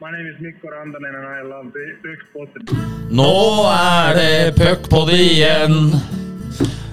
My 0.00 0.12
name 0.12 0.28
is 0.28 0.40
Mikko 0.40 0.68
Rantanen 0.68 1.12
and 1.12 1.26
I. 1.26 1.42
Nå 3.10 3.64
er 3.66 4.14
det 4.14 4.54
puckpod 4.54 5.10
igjen. 5.10 5.74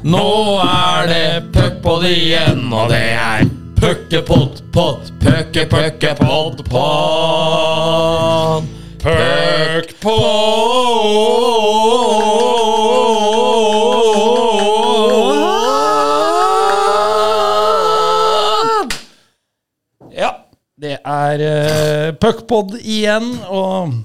Nå 0.01 0.59
er 0.63 1.07
det 1.11 1.43
puckpod 1.53 2.05
igjen, 2.09 2.73
og 2.73 2.89
det 2.89 3.13
er 3.13 3.45
puckepott, 3.77 4.63
pott, 4.73 5.13
pucke, 5.21 5.67
pucke, 5.69 6.15
pott, 6.17 6.65
pott. 6.65 8.63
Puckpod. 9.05 10.15
Er 21.05 21.45
uh, 21.45 22.09
puckpod 22.19 22.77
igjen, 22.81 23.31
og 23.49 23.95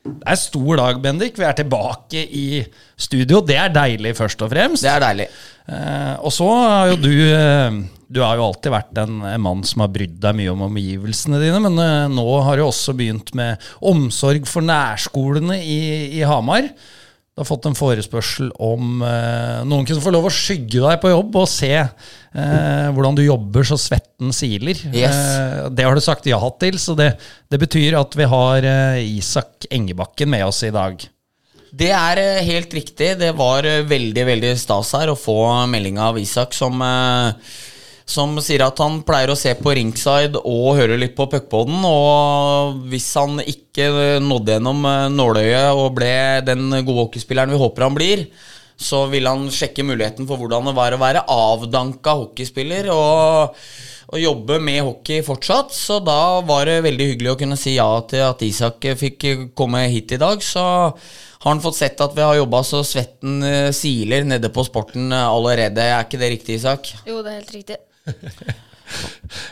det 0.00 0.32
er 0.32 0.38
stor 0.40 0.80
dag, 0.80 1.00
Bendik. 1.02 1.36
Vi 1.36 1.44
er 1.44 1.56
tilbake 1.56 2.22
i 2.24 2.62
studio. 2.96 3.42
Det 3.44 3.56
er 3.60 3.72
deilig, 3.74 4.14
først 4.16 4.42
og 4.44 4.52
fremst. 4.52 4.84
Det 4.84 4.92
er 4.92 5.02
deilig. 5.04 5.26
Uh, 5.68 6.14
og 6.24 6.32
så 6.34 6.46
har 6.50 6.90
jo 6.90 6.96
du 6.98 7.12
uh, 7.30 7.80
Du 8.10 8.18
har 8.24 8.40
jo 8.40 8.46
alltid 8.48 8.72
vært 8.74 8.96
en, 8.98 9.20
en 9.28 9.42
mann 9.44 9.60
som 9.62 9.84
har 9.84 9.92
brydd 9.92 10.16
deg 10.22 10.38
mye 10.40 10.50
om 10.50 10.64
omgivelsene 10.66 11.38
dine, 11.42 11.60
men 11.62 11.76
uh, 11.78 12.08
nå 12.10 12.24
har 12.46 12.58
du 12.58 12.64
også 12.64 12.96
begynt 12.98 13.34
med 13.38 13.60
omsorg 13.86 14.48
for 14.50 14.66
nærskolene 14.66 15.60
i, 15.62 15.80
i 16.18 16.24
Hamar. 16.26 16.72
Du 17.30 17.44
har 17.44 17.46
fått 17.46 17.68
en 17.68 17.76
forespørsel 17.78 18.48
om 18.58 19.04
eh, 19.06 19.60
noen 19.68 19.86
kunne 19.86 20.02
få 20.02 20.10
lov 20.12 20.26
å 20.26 20.32
skygge 20.34 20.82
deg 20.82 20.98
på 21.00 21.12
jobb 21.12 21.36
og 21.40 21.46
se 21.48 21.70
eh, 21.78 22.88
hvordan 22.90 23.16
du 23.16 23.22
jobber 23.22 23.68
så 23.68 23.78
svetten 23.78 24.34
siler. 24.34 24.80
Yes. 24.90 25.14
Eh, 25.14 25.62
det 25.70 25.86
har 25.86 25.94
du 25.94 26.02
sagt 26.04 26.26
ja 26.28 26.40
til, 26.60 26.76
så 26.82 26.96
det, 26.98 27.12
det 27.48 27.60
betyr 27.62 27.96
at 28.00 28.18
vi 28.18 28.26
har 28.28 28.66
eh, 28.66 29.00
Isak 29.14 29.70
Engebakken 29.70 30.32
med 30.34 30.48
oss 30.48 30.64
i 30.66 30.74
dag. 30.74 31.06
Det 31.70 31.92
er 31.94 32.18
eh, 32.18 32.42
helt 32.50 32.74
riktig. 32.74 33.12
Det 33.22 33.30
var 33.38 33.66
eh, 33.68 33.84
veldig 33.86 34.26
veldig 34.26 34.52
stas 34.58 34.90
her 34.98 35.12
å 35.12 35.18
få 35.18 35.38
melding 35.70 36.02
av 36.02 36.18
Isak 36.18 36.56
som, 36.56 36.82
som 38.10 38.34
sier 38.42 38.64
at 38.66 38.80
han 38.82 39.00
pleier 39.06 39.30
å 39.30 39.38
se 39.38 39.52
på 39.58 39.74
ringside 39.76 40.40
og 40.40 40.78
høre 40.80 40.98
litt 40.98 41.14
på 41.18 41.28
puckpoden. 41.30 41.78
Og 41.86 42.80
hvis 42.90 43.08
han 43.20 43.38
ikke 43.44 44.18
nådde 44.24 44.56
gjennom 44.58 44.88
eh, 44.90 45.10
nåløyet 45.14 45.78
og 45.78 45.94
ble 46.00 46.14
den 46.46 46.66
gode 46.80 47.04
hockeyspilleren 47.04 47.54
vi 47.54 47.62
håper 47.62 47.86
han 47.86 47.98
blir, 47.98 48.26
så 48.80 49.04
vil 49.12 49.28
han 49.28 49.46
sjekke 49.52 49.84
muligheten 49.84 50.26
for 50.28 50.40
hvordan 50.40 50.70
det 50.70 50.76
var 50.78 50.96
å 50.96 51.00
være 51.02 51.24
avdanka 51.30 52.18
hockeyspiller. 52.24 52.90
og 52.94 53.56
og 54.10 54.18
jobbe 54.18 54.56
med 54.58 54.80
hockey 54.82 55.22
fortsatt, 55.22 55.70
så 55.70 56.00
da 56.02 56.40
var 56.42 56.66
det 56.66 56.80
veldig 56.82 57.04
hyggelig 57.12 57.30
å 57.30 57.38
kunne 57.38 57.58
si 57.58 57.76
ja 57.76 57.86
til 58.10 58.24
at 58.26 58.40
Isak 58.42 58.88
fikk 58.98 59.26
komme 59.54 59.84
hit 59.92 60.16
i 60.16 60.18
dag. 60.18 60.42
Så 60.42 60.62
har 60.62 61.46
han 61.46 61.62
fått 61.62 61.78
sett 61.78 62.02
at 62.02 62.16
vi 62.16 62.24
har 62.26 62.40
jobba 62.40 62.64
så 62.66 62.82
svetten 62.84 63.38
eh, 63.46 63.68
siler 63.76 64.26
nede 64.26 64.50
på 64.52 64.64
sporten 64.66 65.12
eh, 65.14 65.28
allerede. 65.28 65.86
Er 65.86 66.08
ikke 66.08 66.18
det 66.20 66.32
riktig, 66.34 66.58
Isak? 66.58 66.90
Jo, 67.06 67.22
det 67.22 67.30
er 67.30 67.38
helt 67.38 67.54
riktig. 67.54 67.78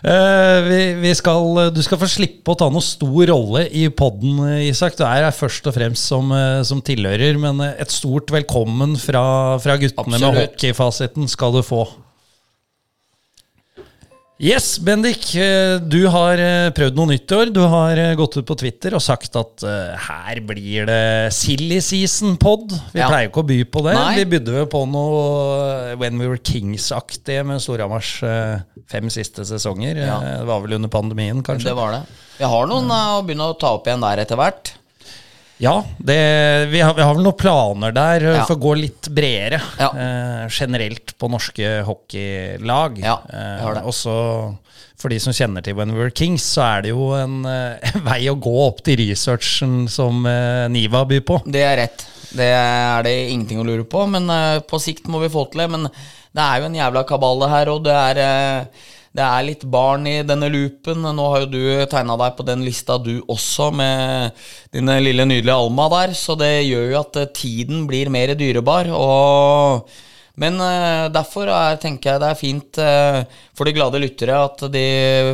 Eh, 0.02 0.58
vi, 0.66 0.78
vi 0.98 1.10
skal, 1.14 1.70
du 1.74 1.78
skal 1.82 2.00
få 2.00 2.08
slippe 2.10 2.50
å 2.50 2.56
ta 2.58 2.66
noe 2.72 2.82
stor 2.82 3.30
rolle 3.30 3.64
i 3.70 3.84
podden, 3.94 4.40
Isak. 4.66 4.96
Du 4.98 5.04
er 5.06 5.28
her 5.28 5.34
først 5.34 5.66
og 5.70 5.76
fremst 5.76 6.10
som, 6.10 6.32
eh, 6.34 6.58
som 6.66 6.82
tilhører, 6.84 7.38
men 7.40 7.62
eh, 7.62 7.76
et 7.82 7.94
stort 7.94 8.32
velkommen 8.34 8.96
fra, 8.98 9.22
fra 9.62 9.78
guttene 9.78 10.10
med 10.16 10.18
Absolutt. 10.18 10.56
hockeyfasiten 10.56 11.30
skal 11.30 11.54
du 11.54 11.62
få. 11.66 11.84
Yes, 14.38 14.78
Bendik. 14.78 15.34
eh, 15.34 15.80
Du 15.82 16.04
har 16.06 16.38
eh, 16.38 16.68
prøvd 16.70 16.94
noe 16.94 17.10
nytt 17.10 17.32
i 17.32 17.34
år. 17.34 17.50
Du 17.50 17.58
har 17.66 17.98
eh, 17.98 18.12
gått 18.14 18.36
ut 18.38 18.46
på 18.46 18.54
Twitter 18.60 18.94
og 18.94 19.02
sagt 19.02 19.34
at 19.34 19.64
uh, 19.66 19.96
her 19.98 20.38
blir 20.46 20.86
det 20.86 21.32
silly 21.34 21.80
season-pod. 21.82 22.70
Vi 22.94 23.00
Ja. 23.02 23.08
pleier 23.10 23.26
jo 23.26 23.32
ikke 23.32 23.42
å 23.42 23.48
by 23.50 23.58
på 23.66 23.82
det. 23.88 23.96
Nei. 23.98 24.14
Vi 24.20 24.28
bydde 24.36 24.54
vel 24.60 24.68
på 24.70 24.84
noe 24.86 25.96
When 25.98 26.22
We 26.22 26.28
Were 26.30 26.38
Kings-aktig 26.38 27.40
med 27.50 27.58
Storhamars 27.64 28.12
uh, 28.22 28.60
fem 28.86 29.10
siste 29.10 29.42
sesonger. 29.42 29.98
Ja. 30.06 30.20
Det 30.22 30.46
var 30.46 30.62
vel 30.62 30.78
under 30.78 30.88
pandemien, 30.94 31.42
kanskje? 31.42 31.72
Det 31.72 31.78
var 31.80 31.98
det. 31.98 32.04
Vi 32.38 32.44
har 32.54 32.70
noen 32.70 32.86
uh, 32.94 33.18
å 33.18 33.24
begynne 33.26 33.50
å 33.50 33.58
ta 33.58 33.74
opp 33.74 33.90
igjen 33.90 34.06
der 34.06 34.22
etter 34.22 34.38
hvert. 34.38 34.76
Ja, 35.58 35.80
det, 35.98 36.14
vi, 36.70 36.78
har, 36.78 36.92
vi 36.94 37.02
har 37.02 37.16
vel 37.18 37.24
noen 37.26 37.34
planer 37.34 37.90
der 37.90 38.22
Ja. 38.36 38.44
for 38.46 38.54
å 38.54 38.62
gå 38.62 38.76
litt 38.78 38.97
bredere. 39.14 39.60
Ja. 39.80 39.90
Eh, 39.92 40.46
generelt 40.52 41.14
på 41.18 41.30
norske 41.32 41.78
hockeylag. 41.86 42.98
Ja, 43.02 43.20
vi 43.28 43.44
har 43.64 43.78
det. 43.78 43.84
Eh, 43.84 43.88
også 43.92 44.16
for 44.98 45.12
de 45.12 45.18
som 45.22 45.34
kjenner 45.34 45.62
til 45.62 45.76
When 45.78 45.92
We 45.94 46.00
Were 46.02 46.14
Kings, 46.14 46.42
så 46.42 46.64
er 46.66 46.86
det 46.86 46.92
jo 46.92 47.12
en 47.14 47.40
eh, 47.46 47.98
vei 48.08 48.24
å 48.30 48.38
gå 48.38 48.54
opp 48.66 48.82
til 48.86 48.98
researchen 49.00 49.84
som 49.92 50.26
eh, 50.26 50.66
Niva 50.72 51.04
byr 51.08 51.22
på. 51.26 51.40
Det 51.46 51.62
er 51.64 51.76
rett. 51.84 52.06
Det 52.28 52.48
er 52.52 53.06
det 53.06 53.14
ingenting 53.30 53.62
å 53.62 53.66
lure 53.66 53.86
på, 53.88 54.04
men 54.10 54.28
eh, 54.32 54.60
på 54.66 54.80
sikt 54.82 55.08
må 55.10 55.22
vi 55.22 55.30
få 55.32 55.46
til 55.52 55.62
det. 55.64 55.68
Men 55.76 55.86
det 55.88 56.44
er 56.44 56.60
jo 56.60 56.68
en 56.68 56.78
jævla 56.80 57.04
kabale 57.08 57.50
her, 57.52 57.70
og 57.72 57.84
det 57.86 57.94
er, 57.94 58.22
eh, 58.24 58.88
det 59.16 59.24
er 59.24 59.46
litt 59.46 59.64
barn 59.70 60.04
i 60.08 60.18
denne 60.26 60.50
loopen. 60.52 61.02
Nå 61.02 61.28
har 61.32 61.44
jo 61.44 61.52
du 61.52 61.62
tegna 61.90 62.16
deg 62.20 62.36
på 62.36 62.44
den 62.46 62.64
lista 62.66 62.98
du 63.00 63.16
også, 63.24 63.70
med 63.74 64.36
dine 64.74 64.98
lille 65.02 65.24
nydelige 65.28 65.56
Alma 65.56 65.88
der, 65.94 66.12
så 66.16 66.36
det 66.38 66.68
gjør 66.68 66.92
jo 66.92 67.00
at 67.00 67.22
eh, 67.22 67.32
tiden 67.34 67.88
blir 67.90 68.12
mer 68.12 68.36
dyrebar. 68.38 68.92
og... 68.92 69.88
Men 70.38 70.54
eh, 70.62 71.08
derfor 71.10 71.48
er, 71.50 71.80
tenker 71.82 72.12
jeg 72.12 72.22
det 72.22 72.26
er 72.28 72.36
fint 72.38 72.78
eh, 72.78 73.24
for 73.58 73.66
de 73.66 73.72
glade 73.74 73.98
lyttere 73.98 74.36
at 74.38 74.60
de 74.70 74.84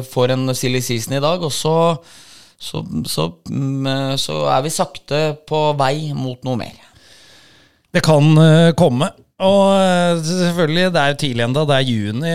får 0.09 0.33
en 0.33 0.55
silly 0.57 0.81
season 0.81 1.19
i 1.19 1.21
dag. 1.21 1.45
Og 1.45 1.53
så, 1.53 1.75
så, 2.57 2.81
så, 3.05 3.27
mm, 3.45 4.17
så 4.17 4.39
er 4.49 4.65
vi 4.65 4.73
sakte 4.73 5.21
på 5.45 5.61
vei 5.77 6.15
mot 6.17 6.41
noe 6.49 6.57
mer. 6.57 6.81
Det 7.93 8.01
kan 8.01 8.33
komme. 8.81 9.11
Og 9.45 10.25
selvfølgelig, 10.25 10.89
det 10.95 11.03
er 11.03 11.13
jo 11.13 11.21
tidlig 11.21 11.45
ennå. 11.51 11.67
Det 11.69 11.77
er 11.77 11.91
juni. 11.93 12.33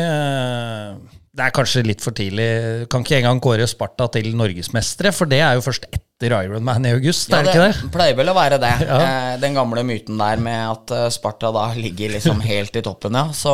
Det 1.39 1.47
er 1.47 1.55
kanskje 1.55 1.85
litt 1.87 2.03
for 2.03 2.15
tidlig. 2.15 2.47
Kan 2.91 3.05
ikke 3.05 3.19
engang 3.21 3.39
kåre 3.43 3.67
Sparta 3.69 4.09
til 4.11 4.33
norgesmestere, 4.37 5.13
for 5.15 5.29
det 5.31 5.39
er 5.45 5.55
jo 5.55 5.63
først 5.63 5.87
etter 5.87 6.35
Ironman 6.35 6.87
i 6.87 6.91
august, 6.97 7.31
er 7.31 7.45
det 7.47 7.53
ikke 7.53 7.67
det? 7.69 7.91
pleier 7.93 8.17
vel 8.17 8.31
å 8.31 8.35
være 8.35 8.59
det. 8.59 8.73
Ja. 8.89 8.97
Eh, 8.99 9.35
den 9.39 9.55
gamle 9.55 9.83
myten 9.87 10.19
der 10.19 10.41
med 10.41 10.59
at 10.65 10.91
eh, 10.95 11.05
Sparta 11.13 11.51
da 11.55 11.69
ligger 11.77 12.15
liksom 12.15 12.41
helt 12.43 12.75
i 12.75 12.83
toppen, 12.83 13.15
ja. 13.15 13.29
Så 13.35 13.53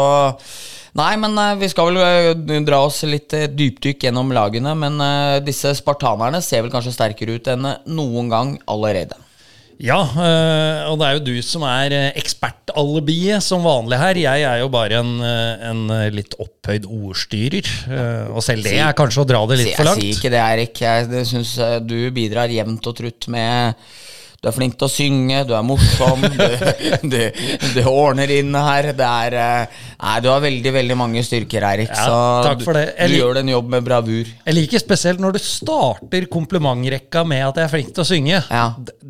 Nei, 0.95 1.11
men 1.19 1.35
eh, 1.37 1.57
vi 1.59 1.67
skal 1.69 1.91
vel 1.91 2.63
dra 2.65 2.79
oss 2.87 3.01
litt 3.05 3.35
eh, 3.35 3.49
dypdykk 3.51 4.07
gjennom 4.07 4.31
lagene. 4.33 4.71
Men 4.79 4.97
disse 5.45 5.75
spartanerne 5.77 6.39
ser 6.41 6.63
vel 6.63 6.73
kanskje 6.73 6.95
sterkere 6.95 7.35
ut 7.37 7.51
enn 7.51 7.67
noen 7.91 8.31
gang 8.31 8.55
allerede. 8.71 9.19
Ja, 9.83 9.97
øh, 10.07 10.91
og 10.91 10.99
det 10.99 11.07
er 11.07 11.17
jo 11.17 11.23
du 11.25 11.33
som 11.43 11.65
er 11.67 11.91
øh, 11.91 12.07
ekspertalibiet 12.15 13.43
som 13.43 13.65
vanlig 13.65 13.99
her. 13.99 14.19
Jeg 14.21 14.45
er 14.47 14.61
jo 14.61 14.69
bare 14.71 15.01
en, 15.01 15.19
øh, 15.19 15.65
en 15.69 15.83
litt 16.15 16.37
opphøyd 16.39 16.87
ordstyrer. 16.87 17.71
Og 18.31 18.43
selv 18.45 18.63
det 18.63 18.77
er 18.79 18.95
kanskje 18.95 19.25
å 19.25 19.27
dra 19.27 19.43
det 19.51 19.59
litt 19.61 19.75
for 19.75 19.89
langt. 19.89 20.03
Jeg 20.03 20.15
sier 20.15 20.19
ikke 20.21 20.33
det, 20.33 20.41
Erik. 20.43 20.83
Jeg 20.85 21.27
syns 21.27 21.55
du 21.83 21.97
bidrar 22.15 22.51
jevnt 22.51 22.87
og 22.87 22.97
trutt 23.01 23.27
med 23.31 23.75
Du 24.45 24.51
er 24.51 24.53
flink 24.53 24.75
til 24.77 24.85
å 24.85 24.91
synge, 24.93 25.39
du 25.49 25.55
er 25.57 25.63
morsom, 25.65 26.21
du, 26.21 26.43
du, 27.15 27.21
du 27.73 27.79
ordner 27.89 28.29
inn 28.29 28.53
her. 28.53 28.91
Det 28.93 29.07
er 29.09 29.37
eh, 29.41 29.79
Nei, 29.95 30.19
du 30.21 30.27
har 30.29 30.43
veldig, 30.43 30.73
veldig 30.75 30.97
mange 30.99 31.23
styrker, 31.25 31.65
Eirik. 31.65 31.89
Ja, 31.89 32.03
så 32.05 32.53
du, 32.59 32.61
du 32.61 33.15
gjør 33.15 33.39
en 33.41 33.49
jobb 33.49 33.71
med 33.73 33.87
bravur. 33.87 34.29
Jeg 34.29 34.53
liker 34.53 34.83
spesielt 34.83 35.23
når 35.23 35.39
du 35.39 35.41
starter 35.41 36.27
komplimentrekka 36.29 37.23
med 37.25 37.41
at 37.47 37.57
jeg 37.57 37.65
er 37.65 37.73
flink 37.73 37.89
til 37.95 38.03
å 38.03 38.07
synge. 38.11 38.43
Ja. 38.43 38.67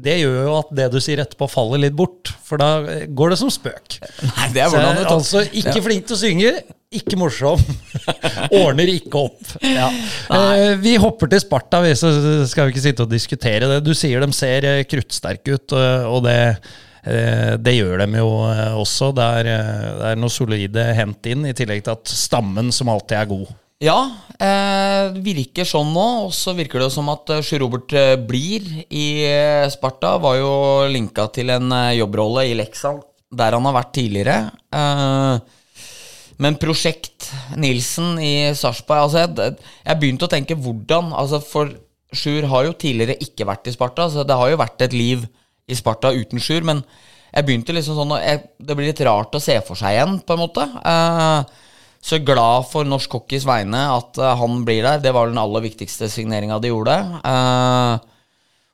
Det 0.07 0.15
gjør 0.21 0.39
jo 0.39 0.55
at 0.61 0.71
det 0.79 0.87
du 0.95 1.01
sier 1.03 1.25
etterpå, 1.25 1.51
faller 1.51 1.83
litt 1.83 1.99
bort. 1.99 2.31
For 2.47 2.61
da 2.61 3.03
går 3.11 3.35
det 3.35 3.41
som 3.43 3.51
spøk. 3.51 3.99
Nei, 4.23 4.49
det 4.55 4.63
er 4.63 4.71
hvordan 4.71 5.01
du 5.01 5.03
tar 5.03 5.17
altså 5.17 5.43
ikke 5.51 5.83
flink 5.83 6.07
til 6.07 6.15
å 6.15 6.21
synge, 6.23 6.55
ikke 6.93 7.17
morsom. 7.19 7.61
Ordner 8.61 8.89
ikke 8.93 9.25
opp. 9.25 9.41
Ja. 9.65 9.89
Eh, 10.31 10.75
vi 10.81 10.95
hopper 11.01 11.31
til 11.31 11.41
Sparta, 11.43 11.81
vi, 11.83 11.93
så 11.97 12.11
skal 12.47 12.67
vi 12.69 12.75
ikke 12.75 12.85
sitte 12.85 13.05
og 13.07 13.11
diskutere 13.11 13.69
det. 13.71 13.81
Du 13.85 13.93
sier 13.97 14.23
de 14.23 14.31
ser 14.35 14.67
eh, 14.69 14.83
kruttsterke 14.89 15.57
ut, 15.57 15.75
og- 15.75 16.07
og 16.15 16.23
det, 16.27 16.37
eh, 17.07 17.55
det 17.57 17.75
gjør 17.79 18.05
de 18.05 18.21
jo 18.21 18.29
eh, 18.51 18.73
også. 18.79 19.11
Det 19.17 19.27
er, 19.41 19.51
eh, 19.57 19.83
det 19.99 20.09
er 20.13 20.21
noe 20.23 20.29
solide 20.33 20.87
hent 20.95 21.25
inn, 21.33 21.45
i 21.49 21.53
tillegg 21.57 21.83
til 21.87 21.95
at 21.97 22.05
stammen 22.15 22.71
som 22.75 22.89
alltid 22.93 23.17
er 23.19 23.31
god. 23.33 23.53
Ja, 23.83 23.97
eh, 24.39 25.09
det 25.11 25.19
virker 25.25 25.67
sånn 25.67 25.89
nå. 25.93 26.05
Og 26.29 26.31
så 26.33 26.53
virker 26.55 26.79
det 26.79 26.91
som 26.95 27.09
at 27.11 27.27
eh, 27.35 27.41
Sjur 27.43 27.59
Robert 27.65 27.91
eh, 27.93 28.15
blir 28.15 28.63
i 28.87 29.07
eh, 29.27 29.65
Sparta. 29.73 30.13
Var 30.23 30.37
jo 30.39 30.53
linka 30.93 31.27
til 31.35 31.51
en 31.51 31.67
eh, 31.75 31.97
jobbrolle 31.99 32.47
i 32.47 32.55
Leksand, 32.55 33.03
der 33.35 33.51
han 33.57 33.67
har 33.67 33.75
vært 33.75 33.91
tidligere. 33.99 34.37
Eh, 34.71 35.39
men 36.41 36.57
Prosjekt 36.59 37.29
Nilsen 37.59 38.19
i 38.19 38.33
Sarpsborg 38.57 39.05
altså 39.05 39.23
jeg, 39.23 39.55
jeg 39.85 39.99
begynte 40.01 40.27
å 40.27 40.31
tenke 40.31 40.57
hvordan 40.59 41.13
altså 41.15 41.39
For 41.43 41.71
Sjur 42.15 42.47
har 42.51 42.67
jo 42.67 42.77
tidligere 42.79 43.17
ikke 43.23 43.47
vært 43.47 43.67
i 43.67 43.73
Sparta, 43.75 44.07
så 44.11 44.23
det 44.27 44.37
har 44.39 44.51
jo 44.51 44.61
vært 44.61 44.85
et 44.85 44.95
liv 44.95 45.25
i 45.67 45.75
Sparta 45.77 46.13
uten 46.15 46.41
Sjur. 46.41 46.63
Men 46.67 46.83
jeg 47.35 47.47
begynte 47.47 47.75
liksom 47.75 47.97
sånn 47.97 48.15
jeg, 48.21 48.43
Det 48.55 48.77
blir 48.77 48.87
litt 48.91 49.03
rart 49.03 49.35
å 49.35 49.43
se 49.43 49.57
for 49.67 49.79
seg 49.79 49.97
igjen, 49.97 50.19
på 50.23 50.35
en 50.35 50.43
måte. 50.45 50.63
Eh, 50.63 51.63
så 52.05 52.21
glad 52.21 52.67
for 52.69 52.87
norsk 52.87 53.17
hockeys 53.17 53.47
vegne 53.47 53.81
at 53.91 54.19
eh, 54.21 54.35
han 54.39 54.61
blir 54.67 54.85
der. 54.85 55.01
Det 55.03 55.13
var 55.15 55.31
den 55.31 55.41
aller 55.41 55.65
viktigste 55.65 56.09
signeringa 56.11 56.59
de 56.63 56.71
gjorde. 56.71 56.95
Eh, 57.25 58.11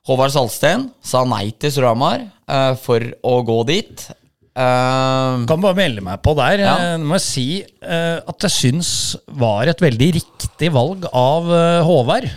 Håvard 0.08 0.34
Salsten 0.34 0.88
sa 1.02 1.22
nei 1.28 1.48
til 1.56 1.72
Storhamar 1.74 2.26
eh, 2.26 2.72
for 2.82 3.06
å 3.26 3.38
gå 3.46 3.58
dit. 3.70 4.06
Eh, 4.52 5.44
Kan 5.48 5.62
bare 5.64 5.78
melde 5.78 6.02
meg 6.04 6.20
på 6.24 6.34
der. 6.36 6.60
Ja. 6.60 6.72
Eh, 6.92 6.96
må 7.00 7.16
jeg 7.16 7.24
si 7.24 7.46
uh, 7.64 8.20
at 8.20 8.44
jeg 8.44 8.52
syns 8.52 8.90
var 9.40 9.70
et 9.70 9.80
veldig 9.80 10.08
riktig 10.18 10.68
valg 10.74 11.06
av 11.08 11.48
uh, 11.48 11.80
Håvard. 11.86 12.28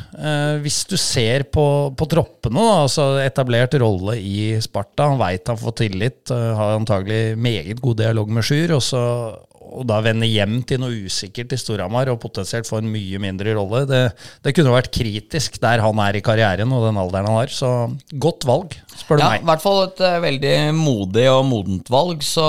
Hvis 0.64 0.84
du 0.90 0.96
ser 1.00 1.44
på, 1.52 1.66
på 1.98 2.08
troppene, 2.10 2.56
da, 2.56 2.78
altså 2.86 3.08
etablert 3.22 3.76
rolle 3.82 4.16
i 4.18 4.56
Sparta, 4.64 5.10
han 5.12 5.20
veit 5.20 5.52
han 5.52 5.60
får 5.60 5.76
tillit, 5.82 6.32
har 6.32 6.78
antagelig 6.80 7.36
meget 7.38 7.82
god 7.84 8.00
dialog 8.00 8.32
med 8.32 8.48
Sjur, 8.48 8.78
og, 8.78 8.84
så, 8.86 9.02
og 9.76 9.86
da 9.90 10.00
vende 10.04 10.28
hjem 10.30 10.60
til 10.68 10.80
noe 10.82 11.06
usikkert 11.06 11.54
i 11.56 11.60
Storhamar 11.60 12.10
og 12.12 12.20
potensielt 12.24 12.68
få 12.70 12.80
en 12.82 12.90
mye 12.92 13.20
mindre 13.22 13.56
rolle, 13.58 13.84
det, 13.90 14.02
det 14.46 14.54
kunne 14.56 14.74
vært 14.74 14.92
kritisk 14.96 15.60
der 15.64 15.84
han 15.84 16.02
er 16.04 16.18
i 16.18 16.24
karrieren 16.26 16.74
og 16.76 16.88
den 16.88 17.00
alderen 17.02 17.30
han 17.30 17.40
har. 17.42 17.54
Så 17.54 17.72
godt 18.22 18.48
valg, 18.48 18.78
spør 18.96 19.20
du 19.20 19.26
ja, 19.26 19.32
i 19.40 19.48
hvert 19.50 19.64
fall 19.64 19.82
et 19.86 20.04
uh, 20.06 20.20
veldig 20.24 20.56
modig 20.78 21.26
og 21.32 21.42
modent 21.50 21.92
valg, 21.94 22.24
så 22.26 22.46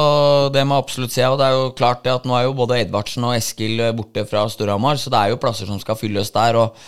det 0.55 0.67
må 0.67 0.79
jeg 0.79 0.87
absolutt 0.87 1.17
si. 1.17 1.25
Og 1.27 1.41
det 1.41 1.49
er 1.49 1.57
jo 1.59 1.73
klart 1.79 2.05
det 2.07 2.15
at 2.15 2.29
nå 2.29 2.37
er 2.39 2.47
jo 2.47 2.57
både 2.59 2.81
Edvardsen 2.85 3.27
og 3.29 3.37
Eskil 3.39 3.83
eh, 3.89 3.95
borte 3.97 4.27
fra 4.29 4.47
Storhamar, 4.53 5.01
så 5.01 5.13
det 5.13 5.23
er 5.23 5.35
jo 5.35 5.43
plasser 5.43 5.69
som 5.71 5.83
skal 5.83 5.99
fylles 5.99 6.33
der. 6.35 6.61
og 6.63 6.79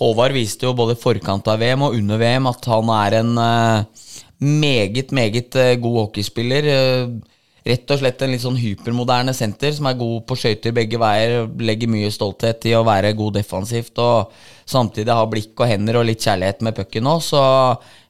Håvard 0.00 0.32
viste 0.32 0.64
jo 0.64 0.76
både 0.76 0.94
i 0.96 1.00
forkant 1.00 1.48
av 1.50 1.60
VM 1.60 1.82
og 1.84 1.96
under 1.98 2.20
VM 2.20 2.46
at 2.48 2.70
han 2.70 2.92
er 2.94 3.18
en 3.18 3.34
uh, 3.36 4.06
meget, 4.40 5.12
meget 5.12 5.58
god 5.82 5.98
hockeyspiller. 6.06 6.64
Eh, 6.64 7.29
rett 7.66 7.92
og 7.92 8.00
slett 8.00 8.22
en 8.24 8.32
litt 8.32 8.42
sånn 8.42 8.58
hypermoderne 8.58 9.34
senter 9.36 9.72
som 9.76 9.88
er 9.90 9.98
god 10.00 10.24
på 10.28 10.36
skøyter 10.38 10.74
begge 10.76 11.00
veier. 11.00 11.44
Legger 11.60 11.90
mye 11.92 12.10
stolthet 12.14 12.64
i 12.70 12.74
å 12.76 12.84
være 12.86 13.12
god 13.18 13.36
defensivt 13.40 14.00
og 14.00 14.32
samtidig 14.70 15.16
ha 15.16 15.26
blikk 15.28 15.60
og 15.60 15.70
hender 15.70 16.00
og 16.00 16.06
litt 16.08 16.24
kjærlighet 16.24 16.62
med 16.64 16.76
pucken 16.78 17.10
òg. 17.10 17.24
Så 17.26 17.40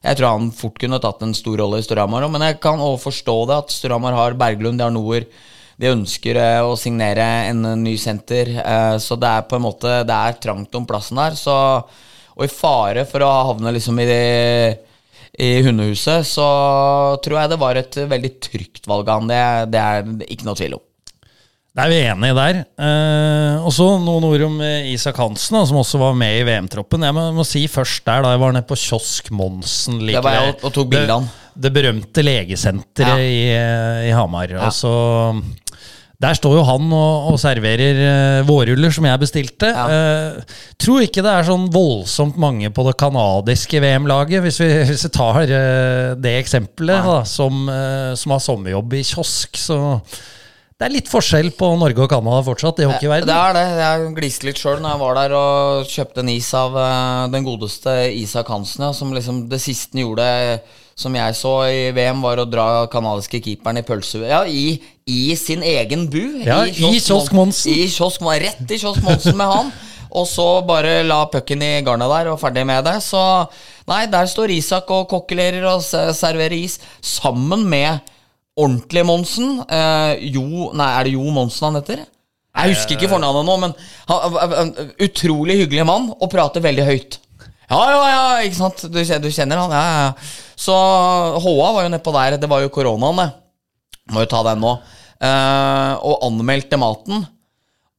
jeg 0.01 0.19
tror 0.19 0.35
han 0.35 0.51
fort 0.55 0.79
kunne 0.81 1.01
tatt 1.03 1.23
en 1.25 1.35
stor 1.37 1.59
rolle 1.63 1.81
i 1.81 1.87
Storhamar 1.87 2.27
òg. 2.27 2.35
Men 2.35 2.47
jeg 2.47 2.61
kan 2.63 2.79
også 2.79 3.09
forstå 3.09 3.39
det 3.49 3.57
at 3.65 3.73
Storhamar 3.75 4.17
har 4.17 4.37
Berglund, 4.39 4.79
de 4.79 4.87
har 4.87 4.95
Noer. 4.95 5.27
De 5.81 5.89
ønsker 5.89 6.37
eh, 6.37 6.61
å 6.61 6.77
signere 6.77 7.25
en 7.49 7.65
eh, 7.71 7.79
ny 7.79 7.95
senter, 7.97 8.53
eh, 8.61 8.95
så 9.01 9.17
det 9.17 9.29
er 9.31 9.47
på 9.49 9.57
en 9.57 9.63
måte 9.65 10.01
Det 10.05 10.13
er 10.13 10.37
trangt 10.43 10.75
om 10.77 10.85
plassen 10.85 11.17
der. 11.17 11.37
Så, 11.39 11.55
og 12.35 12.45
i 12.45 12.51
fare 12.51 13.07
for 13.09 13.25
å 13.25 13.31
havne 13.49 13.73
liksom 13.73 13.99
i 13.99 14.07
det 14.09 14.21
i 15.39 15.61
hundehuset, 15.63 16.25
så 16.27 16.47
tror 17.23 17.37
jeg 17.39 17.49
det 17.53 17.59
var 17.61 17.75
et 17.79 17.95
veldig 18.11 18.31
trygt 18.43 18.87
valg 18.89 19.07
av 19.09 19.21
han. 19.21 19.29
Det, 19.31 19.43
det 19.71 19.79
er 19.81 20.09
ikke 20.27 20.47
noe 20.49 20.57
tvil 20.59 20.75
om. 20.75 20.83
Det 21.71 21.85
er 21.85 21.87
vi 21.93 21.99
enige 22.03 22.35
der. 22.35 22.57
Eh, 22.83 23.61
og 23.63 23.71
så 23.71 23.85
noen 24.03 24.25
ord 24.27 24.41
om 24.49 24.57
eh, 24.65 24.89
Isak 24.91 25.15
Hansen, 25.23 25.55
da, 25.55 25.61
som 25.69 25.77
også 25.79 26.01
var 26.01 26.17
med 26.19 26.41
i 26.41 26.43
VM-troppen. 26.43 27.05
Jeg 27.07 27.15
må, 27.15 27.29
må 27.37 27.45
si 27.47 27.61
først 27.71 28.03
der, 28.09 28.25
da 28.25 28.33
jeg 28.35 28.41
var 28.43 28.51
nede 28.57 28.67
på 28.67 28.75
Kiosk 28.75 29.31
Monsen 29.31 30.01
like 30.03 30.17
Det 30.19 30.25
var 30.25 30.35
jeg 30.35 30.49
og- 30.57 30.65
og 30.67 30.73
tok 30.75 30.89
bildene. 30.91 31.31
Det, 31.55 31.61
det 31.63 31.71
berømte 31.79 32.25
legesenteret 32.27 33.23
Ja. 33.23 33.23
i, 33.23 33.41
eh, 33.55 34.09
i 34.09 34.11
Hamar. 34.17 34.51
Ja. 34.51 34.65
Og 34.67 34.75
så 34.75 34.91
der 36.21 36.35
står 36.37 36.57
jo 36.59 36.63
han 36.67 36.91
og, 36.93 37.29
og 37.31 37.37
serverer 37.41 37.97
uh, 38.01 38.47
vårruller 38.47 38.93
som 38.93 39.07
jeg 39.09 39.21
bestilte. 39.23 39.69
Ja. 39.73 39.85
Uh, 39.89 40.59
tror 40.81 41.05
ikke 41.05 41.23
det 41.25 41.31
er 41.33 41.47
sånn 41.47 41.65
voldsomt 41.73 42.37
mange 42.41 42.69
på 42.73 42.85
det 42.87 42.93
kanadiske 43.01 43.81
VM-laget, 43.81 44.43
hvis, 44.45 44.59
vi- 44.61 44.83
hvis 44.91 45.07
vi 45.07 45.11
tar 45.15 45.41
uh, 45.49 46.11
det 46.21 46.35
eksempelet, 46.43 47.07
da, 47.07 47.17
som, 47.25 47.65
som 48.19 48.35
har 48.35 48.43
sommerjobb 48.45 48.93
i 48.99 49.01
kiosk. 49.07 49.57
Så 49.57 49.79
det 50.81 50.87
er 50.87 50.93
litt 50.95 51.09
forskjell 51.11 51.51
på 51.57 51.71
Norge 51.77 52.01
og 52.05 52.09
Canada 52.09 52.41
fortsatt 52.45 52.79
i 52.81 52.87
Det 52.89 53.33
er 53.37 53.57
det. 53.57 53.65
Jeg 53.81 54.13
gliste 54.17 54.47
litt 54.49 54.61
sjøl 54.61 54.79
når 54.81 54.95
jeg 54.95 55.01
var 55.03 55.19
der 55.19 55.35
og 55.37 55.89
kjøpte 55.89 56.23
en 56.23 56.31
is 56.33 56.53
av 56.57 56.77
den 57.33 57.45
godeste 57.45 57.97
Isak 58.17 58.49
Hansen. 58.49 58.87
Ja, 58.87 58.93
som 58.97 59.13
liksom 59.13 59.43
det 59.51 59.61
siste 59.61 59.93
han 59.97 60.05
gjorde, 60.07 60.29
som 61.01 61.15
jeg 61.17 61.35
så 61.37 61.53
i 61.67 61.85
VM, 61.95 62.21
var 62.23 62.41
å 62.41 62.47
dra 62.49 62.67
kanadiske 62.91 63.41
keeperen 63.43 63.81
i 63.81 63.85
pølse... 63.85 64.21
Ja, 64.29 64.43
i, 64.45 64.77
i 65.09 65.35
sin 65.39 65.65
egen 65.65 66.05
bu. 66.11 66.21
Ja, 66.45 66.61
i 66.67 66.99
Kiosk 67.01 67.33
Monsen. 67.35 67.73
I 67.73 67.87
Kiosk 67.91 68.21
Rett 68.21 68.69
i 68.69 68.79
Kiosk 68.81 69.01
Monsen 69.05 69.37
med 69.39 69.49
han. 69.49 69.71
Og 70.11 70.27
så 70.27 70.45
bare 70.67 71.01
la 71.07 71.23
pucken 71.31 71.61
i 71.63 71.73
garnet 71.87 72.11
der, 72.11 72.31
og 72.33 72.39
ferdig 72.41 72.65
med 72.67 72.83
det. 72.85 72.97
Så 73.03 73.19
nei, 73.89 74.03
der 74.11 74.27
står 74.27 74.51
Isak 74.53 74.91
og 74.91 75.07
kokkelerer 75.11 75.67
og 75.71 75.83
serverer 75.83 76.57
is 76.57 76.79
sammen 76.99 77.63
med 77.71 78.01
ordentlige 78.59 79.07
Monsen. 79.07 79.61
Eh, 79.71 80.31
jo 80.35 80.71
Nei, 80.75 80.89
er 80.97 81.07
det 81.07 81.15
Jo 81.15 81.31
Monsen 81.31 81.69
han 81.69 81.79
heter? 81.79 82.03
Jeg 82.51 82.73
husker 82.75 82.97
ikke 82.97 83.13
fornavnet 83.13 83.47
nå, 83.47 83.53
men 83.61 83.73
han, 84.09 84.73
utrolig 84.99 85.61
hyggelig 85.61 85.85
mann 85.87 86.09
og 86.17 86.27
prater 86.33 86.63
veldig 86.63 86.87
høyt. 86.89 87.21
Ja, 87.71 87.83
ja, 87.87 87.99
ja, 88.11 88.23
ikke 88.43 88.57
sant? 88.57 88.81
Du, 88.91 88.99
du 88.99 89.29
kjenner 89.31 89.61
han? 89.61 89.71
Ja, 89.71 89.83
ja, 89.87 89.99
ja. 90.09 90.55
Så 90.59 90.75
HA 90.75 91.67
var 91.71 91.85
jo 91.85 91.91
nedpå 91.93 92.11
der. 92.17 92.35
Det 92.41 92.49
var 92.51 92.65
jo 92.65 92.71
koronaen, 92.73 93.21
det. 93.21 93.29
Må 94.11 94.25
jo 94.25 94.31
ta 94.31 94.41
den 94.49 94.59
nå. 94.59 94.73
Eh, 95.23 95.93
og 96.03 96.25
anmeldte 96.27 96.79
maten. 96.81 97.23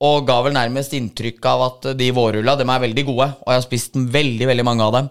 Og 0.03 0.27
ga 0.29 0.41
vel 0.45 0.57
nærmest 0.57 0.93
inntrykk 0.99 1.47
av 1.49 1.65
at 1.69 1.89
de 1.97 2.11
vårrulla, 2.13 2.57
dem 2.59 2.73
er 2.75 2.83
veldig 2.85 3.05
gode. 3.09 3.29
Og 3.45 3.49
jeg 3.49 3.61
har 3.61 3.65
spist 3.65 3.97
veldig, 3.97 4.51
veldig 4.51 4.67
mange 4.67 4.85
av 4.85 4.97
dem. 4.99 5.09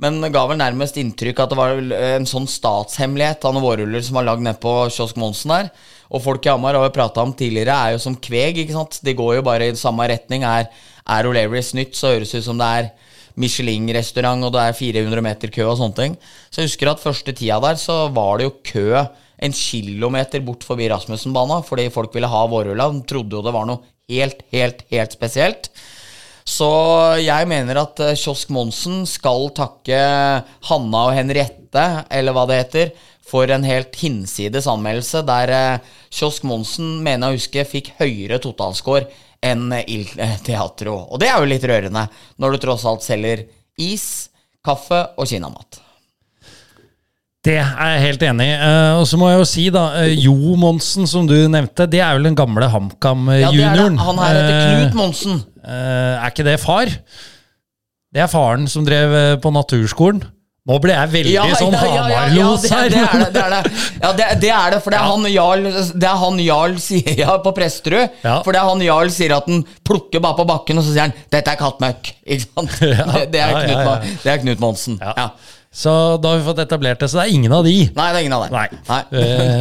Men 0.00 0.24
ga 0.32 0.42
vel 0.48 0.58
nærmest 0.58 0.96
inntrykk 0.98 1.42
at 1.44 1.52
det 1.52 1.58
var 1.60 1.76
en 1.76 2.26
sånn 2.26 2.48
statshemmelighet 2.48 3.44
av 3.44 3.54
noen 3.54 3.66
vårruller 3.66 4.02
som 4.02 4.16
var 4.16 4.26
lagd 4.26 4.42
nede 4.42 4.58
på 4.62 4.72
Kiosk 4.90 5.20
Monsen 5.20 5.52
der. 5.52 5.68
Og 6.08 6.24
folk 6.24 6.48
i 6.48 6.50
Hamar 6.50 6.78
har 6.78 6.88
vi 6.88 6.96
prata 6.96 7.22
om 7.22 7.34
tidligere, 7.36 7.76
er 7.76 7.94
jo 7.94 8.02
som 8.02 8.16
kveg, 8.18 8.58
ikke 8.64 8.74
sant. 8.74 8.98
De 9.04 9.14
går 9.14 9.36
jo 9.38 9.46
bare 9.46 9.68
i 9.70 9.76
samme 9.78 10.08
retning. 10.10 10.42
Er, 10.48 10.66
er 11.04 11.28
O'Learys 11.28 11.74
nytt, 11.76 11.92
så 11.94 12.16
høres 12.16 12.32
det 12.32 12.40
ut 12.40 12.48
som 12.48 12.58
det 12.58 12.70
er 12.80 12.90
Michelin-restaurant, 13.40 14.46
og 14.46 14.54
det 14.54 14.66
er 14.66 14.76
400 14.76 15.24
meter 15.24 15.52
kø 15.54 15.64
og 15.68 15.78
sånne 15.80 15.98
ting. 15.98 16.16
Så 16.50 16.62
jeg 16.62 16.70
husker 16.70 16.92
at 16.92 17.02
første 17.02 17.34
tida 17.36 17.60
der 17.64 17.80
så 17.80 18.02
var 18.14 18.38
det 18.38 18.48
jo 18.48 18.58
kø 18.72 18.88
en 19.40 19.56
kilometer 19.56 20.42
bort 20.44 20.66
forbi 20.66 20.90
Rasmussen-bana, 20.92 21.62
fordi 21.64 21.88
folk 21.92 22.12
ville 22.14 22.28
ha 22.28 22.42
vårrulla. 22.50 22.90
De 22.92 23.06
trodde 23.08 23.38
jo 23.38 23.44
det 23.44 23.54
var 23.56 23.68
noe 23.68 23.80
helt, 24.10 24.44
helt, 24.52 24.84
helt 24.92 25.16
spesielt. 25.16 25.70
Så 26.50 26.68
jeg 27.20 27.46
mener 27.50 27.78
at 27.82 28.00
eh, 28.02 28.16
Kiosk 28.18 28.50
Monsen 28.54 29.04
skal 29.08 29.50
takke 29.56 30.00
Hanna 30.68 31.06
og 31.06 31.14
Henriette, 31.14 31.86
eller 32.10 32.34
hva 32.34 32.46
det 32.48 32.60
heter, 32.64 32.92
for 33.30 33.46
en 33.52 33.62
helt 33.62 33.94
hinsides 34.00 34.66
anmeldelse, 34.70 35.22
der 35.28 35.54
eh, 35.54 35.90
Kiosk 36.10 36.46
Monsen, 36.48 36.98
mener 37.04 37.30
jeg 37.30 37.38
å 37.38 37.40
huske, 37.40 37.66
fikk 37.76 37.92
høyere 38.00 38.40
totalscore 38.42 39.06
enn 39.42 39.70
eh, 39.72 39.84
Il 39.88 40.06
Teatro. 40.44 40.96
Og 41.10 41.20
det 41.22 41.30
er 41.30 41.38
jo 41.40 41.48
litt 41.50 41.64
rørende, 41.68 42.06
når 42.40 42.56
du 42.56 42.64
tross 42.66 42.84
alt 42.88 43.04
selger 43.06 43.46
is, 43.80 44.28
kaffe 44.64 45.06
og 45.16 45.28
kinamat. 45.30 45.80
Det 47.40 47.54
er 47.56 47.70
jeg 47.94 48.02
helt 48.04 48.22
enig 48.28 48.46
i. 48.50 48.56
Eh, 48.60 48.94
og 49.00 49.06
så 49.08 49.16
må 49.16 49.30
jeg 49.30 49.40
jo 49.40 49.48
si, 49.48 49.66
da, 49.72 49.84
eh, 50.02 50.12
Jo 50.20 50.56
Monsen, 50.60 51.06
som 51.08 51.28
du 51.28 51.36
nevnte, 51.48 51.86
det 51.88 52.02
er 52.04 52.18
vel 52.18 52.28
den 52.28 52.36
gamle 52.36 52.66
Ja. 52.66 52.74
HamKam-junioren. 52.74 53.96
Han 53.98 54.20
her 54.20 54.34
heter 54.36 54.58
Knut 54.74 54.98
Monsen. 54.98 55.44
er 55.64 56.28
ikke 56.28 56.44
det 56.44 56.58
far? 56.60 56.92
Det 58.10 58.20
er 58.24 58.26
faren 58.30 58.66
som 58.68 58.84
drev 58.84 59.12
eh, 59.14 59.36
på 59.40 59.52
naturskolen. 59.54 60.20
Nå 60.70 60.78
ble 60.82 60.94
jeg 60.94 61.10
veldig 61.16 61.58
sånn 61.58 61.74
Hamar-los 61.74 62.66
her. 62.70 62.92
det 62.92 63.02
er 63.02 63.24
det. 63.24 63.28
det, 63.34 63.42
er 63.42 63.54
det. 63.56 63.76
Ja, 64.00 64.12
det, 64.14 64.28
det 64.44 64.52
er 64.54 64.74
det, 64.76 64.80
for 64.84 64.94
det 64.94 65.00
er 65.00 65.08
han 65.10 65.28
Jarl 65.32 65.66
Det 65.90 66.10
er 66.10 66.18
han 66.22 66.42
Jarl 66.44 66.76
sier 66.82 67.22
ja, 67.24 67.36
på 67.42 67.54
Presterud. 67.56 68.18
Ja. 68.22 68.38
For 68.46 68.54
det 68.54 68.62
er 68.62 68.70
han 68.70 68.84
Jarl 68.86 69.10
sier 69.14 69.34
at 69.40 69.48
han 69.50 69.64
plukker 69.86 70.22
bare 70.22 70.38
på 70.38 70.46
bakken, 70.48 70.78
og 70.78 70.86
så 70.86 70.94
sier 70.94 71.08
han 71.08 71.16
'Dette 71.30 71.56
er 71.56 71.58
kattmøkk'. 71.60 72.12
Ikke 72.26 72.46
sant? 72.46 72.76
Ja. 72.90 73.06
Det, 73.30 73.40
er 73.40 73.50
Ja, 73.50 73.62
Knut, 73.64 73.72
ja, 73.74 73.94
ja. 73.94 74.18
Det 74.22 74.30
er 74.32 74.44
Knut 74.44 74.62
Monsen. 74.62 75.00
Ja. 75.02 75.14
Ja. 75.16 75.56
Så 75.72 75.90
da 76.18 76.32
har 76.32 76.40
vi 76.40 76.44
fått 76.44 76.58
etablert 76.64 76.98
det, 76.98 77.08
så 77.08 77.20
det 77.20 77.28
er 77.28 77.34
ingen 77.36 77.52
av 77.54 77.62
de. 77.66 77.74
Nei, 77.94 78.06
det 78.10 78.18
er 78.18 78.24
ingen 78.24 78.34
av 78.34 78.42
de. 78.42 78.50
Nei. 78.54 78.66
Nei. 78.88 79.02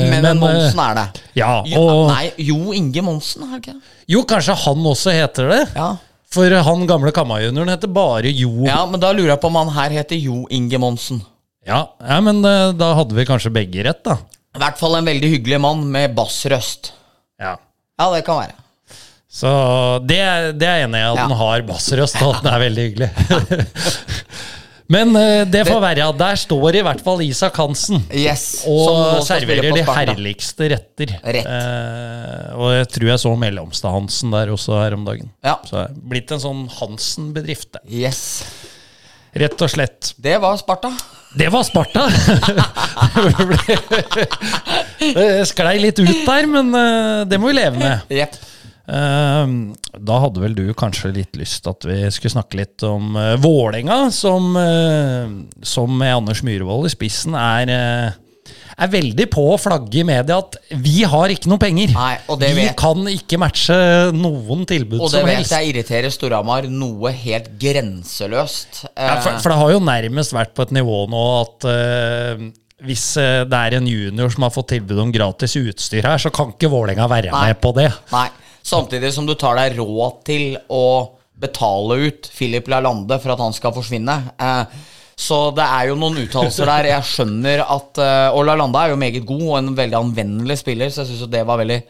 men, 0.10 0.24
men, 0.26 0.40
Monsen 0.42 0.82
er 0.82 0.96
det. 0.98 1.24
Ja, 1.38 1.52
og 1.78 2.10
nei, 2.10 2.32
Jo 2.42 2.74
Inge 2.74 3.04
Monsen, 3.06 3.46
er 3.46 3.52
det 3.54 3.60
ikke 3.62 3.76
det? 3.76 3.98
Jo, 4.10 4.24
kanskje 4.30 4.56
han 4.64 4.88
også 4.90 5.14
heter 5.14 5.52
det? 5.54 5.60
Ja. 5.76 5.92
For 6.34 6.54
han 6.54 6.84
gamle 6.90 7.12
Kamma-junioren 7.16 7.72
heter 7.74 7.90
bare 7.90 8.30
Jo. 8.30 8.52
ja, 8.68 8.84
men 8.86 9.02
da 9.02 9.10
lurer 9.16 9.32
jeg 9.34 9.42
på 9.42 9.50
om 9.50 9.56
han 9.64 9.72
her 9.74 9.96
heter 9.98 10.20
Jo 10.22 10.44
Inge 10.54 10.78
Monsen. 10.82 11.24
Ja, 11.66 11.84
ja, 12.02 12.20
men 12.22 12.44
eh, 12.46 12.70
da 12.78 12.92
hadde 12.98 13.16
vi 13.18 13.26
kanskje 13.28 13.52
begge 13.54 13.84
rett, 13.86 14.04
da. 14.06 14.20
I 14.56 14.62
hvert 14.62 14.78
fall 14.80 14.96
en 15.00 15.06
veldig 15.10 15.30
hyggelig 15.36 15.60
mann 15.62 15.84
med 15.94 16.14
bassrøst. 16.18 16.92
Ja. 17.42 17.56
Ja, 18.00 18.08
det 18.14 18.24
kan 18.28 18.40
være. 18.44 18.56
Så 19.30 19.50
det, 20.10 20.18
er- 20.26 20.54
det 20.58 20.66
er 20.70 20.78
jeg 20.80 20.88
enig 20.90 21.02
i, 21.02 21.08
at 21.12 21.18
Ja. 21.20 21.26
den 21.28 21.38
har 21.38 21.66
bassrøst, 21.68 22.22
og 22.26 22.36
at 22.38 22.44
den 22.46 22.54
er 22.54 22.64
veldig 22.64 22.86
hyggelig. 22.88 23.10
Men 24.90 25.14
eh, 25.16 25.46
det 25.46 25.68
får 25.68 25.82
være. 25.84 26.08
Der 26.18 26.36
står 26.42 26.76
i 26.80 26.82
hvert 26.86 27.02
fall 27.06 27.22
Isak 27.22 27.58
Hansen. 27.62 28.02
Yes. 28.10 28.64
Og 28.70 29.22
serverer 29.28 29.70
de 29.76 29.84
herligste 29.86 30.70
retter. 30.74 31.14
Rett. 31.22 31.46
Eh, 31.46 32.58
og 32.58 32.74
jeg 32.74 32.88
tror 32.96 33.08
jeg 33.12 33.20
så 33.22 33.36
Mellomstad-Hansen 33.44 34.34
der 34.34 34.50
også 34.56 34.80
her 34.82 34.98
om 34.98 35.06
dagen. 35.06 35.30
Ja. 35.46 35.60
Så 35.68 35.78
det 35.78 35.84
er 35.86 35.94
blitt 36.16 36.34
en 36.34 36.42
sånn 36.42 36.66
Hansen-bedrift. 36.80 37.78
Yes. 37.86 38.24
rett 39.38 39.62
og 39.62 39.70
slett. 39.70 40.16
Det 40.18 40.42
var 40.42 40.58
Sparta. 40.58 40.90
Det 41.38 41.52
var 41.54 41.62
Sparta! 41.68 42.10
det 45.20 45.46
sklei 45.52 45.78
litt 45.86 46.02
ut 46.02 46.26
der, 46.26 46.50
men 46.50 46.74
eh, 46.74 47.30
det 47.30 47.38
må 47.38 47.54
vi 47.54 47.62
leve 47.62 47.78
med. 47.78 48.10
Jepp. 48.10 48.42
Eh, 48.90 49.52
da 50.00 50.22
hadde 50.24 50.42
vel 50.42 50.56
du 50.58 50.64
kanskje 50.78 51.12
litt 51.14 51.38
lyst 51.38 51.68
at 51.70 51.86
vi 51.86 52.02
skulle 52.14 52.34
snakke 52.40 52.58
litt 52.62 52.86
om 52.88 53.14
uh, 53.18 53.36
Vålerenga, 53.42 54.08
som, 54.16 54.56
eh, 54.58 55.30
som 55.66 55.94
med 56.00 56.16
Anders 56.16 56.42
Myhrvold 56.46 56.90
i 56.90 56.94
spissen 56.94 57.38
er 57.38 57.74
eh, 57.74 58.18
er 58.80 58.88
veldig 58.90 59.26
på 59.30 59.44
å 59.52 59.58
flagge 59.60 60.00
i 60.00 60.06
media 60.08 60.38
at 60.40 60.56
vi 60.80 61.04
har 61.04 61.30
ikke 61.34 61.50
noe 61.52 61.60
penger. 61.62 61.92
Nei, 61.92 62.14
og 62.32 62.40
det 62.40 62.54
vi 62.56 62.64
vet- 62.64 62.78
kan 62.80 63.04
ikke 63.12 63.38
matche 63.42 63.76
noen 64.16 64.64
tilbud 64.70 65.02
som 65.02 65.04
helst. 65.04 65.14
Og 65.14 65.20
det 65.20 65.26
vet 65.28 65.42
helst. 65.42 65.54
jeg 65.58 65.74
irriterer 65.74 66.16
Storhamar 66.16 66.70
noe 66.72 67.12
helt 67.12 67.52
grenseløst. 67.60 68.86
Ja, 68.96 69.20
for, 69.20 69.36
for 69.44 69.52
det 69.52 69.60
har 69.60 69.76
jo 69.76 69.84
nærmest 69.84 70.34
vært 70.34 70.56
på 70.56 70.64
et 70.66 70.74
nivå 70.80 71.04
nå 71.12 71.26
at 71.42 71.68
uh, 71.68 72.48
hvis 72.88 73.06
det 73.20 73.60
er 73.60 73.76
en 73.76 73.92
junior 73.92 74.32
som 74.32 74.48
har 74.48 74.56
fått 74.56 74.72
tilbud 74.78 75.04
om 75.04 75.12
gratis 75.12 75.58
utstyr 75.60 76.08
her, 76.08 76.22
så 76.24 76.32
kan 76.32 76.56
ikke 76.56 76.72
Vålerenga 76.72 77.10
være 77.12 77.36
Nei. 77.36 77.50
med 77.50 77.60
på 77.60 77.76
det. 77.76 77.90
Nei, 78.16 78.30
samtidig 78.70 79.12
som 79.16 79.28
du 79.28 79.36
tar 79.40 79.58
deg 79.60 79.80
råd 79.80 80.22
til 80.30 80.54
å 80.70 80.86
betale 81.40 82.00
ut 82.08 82.30
Philip 82.36 82.68
Lalande 82.72 83.18
for 83.22 83.34
at 83.34 83.42
han 83.44 83.56
skal 83.56 83.74
forsvinne. 83.76 84.18
Eh, 84.40 84.80
så 85.20 85.40
det 85.56 85.66
er 85.66 85.90
jo 85.90 85.98
noen 86.00 86.22
uttalelser 86.22 86.70
der. 86.70 86.92
Jeg 86.94 87.08
skjønner 87.10 87.64
at 87.66 88.00
eh, 88.00 88.28
Og 88.36 88.46
Lalande 88.48 88.84
er 88.84 88.94
jo 88.94 89.02
meget 89.02 89.26
god 89.28 89.44
og 89.50 89.58
en 89.58 89.74
veldig 89.76 90.00
anvendelig 90.00 90.62
spiller, 90.62 90.92
så 90.92 91.04
jeg 91.04 91.12
syns 91.12 91.32
det 91.32 91.44
var 91.48 91.60
veldig 91.60 91.82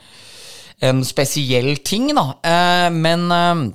en 0.89 1.03
spesiell 1.03 1.73
ting, 1.83 2.09
da. 2.15 2.25
Eh, 2.39 2.87
men 2.95 3.29
eh, 3.35 3.69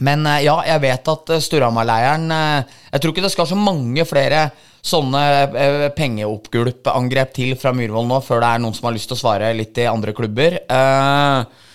men 0.00 0.24
ja, 0.40 0.54
jeg 0.64 0.80
vet 0.80 1.08
at 1.12 1.30
Storhamar-leiren 1.44 2.30
eh, 2.32 2.76
Jeg 2.94 3.02
tror 3.02 3.12
ikke 3.12 3.24
det 3.26 3.32
skal 3.34 3.48
så 3.50 3.58
mange 3.60 4.06
flere 4.08 4.46
sånne 4.82 5.90
pengeoppgulp-angrep 5.94 7.34
til 7.36 7.52
fra 7.60 7.74
Myhrvold 7.76 8.08
nå, 8.08 8.16
før 8.24 8.40
det 8.42 8.48
er 8.48 8.62
noen 8.64 8.74
som 8.74 8.88
har 8.88 8.96
lyst 8.96 9.12
til 9.12 9.18
å 9.18 9.20
svare 9.20 9.52
litt 9.54 9.78
i 9.78 9.84
andre 9.86 10.14
klubber. 10.16 10.56
Eh, 10.64 11.68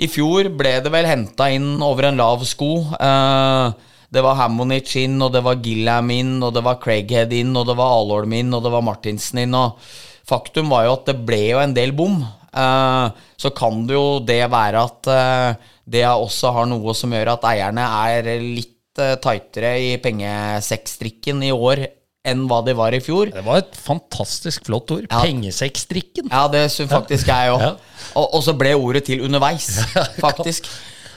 I 0.00 0.08
fjor 0.08 0.48
ble 0.56 0.78
det 0.80 0.90
vel 0.92 1.08
henta 1.08 1.50
inn 1.52 1.74
over 1.84 2.08
en 2.08 2.20
lav 2.20 2.44
sko. 2.48 2.70
Eh, 2.96 3.88
det 4.10 4.22
var 4.24 4.38
Hammonic 4.38 4.94
inn, 4.98 5.18
og 5.22 5.34
det 5.34 5.42
var 5.44 5.60
Gillam 5.62 6.08
inn, 6.14 6.38
og 6.42 6.54
det 6.56 6.64
var 6.66 6.80
Craighead 6.82 7.34
inn, 7.36 7.52
og 7.56 7.68
det 7.68 7.76
var 7.78 7.98
Alholm 7.98 8.32
inn, 8.38 8.54
og 8.56 8.64
det 8.64 8.72
var 8.72 8.86
Martinsen 8.86 9.44
inn. 9.44 9.54
og 9.54 9.76
Faktum 10.30 10.72
var 10.72 10.86
jo 10.86 10.96
at 10.96 11.10
det 11.10 11.18
ble 11.26 11.42
jo 11.50 11.60
en 11.60 11.76
del 11.76 11.92
bom. 11.96 12.16
Eh, 12.50 13.06
så 13.36 13.52
kan 13.56 13.84
det 13.86 13.98
jo 13.98 14.18
det 14.24 14.42
være 14.50 14.88
at 14.88 15.12
eh, 15.12 15.70
det 15.90 16.04
også 16.08 16.54
har 16.56 16.70
noe 16.70 16.96
som 16.96 17.12
gjør 17.12 17.34
at 17.36 17.48
eierne 17.52 17.86
er 18.08 18.34
litt 18.40 18.76
tightere 19.00 19.76
i 19.78 19.90
pengesekkstrikken 20.02 21.44
i 21.46 21.52
år 21.54 21.84
enn 22.26 22.44
hva 22.50 22.60
de 22.66 22.74
var 22.76 22.92
i 22.92 23.00
fjor. 23.00 23.30
Det 23.32 23.42
var 23.46 23.62
et 23.62 23.76
fantastisk 23.78 24.66
flott 24.68 24.92
ord. 24.92 25.06
Ja. 25.08 25.22
Pengesekkstrikken. 25.24 26.28
Ja, 26.28 26.44
det 26.52 26.66
syns 26.74 26.92
faktisk 26.92 27.30
jeg 27.32 27.54
òg. 27.54 27.64
Ja. 27.64 27.72
Og, 28.12 28.26
og 28.36 28.44
så 28.44 28.54
ble 28.58 28.74
ordet 28.76 29.06
til 29.08 29.24
underveis, 29.24 29.70
faktisk. 30.26 30.68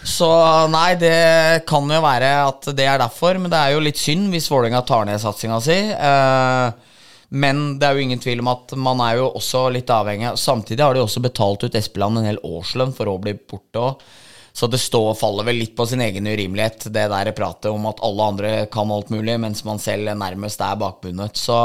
Så 0.03 0.29
nei, 0.71 0.95
det 0.99 1.63
kan 1.67 1.87
jo 1.87 1.99
være 2.03 2.31
at 2.49 2.71
det 2.75 2.87
er 2.87 2.99
derfor, 2.99 3.39
men 3.39 3.51
det 3.51 3.59
er 3.59 3.75
jo 3.75 3.83
litt 3.83 3.99
synd 3.99 4.33
hvis 4.33 4.49
Vålerenga 4.51 4.83
tar 4.87 5.07
ned 5.07 5.21
satsinga 5.23 5.59
si. 5.63 5.77
Eh, 5.91 6.97
men 7.33 7.63
det 7.79 7.87
er 7.87 7.95
jo 7.97 8.03
ingen 8.03 8.21
tvil 8.21 8.43
om 8.43 8.51
at 8.51 8.75
man 8.77 8.99
er 9.03 9.17
jo 9.21 9.31
også 9.39 9.63
litt 9.73 9.89
avhengig 9.89 10.35
Samtidig 10.37 10.83
har 10.85 10.93
de 10.93 11.01
også 11.01 11.23
betalt 11.23 11.63
ut 11.65 11.77
Espeland 11.79 12.19
en 12.19 12.27
hel 12.27 12.37
årslønn 12.45 12.93
for 12.93 13.09
å 13.09 13.15
bli 13.21 13.33
borte 13.39 13.81
òg. 13.81 14.03
Så 14.53 14.69
det 14.69 14.77
står 14.77 15.07
og 15.11 15.17
faller 15.17 15.47
vel 15.47 15.57
litt 15.63 15.73
på 15.77 15.85
sin 15.89 16.03
egen 16.05 16.27
urimelighet, 16.29 16.85
det 16.93 17.07
der 17.09 17.31
pratet 17.33 17.71
om 17.73 17.87
at 17.89 18.01
alle 18.05 18.27
andre 18.33 18.51
kan 18.73 18.91
alt 18.93 19.09
mulig, 19.09 19.39
mens 19.41 19.63
man 19.65 19.81
selv 19.81 20.11
nærmest 20.13 20.61
er 20.61 20.77
bakbundet. 20.77 21.39
Så 21.41 21.57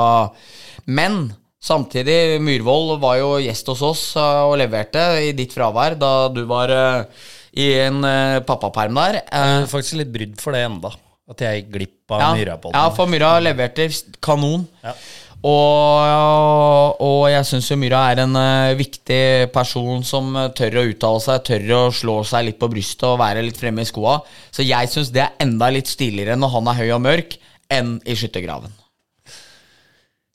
Men 0.88 1.34
samtidig, 1.60 2.40
Myhrvold 2.40 2.96
var 3.02 3.18
jo 3.20 3.34
gjest 3.44 3.68
hos 3.74 3.82
oss 3.84 4.04
eh, 4.16 4.40
og 4.48 4.56
leverte 4.62 5.04
i 5.26 5.34
ditt 5.36 5.52
fravær 5.52 5.98
da 6.00 6.12
du 6.32 6.46
var 6.48 6.72
eh, 6.72 7.26
i 7.60 7.68
en 7.82 8.00
eh, 8.08 8.40
pappaperm 8.48 8.96
der. 8.96 9.20
Jeg 9.20 9.60
er 9.60 9.68
faktisk 9.68 10.00
litt 10.00 10.14
brydd 10.14 10.40
for 10.40 10.56
det 10.56 10.64
enda. 10.70 10.94
At 11.28 11.44
jeg 11.44 11.60
gikk 11.60 11.72
glipp 11.74 12.16
av 12.16 12.22
ja, 12.24 12.28
Myra 12.38 12.54
på 12.56 12.70
ja, 12.72 12.86
for 12.96 13.10
Myra 13.12 13.34
leverte 13.44 13.90
kanon. 14.24 14.64
Ja. 14.80 14.94
Og, 15.46 16.96
og 17.04 17.20
jeg 17.30 17.46
syns 17.46 17.68
jo 17.70 17.76
Myra 17.78 18.00
er 18.10 18.24
en 18.24 18.34
eh, 18.40 18.72
viktig 18.78 19.20
person 19.54 20.02
som 20.06 20.32
eh, 20.34 20.48
tør 20.58 20.80
å 20.80 20.86
uttale 20.90 21.22
seg, 21.22 21.44
tør 21.46 21.68
å 21.76 21.82
slå 21.94 22.16
seg 22.26 22.48
litt 22.48 22.58
på 22.58 22.70
brystet 22.72 23.06
og 23.06 23.20
være 23.22 23.44
litt 23.46 23.60
fremme 23.60 23.84
i 23.84 23.88
skoa. 23.88 24.18
Så 24.50 24.66
jeg 24.66 24.90
syns 24.90 25.12
det 25.14 25.22
er 25.28 25.36
enda 25.46 25.70
litt 25.74 25.90
stiligere 25.90 26.34
når 26.40 26.54
han 26.56 26.72
er 26.72 26.80
høy 26.82 26.88
og 26.96 27.04
mørk, 27.06 27.38
enn 27.70 27.98
i 28.08 28.16
skyttergraven. 28.18 28.74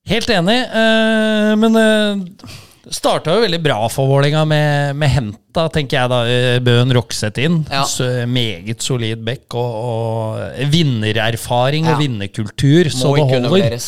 Helt 0.08 0.32
enig, 0.36 0.58
eh, 0.68 1.52
men 1.60 1.76
det 1.80 2.96
starta 2.96 3.36
jo 3.36 3.44
veldig 3.44 3.60
bra 3.64 3.78
for 3.92 4.08
Vålerenga 4.12 4.42
med, 4.48 4.98
med 5.00 5.12
henta, 5.14 5.68
tenker 5.72 6.00
jeg 6.02 6.12
da. 6.12 6.20
Bøen 6.64 6.92
Rokseth 6.96 7.40
inn. 7.44 7.62
Ja. 7.72 7.84
Meget 8.28 8.84
solid 8.84 9.24
back 9.24 9.56
og, 9.56 9.78
og 9.84 10.68
vinnererfaring 10.74 11.88
Ja. 11.88 11.96
og 11.96 12.04
vinnerkultur, 12.04 12.92
så 12.92 13.14
det 13.16 13.24
holder. 13.24 13.40
undervurderes. 13.44 13.88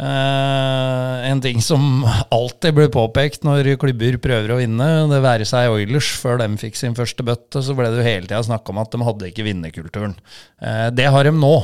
Eh, 0.00 1.16
en 1.28 1.40
ting 1.44 1.60
som 1.60 2.04
alltid 2.32 2.74
blir 2.78 2.88
påpekt 2.92 3.44
når 3.44 3.74
klubber 3.80 4.16
prøver 4.24 4.54
å 4.54 4.58
vinne, 4.62 4.88
det 5.10 5.20
være 5.20 5.46
seg 5.48 5.68
Oilers, 5.74 6.08
før 6.16 6.40
de 6.40 6.48
fikk 6.60 6.78
sin 6.80 6.96
første 6.96 7.24
bøtte, 7.26 7.60
så 7.60 7.76
ble 7.76 7.90
det 7.92 8.00
jo 8.00 8.06
hele 8.06 8.24
tida 8.24 8.40
snakka 8.46 8.72
om 8.72 8.80
at 8.80 8.94
de 8.94 9.02
hadde 9.04 9.28
ikke 9.28 9.46
vinnerkulturen. 9.46 10.16
Uh, 10.56 10.88
det 10.96 11.10
har 11.12 11.28
de 11.28 11.34
nå. 11.36 11.54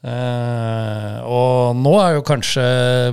Eh, 0.00 1.16
og 1.26 1.76
nå 1.76 1.96
er 2.00 2.16
jo 2.16 2.24
kanskje 2.28 2.64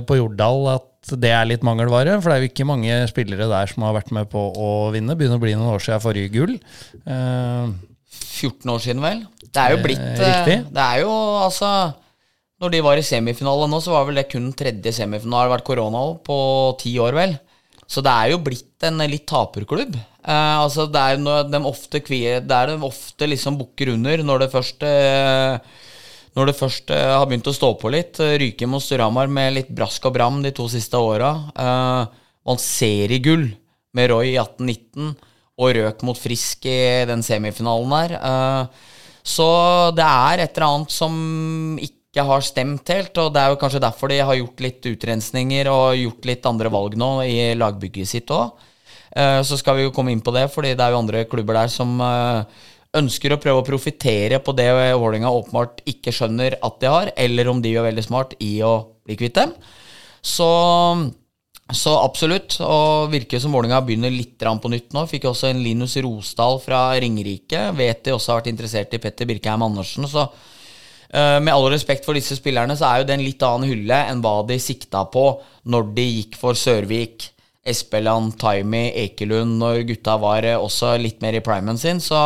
på 0.08 0.20
Jordal 0.20 0.70
at 0.78 1.12
det 1.18 1.32
er 1.34 1.48
litt 1.48 1.64
mangelvare, 1.66 2.16
for 2.20 2.30
det 2.30 2.36
er 2.36 2.44
jo 2.44 2.52
ikke 2.52 2.68
mange 2.68 3.02
spillere 3.10 3.50
der 3.50 3.70
som 3.70 3.84
har 3.88 3.96
vært 3.98 4.12
med 4.14 4.30
på 4.32 4.38
å 4.38 4.72
vinne. 4.94 5.16
Begynner 5.18 5.40
å 5.40 5.42
bli 5.42 5.56
noen 5.56 5.74
år 5.74 5.82
siden 5.82 6.04
forrige 6.04 6.32
gull. 6.32 6.56
Eh, 7.04 7.76
14 8.38 8.70
år 8.70 8.84
siden, 8.84 9.02
vel? 9.02 9.24
Det 9.48 9.64
er 9.64 9.74
jo 9.74 9.82
blitt 9.82 10.04
riktig. 10.20 10.60
Det 10.70 10.84
er 10.84 11.02
jo 11.02 11.12
altså 11.42 11.70
Når 12.58 12.72
de 12.74 12.80
var 12.82 12.98
i 12.98 13.06
semifinale 13.06 13.68
nå, 13.70 13.78
så 13.82 13.92
var 13.94 14.08
vel 14.08 14.18
det 14.18 14.28
kun 14.32 14.48
tredje 14.56 14.92
semifinale. 14.96 15.44
Det 15.44 15.46
har 15.46 15.52
vært 15.56 15.68
korona 15.68 16.00
òg, 16.08 16.16
på 16.26 16.38
ti 16.80 16.96
år, 16.98 17.14
vel. 17.14 17.36
Så 17.88 18.02
det 18.04 18.12
er 18.12 18.32
jo 18.34 18.40
blitt 18.44 18.84
en 18.84 18.98
litt 19.08 19.26
taperklubb. 19.30 19.94
Eh, 19.96 20.56
altså 20.58 20.88
det 20.90 21.00
er 21.00 21.22
når 21.22 21.46
de 21.52 21.60
ofte 21.70 22.02
kvier, 22.04 22.42
Det 22.44 22.56
er 22.56 22.72
de 22.74 22.82
ofte 22.84 23.28
liksom 23.30 23.56
bukker 23.60 23.94
under 23.94 24.20
når 24.26 24.42
det 24.44 24.50
først 24.52 24.82
eh, 24.84 25.56
når 26.36 26.50
det 26.50 26.56
først 26.58 26.92
eh, 26.92 27.14
har 27.16 27.24
begynt 27.30 27.48
å 27.48 27.54
stå 27.56 27.72
på 27.80 27.90
litt. 27.94 28.20
eh, 28.20 28.36
Ryke 28.42 28.68
mot 28.68 28.84
Storhamar 28.84 29.30
med 29.32 29.54
litt 29.56 29.70
brask 29.72 30.04
og 30.04 30.18
bram 30.18 30.42
de 30.44 30.52
to 30.52 30.68
siste 30.68 31.00
åra. 31.00 31.32
Vant 31.56 32.12
man 32.48 32.60
seriegull 32.60 33.48
med 33.96 34.10
Roy 34.12 34.34
i 34.34 34.38
1819 34.38 35.14
og 35.58 35.72
røk 35.74 36.04
mot 36.06 36.18
Frisk 36.18 36.68
i 36.70 37.04
den 37.08 37.24
semifinalen 37.24 37.94
der. 37.96 38.18
Eh, 38.18 38.92
så 39.28 39.48
det 39.96 40.04
er 40.04 40.44
et 40.44 40.52
eller 40.58 40.68
annet 40.68 40.92
som 40.94 41.16
ikke 41.80 41.97
har 42.16 42.40
stemt 42.40 42.88
helt, 42.88 43.18
og 43.20 43.34
det 43.34 43.42
er 43.42 43.52
jo 43.52 43.58
kanskje 43.60 43.82
derfor 43.84 44.08
de 44.08 44.22
har 44.24 44.38
gjort 44.38 44.62
litt 44.64 44.86
utrensninger 44.88 45.68
og 45.68 45.98
gjort 45.98 46.24
litt 46.30 46.48
andre 46.48 46.72
valg 46.72 46.96
nå 46.96 47.10
i 47.26 47.52
lagbygget 47.58 48.08
sitt 48.08 48.32
òg. 48.32 48.56
Så 49.44 49.56
skal 49.58 49.76
vi 49.76 49.84
jo 49.86 49.92
komme 49.92 50.12
inn 50.12 50.22
på 50.24 50.32
det, 50.32 50.46
fordi 50.52 50.74
det 50.76 50.84
er 50.84 50.92
jo 50.92 51.00
andre 51.00 51.24
klubber 51.26 51.56
der 51.56 51.70
som 51.72 51.94
eh, 52.04 52.44
ønsker 52.96 53.34
å 53.34 53.40
prøve 53.40 53.62
å 53.62 53.66
profitere 53.66 54.40
på 54.44 54.54
det 54.56 54.68
Vålerenga 54.72 55.32
åpenbart 55.32 55.82
ikke 55.88 56.12
skjønner 56.14 56.58
at 56.64 56.80
de 56.80 56.92
har, 56.92 57.12
eller 57.16 57.50
om 57.50 57.62
de 57.62 57.72
gjør 57.74 57.88
veldig 57.90 58.04
smart 58.04 58.34
i 58.44 58.58
å 58.64 58.74
bli 59.06 59.16
kvitt 59.20 59.36
dem. 59.38 59.54
Så, 60.24 60.48
så 61.72 61.96
absolutt. 62.00 62.58
Og 62.64 63.10
virker 63.12 63.42
som 63.42 63.54
Vålerenga 63.54 63.82
begynner 63.84 64.14
litt 64.14 64.38
på 64.40 64.72
nytt 64.72 64.96
nå. 64.96 65.06
Fikk 65.10 65.28
også 65.30 65.50
en 65.50 65.62
Linus 65.64 65.96
Rosdal 66.04 66.60
fra 66.64 66.86
Ringerike. 67.00 67.68
Vet 67.78 68.04
de 68.06 68.16
også 68.16 68.32
har 68.32 68.42
vært 68.42 68.52
interessert 68.54 68.96
i 68.96 69.02
Petter 69.02 69.28
Birkheim 69.28 69.64
Andersen. 69.66 70.08
Så 70.08 70.24
eh, 70.24 70.57
med 71.08 71.48
all 71.48 71.70
respekt 71.72 72.04
for 72.04 72.12
disse 72.18 72.36
spillerne, 72.36 72.74
så 72.76 72.84
er 72.84 73.00
jo 73.00 73.06
det 73.08 73.14
en 73.16 73.22
litt 73.24 73.42
annen 73.46 73.70
hylle 73.70 73.96
enn 74.10 74.20
hva 74.20 74.42
de 74.44 74.58
sikta 74.60 75.06
på 75.08 75.22
når 75.72 75.86
de 75.96 76.04
gikk 76.04 76.36
for 76.36 76.58
Sørvik. 76.58 77.30
Espeland, 77.68 78.36
Taimi, 78.40 78.88
Ekelund, 79.04 79.58
når 79.60 79.82
gutta 79.88 80.16
var 80.20 80.46
eh, 80.46 80.56
også 80.58 80.94
litt 81.00 81.20
mer 81.24 81.36
i 81.36 81.42
primen 81.44 81.78
sin. 81.80 82.00
Så 82.00 82.18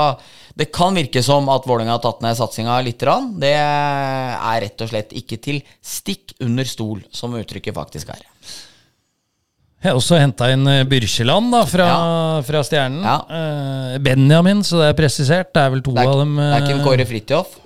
det 0.58 0.68
kan 0.74 0.94
virke 0.96 1.22
som 1.24 1.48
at 1.52 1.66
Vålerenga 1.68 1.96
har 1.96 2.02
tatt 2.04 2.22
ned 2.24 2.38
satsinga 2.38 2.76
litt. 2.86 3.02
Rann. 3.08 3.32
Det 3.42 3.54
er 3.56 4.60
rett 4.66 4.84
og 4.84 4.92
slett 4.92 5.14
ikke 5.18 5.40
til 5.42 5.62
stikk 5.82 6.36
under 6.44 6.68
stol, 6.68 7.02
som 7.14 7.34
uttrykket 7.38 7.74
faktisk 7.76 8.12
er. 8.14 8.22
Jeg 9.82 9.90
har 9.90 9.98
også 9.98 10.20
henta 10.20 10.52
inn 10.54 10.68
eh, 10.70 10.84
Byrkjeland 10.86 11.50
da, 11.56 11.64
fra, 11.66 11.88
fra 12.46 12.62
Stjernen. 12.66 13.02
Ja. 13.02 13.16
Eh, 13.26 13.98
Benjamin, 14.04 14.62
så 14.66 14.78
det 14.78 14.92
er 14.92 15.00
presisert. 15.00 15.50
Det 15.50 15.64
er 15.64 15.74
vel 15.74 15.82
to 15.82 15.96
Det 15.96 16.04
er, 16.04 16.12
av 16.12 16.22
dem. 16.22 16.38
det 16.38 16.52
er 16.52 16.62
ikke 16.62 16.76
en 16.76 16.84
eh, 16.84 16.86
Kåre 16.86 17.08
Fridtjof. 17.08 17.58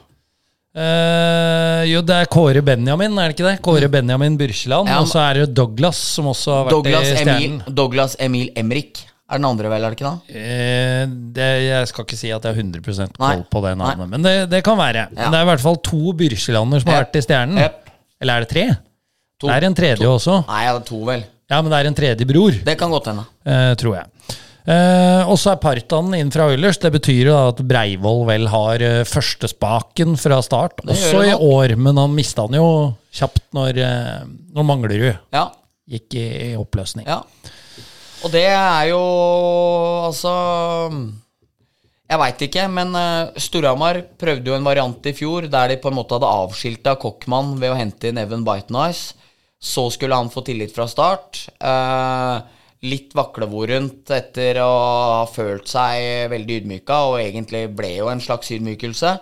Eh, 0.77 1.83
jo, 1.91 2.05
det 2.07 2.21
er 2.23 2.31
Kåre 2.33 2.63
Benjamin, 2.65 3.19
er 3.19 3.33
det 3.33 3.37
ikke 3.37 3.49
det? 3.49 3.57
Kåre 3.65 3.91
Benjamin 3.93 4.39
Byrkjeland. 4.41 4.93
Ja, 4.93 5.03
og 5.03 5.11
så 5.11 5.23
er 5.25 5.43
det 5.43 5.51
Douglas, 5.57 6.01
som 6.17 6.31
også 6.33 6.55
har 6.55 6.69
vært 6.69 6.77
Douglas 6.77 7.09
i 7.09 7.13
Emil, 7.15 7.21
Stjernen. 7.25 7.77
Douglas 7.81 8.17
Emil 8.29 8.51
Emrik 8.57 9.05
er 9.27 9.41
den 9.41 9.47
andre, 9.49 9.71
vel? 9.73 9.83
er 9.83 9.91
det 9.91 9.99
ikke 9.99 10.07
da? 10.07 10.17
Uh, 10.31 11.15
det, 11.35 11.47
jeg 11.67 11.91
skal 11.91 12.07
ikke 12.07 12.19
si 12.19 12.29
at 12.31 12.45
jeg 12.47 12.55
har 12.55 12.61
100 12.63 13.09
Nei. 13.19 13.31
koll 13.33 13.47
på 13.51 13.63
det 13.65 13.73
navnet, 13.81 14.11
men 14.13 14.27
det, 14.27 14.35
det 14.53 14.63
kan 14.67 14.79
være. 14.79 15.09
Ja. 15.11 15.31
Det 15.33 15.41
er 15.41 15.47
i 15.47 15.51
hvert 15.51 15.65
fall 15.65 15.81
to 15.83 16.13
Byrkjelander 16.21 16.85
som 16.85 16.93
har 16.93 17.03
vært 17.03 17.19
i 17.19 17.25
Stjernen. 17.27 17.63
Jep. 17.65 17.81
Eller 18.23 18.37
er 18.37 18.47
det 18.47 18.53
tre? 18.53 18.67
To. 19.37 19.49
Det 19.49 19.57
er 19.57 19.67
en 19.69 19.77
tredje 19.77 20.09
også. 20.09 20.39
Nei, 20.49 20.61
ja, 20.69 20.77
to, 20.87 21.01
vel. 21.09 21.27
Ja, 21.51 21.59
men 21.61 21.73
det 21.73 21.79
er 21.79 21.89
en 21.91 21.97
tredje 21.99 22.29
bror. 22.29 22.55
Det 22.67 22.77
kan 22.79 22.95
godt 22.95 23.11
hende. 23.11 23.27
Uh, 23.47 23.73
tror 23.81 23.99
jeg. 23.99 24.39
Eh, 24.67 25.23
og 25.31 25.37
så 25.39 25.53
er 25.53 25.61
Partan 25.63 26.11
inn 26.19 26.33
fra 26.35 26.49
Oilers. 26.51 26.81
Det 26.83 26.91
betyr 26.97 27.29
jo 27.29 27.35
da 27.35 27.43
at 27.53 27.61
Breivoll 27.71 28.25
vel 28.27 28.49
har 28.51 28.83
eh, 28.83 29.05
førstespaken 29.07 30.17
fra 30.19 30.41
start, 30.43 30.83
også 30.83 31.23
i 31.23 31.35
år. 31.37 31.77
Men 31.79 32.01
han 32.03 32.17
mista 32.17 32.49
den 32.51 32.59
jo 32.59 32.71
kjapt 33.15 33.45
når, 33.57 33.79
eh, 33.79 34.25
når 34.57 34.67
Manglerud 34.67 35.13
Ja, 35.37 35.47
gikk 35.87 36.19
i, 36.19 36.27
i 36.51 36.57
oppløsning. 36.59 37.07
ja. 37.07 37.23
Og 38.25 38.33
det 38.33 38.47
er 38.49 38.87
jo 38.89 38.99
altså 40.09 40.31
Jeg 42.09 42.19
veit 42.23 42.43
ikke, 42.47 42.65
men 42.73 42.95
uh, 42.97 43.35
Storhamar 43.39 43.99
prøvde 44.19 44.51
jo 44.51 44.57
en 44.57 44.67
variant 44.67 45.07
i 45.07 45.13
fjor 45.15 45.47
der 45.53 45.69
de 45.71 45.77
på 45.83 45.91
en 45.93 45.99
måte 45.99 46.17
hadde 46.17 46.31
avskilta 46.31 46.95
Kokkmann 47.03 47.57
ved 47.61 47.75
å 47.75 47.79
hente 47.79 48.09
inn 48.09 48.19
Evan 48.23 48.43
Bitenice. 48.47 49.15
Så 49.63 49.85
skulle 49.95 50.17
han 50.17 50.33
få 50.33 50.43
tillit 50.47 50.75
fra 50.75 50.87
start. 50.91 51.45
Eh, 51.61 52.37
litt 52.87 53.17
vaklevorent 53.17 54.11
etter 54.15 54.61
å 54.63 54.71
ha 54.71 55.25
følt 55.31 55.69
seg 55.71 56.31
veldig 56.33 56.61
ydmyka, 56.63 57.01
og 57.11 57.21
egentlig 57.23 57.67
ble 57.77 57.93
jo 57.99 58.09
en 58.13 58.23
slags 58.23 58.53
ydmykelse. 58.57 59.13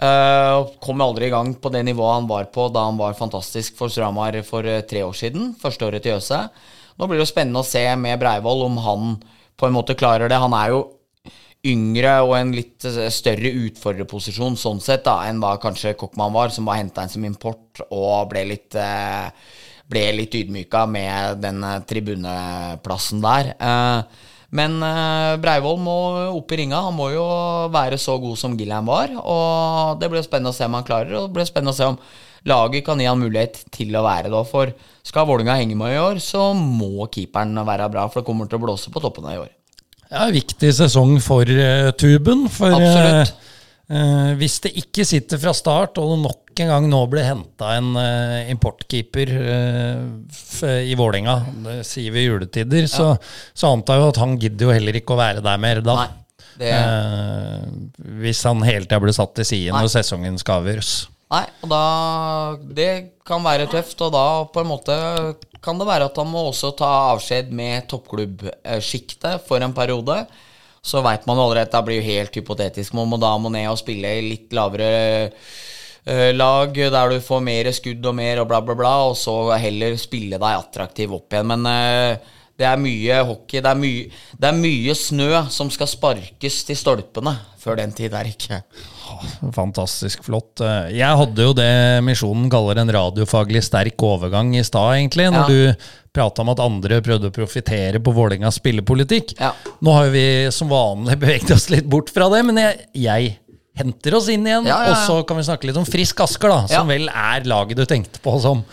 Eh, 0.00 0.58
kom 0.80 1.02
aldri 1.04 1.28
i 1.28 1.32
gang 1.34 1.52
på 1.60 1.72
det 1.74 1.82
nivået 1.84 2.20
han 2.20 2.28
var 2.30 2.46
på 2.54 2.70
da 2.72 2.86
han 2.88 3.00
var 3.00 3.18
fantastisk 3.18 3.76
for 3.76 3.92
Stramar 3.92 4.38
for 4.46 4.64
eh, 4.64 4.84
tre 4.88 5.02
år 5.04 5.16
siden. 5.16 5.52
Første 5.60 5.88
året 5.88 6.06
til 6.06 6.16
Jøse. 6.16 6.44
Nå 6.96 7.08
blir 7.08 7.20
det 7.20 7.26
jo 7.26 7.32
spennende 7.32 7.60
å 7.60 7.68
se 7.68 7.84
med 8.00 8.20
Breivoll 8.20 8.64
om 8.64 8.80
han 8.84 9.12
på 9.60 9.68
en 9.68 9.76
måte 9.76 9.96
klarer 9.98 10.28
det. 10.30 10.40
Han 10.40 10.56
er 10.56 10.72
jo 10.72 10.80
yngre 11.66 12.14
og 12.24 12.34
en 12.38 12.52
litt 12.56 12.86
eh, 12.88 13.08
større 13.12 13.52
utfordrerposisjon 13.66 14.56
sånn 14.60 14.80
sett 14.84 15.04
da, 15.04 15.18
enn 15.28 15.42
hva 15.42 15.56
kanskje 15.60 15.96
Kokkmann 16.00 16.32
var, 16.36 16.52
som 16.54 16.68
var 16.68 16.80
henta 16.80 17.04
inn 17.04 17.12
som 17.12 17.26
import 17.28 17.82
og 17.90 18.30
ble 18.32 18.46
litt, 18.54 18.76
eh, 18.80 19.28
ble 19.90 20.06
litt 20.16 20.34
ydmyka 20.38 20.84
med 20.90 21.40
den 21.42 21.62
eh, 21.66 21.80
tribuneplassen 21.88 23.22
der. 23.24 23.52
Eh, 23.58 24.26
men 24.56 24.80
eh, 24.82 25.36
Breivoll 25.42 25.78
må 25.82 25.98
opp 26.30 26.54
i 26.54 26.62
ringa. 26.62 26.82
Han 26.88 26.96
må 26.98 27.10
jo 27.14 27.26
være 27.74 27.98
så 28.00 28.16
god 28.22 28.38
som 28.40 28.56
Gilliam 28.58 28.88
var. 28.90 29.14
Og 29.20 30.00
det 30.00 30.10
blir 30.10 30.26
spennende 30.26 30.54
å 30.54 30.56
se 30.56 30.66
om 30.66 30.78
han 30.78 30.86
klarer, 30.86 31.14
og 31.18 31.30
det 31.30 31.38
blir 31.38 31.48
spennende 31.48 31.74
å 31.74 31.78
se 31.78 31.90
om 31.92 32.00
laget 32.48 32.86
kan 32.86 33.00
gi 33.00 33.08
han 33.08 33.20
mulighet 33.20 33.62
til 33.74 33.94
å 33.98 34.04
være 34.06 34.32
da. 34.32 34.42
For 34.48 34.72
skal 35.06 35.28
Vålinga 35.28 35.58
henge 35.60 35.78
med 35.78 35.94
i 35.94 36.02
år, 36.02 36.20
så 36.24 36.50
må 36.56 37.08
keeperen 37.12 37.58
være 37.66 37.90
bra, 37.92 38.08
for 38.08 38.22
det 38.22 38.30
kommer 38.30 38.50
til 38.50 38.60
å 38.60 38.66
blåse 38.66 38.92
på 38.92 39.02
toppene 39.02 39.36
i 39.36 39.42
år. 39.42 39.50
Ja, 40.10 40.26
viktig 40.34 40.72
sesong 40.74 41.20
for 41.22 41.46
uh, 41.46 41.92
tuben. 41.94 42.48
For 42.50 42.74
Absolutt. 42.74 43.30
eh, 43.30 43.49
eh, 43.90 44.30
hvis 44.40 44.60
det 44.64 44.72
ikke 44.82 45.06
sitter 45.08 45.40
fra 45.42 45.54
start, 45.56 45.98
og 46.00 46.14
det 46.14 46.22
nok 46.22 46.62
en 46.64 46.72
gang 46.72 46.88
nå 46.92 47.00
blir 47.08 47.24
henta 47.24 47.74
en 47.78 47.94
uh, 47.96 48.50
importkeeper 48.52 49.30
uh, 49.32 50.80
i 50.84 50.96
Vålerenga, 50.98 51.36
det 51.64 51.76
sier 51.88 52.12
vi 52.12 52.24
i 52.24 52.26
juletider, 52.26 52.88
så, 52.90 53.14
så 53.56 53.70
antar 53.72 54.00
jeg 54.00 54.10
at 54.10 54.20
han 54.20 54.34
gidder 54.42 54.68
jo 54.68 54.74
heller 54.74 54.98
ikke 55.00 55.16
å 55.16 55.20
være 55.22 55.44
der 55.46 55.62
mer 55.62 55.80
da. 55.84 56.02
Det, 56.60 56.74
hvis 58.20 58.42
han 58.44 58.60
hele 58.66 58.84
tida 58.84 58.98
blir 59.00 59.16
satt 59.16 59.32
til 59.38 59.46
side 59.48 59.72
Nei. 59.72 59.80
når 59.80 59.94
sesongen 59.94 60.36
skal 60.42 60.60
avgjøres. 60.60 60.90
Nei, 61.30 61.44
og 61.62 61.70
da 61.70 61.84
Det 62.76 62.90
kan 63.24 63.44
være 63.46 63.70
tøft, 63.70 64.02
og 64.04 64.12
da 64.12 64.26
på 64.50 64.60
en 64.60 64.68
måte 64.68 64.96
kan 65.64 65.80
det 65.80 65.88
være 65.88 66.08
at 66.10 66.16
han 66.18 66.28
må 66.30 66.46
også 66.48 66.72
ta 66.76 66.88
avskjed 67.12 67.50
med 67.54 67.86
toppklubbsjiktet 67.90 69.44
for 69.46 69.62
en 69.62 69.74
periode. 69.76 70.22
Så 70.80 71.02
veit 71.04 71.26
man 71.28 71.38
allerede 71.38 71.68
at 71.68 71.74
det 71.76 71.84
blir 71.88 72.04
helt 72.04 72.36
hypotetisk. 72.36 72.94
Man 72.96 73.10
må 73.10 73.18
da 73.20 73.34
må 73.38 73.52
ned 73.52 73.68
og 73.68 73.78
spille 73.80 74.14
i 74.16 74.24
litt 74.24 74.54
lavere 74.56 74.90
eh, 75.28 76.30
lag, 76.32 76.72
der 76.72 77.12
du 77.12 77.20
får 77.24 77.42
mer 77.44 77.70
skudd 77.76 78.06
og 78.08 78.16
mer 78.16 78.40
og 78.40 78.48
bla, 78.48 78.62
bla, 78.64 78.76
bla, 78.78 78.94
og 79.10 79.16
så 79.20 79.36
heller 79.60 79.98
spille 80.00 80.40
deg 80.40 80.62
attraktiv 80.64 81.12
opp 81.18 81.36
igjen. 81.36 81.52
Men 81.52 81.68
eh, 81.68 82.38
det 82.60 82.66
er 82.68 82.76
mye 82.80 83.20
hockey. 83.24 83.62
Det 83.64 83.70
er, 83.72 83.78
mye, 83.80 84.08
det 84.36 84.48
er 84.50 84.58
mye 84.60 84.94
snø 85.00 85.30
som 85.52 85.70
skal 85.72 85.88
sparkes 85.90 86.60
til 86.68 86.76
stolpene 86.78 87.32
før 87.60 87.80
den 87.80 87.92
tid 87.96 88.12
er 88.16 88.28
ikke. 88.28 88.60
Fantastisk 89.54 90.22
flott. 90.24 90.60
Eh, 90.64 90.92
Jeg 90.98 91.16
hadde 91.20 91.44
jo 91.48 91.54
det 91.56 91.70
Misjonen 92.06 92.48
kaller 92.52 92.78
en 92.80 92.92
radiofaglig 92.94 93.62
sterk 93.66 94.00
overgang 94.06 94.52
i 94.56 94.62
stad, 94.64 94.94
egentlig, 94.98 95.26
når 95.32 95.42
Ja. 95.42 95.46
du 95.48 95.84
prata 96.12 96.42
om 96.42 96.48
at 96.50 96.60
andre 96.60 97.00
prøvde 97.02 97.28
å 97.30 97.34
profitere 97.34 98.00
på 98.02 98.12
Vålerengas 98.14 98.58
spillepolitikk. 98.60 99.34
Ja. 99.40 99.52
Nå 99.82 99.92
har 99.94 100.08
vi 100.10 100.24
som 100.50 100.68
vanlig 100.68 101.18
beveget 101.22 101.50
oss 101.54 101.68
litt 101.70 101.88
bort 101.88 102.10
fra 102.10 102.28
det, 102.32 102.44
men 102.46 102.56
jeg, 102.56 102.86
jeg 102.94 103.36
henter 103.76 104.14
oss 104.18 104.28
inn 104.28 104.46
igjen. 104.46 104.66
Ja. 104.66 104.80
Og 104.90 104.96
så 105.06 105.20
kan 105.26 105.36
vi 105.40 105.46
snakke 105.46 105.66
litt 105.70 105.76
om 105.80 105.86
Frisk 105.88 106.20
Asker, 106.20 106.48
da, 106.50 106.66
som 106.68 106.88
vel 106.90 107.08
er 107.08 107.44
laget 107.48 107.76
du 107.78 107.84
tenkte 107.86 108.20
på, 108.24 108.36
som 108.42 108.64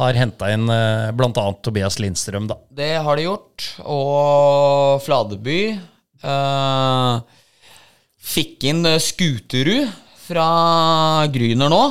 har 0.00 0.16
henta 0.18 0.48
inn 0.54 0.66
eh, 0.72 1.10
bl.a. 1.16 1.44
Tobias 1.64 1.98
Lindstrøm. 2.00 2.48
da. 2.50 2.56
Det 2.72 2.92
har 3.04 3.20
de 3.20 3.26
gjort. 3.28 3.66
Og 3.84 5.00
Fladeby 5.04 5.60
eh, 5.76 7.40
fikk 8.32 8.68
inn 8.70 8.84
eh, 8.88 9.00
Skuterud 9.02 9.88
fra 10.26 10.50
Gryner 11.32 11.72
nå. 11.72 11.82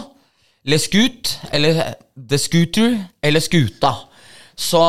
Eller 0.66 0.82
Skut, 0.82 1.38
eller 1.56 1.80
The 2.14 2.38
Scooter, 2.42 2.96
eller 3.24 3.44
Skuta. 3.44 3.94
Så 4.60 4.80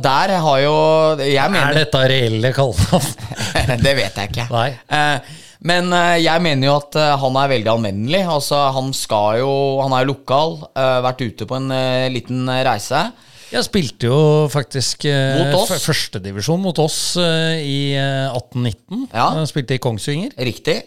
der 0.00 0.32
har 0.40 0.58
jo 0.62 0.76
Jeg 1.20 1.52
mener 1.52 1.74
Er 1.74 1.82
dette 1.82 2.00
reelle 2.08 2.50
kallenavn? 2.56 3.10
det 3.84 3.92
vet 3.98 4.16
jeg 4.16 4.30
ikke. 4.32 4.46
Nei. 4.54 4.70
Eh, 4.88 5.34
men 5.64 5.88
eh, 5.96 6.18
jeg 6.26 6.42
mener 6.44 6.68
jo 6.68 6.74
at 6.76 6.96
eh, 7.00 7.12
han 7.22 7.36
er 7.40 7.52
veldig 7.54 7.70
anvendelig. 7.72 8.22
Altså, 8.28 8.58
han 8.76 8.90
skal 8.96 9.38
jo 9.40 9.52
Han 9.80 9.94
er 9.96 10.04
jo 10.04 10.10
lokal. 10.12 10.58
eh, 10.76 10.98
vært 11.06 11.22
ute 11.24 11.46
på 11.48 11.56
en 11.56 11.70
liten 12.12 12.44
reise. 12.66 13.06
Jeg 13.54 13.64
spilte 13.68 14.08
jo 14.08 14.18
faktisk 14.50 15.04
Mot 15.06 15.68
førstedivisjon 15.78 16.58
mot 16.60 16.78
oss 16.82 17.14
i 17.20 17.94
eh, 17.94 18.32
1819. 18.34 19.06
Ja. 19.14 19.28
Spilte 19.46 19.76
i 19.76 19.82
Kongsvinger. 19.82 20.34
Riktig. 20.42 20.80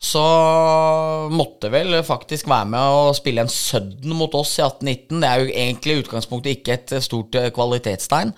Så 0.00 0.20
måtte 1.30 1.68
vel 1.72 1.98
faktisk 2.06 2.48
være 2.48 2.70
med 2.72 2.80
å 2.80 3.12
spille 3.16 3.44
en 3.44 3.52
sudden 3.52 4.14
mot 4.16 4.32
oss 4.38 4.54
i 4.58 4.64
1819. 4.64 5.20
Det 5.20 5.28
er 5.28 5.42
jo 5.44 5.52
egentlig 5.52 5.96
i 5.96 6.02
utgangspunktet 6.04 6.56
ikke 6.58 6.76
et 6.78 6.94
stort 7.04 7.36
kvalitetstegn. 7.56 8.32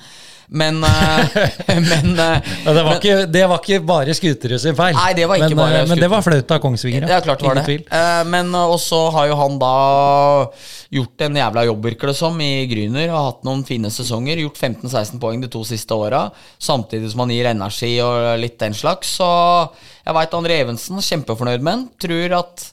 Men, 0.61 0.85
eh, 0.85 1.37
men, 1.67 2.19
eh, 2.19 2.51
det, 2.65 2.83
var 2.85 2.99
ikke, 2.99 3.15
det 3.27 3.43
var 3.49 3.61
ikke 3.63 3.79
bare 3.89 4.13
Skuterud 4.13 4.61
sin 4.61 4.77
feil. 4.77 4.93
Nei, 4.99 5.15
det 5.17 5.25
var 5.25 5.41
ikke 5.41 5.55
men, 5.55 5.61
bare 5.63 5.79
skutere. 5.79 5.89
men 5.89 6.03
det 6.03 6.11
var 6.13 6.25
flaut 6.27 6.53
av 6.53 6.59
Kongsvinger. 6.61 7.07
Ja, 7.09 7.21
klart 7.25 7.45
var 7.47 7.57
det. 7.57 7.63
tvil. 7.71 7.87
Eh, 7.89 8.19
men 8.29 8.51
eh, 8.53 8.73
også 8.75 8.99
har 9.15 9.31
jo 9.31 9.39
han 9.41 9.57
da 9.63 9.71
gjort 10.93 11.25
en 11.25 11.39
jævla 11.41 11.65
jobb, 11.71 11.89
virker 11.89 12.13
det 12.13 12.17
som, 12.19 12.37
i 12.45 12.67
Gryner. 12.69 13.09
Har 13.09 13.31
hatt 13.31 13.49
noen 13.49 13.65
fine 13.65 13.89
sesonger. 13.95 14.43
Gjort 14.45 14.61
15-16 14.61 15.23
poeng 15.23 15.41
de 15.41 15.49
to 15.57 15.65
siste 15.65 15.97
åra. 15.97 16.27
Samtidig 16.61 17.15
som 17.15 17.25
han 17.25 17.33
gir 17.33 17.49
energi 17.49 17.95
og 18.05 18.37
litt 18.43 18.61
den 18.61 18.77
slags. 18.77 19.17
Så 19.23 19.31
jeg 20.05 20.19
veit 20.19 20.37
André 20.37 20.61
Evensen, 20.67 21.01
kjempefornøyd 21.01 21.65
med 21.65 21.79
han. 21.79 21.89
Tror 22.05 22.39
at 22.43 22.69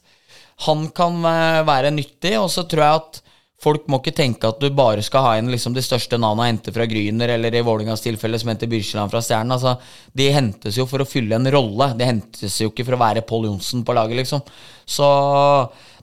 han 0.68 0.90
kan 0.92 1.24
eh, 1.32 1.64
være 1.72 1.96
nyttig. 1.96 2.36
Og 2.44 2.52
så 2.52 2.68
tror 2.68 2.84
jeg 2.90 3.04
at 3.06 3.24
Folk 3.60 3.90
må 3.92 3.98
ikke 4.00 4.16
tenke 4.16 4.48
at 4.48 4.62
du 4.62 4.70
bare 4.72 5.04
skal 5.04 5.26
ha 5.26 5.32
inn 5.36 5.50
liksom 5.52 5.74
de 5.76 5.84
største 5.84 6.16
navnene 6.16 6.48
hente 6.48 6.72
fra 6.72 6.86
Gryner, 6.88 7.34
eller 7.36 7.58
i 7.60 7.64
Vålingas 7.68 8.00
tilfelle 8.06 8.40
som 8.40 8.54
henter 8.54 8.70
Byrkjeland 8.72 9.12
fra 9.12 9.20
Stjernen. 9.20 9.52
Altså, 9.52 9.74
de 10.16 10.30
hentes 10.32 10.78
jo 10.80 10.86
for 10.88 11.04
å 11.04 11.08
fylle 11.08 11.36
en 11.36 11.50
rolle. 11.52 11.90
De 12.00 12.08
hentes 12.08 12.56
jo 12.62 12.70
ikke 12.72 12.86
for 12.88 12.96
å 12.96 13.02
være 13.04 13.26
Pål 13.28 13.50
Johnsen 13.50 13.84
på 13.84 13.96
laget, 13.98 14.22
liksom. 14.22 14.46
Så 14.88 15.10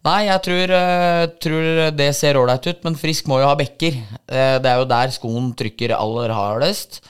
Nei, 0.07 0.29
jeg 0.29 0.43
tror, 0.45 0.71
eh, 0.71 1.25
tror 1.43 1.91
det 1.99 2.13
ser 2.15 2.37
ålreit 2.39 2.67
ut, 2.69 2.85
men 2.85 2.95
Frisk 2.95 3.27
må 3.27 3.41
jo 3.41 3.49
ha 3.49 3.57
bekker. 3.59 3.97
Eh, 4.29 4.59
Det 4.63 4.71
er 4.71 4.79
jo 4.79 4.85
der 4.85 5.09
skoen 5.11 5.49
trykker 5.57 5.97
aller 5.97 6.31
hardest. 6.31 7.01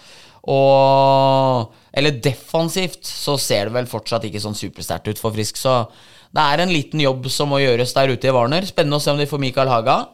Og 0.49 1.73
Eller 1.93 2.11
defensivt 2.21 3.03
så 3.09 3.39
ser 3.41 3.67
det 3.67 3.73
vel 3.73 3.87
fortsatt 3.87 4.25
ikke 4.29 4.41
sånn 4.41 4.57
supersterkt 4.57 5.09
ut 5.09 5.19
for 5.19 5.33
Frisk, 5.33 5.57
så 5.57 5.89
det 6.35 6.43
er 6.43 6.61
en 6.61 6.69
liten 6.69 7.01
jobb 7.01 7.25
som 7.33 7.49
må 7.49 7.57
gjøres 7.63 7.95
der 7.97 8.13
ute 8.13 8.29
i 8.29 8.35
Warner. 8.37 8.61
Spennende 8.69 8.99
å 8.99 9.01
se 9.01 9.11
om 9.11 9.17
de 9.17 9.25
får 9.25 9.41
Mikael 9.41 9.69
Haga. 9.69 10.07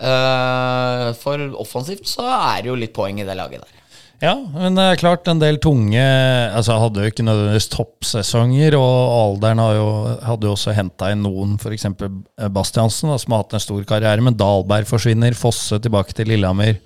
Eh, 0.00 1.10
for 1.20 1.50
offensivt 1.60 2.08
så 2.08 2.24
er 2.24 2.62
det 2.62 2.72
jo 2.72 2.78
litt 2.80 2.96
poeng 2.96 3.20
i 3.20 3.26
det 3.28 3.36
laget 3.36 3.60
der. 3.64 3.76
Ja, 4.20 4.34
men 4.36 4.76
det 4.76 4.84
er 4.84 4.98
klart 5.00 5.28
en 5.32 5.38
del 5.40 5.56
tunge 5.64 6.02
Altså 6.52 6.74
Hadde 6.76 7.00
jo 7.00 7.08
ikke 7.08 7.24
nødvendigvis 7.24 7.70
toppsesonger, 7.72 8.74
og 8.76 9.14
alderen 9.16 9.62
jo, 9.78 9.86
hadde 10.28 10.44
jo 10.48 10.52
også 10.52 10.74
henta 10.76 11.08
inn 11.14 11.22
noen, 11.24 11.54
f.eks. 11.56 11.86
Bastiansen, 12.52 13.08
da, 13.08 13.16
som 13.20 13.32
har 13.32 13.46
hatt 13.46 13.56
en 13.56 13.64
stor 13.64 13.86
karriere. 13.88 14.24
Men 14.24 14.36
Dahlberg 14.36 14.88
forsvinner, 14.90 15.36
Fosse 15.38 15.80
tilbake 15.80 16.12
til 16.16 16.28
Lillehammer, 16.28 16.76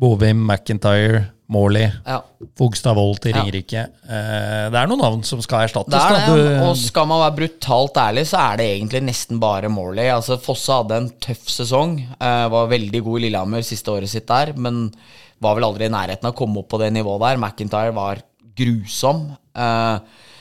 Bovim, 0.00 0.42
McIntyre, 0.42 1.28
Morley, 1.50 1.88
Ja, 2.06 2.20
Fogstad 2.58 2.94
Wold 2.94 3.18
til 3.24 3.32
Ja. 3.34 3.40
Ringerike. 3.42 3.80
Eh, 4.06 4.66
det 4.70 4.78
er 4.78 4.86
noen 4.90 5.00
navn 5.02 5.24
som 5.26 5.40
skal 5.42 5.64
erstattes. 5.66 5.90
det 5.90 6.00
er 6.22 6.36
det. 6.36 6.60
Og 6.62 6.76
skal 6.78 7.06
man 7.10 7.20
være 7.24 7.36
brutalt 7.40 7.98
ærlig, 7.98 8.24
så 8.30 8.38
er 8.52 8.56
det 8.60 8.68
egentlig 8.78 9.02
nesten 9.08 9.40
bare 9.42 9.68
Morley. 9.68 10.06
Altså 10.14 10.38
Fosse 10.40 10.70
hadde 10.72 10.96
en 11.00 11.10
tøff 11.20 11.48
sesong. 11.50 11.98
eh, 12.20 12.48
var 12.48 12.68
veldig 12.70 13.02
god 13.02 13.18
i 13.18 13.22
Lillehammer 13.26 13.62
siste 13.66 13.90
året 13.90 14.08
sitt 14.08 14.26
der, 14.30 14.52
men 14.56 14.92
var 15.42 15.54
vel 15.56 15.64
aldri 15.64 15.86
i 15.86 15.92
nærheten 15.92 16.24
av 16.28 16.34
å 16.34 16.36
komme 16.38 16.58
opp 16.62 16.68
på 16.68 16.78
det 16.78 16.92
nivået 16.92 17.20
der. 17.20 17.36
McIntyre 17.42 17.94
var 17.94 18.22
grusom. 18.56 19.36
Eh, 19.56 19.98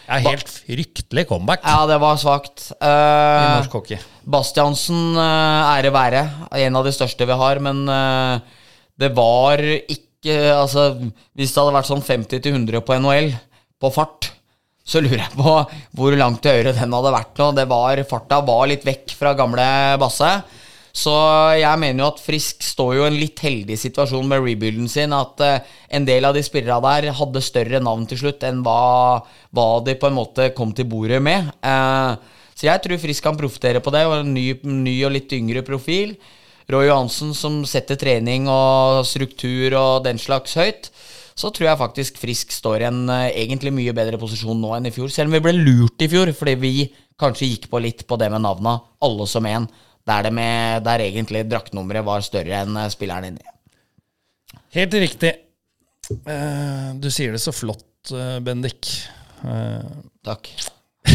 er 0.10 0.24
helt 0.26 0.50
fryktelig 0.50 1.28
comeback 1.30 1.62
ja, 1.64 1.86
det 1.86 2.00
var 2.02 2.18
svakt. 2.18 2.72
i 2.82 2.86
norsk 3.60 3.72
hockey. 3.78 3.98
Bastiansen, 4.26 5.16
eh, 5.18 5.80
ære 5.80 5.92
være, 5.94 6.24
en 6.52 6.76
av 6.76 6.84
de 6.86 6.92
største 6.92 7.26
vi 7.30 7.34
har, 7.38 7.60
men 7.60 7.88
eh, 7.90 8.40
det 9.00 9.12
var 9.16 9.58
ikke 9.58 10.06
ikke 10.20 10.40
Altså, 10.54 10.90
hvis 11.38 11.54
det 11.54 11.62
hadde 11.62 11.76
vært 11.78 11.90
sånn 11.90 12.06
50-100 12.06 12.84
på 12.86 13.00
NHL 13.00 13.32
på 13.80 13.92
fart, 13.96 14.32
så 14.84 15.02
lurer 15.04 15.22
jeg 15.22 15.38
på 15.38 15.54
hvor 15.98 16.16
langt 16.18 16.42
til 16.44 16.58
høyre 16.58 16.74
den 16.76 16.96
hadde 16.96 17.14
vært 17.14 17.40
nå. 17.40 17.52
Det 17.56 17.68
var, 17.70 18.02
farta 18.10 18.42
var 18.46 18.66
litt 18.72 18.88
vekk 18.88 19.14
fra 19.16 19.36
gamle 19.38 19.68
Basse. 20.02 20.32
Så 21.00 21.14
jeg 21.60 21.80
mener 21.80 22.02
jo 22.02 22.10
at 22.10 22.22
Frisk 22.24 22.66
står 22.66 22.96
jo 22.98 23.04
i 23.06 23.10
en 23.12 23.20
litt 23.20 23.40
heldig 23.46 23.78
situasjon 23.80 24.26
med 24.28 24.42
rebuilden 24.44 24.90
sin. 24.92 25.14
At 25.16 25.44
eh, 25.46 25.62
en 25.96 26.08
del 26.08 26.26
av 26.26 26.34
de 26.36 26.42
spillerne 26.44 26.82
der 26.84 27.14
hadde 27.16 27.46
større 27.46 27.80
navn 27.84 28.08
til 28.10 28.20
slutt 28.24 28.44
enn 28.48 28.64
hva, 28.66 29.22
hva 29.56 29.68
de 29.86 29.96
på 30.00 30.10
en 30.10 30.18
måte 30.18 30.50
kom 30.58 30.74
til 30.76 30.90
bordet 30.90 31.22
med. 31.24 31.54
Eh, 31.62 32.42
så 32.58 32.68
jeg 32.68 32.84
tror 32.84 33.00
Frisk 33.00 33.24
kan 33.24 33.38
profitere 33.40 33.80
på 33.80 33.94
det, 33.96 34.04
og 34.10 34.18
en 34.18 34.34
ny, 34.36 34.50
ny 34.66 34.98
og 35.08 35.14
litt 35.16 35.32
yngre 35.38 35.64
profil. 35.64 36.18
Roy 36.70 36.86
Johansen 36.86 37.34
som 37.34 37.64
setter 37.66 37.98
trening 37.98 38.46
og 38.52 39.02
struktur 39.10 39.74
og 39.80 40.04
den 40.06 40.22
slags 40.22 40.54
høyt. 40.60 40.92
Så 41.40 41.50
tror 41.56 41.70
jeg 41.70 41.80
faktisk 41.80 42.18
Frisk 42.20 42.54
står 42.54 42.84
i 42.84 42.88
en 42.90 43.04
eh, 43.14 43.30
egentlig 43.46 43.72
mye 43.74 43.94
bedre 43.96 44.20
posisjon 44.22 44.60
nå 44.60 44.74
enn 44.76 44.90
i 44.90 44.94
fjor. 44.94 45.10
Selv 45.14 45.32
om 45.32 45.38
vi 45.38 45.44
ble 45.46 45.56
lurt 45.56 46.04
i 46.04 46.10
fjor, 46.12 46.32
fordi 46.36 46.56
vi 46.60 46.74
kanskje 47.20 47.48
gikk 47.48 47.70
på 47.72 47.82
litt 47.82 48.04
på 48.08 48.18
det 48.20 48.28
med 48.34 48.44
navna, 48.44 48.76
alle 49.06 49.28
som 49.30 49.48
én. 49.48 49.70
Der, 50.10 50.26
det 50.26 50.34
med, 50.36 50.84
der 50.86 51.04
egentlig 51.06 51.46
draktnummeret 51.48 52.06
var 52.06 52.26
større 52.26 52.64
enn 52.66 52.76
eh, 52.82 52.92
spilleren 52.92 53.32
inni. 53.32 53.56
Helt 54.76 55.00
riktig. 55.02 55.32
Eh, 56.20 56.90
du 57.00 57.08
sier 57.14 57.34
det 57.34 57.42
så 57.42 57.56
flott, 57.56 57.88
Bendik. 58.44 58.92
Takk. 60.26 60.52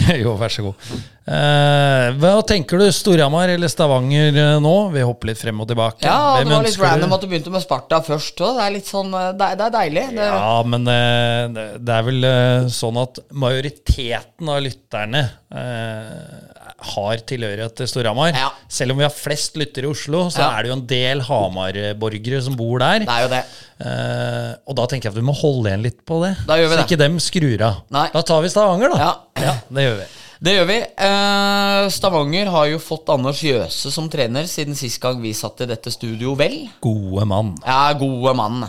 jo, 0.23 0.35
vær 0.41 0.53
så 0.53 0.65
god. 0.67 0.89
Eh, 1.25 2.09
hva 2.21 2.33
tenker 2.45 2.83
du, 2.83 2.85
Storhamar 2.93 3.49
eller 3.49 3.71
Stavanger 3.73 4.37
eh, 4.37 4.57
nå? 4.61 4.73
Vi 4.93 5.05
hopper 5.07 5.31
litt 5.31 5.41
frem 5.41 5.63
og 5.65 5.69
tilbake. 5.71 6.05
Ja, 6.05 6.35
Hvem 6.39 6.51
det 6.51 6.57
var 6.59 6.67
litt 6.69 6.81
random 6.83 7.13
du? 7.13 7.17
at 7.17 7.25
du 7.25 7.29
begynte 7.31 7.53
med 7.55 7.65
Sparta 7.65 8.01
først 8.05 8.43
òg. 8.45 8.59
Det 8.59 8.67
er 8.67 8.75
litt 8.77 8.91
sånn 8.91 9.15
eh, 9.17 9.31
Det 9.39 9.49
er, 9.49 9.61
det 9.61 9.69
er 9.71 9.75
deilig. 9.79 10.05
Det, 10.19 10.29
Ja, 10.29 10.57
men 10.75 10.91
eh, 10.93 11.45
det 11.57 11.67
det 11.85 11.97
er 11.97 12.07
vel 12.11 12.29
eh, 12.29 12.69
sånn 12.73 12.99
at 13.01 13.23
majoriteten 13.45 14.51
av 14.53 14.61
lytterne 14.65 15.25
eh, 15.55 16.54
har 16.85 17.23
tilhørighet 17.29 17.75
til 17.81 17.89
Storhamar. 17.91 18.33
Ja. 18.37 18.51
Selv 18.69 18.95
om 18.95 19.01
vi 19.01 19.07
har 19.07 19.13
flest 19.15 19.57
lyttere 19.61 19.89
i 19.89 19.93
Oslo, 19.93 20.27
så 20.31 20.43
Ja. 20.45 20.51
er 20.59 20.63
det 20.63 20.71
jo 20.73 20.77
en 20.79 20.87
del 20.87 21.21
Hamar-borgere 21.27 22.43
som 22.43 22.57
bor 22.57 22.79
der. 22.79 23.01
det 23.05 23.09
er 23.09 23.23
jo 23.25 23.29
det. 23.33 23.45
Eh, 23.85 24.51
og 24.69 24.77
da 24.77 24.87
tenker 24.87 25.09
jeg 25.09 25.15
at 25.15 25.21
vi 25.21 25.27
må 25.27 25.35
holde 25.37 25.71
igjen 25.71 25.83
litt 25.83 26.05
på 26.07 26.21
det. 26.25 26.35
Da 26.47 26.57
gjør 26.61 26.69
vi 26.69 26.75
så 26.75 26.81
det. 26.83 26.87
ikke 26.89 26.99
dem 27.05 27.19
skrur 27.19 27.63
av. 27.67 27.81
Nei. 27.91 28.09
Da 28.13 28.23
tar 28.23 28.43
vi 28.45 28.49
Stavanger, 28.53 28.95
da. 28.95 28.99
Ja. 28.99 29.15
ja 29.49 29.55
det 29.71 29.87
gjør 29.89 29.97
vi. 30.03 30.07
Det 30.45 30.53
gjør 30.59 30.67
vi. 30.69 30.79
Eh, 31.09 31.89
Stavanger 31.95 32.51
har 32.53 32.67
jo 32.69 32.79
fått 32.83 33.09
Anders 33.15 33.41
Jøse 33.43 33.91
som 33.95 34.09
trener 34.13 34.45
siden 34.51 34.77
sist 34.77 35.01
gang 35.01 35.21
vi 35.23 35.33
satt 35.33 35.63
i 35.65 35.69
dette 35.71 35.91
studio, 35.95 36.35
vel? 36.37 36.69
Gode 36.85 37.25
mann. 37.31 37.55
Ja, 37.65 37.93
gode 37.97 38.35
mann. 38.37 38.61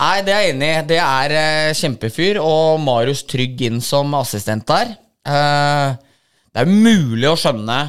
Nei, 0.00 0.22
det 0.26 0.32
er 0.34 0.40
jeg 0.46 0.54
enig 0.56 0.70
i. 0.70 0.86
Det 0.88 0.98
er 0.98 1.34
eh, 1.36 1.74
kjempefyr. 1.78 2.40
Og 2.42 2.80
Marius 2.82 3.22
Trygg 3.28 3.60
inn 3.68 3.80
som 3.84 4.14
assistent 4.18 4.66
der. 4.66 4.96
Eh, 5.28 5.92
det 6.52 6.64
er 6.64 6.70
mulig 6.70 7.28
å 7.30 7.38
skjønne 7.38 7.80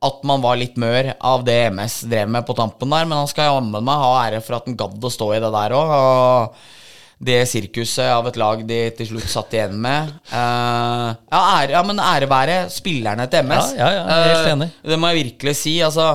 at 0.00 0.22
man 0.24 0.40
var 0.40 0.56
litt 0.56 0.78
mør 0.80 1.12
av 1.16 1.42
det 1.44 1.58
MS 1.74 2.02
drev 2.08 2.30
med 2.32 2.46
på 2.48 2.56
tampen 2.56 2.92
der, 2.92 3.06
men 3.08 3.20
han 3.20 3.28
skal 3.28 3.50
jammen 3.50 3.84
meg 3.84 4.00
ha 4.00 4.12
ære 4.24 4.40
for 4.44 4.56
at 4.56 4.68
han 4.68 4.78
gadd 4.80 5.04
å 5.04 5.12
stå 5.12 5.28
i 5.36 5.40
det 5.42 5.50
der 5.52 5.74
òg. 5.76 5.92
Og 5.96 6.78
det 7.20 7.42
sirkuset 7.50 8.08
av 8.08 8.24
et 8.30 8.38
lag 8.40 8.62
de 8.64 8.78
til 8.96 9.10
slutt 9.10 9.28
satt 9.28 9.52
igjen 9.52 9.76
med. 9.76 10.08
Uh, 10.32 11.12
ja, 11.28 11.40
ære, 11.60 11.74
ja, 11.76 11.82
men 11.84 12.00
ære 12.00 12.30
være 12.30 12.60
spillerne 12.72 13.28
til 13.28 13.44
MS. 13.44 13.74
Ja, 13.76 13.90
ja, 13.92 14.06
ja, 14.08 14.20
helt 14.30 14.52
enig. 14.54 14.70
enig. 14.70 14.92
det 14.92 14.98
må 15.02 15.10
jeg 15.10 15.20
virkelig 15.26 15.56
si. 15.60 15.76
Altså, 15.84 16.14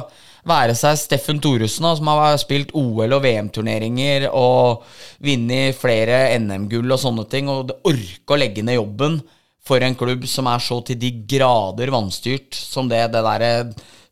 være 0.49 0.73
seg 0.77 0.97
Steffen 0.97 1.41
Thoresen, 1.41 1.85
som 1.99 2.09
har 2.09 2.41
spilt 2.41 2.73
OL- 2.77 3.13
og 3.19 3.21
VM-turneringer 3.21 4.27
og 4.31 4.85
vunnet 5.25 5.77
flere 5.77 6.25
NM-gull 6.41 6.97
og 6.97 7.01
sånne 7.01 7.29
ting, 7.29 7.53
og 7.53 7.69
det 7.69 7.77
orke 7.85 8.33
å 8.33 8.41
legge 8.41 8.65
ned 8.65 8.79
jobben 8.79 9.21
for 9.65 9.81
en 9.81 9.97
klubb 9.97 10.25
som 10.29 10.49
er 10.51 10.61
så 10.63 10.79
til 10.85 10.99
de 11.01 11.11
grader 11.25 11.91
vanstyrt 11.93 12.57
som 12.57 12.89
det, 12.89 13.01
det 13.13 13.23
derre 13.25 13.51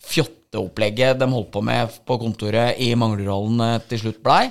fjotteopplegget 0.04 1.20
de 1.22 1.30
holdt 1.30 1.52
på 1.54 1.62
med 1.66 1.98
på 2.08 2.18
kontoret 2.22 2.80
i 2.82 2.94
Manglerollen 3.00 3.62
eh, 3.68 3.82
til 3.90 4.06
slutt 4.06 4.24
blei. 4.26 4.48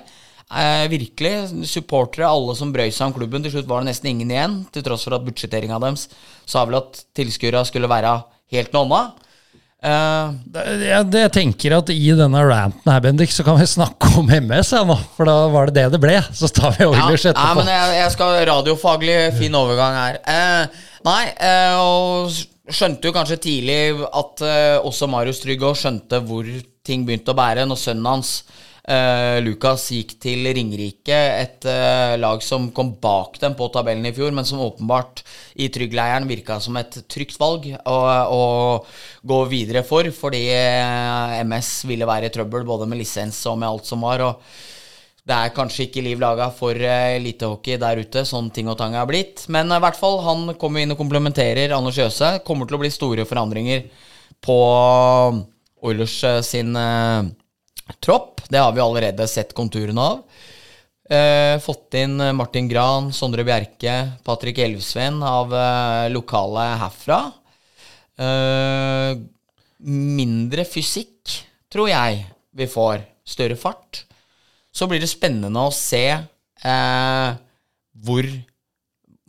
Eh, 0.52 0.84
virkelig. 0.92 1.66
Supportere, 1.68 2.28
alle 2.28 2.54
som 2.58 2.72
brøy 2.74 2.90
seg 2.92 3.08
om 3.08 3.16
klubben. 3.16 3.44
Til 3.44 3.56
slutt 3.56 3.68
var 3.70 3.82
det 3.82 3.90
nesten 3.90 4.12
ingen 4.12 4.32
igjen, 4.32 4.58
til 4.72 4.84
tross 4.86 5.06
for 5.08 5.16
at 5.16 5.24
budsjetteringa 5.26 5.80
deres 5.82 6.08
sa 6.44 6.64
vel 6.68 6.80
at 6.82 7.02
tilskuerne 7.16 7.64
skulle 7.68 7.90
være 7.90 8.18
helt 8.52 8.74
noe 8.74 8.86
annet. 8.88 9.21
Eh, 9.83 10.31
Det- 10.53 10.66
Jeg, 10.87 11.07
jeg 11.12 11.33
tenker 11.33 11.77
at 11.79 11.90
i 11.90 12.12
denne 12.14 12.42
ranten 12.47 12.92
her, 12.92 13.01
Bendik, 13.01 13.31
så 13.35 13.42
kan 13.45 13.59
vi 13.59 13.66
snakke 13.66 14.12
om 14.18 14.29
MS, 14.31 14.73
ja, 14.77 14.85
nå. 14.85 14.97
For 15.16 15.25
da 15.27 15.49
var 15.49 15.66
det 15.66 15.75
det 15.75 15.92
det 15.97 16.01
ble. 16.01 16.21
Så 16.33 16.49
tar 16.53 16.77
vi 16.79 16.87
Oilers 16.87 17.25
ja, 17.27 17.33
etterpå. 17.33 17.57
men 17.57 17.66
jeg, 17.73 17.99
jeg 17.99 18.12
skal 18.14 18.47
radiofaglig 18.47 19.18
fin 19.38 19.55
overgang 19.59 19.95
her. 19.99 20.18
Uh, 20.23 20.66
nei, 21.05 21.25
uh, 21.42 21.77
og 21.83 22.31
skjønte 22.73 23.09
jo 23.11 23.12
kanskje 23.12 23.40
tidlig 23.42 23.79
at 24.07 24.42
eh, 24.47 24.77
også 24.87 25.09
Marius 25.11 25.40
Trygg 25.42 25.64
skjønte 25.77 26.21
hvor 26.25 26.47
ting 26.87 27.03
begynte 27.05 27.35
å 27.35 27.37
bære 27.37 27.64
når 27.66 27.81
sønnen 27.81 28.07
hans 28.07 28.31
eh, 28.88 29.38
Lukas 29.45 29.85
gikk 29.95 30.16
til 30.23 30.47
Ringerike, 30.55 31.18
et 31.42 31.66
uh, 31.68 32.14
lag 32.18 32.42
som 32.45 32.71
kom 32.75 32.95
bak 33.03 33.38
dem 33.42 33.55
på 33.59 33.68
tabellen 33.75 34.07
i 34.09 34.14
fjor, 34.14 34.33
men 34.35 34.47
som 34.49 34.62
åpenbart 34.64 35.23
i 35.62 35.68
Tryggleiren 35.73 36.29
virka 36.31 36.59
som 36.62 36.77
et 36.81 37.03
trygt 37.11 37.38
valg 37.40 37.68
å, 37.87 37.97
å 38.35 38.42
gå 39.23 39.40
videre 39.53 39.85
for, 39.87 40.09
fordi 40.16 40.45
eh, 40.57 41.40
MS 41.45 41.73
ville 41.90 42.09
være 42.09 42.31
i 42.31 42.35
trøbbel 42.35 42.66
både 42.68 42.88
med 42.90 43.03
lisens 43.03 43.38
og 43.51 43.61
med 43.62 43.71
alt 43.71 43.88
som 43.88 44.05
var. 44.05 44.27
og 44.27 44.71
det 45.23 45.37
er 45.38 45.53
kanskje 45.55 45.85
ikke 45.87 46.03
liv 46.03 46.18
laga 46.18 46.49
for 46.51 46.75
uh, 46.75 47.14
elitehockey 47.14 47.79
der 47.79 48.01
ute, 48.03 48.25
sånn 48.27 48.51
ting 48.51 48.66
og 48.66 48.81
tang 48.81 48.97
er 48.99 49.07
blitt. 49.07 49.45
Men 49.55 49.71
i 49.71 49.79
hvert 49.79 49.99
fall, 49.99 50.18
han 50.27 50.57
kommer 50.59 50.83
inn 50.83 50.95
og 50.95 50.99
komplementerer 50.99 51.77
Anders 51.77 52.01
Jøse. 52.01 52.40
Kommer 52.42 52.66
til 52.66 52.75
å 52.75 52.83
bli 52.83 52.90
store 52.90 53.27
forandringer 53.31 53.87
på 54.42 54.59
Oilers 55.87 56.16
sin 56.47 56.75
eh, 56.79 57.31
tropp. 58.00 58.40
Det 58.48 58.61
har 58.61 58.72
vi 58.72 58.83
allerede 58.85 59.26
sett 59.28 59.55
konturene 59.57 60.00
av. 60.00 60.22
Eh, 61.12 61.59
fått 61.61 61.94
inn 61.98 62.20
eh, 62.20 62.33
Martin 62.33 62.68
Gran, 62.70 63.11
Sondre 63.12 63.44
Bjerke, 63.44 63.94
Patrick 64.24 64.59
Elvsven 64.62 65.20
av 65.26 65.52
eh, 65.52 66.09
lokale 66.14 66.68
herfra. 66.81 67.18
Eh, 68.16 69.18
mindre 69.83 70.64
fysikk, 70.68 71.35
tror 71.72 71.90
jeg 71.90 72.22
vi 72.57 72.68
får. 72.70 73.02
Større 73.22 73.59
fart. 73.59 74.05
Så 74.72 74.88
blir 74.90 75.02
det 75.02 75.11
spennende 75.11 75.66
å 75.66 75.74
se 75.74 76.07
eh, 76.12 77.28
hvor 78.02 78.31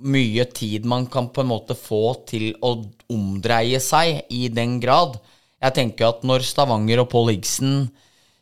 mye 0.03 0.45
tid 0.51 0.85
man 0.89 1.05
kan 1.11 1.29
på 1.31 1.43
en 1.43 1.51
måte 1.51 1.75
få 1.77 2.15
til 2.27 2.51
å 2.63 2.75
omdreie 3.11 3.79
seg 3.83 4.23
i 4.33 4.47
den 4.51 4.79
grad. 4.83 5.19
Jeg 5.63 5.77
tenker 5.77 6.09
at 6.09 6.25
når 6.27 6.43
Stavanger 6.47 7.03
og 7.03 7.11
Paul 7.11 7.31
Higsen, 7.31 7.87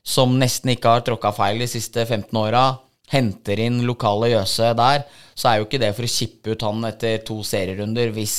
som 0.03 0.33
nesten 0.39 0.73
ikke 0.73 0.95
har 0.95 1.05
tråkka 1.05 1.33
feil 1.35 1.61
de 1.61 1.69
siste 1.69 2.05
15 2.05 2.37
åra, 2.41 2.65
henter 3.11 3.59
inn 3.59 3.81
lokale 3.85 4.31
Jøse 4.31 4.71
der, 4.77 5.05
så 5.35 5.49
er 5.49 5.59
jo 5.59 5.67
ikke 5.67 5.81
det 5.81 5.91
for 5.97 6.07
å 6.07 6.11
kippe 6.11 6.53
ut 6.53 6.65
han 6.65 6.87
etter 6.87 7.19
to 7.27 7.41
serierunder 7.45 8.13
hvis 8.15 8.37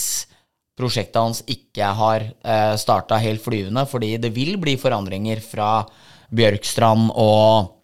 prosjektet 0.78 1.20
hans 1.20 1.42
ikke 1.50 1.90
har 1.98 2.24
eh, 2.24 2.72
starta 2.80 3.20
helt 3.20 3.42
flyvende, 3.44 3.84
fordi 3.86 4.16
det 4.22 4.32
vil 4.34 4.56
bli 4.60 4.78
forandringer 4.80 5.42
fra 5.44 5.84
Bjørkstrand 6.32 7.12
og 7.20 7.78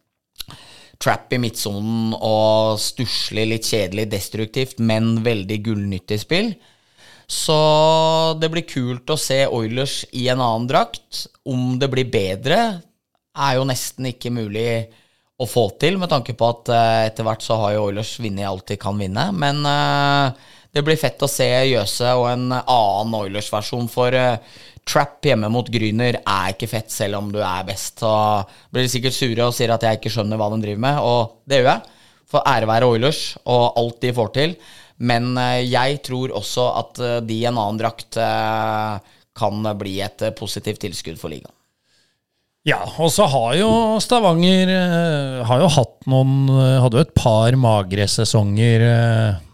trap 0.98 1.32
i 1.36 1.38
midtsonen 1.38 2.14
og 2.16 2.80
stusslig, 2.82 3.44
litt 3.52 3.68
kjedelig, 3.68 4.08
destruktivt, 4.10 4.80
men 4.80 5.18
veldig 5.26 5.60
gullnyttig 5.68 6.18
spill. 6.24 6.52
Så 7.28 7.58
det 8.40 8.48
blir 8.50 8.64
kult 8.66 9.10
å 9.12 9.18
se 9.20 9.42
Oilers 9.52 10.00
i 10.16 10.26
en 10.32 10.40
annen 10.40 10.66
drakt. 10.70 11.26
Om 11.44 11.76
det 11.78 11.90
blir 11.92 12.08
bedre, 12.08 12.80
er 13.38 13.58
jo 13.58 13.66
nesten 13.68 14.10
ikke 14.10 14.32
mulig 14.34 14.70
å 15.38 15.46
få 15.46 15.68
til, 15.78 15.98
med 16.00 16.10
tanke 16.10 16.34
på 16.34 16.46
at 16.50 16.70
eh, 16.74 17.08
etter 17.08 17.26
hvert 17.26 17.44
så 17.44 17.58
har 17.60 17.76
jo 17.76 17.84
Oilers 17.88 18.16
vunnet 18.18 18.48
alt 18.48 18.66
de 18.72 18.78
kan 18.80 18.98
vinne. 18.98 19.28
Men 19.38 19.60
eh, 19.70 20.48
det 20.74 20.82
blir 20.86 20.98
fett 20.98 21.22
å 21.22 21.30
se 21.30 21.46
Jøse 21.70 22.14
og 22.18 22.26
en 22.32 22.48
annen 22.58 23.14
Oilers-versjon, 23.20 23.86
for 23.92 24.14
eh, 24.18 24.40
trap 24.88 25.28
hjemme 25.28 25.50
mot 25.52 25.68
Gryner 25.70 26.18
er 26.18 26.54
ikke 26.54 26.70
fett, 26.70 26.90
selv 26.90 27.20
om 27.20 27.30
du 27.30 27.38
er 27.38 27.68
best. 27.68 28.02
Så 28.02 28.10
blir 28.72 28.86
de 28.86 28.90
sikkert 28.90 29.14
sure 29.14 29.46
og 29.46 29.54
sier 29.54 29.74
at 29.74 29.86
jeg 29.86 30.00
ikke 30.00 30.12
skjønner 30.16 30.40
hva 30.40 30.50
de 30.54 30.60
driver 30.64 30.84
med, 30.88 30.98
og 31.06 31.38
det 31.46 31.60
gjør 31.60 31.70
jeg. 31.70 31.94
For 32.28 32.44
ære 32.44 32.68
være 32.68 32.88
Oilers 32.90 33.22
og 33.48 33.78
alt 33.78 34.02
de 34.02 34.12
får 34.16 34.32
til. 34.34 34.56
Men 34.98 35.38
jeg 35.62 36.00
tror 36.04 36.34
også 36.36 36.64
at 36.80 36.98
de 37.24 37.36
i 37.38 37.46
en 37.46 37.56
annen 37.56 37.78
drakt 37.78 38.18
kan 39.38 39.70
bli 39.78 39.94
et 40.04 40.26
positivt 40.36 40.82
tilskudd 40.82 41.22
for 41.22 41.32
ligaen. 41.32 41.57
Ja, 42.68 42.82
og 43.00 43.08
så 43.14 43.24
har 43.30 43.54
jo 43.56 43.68
Stavanger 44.02 44.68
eh, 44.74 45.36
har 45.48 45.62
jo 45.62 45.68
hatt 45.72 46.08
noen 46.10 46.50
eh, 46.52 46.78
Hadde 46.82 46.98
jo 47.00 47.04
et 47.06 47.14
par 47.16 47.54
magre 47.56 48.04
sesonger 48.10 48.84
eh, 48.84 49.44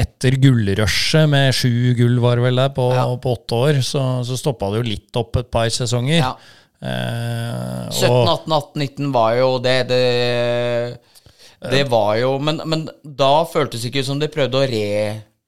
etter 0.00 0.36
gullrushet 0.42 1.26
med 1.30 1.54
sju 1.54 1.92
gull, 1.98 2.20
var 2.22 2.38
det 2.38 2.44
vel 2.48 2.60
der, 2.62 2.72
på, 2.74 2.84
Ja. 2.94 3.04
på 3.18 3.32
åtte 3.34 3.56
år. 3.58 3.80
Så, 3.82 4.02
så 4.26 4.36
stoppa 4.38 4.68
det 4.70 4.78
jo 4.82 4.86
litt 4.86 5.18
opp 5.18 5.40
et 5.40 5.48
par 5.50 5.66
sesonger. 5.74 6.20
Ja. 6.20 6.34
Eh, 6.80 7.88
17, 7.90 8.28
18, 8.30 8.52
18, 8.54 8.84
19 8.86 9.10
var 9.12 9.34
jo 9.36 9.48
det, 9.60 9.78
det 9.90 10.04
Det 11.60 11.82
var 11.92 12.14
jo 12.16 12.30
Men, 12.40 12.62
men 12.64 12.86
da 13.04 13.44
føltes 13.44 13.82
det 13.82 13.90
ikke 13.90 14.06
som 14.06 14.22
de 14.22 14.30
prøvde 14.32 14.62
å 14.62 14.70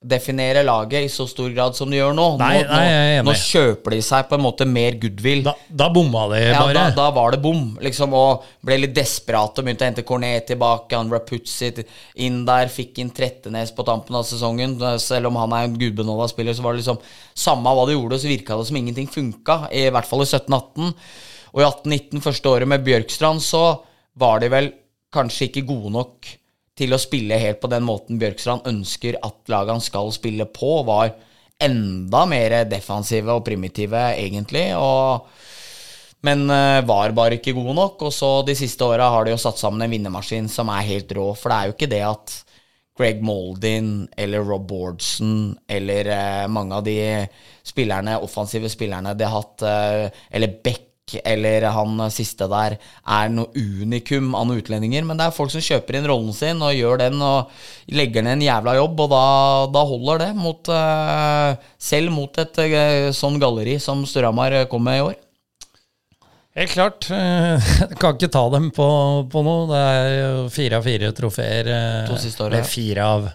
redefinere 0.02 0.62
laget 0.66 1.04
i 1.06 1.08
så 1.08 1.26
stor 1.30 1.50
grad 1.54 1.76
som 1.76 1.90
de 1.90 1.96
gjør 1.98 2.14
nå. 2.16 2.26
Nei, 2.40 2.62
nå, 2.62 2.68
nei, 2.74 3.20
nå, 3.24 3.34
kjøper 3.38 3.94
de 3.94 4.00
seg 4.04 4.26
på 4.28 4.36
en 4.36 4.42
måte 4.44 4.66
mer 4.68 4.96
goodwill. 5.00 5.42
Da, 5.46 5.54
da 5.68 5.88
bomma 5.94 6.24
de 6.32 6.40
Ja, 6.42 6.60
bare. 6.60 6.74
da, 6.74 6.84
da 6.96 7.06
var 7.14 7.34
det 7.34 7.40
bom, 7.44 7.78
liksom, 7.82 8.14
og 8.18 8.44
ble 8.66 8.80
litt 8.82 8.94
desperat 8.96 9.58
og 9.58 9.64
begynte 9.66 9.86
å 9.86 9.90
hente 9.90 10.04
Cornet 10.06 10.48
tilbake. 10.50 10.98
Han 10.98 11.12
Rapuzzi 11.12 11.70
inn 12.26 12.42
der, 12.48 12.70
fikk 12.72 12.98
inn 13.02 13.12
Trettenes 13.14 13.72
på 13.74 13.86
tampen 13.86 14.18
av 14.18 14.26
sesongen. 14.28 14.76
Selv 15.02 15.30
om 15.30 15.38
han 15.40 15.54
er 15.56 15.68
en 15.68 15.78
gudbenåda 15.78 16.28
spiller, 16.32 16.56
så 16.56 16.66
var 16.66 16.74
det 16.74 16.82
liksom 16.82 17.00
samme 17.46 17.72
hva 17.76 17.86
de 17.88 17.96
gjorde, 17.96 18.18
så 18.18 18.30
virka 18.30 18.58
det 18.58 18.68
som 18.68 18.76
ingenting 18.82 19.08
funka. 19.10 19.66
I 19.72 19.88
hvert 19.94 20.08
fall 20.08 20.26
i 20.26 20.28
17-18. 20.28 20.92
Og 21.52 21.60
i 21.60 21.66
18-19, 21.68 22.22
første 22.24 22.48
året 22.48 22.68
med 22.68 22.84
Bjørkstrand, 22.86 23.42
så 23.44 23.64
var 24.18 24.42
de 24.42 24.48
vel 24.52 24.72
kanskje 25.12 25.50
ikke 25.50 25.66
gode 25.68 25.92
nok 25.92 26.30
til 26.78 26.94
å 26.94 27.00
spille 27.00 27.38
helt 27.40 27.60
på 27.60 27.70
den 27.70 27.84
måten 27.84 28.20
Bjørkstrand 28.20 28.68
ønsker 28.68 29.18
at 29.22 29.52
lagene 29.52 29.84
skal 29.84 30.12
spille 30.14 30.46
på, 30.48 30.78
var 30.88 31.12
enda 31.62 32.22
mer 32.26 32.62
defensive 32.70 33.34
og 33.34 33.44
primitive, 33.46 34.00
egentlig. 34.18 34.70
Og, 34.78 35.28
men 36.26 36.46
eh, 36.50 36.80
var 36.88 37.14
bare 37.16 37.38
ikke 37.38 37.54
gode 37.56 37.76
nok. 37.78 38.06
Og 38.08 38.14
så 38.14 38.30
de 38.46 38.56
siste 38.58 38.86
åra 38.86 39.10
har 39.14 39.26
de 39.26 39.34
jo 39.34 39.42
satt 39.42 39.60
sammen 39.60 39.84
en 39.84 39.92
vinnermaskin 39.92 40.48
som 40.50 40.72
er 40.72 40.88
helt 40.88 41.12
rå. 41.16 41.28
For 41.38 41.52
det 41.52 41.58
er 41.58 41.68
jo 41.68 41.76
ikke 41.76 41.92
det 41.92 42.02
at 42.08 42.38
Greg 42.98 43.22
Moldin 43.24 44.08
eller 44.20 44.44
Rob 44.44 44.66
Bordson 44.68 45.54
eller 45.70 46.10
eh, 46.12 46.46
mange 46.52 46.76
av 46.76 46.86
de 46.86 46.96
spillerne, 47.66 48.18
offensive 48.20 48.68
spillerne 48.72 49.14
de 49.16 49.28
har 49.28 49.38
hatt, 49.38 49.64
eh, 49.68 50.24
eller 50.34 50.58
Beck 50.64 50.91
eller 51.24 51.66
han 51.74 52.00
siste 52.14 52.46
der, 52.50 52.76
er 53.04 53.32
noe 53.32 53.50
unikum 53.56 54.32
av 54.38 54.46
noen 54.48 54.62
utlendinger. 54.62 55.04
Men 55.08 55.20
det 55.20 55.26
er 55.28 55.34
folk 55.36 55.52
som 55.54 55.64
kjøper 55.64 55.98
inn 55.98 56.08
rollen 56.08 56.32
sin 56.36 56.62
og 56.64 56.74
gjør 56.76 57.02
den 57.04 57.20
og 57.22 57.50
legger 57.92 58.24
ned 58.24 58.38
en 58.38 58.46
jævla 58.46 58.76
jobb, 58.78 59.04
og 59.04 59.12
da, 59.12 59.24
da 59.74 59.84
holder 59.92 60.24
det. 60.26 60.30
Mot, 60.38 60.72
eh, 60.72 61.68
selv 61.90 62.14
mot 62.14 62.42
et 62.42 62.62
eh, 62.64 63.10
sånn 63.16 63.40
galleri 63.42 63.76
som 63.82 64.06
Storhamar 64.08 64.62
kom 64.72 64.86
med 64.88 65.00
i 65.00 65.04
år. 65.10 65.20
Helt 66.56 66.74
klart. 66.74 67.10
eh, 67.10 67.70
Kan 68.00 68.18
ikke 68.18 68.32
ta 68.32 68.46
dem 68.52 68.70
på, 68.76 68.88
på 69.32 69.44
noe. 69.44 69.68
Det 69.70 69.84
er 69.92 70.10
jo 70.16 70.48
fire 70.52 70.80
av 70.80 70.88
fire 70.88 71.12
trofeer. 71.16 71.72
To 72.10 72.18
siste 72.20 72.44
året. 72.44 72.60
Eller 72.60 72.68
fire 72.68 73.12
av 73.18 73.30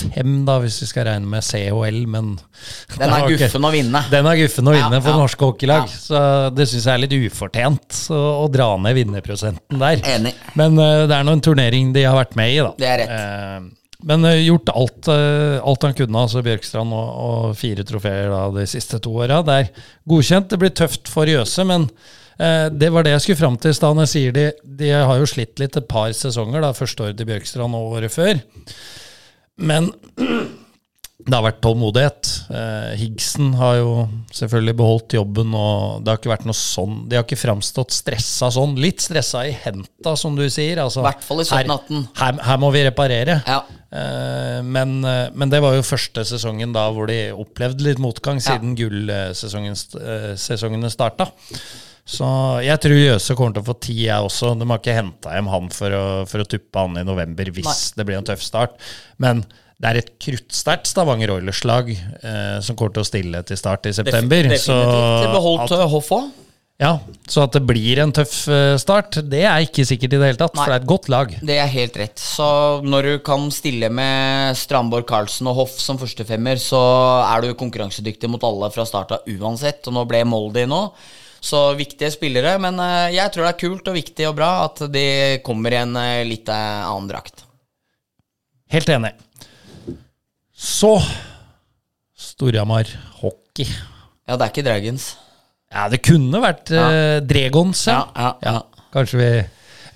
fem, 0.00 0.34
da, 0.48 0.58
hvis 0.62 0.78
vi 0.82 0.88
skal 0.90 1.08
regne 1.08 1.28
med 1.30 1.44
CHL, 1.44 2.02
men 2.10 2.34
Den 2.98 3.14
er 3.14 3.26
guffen 3.32 3.66
å 3.66 3.72
vinne. 3.74 4.02
Den 4.12 4.28
er 4.30 4.38
guffen 4.40 4.70
å 4.70 4.74
vinne 4.76 4.98
Ja, 4.98 5.02
for 5.04 5.14
ja. 5.14 5.22
norske 5.22 5.48
hockeylag. 5.48 5.88
Ja. 5.88 6.02
Så 6.02 6.20
det 6.54 6.68
syns 6.70 6.86
jeg 6.86 6.94
er 6.94 7.02
litt 7.04 7.16
ufortjent 7.30 8.04
å, 8.14 8.20
å 8.44 8.46
dra 8.52 8.70
ned 8.82 8.96
vinnerprosenten 8.98 9.80
der. 9.80 10.02
Enig. 10.16 10.34
Men 10.58 10.78
uh, 10.78 11.06
det 11.08 11.16
er 11.16 11.26
nå 11.26 11.36
en 11.38 11.44
turnering 11.44 11.92
de 11.96 12.06
har 12.06 12.16
vært 12.18 12.38
med 12.38 12.54
i, 12.54 12.60
da. 12.64 12.72
Det 12.78 12.88
er 12.92 13.02
rett. 13.02 13.16
Uh, 13.16 13.74
men 14.08 14.28
uh, 14.28 14.36
gjort 14.36 14.70
alt, 14.74 15.10
alt 15.10 15.88
han 15.88 15.96
kunne, 15.98 16.22
altså 16.22 16.44
Bjørkstrand, 16.46 16.94
og, 16.94 17.08
og 17.24 17.58
fire 17.58 17.86
trofeer 17.86 18.30
da, 18.30 18.44
de 18.54 18.68
siste 18.70 19.00
to 19.02 19.16
åra. 19.18 19.40
Det 19.46 19.58
er 19.64 19.72
godkjent. 20.08 20.52
Det 20.52 20.60
blir 20.62 20.74
tøft 20.78 21.10
for 21.10 21.28
Jøse, 21.28 21.66
men 21.68 21.90
det 22.38 22.92
var 22.94 23.02
det 23.02 23.16
jeg 23.16 23.22
skulle 23.24 23.40
fram 23.40 23.56
til 23.58 23.72
i 23.72 23.74
stad. 23.74 23.98
De, 24.36 24.44
de 24.78 24.90
har 24.94 25.16
jo 25.18 25.26
slitt 25.26 25.58
litt 25.58 25.74
et 25.74 25.88
par 25.90 26.12
sesonger, 26.14 26.62
da, 26.62 26.70
første 26.70 27.02
året 27.02 27.18
til 27.18 27.26
Bjørkstrand 27.26 27.74
og 27.74 27.96
året 27.96 28.14
før. 28.14 28.38
Men 29.58 29.90
det 31.28 31.34
har 31.34 31.44
vært 31.44 31.60
tålmodighet. 31.64 32.28
Eh, 32.48 32.92
Higgsen 33.02 33.50
har 33.58 33.78
jo 33.80 33.90
selvfølgelig 34.32 34.74
beholdt 34.78 35.16
jobben, 35.18 35.52
og 35.56 36.04
det 36.04 36.12
har 36.12 36.20
ikke 36.20 36.32
vært 36.32 36.46
noe 36.48 36.56
sånn 36.56 37.02
De 37.10 37.18
har 37.18 37.26
ikke 37.26 37.40
framstått 37.40 37.92
stressa 37.92 38.48
sånn. 38.54 38.76
Litt 38.80 39.02
stressa 39.04 39.42
i 39.48 39.52
henta, 39.64 40.14
som 40.16 40.38
du 40.38 40.46
sier. 40.48 40.80
Altså, 40.84 41.02
Hvert 41.04 41.26
fall 41.26 41.42
i 41.42 41.48
17-18. 41.48 42.06
Her, 42.14 42.22
her, 42.22 42.40
her 42.48 42.62
må 42.62 42.70
vi 42.72 42.84
reparere. 42.86 43.40
Ja. 43.44 43.60
Eh, 43.88 44.60
men, 44.64 44.98
eh, 45.04 45.26
men 45.34 45.52
det 45.52 45.60
var 45.64 45.76
jo 45.76 45.84
første 45.86 46.24
sesongen 46.28 46.72
da 46.76 46.86
hvor 46.94 47.10
de 47.10 47.20
opplevde 47.34 47.88
litt 47.88 48.00
motgang, 48.02 48.40
siden 48.44 48.76
gullsesongene 48.78 50.94
starta. 50.94 51.28
Så 52.08 52.26
jeg 52.64 52.80
tror 52.80 52.96
Jøse 52.96 53.36
kommer 53.36 53.56
til 53.56 53.64
å 53.64 53.68
få 53.68 53.76
tid, 53.84 54.02
jeg 54.06 54.26
også. 54.30 54.54
De 54.56 54.66
har 54.70 54.80
ikke 54.80 54.96
henta 54.96 55.34
hjem 55.36 55.50
han 55.52 55.70
for 55.74 55.92
å, 55.92 56.04
for 56.30 56.40
å 56.40 56.48
tuppe 56.48 56.84
han 56.84 56.96
i 56.96 57.04
november 57.04 57.50
hvis 57.52 57.68
Nei. 57.68 57.78
det 58.00 58.08
blir 58.08 58.16
en 58.20 58.28
tøff 58.30 58.44
start. 58.44 58.78
Men 59.20 59.44
det 59.78 59.90
er 59.90 60.00
et 60.00 60.10
kruttsterkt 60.18 60.88
Stavanger 60.90 61.36
Oilers-lag 61.36 61.90
eh, 61.92 62.58
som 62.64 62.74
kommer 62.78 62.96
til 62.96 63.04
å 63.04 63.06
stille 63.06 63.44
til 63.46 63.60
start 63.60 63.86
i 63.86 63.94
september. 63.94 64.48
Definitivt. 64.48 64.72
Det 65.22 65.34
beholdt 65.36 65.68
at, 65.68 65.74
eh, 65.76 65.90
Hoff 65.92 66.08
òg. 66.16 66.32
ja, 66.82 66.90
så 67.28 67.44
at 67.44 67.54
det 67.54 67.62
blir 67.68 68.00
en 68.02 68.14
tøff 68.16 68.34
eh, 68.50 68.72
start, 68.80 69.20
det 69.28 69.44
er 69.44 69.68
ikke 69.68 69.86
sikkert 69.86 70.16
i 70.16 70.18
det 70.18 70.32
hele 70.32 70.40
tatt. 70.40 70.56
Nei. 70.56 70.64
For 70.64 70.72
det 70.72 70.80
er 70.80 70.82
et 70.82 70.90
godt 70.94 71.12
lag. 71.12 71.36
Det 71.52 71.60
er 71.60 71.70
helt 71.76 72.00
rett. 72.00 72.24
Så 72.24 72.48
når 72.88 73.12
du 73.12 73.14
kan 73.28 73.46
stille 73.54 73.92
med 73.92 74.58
Strandborg, 74.58 75.06
Carlsen 75.12 75.52
og 75.52 75.60
Hoff 75.60 75.78
som 75.84 76.00
førstefemmer, 76.00 76.56
så 76.56 76.82
er 77.28 77.46
du 77.46 77.52
konkurransedyktig 77.52 78.32
mot 78.32 78.48
alle 78.48 78.72
fra 78.74 78.88
starta 78.88 79.20
uansett. 79.28 79.84
Og 79.86 80.00
nå 80.00 80.08
ble 80.08 80.24
Moldi 80.26 80.64
nå. 80.72 80.86
Så 81.40 81.60
viktige 81.78 82.10
spillere. 82.14 82.56
Men 82.62 82.80
eh, 82.82 83.14
jeg 83.16 83.32
tror 83.34 83.46
det 83.46 83.52
er 83.54 83.60
kult 83.62 83.90
og 83.90 83.98
viktig 83.98 84.26
og 84.30 84.36
bra 84.38 84.50
at 84.66 84.82
de 84.92 85.06
kommer 85.46 85.74
i 85.74 85.80
en 85.82 85.94
eh, 86.00 86.24
litt 86.28 86.50
eh, 86.50 86.80
annen 86.88 87.08
drakt. 87.10 87.44
Helt 88.72 88.90
enig. 88.92 89.14
Så 90.58 90.96
Storhamar 92.18 92.90
hockey. 93.20 93.68
Ja, 94.28 94.36
det 94.36 94.42
er 94.44 94.50
ikke 94.52 94.66
Dragons. 94.66 95.12
Ja, 95.72 95.84
det 95.92 96.00
kunne 96.04 96.40
vært 96.42 96.72
eh, 96.72 97.20
Dregons, 97.28 97.84
ja. 97.88 98.00
Ja, 98.16 98.32
ja, 98.42 98.56
ja. 98.58 98.84
Kanskje 98.94 99.20
vi 99.20 99.30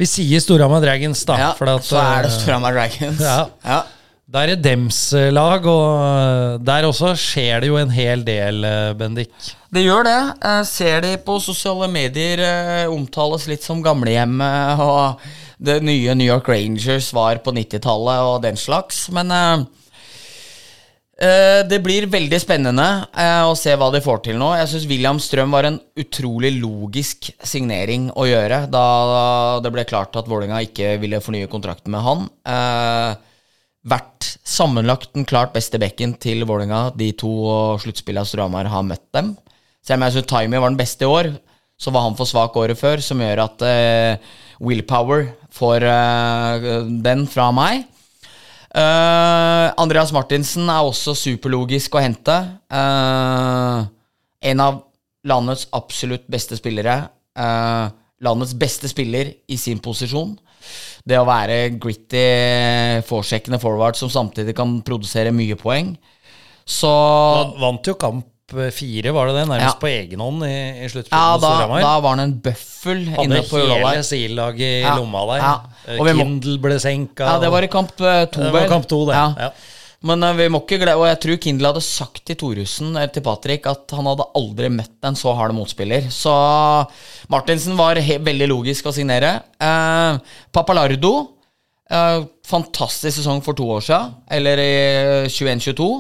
Vi 0.03 0.09
sier 0.09 0.41
Storhamar 0.45 0.83
Dragons, 0.85 1.25
da. 1.29 1.37
Ja, 1.41 1.51
at, 1.57 1.85
så 1.87 1.99
er 2.01 2.27
det 2.27 2.33
Storhamar 2.37 2.77
Dragons. 2.77 3.21
Ja. 3.67 3.83
Da 4.33 4.47
er 4.47 4.55
det 4.55 4.63
dems 4.65 4.99
eh, 5.13 5.29
lag, 5.29 5.67
og 5.69 5.89
eh, 6.01 6.55
der 6.65 6.87
også 6.89 7.11
skjer 7.21 7.61
det 7.61 7.69
jo 7.69 7.77
en 7.77 7.91
hel 7.93 8.23
del, 8.25 8.63
eh, 8.65 8.93
Bendik. 8.97 9.33
Det 9.69 9.83
gjør 9.85 10.07
det. 10.09 10.21
Jeg 10.41 10.69
ser 10.71 11.03
de 11.05 11.11
på 11.21 11.37
sosiale 11.45 11.89
medier 11.93 12.41
eh, 12.41 12.87
omtales 12.89 13.45
litt 13.51 13.65
som 13.67 13.83
gamlehjemmet, 13.85 14.81
og 14.89 15.27
det 15.61 15.83
nye 15.85 16.15
New 16.17 16.25
York 16.25 16.49
Rangers 16.49 17.11
var 17.13 17.43
på 17.45 17.53
90-tallet 17.53 18.25
og 18.31 18.39
den 18.47 18.57
slags. 18.57 19.03
Men 19.13 19.35
eh, 19.37 19.65
eh, 21.29 21.61
det 21.69 21.83
blir 21.85 22.09
veldig 22.15 22.41
spennende 22.41 22.87
eh, 23.13 23.43
å 23.45 23.53
se 23.59 23.75
hva 23.77 23.91
de 23.93 24.01
får 24.01 24.23
til 24.31 24.41
nå. 24.41 24.49
Jeg 24.63 24.71
syns 24.73 24.87
William 24.95 25.21
Strøm 25.21 25.53
var 25.53 25.69
en 25.69 25.77
utrolig 26.01 26.55
logisk 26.57 27.29
signering 27.45 28.09
å 28.17 28.25
gjøre 28.31 28.65
da 28.73 28.87
det 29.61 29.75
ble 29.77 29.85
klart 29.93 30.17
at 30.17 30.33
Vålerenga 30.33 30.63
ikke 30.71 30.95
ville 31.05 31.21
fornye 31.21 31.53
kontrakten 31.53 31.93
med 31.93 32.09
han. 32.09 32.27
Vært 33.83 34.37
sammenlagt 34.47 35.11
den 35.17 35.25
klart 35.27 35.55
beste 35.57 35.79
bekken 35.83 36.15
til 36.23 36.45
Vålerenga 36.47 36.93
de 36.95 37.09
to 37.19 37.33
sluttspillene 37.83 38.29
Storhamar 38.29 38.69
har 38.71 38.85
møtt 38.87 39.09
dem. 39.17 39.33
Selv 39.83 39.99
om 39.99 40.05
jeg 40.07 40.15
syns 40.17 40.29
Timey 40.31 40.61
var 40.63 40.71
den 40.71 40.79
beste 40.79 41.03
i 41.03 41.11
år, 41.11 41.33
så 41.75 41.91
var 41.91 42.07
han 42.07 42.15
for 42.15 42.31
svak 42.31 42.55
året 42.61 42.79
før, 42.79 43.03
som 43.03 43.19
gjør 43.19 43.43
at 43.43 43.65
uh, 43.67 44.35
Willpower 44.63 45.33
får 45.51 45.83
uh, 45.83 46.69
den 47.03 47.27
fra 47.31 47.49
meg. 47.55 47.89
Uh, 48.71 49.75
Andreas 49.83 50.15
Martinsen 50.15 50.71
er 50.71 50.87
også 50.87 51.17
superlogisk 51.19 51.99
å 51.99 52.05
hente. 52.05 52.37
En 54.43 54.63
av 54.63 54.79
landets 55.27 55.67
absolutt 55.75 56.25
beste 56.31 56.57
spillere. 56.59 56.95
Landets 58.23 58.55
beste 58.59 58.89
spiller 58.91 59.35
i 59.51 59.59
sin 59.61 59.83
posisjon. 59.83 60.33
Det 61.05 61.19
å 61.19 61.25
være 61.27 61.57
gritty, 61.83 62.27
forsjekkende 63.09 63.59
forward 63.63 63.99
som 63.99 64.11
samtidig 64.13 64.55
kan 64.59 64.77
produsere 64.87 65.33
mye 65.35 65.57
poeng. 65.59 65.95
Så 66.69 66.91
vant 67.59 67.89
jo 67.91 67.97
kamp 67.99 68.55
eh, 68.55 68.69
fire, 68.75 69.11
var 69.17 69.27
det 69.31 69.35
det? 69.41 69.47
Nærmest 69.51 69.75
Ja. 69.75 69.81
på 69.83 69.91
egen 69.91 70.21
hånd 70.23 70.45
i, 70.47 70.53
i 70.85 70.89
sluttspillet 70.93 71.11
ja, 71.11 71.33
mot 71.35 71.43
da, 71.43 71.81
da 71.83 71.95
var 72.05 72.15
han 72.15 72.21
en 72.29 72.37
bøffel 72.45 73.03
Hadde 73.11 73.25
inne 73.27 73.43
på 73.49 73.59
Ullevål. 73.59 73.83
hele 73.89 74.03
sildaget 74.07 74.11
SIL-laget 74.13 74.67
i 74.69 74.81
Ja, 74.85 74.97
lomma 75.01 75.25
der. 75.33 75.43
ja. 75.43 75.55
Eh, 75.99 76.15
Kindle 76.23 76.59
ble 76.63 76.79
senka. 76.83 77.27
Ja, 77.27 77.39
det 77.43 77.51
var 77.51 77.67
i 77.67 77.71
kamp 77.73 77.95
eh, 78.01 78.25
to, 78.31 78.45
Det 78.47 78.53
var 78.55 78.69
kamp 78.71 78.87
to, 78.91 79.01
det. 79.11 79.19
Ja. 79.19 79.51
Men 80.07 80.23
eh, 80.27 80.37
vi 80.41 80.49
må 80.53 80.63
ikke 80.63 80.81
glede 80.83 80.99
Og 80.99 81.09
jeg 81.09 81.21
tror 81.25 81.41
Kindle 81.45 81.73
hadde 81.73 81.85
sagt 81.87 82.25
til 82.29 82.39
Thoresen, 82.39 82.93
eller 82.95 83.13
til 83.15 83.25
Patrick, 83.27 83.67
at 83.71 83.95
han 83.97 84.09
hadde 84.11 84.29
aldri 84.39 84.71
møtt 84.73 85.09
en 85.09 85.19
så 85.19 85.35
hard 85.39 85.55
motspiller. 85.57 86.09
Så 86.13 86.33
Martinsen 87.33 87.79
var 87.79 88.01
veldig 88.01 88.49
logisk 88.51 88.89
å 88.89 88.95
signere. 88.95 89.37
Eh, 89.63 90.19
Papalardo, 90.55 91.13
eh, 91.91 92.25
fantastisk 92.47 93.21
sesong 93.21 93.43
for 93.45 93.59
to 93.59 93.69
år 93.79 93.85
siden, 93.87 94.17
eller 94.39 94.63
i 94.63 94.75
21-22. 95.31 95.93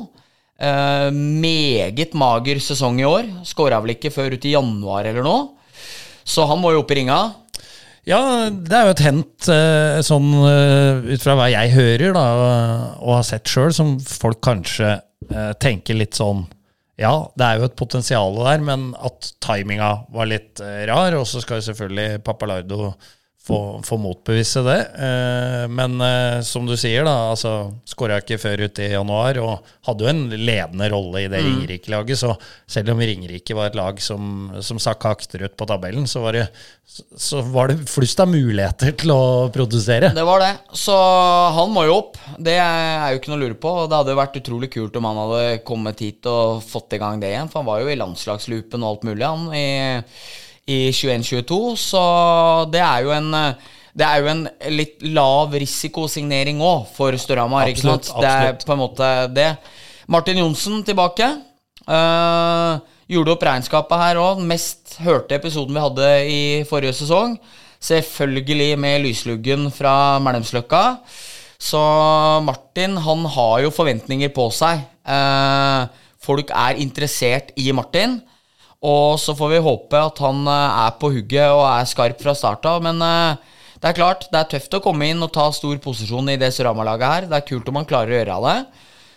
Eh, 0.63 1.09
meget 1.13 2.15
mager 2.15 2.61
sesong 2.63 3.01
i 3.01 3.09
år. 3.09 3.31
Skåra 3.47 3.81
vel 3.83 3.97
ikke 3.97 4.13
før 4.15 4.37
ut 4.37 4.45
i 4.47 4.55
januar 4.55 5.09
eller 5.11 5.27
noe. 5.27 5.49
Så 6.23 6.47
han 6.47 6.61
må 6.63 6.71
jo 6.71 6.83
opp 6.85 6.93
i 6.95 7.01
ringa. 7.01 7.19
Ja, 8.09 8.51
det 8.51 8.75
er 8.75 8.89
jo 8.89 8.95
et 8.97 9.05
hent, 9.05 9.49
eh, 9.53 10.01
sånn 10.03 10.33
eh, 10.49 11.13
ut 11.15 11.23
fra 11.23 11.37
hva 11.39 11.47
jeg 11.53 11.71
hører 11.77 12.17
da, 12.17 12.25
og 12.99 13.13
har 13.21 13.27
sett 13.29 13.47
sjøl, 13.47 13.71
som 13.77 13.95
folk 14.03 14.41
kanskje 14.43 14.97
eh, 14.97 15.53
tenker 15.63 15.99
litt 16.01 16.19
sånn 16.19 16.43
Ja, 16.99 17.13
det 17.39 17.47
er 17.47 17.61
jo 17.61 17.69
et 17.69 17.79
potensial 17.79 18.35
der, 18.41 18.65
men 18.67 18.91
at 18.99 19.31
timinga 19.43 19.93
var 20.13 20.29
litt 20.29 20.61
rar. 20.61 21.15
Og 21.19 21.25
så 21.27 21.41
skal 21.43 21.59
jo 21.59 21.69
selvfølgelig 21.71 22.21
Papalardo 22.27 22.93
få, 23.47 23.83
få 23.85 23.97
motbevise 23.99 24.63
det. 24.63 24.79
Eh, 24.95 25.65
men 25.69 26.01
eh, 26.01 26.41
som 26.47 26.67
du 26.67 26.77
sier, 26.79 27.03
da, 27.07 27.33
altså 27.33 27.73
skåra 27.89 28.21
ikke 28.23 28.39
før 28.39 28.63
uti 28.69 28.85
i 28.87 28.93
januar 28.93 29.41
og 29.43 29.73
hadde 29.89 30.05
jo 30.05 30.11
en 30.13 30.23
ledende 30.31 30.87
rolle 30.93 31.25
i 31.25 31.31
det 31.31 31.41
Ringerike-laget. 31.43 32.21
Så 32.21 32.37
selv 32.71 32.93
om 32.95 33.03
Ringerike 33.03 33.57
var 33.59 33.73
et 33.73 33.79
lag 33.79 33.99
som, 34.03 34.53
som 34.63 34.79
sakka 34.83 35.11
akterut 35.17 35.57
på 35.59 35.67
tabellen, 35.67 36.07
så 36.07 36.23
var 36.23 36.39
det, 36.39 36.45
så 37.19 37.43
var 37.43 37.73
det 37.73 37.81
flust 37.91 38.23
av 38.23 38.31
muligheter 38.31 38.95
til 39.03 39.15
å 39.15 39.25
produsere. 39.55 40.13
Det 40.15 40.27
var 40.29 40.45
det. 40.45 40.53
Så 40.79 40.95
han 41.59 41.75
må 41.75 41.89
jo 41.89 41.99
opp. 41.99 42.21
Det 42.39 42.55
er 42.63 43.11
jo 43.11 43.19
ikke 43.19 43.35
noe 43.35 43.41
å 43.41 43.43
lure 43.43 43.59
på. 43.59 43.75
Det 43.89 43.99
hadde 43.99 44.15
jo 44.15 44.21
vært 44.23 44.39
utrolig 44.39 44.71
kult 44.71 45.01
om 45.01 45.11
han 45.11 45.21
hadde 45.25 45.43
kommet 45.67 46.05
hit 46.07 46.31
og 46.31 46.63
fått 46.63 46.95
i 46.95 47.03
gang 47.03 47.19
det 47.19 47.35
igjen. 47.35 47.51
For 47.51 47.65
han 47.65 47.71
var 47.73 47.83
jo 47.83 47.91
i 47.91 47.99
landslagsloopen 47.99 48.87
og 48.87 48.93
alt 48.93 49.11
mulig, 49.11 49.27
han. 49.27 49.51
i 49.51 49.67
i 50.71 50.91
21-22, 50.95 51.61
så 51.81 52.03
det 52.73 52.83
er 52.83 53.07
jo 53.07 53.15
en 53.15 53.31
det 53.93 54.07
er 54.09 54.23
jo 54.23 54.29
en 54.31 54.47
litt 54.73 55.03
lav 55.05 55.53
risikosignering 55.53 56.63
òg 56.65 56.87
for 56.95 57.13
Storhamar. 57.21 57.69
ikke 57.69 57.85
sant? 57.85 58.09
Det 58.23 58.31
er 58.31 58.55
på 58.57 58.73
en 58.73 58.81
måte 58.81 59.09
det. 59.37 59.51
Martin 60.09 60.41
Johnsen 60.41 60.81
tilbake. 60.87 61.29
Uh, 61.85 62.81
gjorde 63.11 63.35
opp 63.35 63.45
regnskapet 63.45 64.01
her 64.01 64.21
òg. 64.23 64.41
Mest 64.49 64.97
hørte 65.05 65.37
episoden 65.37 65.77
vi 65.77 65.85
hadde 65.85 66.09
i 66.25 66.41
forrige 66.69 66.97
sesong. 67.03 67.37
Selvfølgelig 67.83 68.79
med 68.81 69.05
lysluggen 69.05 69.69
fra 69.75 70.17
Mælmsløkka. 70.25 70.83
Så 71.63 71.83
Martin 72.47 72.97
han 72.97 73.29
har 73.37 73.61
jo 73.67 73.75
forventninger 73.75 74.33
på 74.35 74.49
seg. 74.57 74.87
Uh, 75.05 75.85
folk 76.23 76.49
er 76.49 76.81
interessert 76.81 77.53
i 77.61 77.69
Martin. 77.77 78.23
Og 78.83 79.19
så 79.23 79.35
får 79.39 79.53
vi 79.53 79.65
håpe 79.65 79.99
at 79.99 80.23
han 80.25 80.47
eh, 80.51 80.79
er 80.87 80.95
på 80.99 81.13
hugget 81.15 81.55
og 81.55 81.67
er 81.69 81.91
skarp 81.91 82.23
fra 82.23 82.35
start 82.35 82.67
av. 82.67 82.83
Men 82.85 83.03
eh, 83.07 83.59
det 83.83 83.91
er 83.91 83.99
klart, 83.99 84.27
det 84.33 84.41
er 84.41 84.51
tøft 84.57 84.75
å 84.79 84.83
komme 84.83 85.11
inn 85.11 85.23
og 85.23 85.33
ta 85.35 85.49
stor 85.55 85.77
posisjon 85.83 86.33
i 86.33 86.39
det 86.41 86.51
Surama-laget 86.55 87.15
her. 87.15 87.29
Det 87.31 87.39
er 87.39 87.47
kult 87.47 87.71
om 87.71 87.79
han 87.81 87.89
klarer 87.89 88.15
å 88.15 88.19
gjøre 88.21 88.41
det. 88.47 88.57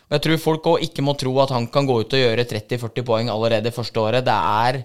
Og 0.06 0.16
jeg 0.16 0.24
tror 0.26 0.44
folk 0.44 0.70
òg 0.70 0.86
ikke 0.86 1.06
må 1.06 1.16
tro 1.18 1.34
at 1.42 1.54
han 1.56 1.66
kan 1.74 1.90
gå 1.90 1.98
ut 2.04 2.14
og 2.14 2.22
gjøre 2.22 2.46
30-40 2.46 3.06
poeng 3.08 3.32
allerede 3.34 3.74
første 3.74 4.02
året. 4.02 4.26
Det 4.26 4.38
er 4.38 4.84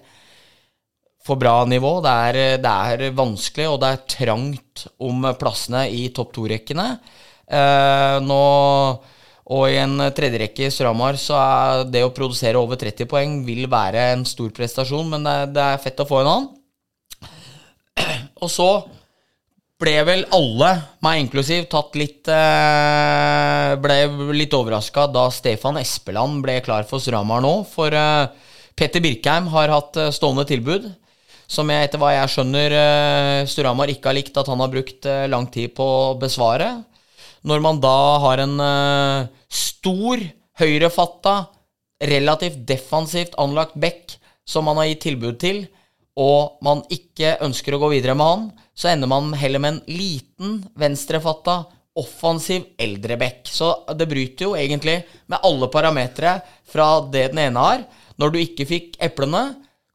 for 1.21 1.37
bra 1.37 1.59
nivå. 1.69 1.99
Det 2.01 2.13
er, 2.29 2.39
det 2.61 2.73
er, 2.73 3.07
vanskelig, 3.17 3.67
og 3.69 3.81
det 3.83 3.91
er 3.91 4.05
trangt 4.17 4.85
om 4.97 5.29
plassene 5.37 5.85
i 5.93 6.07
topp 6.15 6.33
to-rekkene. 6.39 6.87
Eh, 7.51 8.17
nå 8.25 8.43
og 9.51 9.67
i 9.67 9.77
en 9.81 9.99
tredjerekke 10.15 10.67
i 10.67 10.71
Stramar 10.71 11.17
så 11.19 11.35
er 11.35 11.83
det 11.91 12.05
å 12.05 12.13
produsere 12.15 12.59
over 12.59 12.79
30 12.79 13.09
poeng 13.11 13.41
vil 13.43 13.65
være 13.71 14.11
en 14.13 14.23
stor 14.27 14.53
prestasjon, 14.55 15.11
men 15.11 15.27
det 15.27 15.35
er, 15.41 15.51
det 15.57 15.67
er 15.67 15.83
fett 15.83 15.99
å 15.99 16.07
få 16.07 16.21
en 16.21 16.31
annen. 16.31 16.49
Og 18.43 18.49
så 18.51 18.69
ble 19.81 19.95
vel 20.05 20.23
alle, 20.35 20.69
meg 21.01 21.23
inklusiv, 21.23 21.65
tatt 21.71 21.95
litt 21.97 22.29
eh, 22.29 23.73
Ble 23.81 23.97
litt 24.37 24.53
overraska 24.53 25.07
da 25.09 25.25
Stefan 25.33 25.79
Espeland 25.81 26.41
ble 26.45 26.59
klar 26.65 26.85
for 26.89 27.01
Stramar 27.01 27.41
nå. 27.43 27.53
For 27.69 27.93
eh, 27.97 28.51
Petter 28.77 29.03
Birkheim 29.03 29.49
har 29.53 29.73
hatt 29.73 29.97
eh, 29.97 30.13
stående 30.13 30.45
tilbud. 30.49 30.85
Som 31.51 31.67
jeg, 31.73 31.83
etter 31.83 31.99
hva 31.99 32.13
jeg 32.13 32.31
skjønner, 32.31 32.73
Storhamar 33.51 33.89
ikke 33.91 34.07
har 34.07 34.15
likt 34.15 34.37
at 34.39 34.47
han 34.47 34.61
har 34.63 34.69
brukt 34.71 35.03
lang 35.27 35.49
tid 35.51 35.73
på 35.75 35.83
å 35.83 36.13
besvare. 36.15 36.69
Når 37.47 37.63
man 37.63 37.79
da 37.81 37.97
har 38.21 38.41
en 38.43 38.57
stor, 39.49 40.21
høyrefatta, 40.61 41.35
relativt 42.01 42.63
defensivt 42.69 43.37
anlagt 43.41 43.77
back 43.81 44.17
som 44.47 44.65
man 44.67 44.77
har 44.81 44.89
gitt 44.91 45.05
tilbud 45.07 45.39
til, 45.41 45.63
og 46.19 46.61
man 46.65 46.83
ikke 46.91 47.37
ønsker 47.45 47.75
å 47.75 47.81
gå 47.81 47.91
videre 47.93 48.15
med 48.17 48.27
han, 48.27 48.47
så 48.75 48.91
ender 48.91 49.09
man 49.09 49.31
heller 49.37 49.61
med 49.63 49.77
en 49.77 49.97
liten, 49.97 50.59
venstrefatta, 50.77 51.63
offensiv 51.99 52.67
eldre 52.79 53.17
back. 53.19 53.47
Så 53.47 53.71
det 53.97 54.07
bryter 54.11 54.47
jo 54.47 54.55
egentlig 54.59 55.01
med 55.31 55.41
alle 55.43 55.69
parametere 55.71 56.37
fra 56.71 56.93
det 57.11 57.31
den 57.33 57.43
ene 57.47 57.65
har. 57.65 57.83
Når 58.19 58.31
du 58.31 58.39
ikke 58.41 58.67
fikk 58.69 58.97
eplene, 59.03 59.43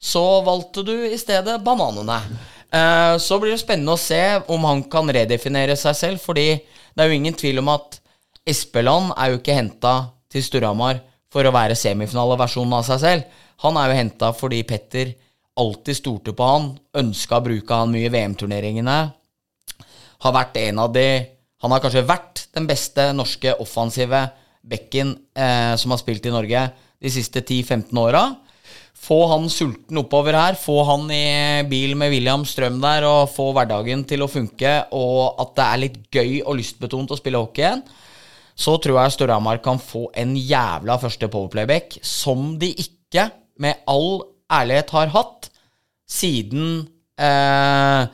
så 0.00 0.42
valgte 0.44 0.84
du 0.86 0.94
i 1.08 1.18
stedet 1.20 1.56
bananene. 1.64 2.20
Eh, 2.70 3.14
så 3.22 3.38
blir 3.40 3.54
det 3.54 3.62
spennende 3.62 3.96
å 3.96 4.00
se 4.00 4.22
om 4.52 4.66
han 4.68 4.82
kan 4.92 5.08
redefinere 5.12 5.76
seg 5.78 5.96
selv, 5.96 6.22
fordi 6.22 6.58
det 6.96 7.04
er 7.04 7.10
jo 7.10 7.18
ingen 7.18 7.36
tvil 7.36 7.60
om 7.60 7.68
at 7.74 7.98
Espeland 8.48 9.12
er 9.18 9.32
jo 9.32 9.40
ikke 9.40 9.56
henta 9.56 9.94
til 10.32 10.44
Storhamar 10.46 11.02
for 11.32 11.44
å 11.44 11.52
være 11.52 11.76
semifinaleversjonen 11.76 12.72
av 12.78 12.86
seg 12.86 13.02
selv. 13.02 13.38
Han 13.64 13.76
er 13.76 13.90
jo 13.90 13.98
henta 13.98 14.32
fordi 14.36 14.62
Petter 14.68 15.12
alltid 15.60 15.98
stolte 15.98 16.34
på 16.36 16.48
han, 16.48 16.70
ønska 16.96 17.38
å 17.38 17.44
bruke 17.44 17.80
han 17.80 17.92
mye 17.92 18.08
i 18.08 18.12
VM-turneringene. 18.12 18.96
Har 20.24 20.36
vært 20.36 20.60
en 20.64 20.84
av 20.84 20.92
de 20.96 21.08
Han 21.64 21.72
har 21.72 21.80
kanskje 21.80 22.02
vært 22.04 22.42
den 22.52 22.66
beste 22.68 23.00
norske 23.16 23.54
offensive 23.64 24.18
bekken 24.60 25.14
eh, 25.32 25.72
som 25.80 25.90
har 25.90 25.98
spilt 25.98 26.26
i 26.28 26.32
Norge 26.34 26.60
de 27.00 27.10
siste 27.10 27.40
10-15 27.40 27.96
åra. 27.96 28.20
Få 29.06 29.20
han 29.30 29.46
sulten 29.52 30.00
oppover 30.00 30.34
her, 30.34 30.56
få 30.58 30.80
han 30.88 31.06
i 31.14 31.62
bil 31.70 31.94
med 31.98 32.10
William 32.10 32.42
Strøm 32.48 32.80
der 32.82 33.06
og 33.06 33.30
få 33.30 33.52
hverdagen 33.54 34.02
til 34.08 34.24
å 34.24 34.30
funke, 34.30 34.72
og 34.98 35.38
at 35.44 35.54
det 35.54 35.66
er 35.66 35.82
litt 35.84 36.00
gøy 36.10 36.40
og 36.42 36.56
lystbetont 36.58 37.14
å 37.14 37.20
spille 37.20 37.38
hockey 37.38 37.62
igjen 37.62 37.86
så 38.56 38.76
tror 38.80 39.02
jeg 39.02 39.16
Storhamar 39.18 39.60
kan 39.64 39.78
få 39.80 40.06
en 40.16 40.32
jævla 40.36 40.96
første 41.00 41.28
powerplayback 41.32 41.98
som 42.04 42.54
de 42.60 42.72
ikke, 42.72 43.28
med 43.60 43.84
all 43.88 44.22
ærlighet, 44.52 44.92
har 44.96 45.12
hatt 45.12 45.50
siden 46.08 46.86
eh, 47.20 48.08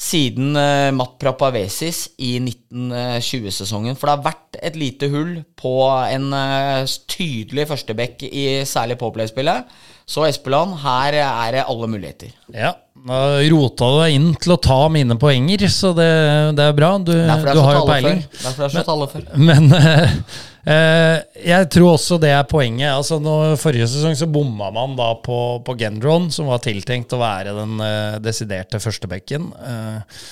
siden 0.00 0.56
eh, 0.56 0.90
Matt 0.96 1.18
Prapavesis 1.20 2.08
i 2.18 2.32
1920-sesongen. 2.40 3.98
For 3.98 4.08
det 4.08 4.14
har 4.16 4.26
vært 4.26 4.58
et 4.70 4.78
lite 4.80 5.10
hull 5.12 5.34
på 5.60 5.74
en 5.86 6.30
eh, 6.34 6.98
tydelig 7.10 7.68
førsteback 7.70 8.24
i 8.26 8.44
særlig 8.66 8.98
powerplay-spillet. 9.02 9.70
Så 10.10 10.24
Espeland, 10.26 10.74
her 10.82 11.14
er 11.22 11.52
det 11.54 11.66
alle 11.70 11.86
muligheter. 11.90 12.32
Ja, 12.50 12.72
da 13.06 13.20
rota 13.52 13.86
du 13.92 13.98
deg 14.02 14.14
inn 14.16 14.30
til 14.42 14.56
å 14.56 14.58
ta 14.60 14.80
mine 14.92 15.14
poenger, 15.20 15.62
så 15.70 15.92
det, 15.96 16.10
det 16.58 16.66
er 16.66 16.74
bra. 16.76 16.96
Du, 16.98 17.12
du 17.14 17.60
har 17.62 17.78
jo 17.78 17.84
peiling. 17.86 18.24
Derfor 18.34 18.64
er 18.66 18.66
det 18.66 18.74
slått 18.74 18.90
alle 18.90 19.08
før. 19.12 19.28
Men 19.38 19.70
uh, 19.70 20.10
uh, 20.72 21.16
jeg 21.46 21.70
tror 21.76 21.92
også 21.94 22.18
det 22.22 22.34
er 22.34 22.50
poenget. 22.50 22.90
Altså, 22.90 23.20
når, 23.22 23.54
Forrige 23.62 23.86
sesong 23.92 24.18
så 24.18 24.28
bomma 24.30 24.72
man 24.74 24.98
da 24.98 25.12
på, 25.22 25.38
på 25.64 25.78
Gendron, 25.78 26.26
som 26.34 26.50
var 26.50 26.62
tiltenkt 26.66 27.14
å 27.14 27.22
være 27.22 27.54
den 27.56 27.78
uh, 27.78 28.18
desiderte 28.24 28.82
førstebekken. 28.82 29.52
Uh, 29.62 30.22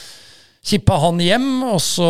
kippa 0.65 0.99
han 1.03 1.21
hjem, 1.23 1.49
og 1.69 1.79
så 1.83 2.09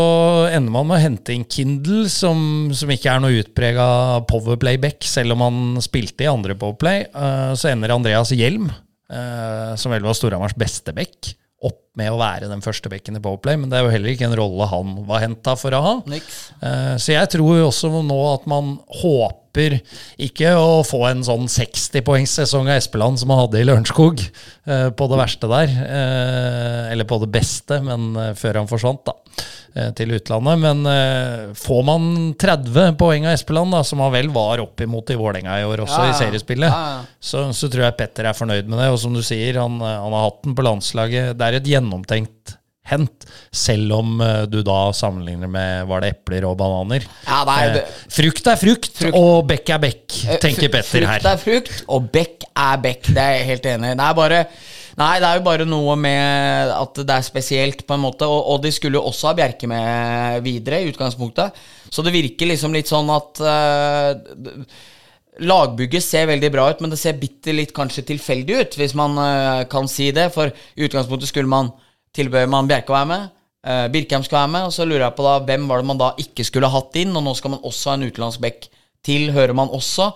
ender 0.51 0.73
man 0.75 0.89
med 0.89 0.99
å 0.99 1.03
hente 1.03 1.35
inn 1.35 1.47
Kindle, 1.51 2.07
som, 2.13 2.71
som 2.75 2.93
ikke 2.93 3.13
er 3.13 3.23
noe 3.23 3.41
utprega 3.43 3.89
powerplay-back, 4.29 5.05
selv 5.07 5.37
om 5.37 5.45
han 5.47 5.61
spilte 5.85 6.27
i 6.27 6.31
andre 6.31 6.57
powerplay. 6.59 7.07
Uh, 7.15 7.53
så 7.59 7.73
ender 7.73 7.95
Andreas 7.95 8.33
Hjelm, 8.35 8.71
uh, 9.13 9.75
som 9.79 9.95
vel 9.95 10.07
var 10.07 10.17
Storhamars 10.19 10.57
beste 10.59 10.95
back, 10.97 11.35
opp 11.65 11.81
med 11.99 12.13
å 12.13 12.19
være 12.21 12.47
den 12.51 12.63
første 12.63 12.91
bekken 12.93 13.19
i 13.19 13.23
powerplay, 13.23 13.59
men 13.59 13.71
det 13.71 13.79
er 13.79 13.87
jo 13.87 13.91
heller 13.91 14.13
ikke 14.13 14.29
en 14.29 14.37
rolle 14.39 14.69
han 14.71 14.95
var 15.09 15.25
henta 15.25 15.57
for 15.59 15.75
å 15.75 15.83
ha. 15.83 15.95
Uh, 16.07 16.95
så 17.01 17.17
jeg 17.17 17.33
tror 17.35 17.65
også 17.65 17.91
nå 18.07 18.19
at 18.31 18.47
man 18.51 18.77
håper 19.01 19.81
ikke 20.23 20.53
å 20.55 20.85
få 20.87 21.03
en 21.09 21.25
sånn 21.27 21.49
60-poengssesong 21.51 22.71
av 22.71 22.79
Espeland 22.79 23.19
som 23.19 23.35
han 23.35 23.43
hadde 23.43 23.59
i 23.59 23.67
Lørenskog, 23.67 24.23
uh, 24.71 24.91
på 24.95 25.11
det 25.11 25.19
verste 25.19 25.51
der. 25.51 25.75
Uh, 25.83 26.85
eller 26.93 27.09
på 27.11 27.19
det 27.25 27.33
beste, 27.35 27.81
men 27.83 28.13
før 28.39 28.63
han 28.63 28.71
forsvant, 28.71 29.03
da 29.11 29.17
til 29.97 30.15
utlandet. 30.17 30.61
Men 30.63 30.85
uh, 30.89 31.55
får 31.59 31.83
man 31.87 32.11
30 32.39 32.97
poeng 33.01 33.29
av 33.29 33.37
Espeland, 33.37 33.75
da, 33.75 33.83
som 33.87 34.03
han 34.05 34.15
vel 34.15 34.31
var 34.35 34.63
oppimot 34.65 35.13
i 35.15 35.19
Vålerenga 35.19 35.59
i 35.61 35.67
år 35.69 35.85
også, 35.85 36.03
ja, 36.03 36.11
ja. 36.11 36.15
i 36.15 36.23
seriespillet, 36.23 36.73
ja, 36.73 37.03
så, 37.21 37.49
så, 37.55 37.71
tror 37.71 37.89
jeg 37.89 37.99
Petter 37.99 38.31
er 38.31 38.39
fornøyd 38.39 38.71
med 38.71 38.81
det. 38.83 38.93
Og 38.95 39.01
som 39.03 39.15
du 39.15 39.23
sier, 39.25 39.61
han, 39.61 39.81
han 39.83 40.15
har 40.17 40.31
hatt 40.31 40.41
den 40.47 40.57
på 40.59 40.67
landslaget. 40.67 41.35
Det 41.39 41.49
er 41.49 41.61
et 41.61 41.71
gjennomtenkt 41.75 42.57
hent, 42.89 43.27
selv 43.53 43.93
om 43.99 44.23
du 44.49 44.63
da 44.65 44.79
sammenligner 44.97 45.51
med 45.53 45.89
var 45.91 46.01
det 46.01 46.15
epler 46.15 46.47
og 46.49 46.57
bananer. 46.61 47.05
Ja, 47.27 47.43
nei, 47.45 47.59
det, 47.75 47.85
eh, 47.85 48.01
frukt 48.19 48.49
er 48.49 48.61
frukt, 48.61 48.91
frukt, 48.97 49.19
og 49.19 49.45
bekk 49.51 49.75
er 49.77 49.83
bekk, 49.83 50.07
tenker 50.41 50.73
Petter 50.73 51.05
her. 51.05 51.21
Frukt 51.21 51.31
er 51.35 51.43
frukt, 51.43 51.85
og 51.93 52.09
bekk 52.15 52.49
er 52.55 52.83
bekk. 52.87 53.11
Det 53.13 53.25
er 53.25 53.37
jeg 53.37 53.49
helt 53.53 53.71
enig 53.75 53.93
i. 53.93 53.99
Det 54.01 54.09
er 54.09 54.19
bare 54.23 54.43
Nei, 54.99 55.21
det 55.23 55.29
er 55.29 55.39
jo 55.39 55.47
bare 55.47 55.67
noe 55.69 55.95
med 56.01 56.73
at 56.75 56.99
det 57.07 57.15
er 57.15 57.27
spesielt, 57.27 57.85
på 57.87 57.95
en 57.95 58.03
måte. 58.03 58.27
Og, 58.27 58.41
og 58.55 58.63
de 58.65 58.73
skulle 58.75 58.99
jo 58.99 59.07
også 59.07 59.31
ha 59.31 59.37
Bjerke 59.39 59.71
med 59.71 60.43
videre, 60.47 60.83
i 60.83 60.91
utgangspunktet. 60.91 61.59
Så 61.87 62.03
det 62.03 62.15
virker 62.17 62.51
liksom 62.51 62.75
litt 62.75 62.91
sånn 62.91 63.11
at 63.15 63.43
uh, 63.45 64.65
Lagbygget 65.39 66.03
ser 66.03 66.27
veldig 66.27 66.51
bra 66.51 66.65
ut, 66.73 66.81
men 66.83 66.91
det 66.91 66.99
ser 66.99 67.21
bitte 67.21 67.55
litt 67.55 67.71
kanskje 67.77 68.09
tilfeldig 68.09 68.57
ut, 68.59 68.79
hvis 68.81 68.97
man 68.99 69.15
uh, 69.23 69.67
kan 69.71 69.87
si 69.91 70.11
det. 70.15 70.33
For 70.35 70.51
i 70.51 70.89
utgangspunktet 70.89 71.31
skulle 71.31 71.51
man 71.51 71.71
tilbød 72.19 72.51
man 72.51 72.71
Bjerke 72.71 72.91
å 72.91 72.99
være 72.99 73.11
med. 73.13 73.31
Uh, 73.69 73.87
Birkheim 73.95 74.27
skal 74.27 74.41
være 74.41 74.55
med, 74.57 74.67
og 74.67 74.75
så 74.75 74.87
lurer 74.89 75.07
jeg 75.07 75.19
på 75.21 75.29
da 75.29 75.37
hvem 75.47 75.71
var 75.71 75.79
det 75.79 75.91
man 75.93 76.03
da 76.03 76.11
ikke 76.19 76.47
skulle 76.49 76.73
hatt 76.75 76.99
inn, 76.99 77.15
og 77.15 77.23
nå 77.23 77.39
skal 77.39 77.55
man 77.55 77.63
også 77.63 77.93
ha 77.93 78.01
en 78.01 78.09
utenlandsk 78.09 78.43
back 78.43 78.67
til, 79.07 79.31
hører 79.37 79.55
man 79.55 79.71
også. 79.71 80.11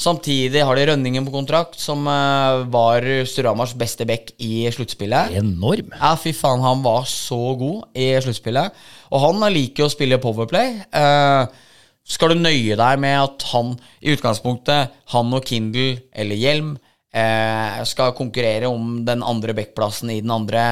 Samtidig 0.00 0.64
har 0.66 0.76
de 0.76 0.86
Rønningen 0.90 1.26
på 1.26 1.32
kontrakt, 1.34 1.78
som 1.80 2.06
eh, 2.10 2.64
var 2.72 3.04
Storhamars 3.30 3.76
beste 3.78 4.06
back 4.08 4.32
i 4.42 4.64
sluttspillet. 4.74 5.36
Enorm. 5.38 5.92
Ja, 5.94 6.14
fy 6.18 6.34
faen, 6.36 6.64
han 6.64 6.82
var 6.84 7.06
så 7.10 7.54
god 7.60 7.94
i 7.94 8.10
sluttspillet. 8.24 8.74
Og 9.14 9.22
han 9.22 9.44
liker 9.54 9.84
jo 9.84 9.90
å 9.90 9.94
spille 9.94 10.18
Powerplay. 10.22 10.80
Eh, 10.90 11.70
skal 12.04 12.34
du 12.34 12.42
nøye 12.42 12.76
deg 12.76 12.98
med 13.00 13.16
at 13.16 13.46
han 13.54 13.76
i 14.04 14.12
utgangspunktet, 14.12 14.98
han 15.14 15.36
og 15.36 15.46
Kindle 15.48 16.02
eller 16.12 16.36
Hjelm, 16.36 16.74
eh, 17.14 17.78
skal 17.88 18.16
konkurrere 18.18 18.68
om 18.68 19.04
den 19.06 19.22
andre 19.24 19.54
backplassen 19.56 20.10
i 20.12 20.20
den 20.20 20.34
andre 20.34 20.64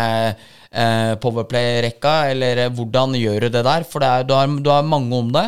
eh, 0.68 1.14
Powerplay-rekka, 1.22 2.16
eller 2.34 2.66
hvordan 2.74 3.16
gjør 3.16 3.46
du 3.46 3.54
det 3.54 3.64
der? 3.68 3.86
For 3.88 4.04
det 4.04 4.10
er, 4.10 4.26
du, 4.26 4.34
har, 4.36 4.50
du 4.50 4.72
har 4.72 4.82
mange 4.84 5.14
om 5.16 5.30
det. 5.32 5.46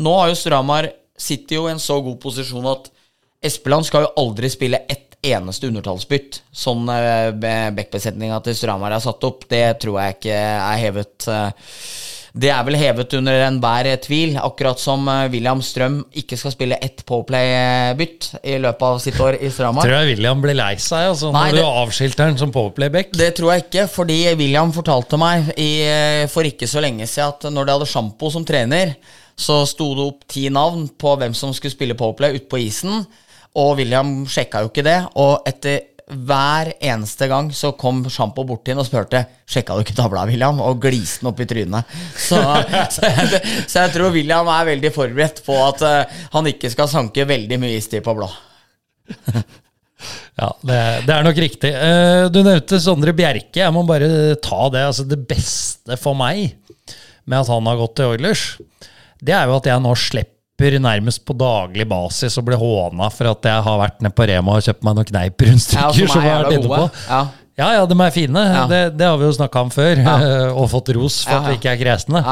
Nå 0.00 0.16
har 0.16 0.32
jo 0.32 0.40
Stramar 0.40 0.90
sitter 1.20 1.60
jo 1.60 1.68
i 1.68 1.74
en 1.74 1.82
så 1.82 2.00
god 2.02 2.16
posisjon 2.22 2.66
at 2.70 2.88
Espeland 3.44 3.86
skal 3.88 4.04
jo 4.04 4.12
aldri 4.20 4.50
spille 4.52 4.82
ett 4.90 5.16
eneste 5.24 5.68
undertallsbytt. 5.68 6.42
Sånn 6.52 6.88
eh, 6.92 7.30
backbesetninga 7.76 8.40
til 8.44 8.56
Stramar 8.56 8.92
er 8.96 9.02
satt 9.04 9.24
opp, 9.24 9.46
det 9.48 9.64
tror 9.80 10.00
jeg 10.02 10.16
ikke 10.18 10.38
er 10.40 10.80
hevet 10.80 11.28
eh, 11.32 11.68
det 12.30 12.46
er 12.54 12.62
vel 12.62 12.76
hevet 12.78 13.14
under 13.18 13.40
enhver 13.42 13.88
tvil, 14.04 14.36
akkurat 14.38 14.78
som 14.78 15.08
eh, 15.10 15.24
William 15.32 15.58
Strøm 15.64 15.96
ikke 16.20 16.36
skal 16.38 16.52
spille 16.54 16.78
ett 16.84 17.00
Powerplay-bytt 17.08 18.28
i 18.46 18.58
løpet 18.62 18.84
av 18.86 19.00
sitt 19.02 19.18
år 19.24 19.38
i 19.40 19.50
Stramar. 19.52 19.88
Tror 19.88 19.96
jeg 19.98 20.12
William 20.12 20.44
blir 20.44 20.54
lei 20.60 20.74
seg 20.80 21.08
altså, 21.10 21.32
Nei, 21.34 21.46
når 21.50 21.56
det- 21.58 21.64
du 21.64 21.80
avskilter 21.84 22.28
han 22.30 22.38
som 22.40 22.52
powerplayback. 22.54 23.10
Det 23.18 23.32
tror 23.40 23.54
jeg 23.56 23.64
ikke, 23.66 23.86
fordi 23.96 24.18
William 24.38 24.72
fortalte 24.76 25.18
meg 25.20 25.48
i, 25.56 25.70
for 26.30 26.46
ikke 26.46 26.68
så 26.70 26.84
lenge 26.84 27.08
siden 27.08 27.32
at 27.34 27.48
når 27.52 27.66
de 27.66 27.76
hadde 27.78 27.90
Sjampo 27.92 28.30
som 28.30 28.44
trener, 28.46 28.94
så 29.40 29.62
sto 29.68 29.90
det 29.96 30.06
opp 30.12 30.28
ti 30.28 30.46
navn 30.52 30.86
på 31.00 31.16
hvem 31.18 31.34
som 31.36 31.52
skulle 31.56 31.72
spille 31.74 31.96
Powerplay 31.98 32.36
ute 32.36 32.48
på 32.52 32.60
isen. 32.62 33.02
Og 33.58 33.76
William 33.80 34.20
sjekka 34.30 34.62
jo 34.64 34.70
ikke 34.70 34.84
det. 34.86 34.98
Og 35.18 35.40
etter 35.48 35.86
hver 36.10 36.72
eneste 36.82 37.28
gang 37.30 37.52
så 37.54 37.70
kom 37.78 38.00
Sjampo 38.10 38.42
bort 38.46 38.64
til 38.66 38.74
ham 38.74 38.80
og 38.82 38.86
spurte 38.88 39.20
Sjekka 39.50 39.76
du 39.78 39.84
ikke 39.84 39.94
tavla, 39.94 40.24
William? 40.26 40.58
Og 40.62 40.80
gliste 40.82 41.22
den 41.22 41.30
opp 41.30 41.42
i 41.42 41.46
trynet. 41.50 41.92
Så, 42.18 42.38
så, 42.96 43.06
jeg, 43.06 43.42
så 43.70 43.84
jeg 43.84 43.94
tror 43.94 44.14
William 44.14 44.50
er 44.50 44.70
veldig 44.72 44.90
forberedt 44.94 45.42
på 45.46 45.54
at 45.68 45.84
eh, 45.86 46.20
han 46.34 46.50
ikke 46.50 46.70
skal 46.72 46.90
sanke 46.90 47.26
veldig 47.30 47.60
mye 47.62 47.78
istid 47.78 48.04
på 48.06 48.16
blå. 48.18 48.30
Ja, 50.40 50.46
det, 50.64 50.76
det 51.04 51.12
er 51.12 51.24
nok 51.26 51.38
riktig. 51.42 51.70
Eh, 51.76 52.22
Du 52.32 52.38
nevnte 52.40 52.78
Sondre 52.80 53.12
Bjerke. 53.12 53.60
Jeg 53.60 53.74
må 53.76 53.82
bare 53.84 54.06
ta 54.40 54.62
det. 54.72 54.86
Altså, 54.88 55.04
det 55.04 55.18
beste 55.28 55.98
for 56.00 56.16
meg 56.16 56.54
med 57.28 57.42
at 57.42 57.50
han 57.52 57.68
har 57.68 57.76
gått 57.76 57.98
til 57.98 58.14
Oilers, 58.14 58.44
det 59.20 59.34
er 59.36 59.50
jo 59.50 59.58
at 59.58 59.68
jeg 59.68 59.82
nå 59.84 59.92
slipper 60.00 60.39
nærmest 60.82 61.24
på 61.24 61.36
daglig 61.38 61.86
basis 61.88 62.36
og 62.38 62.44
blir 62.44 62.60
håna 62.60 63.08
for 63.10 63.30
at 63.32 63.42
jeg 63.50 63.62
har 63.66 63.78
vært 63.80 64.00
nede 64.04 64.14
på 64.14 64.26
Rema 64.28 64.56
og 64.58 64.62
kjøpt 64.66 64.84
meg 64.86 64.94
noen 64.98 65.06
Ja, 65.06 65.10
kneipp-rundstykker. 65.12 66.08
som 66.12 66.22
jeg 66.22 66.30
har 66.34 66.44
vært 66.44 66.58
inne 66.58 66.68
på. 66.68 66.90
Ja. 67.08 67.20
Ja, 67.60 67.66
ja, 67.76 67.84
de 67.84 67.96
er 68.00 68.10
fine. 68.14 68.40
Ja. 68.54 68.62
Det, 68.70 68.78
det 68.96 69.04
har 69.06 69.18
vi 69.20 69.26
jo 69.26 69.32
snakka 69.36 69.60
om 69.66 69.70
før, 69.74 69.98
og 70.58 70.70
fått 70.72 70.92
ros 70.96 71.24
for 71.26 71.34
Ja, 71.34 71.40
at 71.42 71.50
vi 71.50 71.58
ikke 71.58 71.74
er 71.74 71.80
kresne. 71.82 72.22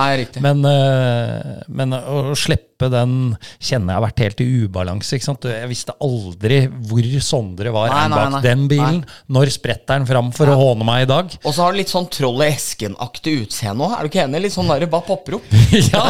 Men, 0.40 0.64
eh, 0.64 1.62
men 1.68 1.92
å 1.98 2.32
slippe 2.38 2.67
den 2.86 3.14
kjenner 3.58 3.90
jeg 3.90 3.98
har 3.98 4.04
vært 4.04 4.22
helt 4.22 4.40
i 4.44 4.46
ubalanse. 4.62 5.16
ikke 5.16 5.26
sant? 5.26 5.46
Jeg 5.50 5.70
visste 5.70 5.94
aldri 6.04 6.60
hvor 6.86 7.06
Sondre 7.24 7.72
var 7.74 7.90
Nei, 7.90 8.04
nei, 8.12 8.18
bak 8.18 8.44
den 8.44 8.66
bilen. 8.70 9.00
Når 9.26 9.50
spretter 9.56 9.98
han 9.98 10.06
fram 10.06 10.30
for 10.36 10.50
å 10.52 10.56
håne 10.60 10.86
meg 10.86 11.06
i 11.06 11.08
dag? 11.10 11.34
Og 11.42 11.54
så 11.54 11.64
har 11.64 11.74
du 11.74 11.80
litt 11.80 11.90
sånn 11.90 12.06
Troll 12.12 12.44
i 12.44 12.50
esken-aktig 12.52 13.34
utseende 13.42 13.88
òg. 13.88 13.96
Er 13.96 14.06
du 14.06 14.12
ikke 14.12 14.22
enig? 14.24 14.44
Litt 14.46 14.54
sånn 14.54 14.70
bare 14.70 14.88
popper 15.04 15.38
opp. 15.38 15.50
ja, 15.92 16.04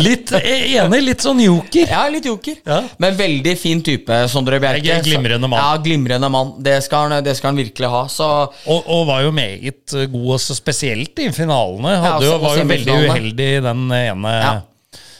litt 0.00 0.32
enig. 0.40 1.00
Litt 1.04 1.24
sånn 1.24 1.42
joker. 1.44 1.92
Ja, 1.92 2.06
litt 2.12 2.28
joker. 2.28 2.58
Ja. 2.64 2.80
Men 3.02 3.16
veldig 3.18 3.54
fin 3.60 3.82
type, 3.84 4.24
Sondre 4.32 4.60
Bjerke. 4.62 5.00
Glimrende 5.04 5.50
mann. 5.50 5.60
Ja, 5.60 5.82
glimrende 5.84 6.30
mann. 6.32 6.54
Det 6.64 6.78
skal, 6.86 7.10
han, 7.12 7.24
det 7.26 7.36
skal 7.38 7.52
han 7.52 7.60
virkelig 7.60 7.90
ha. 7.92 8.04
Så 8.12 8.28
Og, 8.70 8.86
og 8.88 9.06
var 9.10 9.24
jo 9.26 9.32
meget 9.34 9.96
god, 10.12 10.28
også 10.38 10.56
spesielt 10.56 11.18
i 11.20 11.30
finalene. 11.34 11.96
Ja, 11.96 12.04
Hadde 12.14 12.28
jo, 12.28 12.36
også 12.38 12.44
var 12.46 12.60
jo 12.60 12.68
veldig 12.74 13.00
uheldig 13.08 13.50
i 13.58 13.66
den 13.68 13.84
ene 13.92 14.38
Ja. 14.44 14.54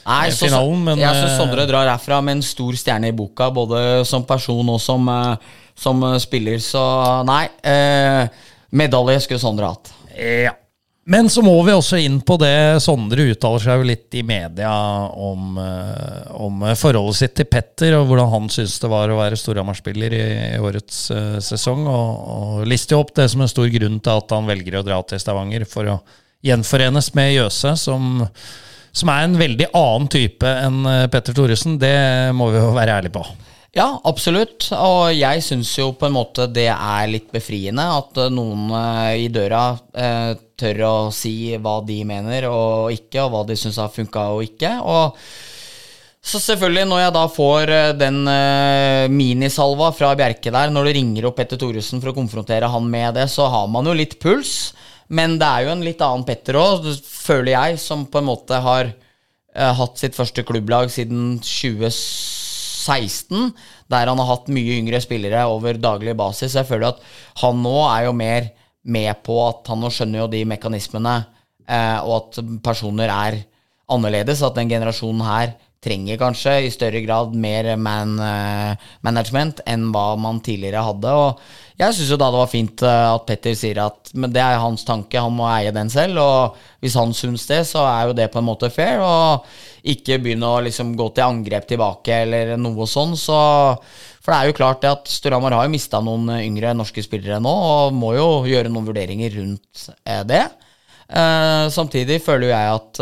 Nei, 0.05 0.33
så, 0.33 0.49
finalen, 0.49 0.83
men 0.85 1.01
jeg 1.01 1.17
syns 1.17 1.31
eh, 1.33 1.39
Sondre 1.39 1.65
drar 1.69 1.89
herfra 1.89 2.21
med 2.25 2.39
en 2.39 2.45
stor 2.45 2.77
stjerne 2.77 3.09
i 3.09 3.15
boka, 3.17 3.49
både 3.55 3.79
som 4.09 4.27
person 4.29 4.69
og 4.69 4.83
som, 4.83 5.07
eh, 5.09 5.55
som 5.81 6.03
eh, 6.05 6.19
spiller. 6.21 6.61
Så 6.61 6.83
nei, 7.29 7.47
eh, 7.65 8.27
medalje 8.77 9.23
skulle 9.25 9.41
Sondre 9.41 9.73
hatt. 9.73 9.95
Ja. 10.15 10.53
Men 11.05 11.29
så 11.29 11.43
må 11.45 11.53
vi 11.67 11.73
også 11.75 11.99
inn 12.01 12.17
på 12.25 12.39
det 12.41 12.81
Sondre 12.81 13.27
uttaler 13.29 13.61
seg 13.61 13.81
jo 13.81 13.89
litt 13.91 14.17
i 14.17 14.23
media 14.25 14.71
om, 15.13 15.59
om 16.33 16.63
forholdet 16.81 17.19
sitt 17.19 17.35
til 17.37 17.49
Petter, 17.53 17.99
og 17.99 18.07
hvordan 18.09 18.31
han 18.33 18.49
syns 18.53 18.79
det 18.81 18.89
var 18.89 19.13
å 19.13 19.19
være 19.19 19.37
Storhamar-spiller 19.37 20.17
i, 20.17 20.23
i 20.55 20.63
årets 20.65 21.03
uh, 21.13 21.37
sesong. 21.45 21.85
Og, 21.85 22.23
og 22.37 22.65
lister 22.73 22.97
jo 22.97 23.03
opp 23.05 23.13
det 23.21 23.29
som 23.29 23.45
en 23.45 23.53
stor 23.53 23.69
grunn 23.77 24.01
til 24.01 24.23
at 24.23 24.33
han 24.33 24.49
velger 24.49 24.81
å 24.81 24.85
dra 24.87 25.03
til 25.05 25.21
Stavanger 25.21 25.69
for 25.69 25.93
å 25.93 25.99
gjenforenes 26.45 27.13
med 27.21 27.35
Jøse, 27.35 27.75
som, 27.81 28.25
som 28.95 29.11
er 29.11 29.27
en 29.27 29.39
veldig 29.39 29.73
annen 29.75 30.11
type 30.13 30.47
enn 30.47 30.85
eh, 30.87 31.07
Petter 31.11 31.35
Thoresen. 31.37 31.79
Det 31.83 31.97
må 32.37 32.53
vi 32.55 32.63
jo 32.63 32.71
være 32.77 33.01
ærlige 33.01 33.17
på. 33.19 33.25
Ja, 33.75 33.89
absolutt. 34.07 34.69
Og 34.77 35.11
jeg 35.17 35.43
syns 35.43 35.73
jo 35.81 35.91
på 35.99 36.07
en 36.07 36.15
måte 36.15 36.47
det 36.47 36.69
er 36.71 37.09
litt 37.11 37.33
befriende 37.35 37.89
at 37.97 38.21
eh, 38.23 38.31
noen 38.33 38.71
eh, 38.71 39.25
i 39.25 39.33
døra 39.35 39.73
eh, 39.91 40.31
tør 40.55 40.85
å 40.87 40.95
si 41.15 41.57
hva 41.59 41.81
de 41.87 41.99
mener 42.07 42.47
og 42.47 42.95
ikke, 42.95 43.25
og 43.25 43.33
hva 43.35 43.43
de 43.49 43.59
syns 43.59 43.81
har 43.83 43.91
funka 43.91 44.29
og 44.37 44.47
ikke. 44.47 44.77
Og 44.87 45.19
så 46.25 46.39
selvfølgelig, 46.41 46.87
når 46.89 47.03
jeg 47.03 47.15
da 47.19 47.25
får 47.29 47.73
den 47.99 48.23
eh, 48.31 49.11
minisalva 49.13 49.91
fra 49.93 50.15
Bjerke 50.17 50.55
der, 50.55 50.71
når 50.73 50.87
du 50.87 50.95
ringer 51.01 51.27
opp 51.29 51.37
Petter 51.43 51.59
Thoresen 51.61 52.01
for 52.01 52.15
å 52.15 52.17
konfrontere 52.17 52.71
han 52.71 52.87
med 52.89 53.19
det, 53.19 53.27
så 53.33 53.51
har 53.51 53.67
man 53.69 53.91
jo 53.91 53.99
litt 53.99 54.21
puls. 54.23 54.71
Men 55.09 55.39
det 55.41 55.47
er 55.47 55.63
jo 55.67 55.73
en 55.75 55.85
litt 55.85 56.01
annen 56.05 56.25
Petter 56.27 56.57
òg, 56.59 56.87
føler 57.05 57.53
jeg, 57.55 57.79
som 57.83 58.07
på 58.09 58.19
en 58.21 58.29
måte 58.31 58.55
har 58.65 58.85
uh, 58.89 59.73
hatt 59.81 59.99
sitt 60.01 60.17
første 60.17 60.43
klubblag 60.47 60.91
siden 60.93 61.39
2016, 61.45 63.53
der 63.93 64.11
han 64.11 64.21
har 64.21 64.31
hatt 64.31 64.53
mye 64.53 64.79
yngre 64.79 65.01
spillere 65.05 65.41
over 65.51 65.73
daglig 65.81 66.15
basis. 66.19 66.57
Jeg 66.57 66.69
føler 66.69 66.87
at 66.93 67.01
han 67.43 67.55
nå 67.65 67.79
er 67.91 68.03
jo 68.09 68.15
mer 68.17 68.43
med 68.85 69.13
på 69.25 69.35
at 69.47 69.69
han 69.73 69.81
nå 69.81 69.89
skjønner 69.93 70.19
jo 70.25 70.33
de 70.33 70.45
mekanismene, 70.49 71.17
uh, 71.69 71.99
og 72.05 72.15
at 72.19 72.31
personer 72.65 73.09
er 73.13 73.35
annerledes. 73.93 74.43
At 74.45 74.57
den 74.59 74.73
generasjonen 74.73 75.25
her 75.27 75.49
trenger 75.85 76.19
kanskje 76.21 76.55
i 76.65 76.73
større 76.73 77.03
grad 77.05 77.35
mer 77.37 77.75
man, 77.77 78.17
eh, 78.21 78.89
management 79.05 79.61
enn 79.69 79.91
hva 79.93 80.15
man 80.21 80.41
tidligere 80.45 80.85
hadde. 80.87 81.13
Og 81.13 81.41
jeg 81.81 81.95
syns 81.97 82.11
jo 82.13 82.19
da 82.21 82.31
det 82.31 82.39
var 82.39 82.51
fint 82.51 82.83
eh, 82.87 83.05
at 83.11 83.27
Petter 83.29 83.55
sier 83.59 83.81
at 83.83 84.13
det 84.15 84.43
er 84.43 84.61
hans 84.63 84.87
tanke, 84.87 85.21
han 85.21 85.35
må 85.35 85.49
eie 85.51 85.75
den 85.75 85.91
selv. 85.93 86.21
Og 86.23 86.59
hvis 86.85 86.97
han 86.99 87.15
syns 87.17 87.47
det, 87.51 87.65
så 87.69 87.85
er 87.89 88.09
jo 88.09 88.17
det 88.17 88.31
på 88.33 88.41
en 88.41 88.49
måte 88.49 88.71
fair. 88.73 89.03
Og 89.03 89.49
ikke 89.95 90.21
begynne 90.23 90.49
å 90.49 90.63
liksom 90.65 90.95
gå 90.97 91.11
til 91.13 91.27
angrep 91.27 91.67
tilbake 91.69 92.23
eller 92.25 92.55
noe 92.61 92.87
sånn. 92.89 93.17
Så 93.19 93.39
for 94.25 94.33
det 94.33 94.39
er 94.39 94.49
jo 94.49 94.59
klart 94.61 94.87
at 94.89 95.11
Storhamar 95.11 95.57
har 95.59 95.67
jo 95.67 95.75
mista 95.75 96.01
noen 96.01 96.31
yngre 96.39 96.73
norske 96.79 97.03
spillere 97.05 97.43
nå, 97.43 97.51
og 97.53 97.97
må 97.99 98.15
jo 98.17 98.29
gjøre 98.49 98.71
noen 98.73 98.87
vurderinger 98.89 99.35
rundt 99.41 99.89
eh, 100.07 100.23
det. 100.29 100.47
Samtidig 101.05 102.17
føler 102.25 102.49
jeg 102.49 102.69
at 102.73 102.99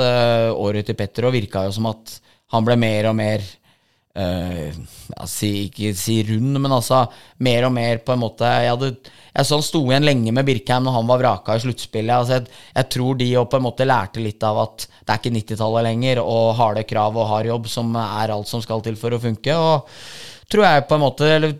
året 0.58 0.88
til 0.88 0.96
Petter 0.98 1.28
og 1.28 1.36
virka 1.36 1.62
jo 1.68 1.70
som 1.76 1.86
at 1.86 2.16
han 2.52 2.64
ble 2.66 2.76
mer 2.80 3.10
og 3.10 3.16
mer 3.18 3.44
uh, 4.18 4.68
ja, 4.68 5.26
si, 5.28 5.50
Ikke 5.66 5.92
si 5.98 6.18
rund, 6.28 6.56
men 6.58 6.72
altså 6.72 7.04
mer 7.44 7.68
og 7.68 7.74
mer 7.76 8.02
på 8.04 8.14
en 8.14 8.22
måte 8.22 8.48
Jeg, 8.48 8.74
hadde, 8.74 8.90
jeg 9.32 9.48
så 9.48 9.58
han 9.58 9.64
sto 9.66 9.82
igjen 9.86 10.08
lenge 10.08 10.34
med 10.36 10.48
Birkheim 10.48 10.84
når 10.86 10.98
han 10.98 11.08
var 11.08 11.22
vraka 11.22 11.56
i 11.56 11.64
sluttspillet. 11.64 12.12
Altså, 12.16 12.40
jeg, 12.40 12.60
jeg 12.76 12.90
tror 12.96 13.16
de 13.20 13.30
på 13.40 13.60
en 13.60 13.66
måte 13.68 13.88
lærte 13.88 14.24
litt 14.24 14.44
av 14.44 14.60
at 14.66 14.86
det 14.90 15.14
er 15.14 15.22
ikke 15.22 15.34
90-tallet 15.38 15.88
lenger, 15.88 16.20
og 16.22 16.52
harde 16.60 16.84
krav 16.88 17.16
og 17.16 17.30
hard 17.30 17.48
jobb 17.48 17.72
som 17.72 17.96
er 17.98 18.34
alt 18.34 18.50
som 18.50 18.62
skal 18.64 18.84
til 18.84 19.00
for 19.00 19.16
å 19.16 19.22
funke. 19.22 19.56
og 19.56 19.88
tror 20.52 20.66
jeg 20.66 20.84
på 20.88 20.96
en 20.98 21.00
måte 21.00 21.28
eller, 21.32 21.54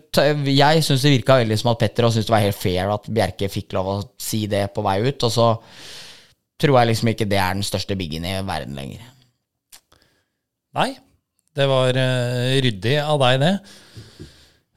Jeg 0.45 0.83
syns 0.85 1.01
det 1.01 1.15
virka 1.15 1.39
veldig 1.41 1.57
som 1.59 1.71
at 1.73 1.81
Petter 1.81 2.09
syntes 2.09 2.29
det 2.29 2.35
var 2.35 2.45
helt 2.45 2.59
fair 2.59 2.93
at 2.93 3.09
Bjerke 3.09 3.49
fikk 3.49 3.73
lov 3.73 3.89
å 3.89 3.97
si 4.21 4.45
det 4.51 4.67
på 4.75 4.85
vei 4.85 4.99
ut. 5.07 5.25
Og 5.25 5.33
så 5.33 5.49
tror 6.61 6.79
jeg 6.79 6.91
liksom 6.91 7.11
ikke 7.13 7.29
det 7.29 7.41
er 7.41 7.57
den 7.57 7.65
største 7.65 7.97
biggen 7.99 8.27
i 8.29 8.37
verden 8.45 8.77
lenger. 8.77 9.12
Nei, 10.73 10.89
det 11.53 11.67
var 11.69 11.93
eh, 12.01 12.57
ryddig 12.65 12.97
av 13.03 13.21
deg, 13.21 13.43
det. 13.43 13.53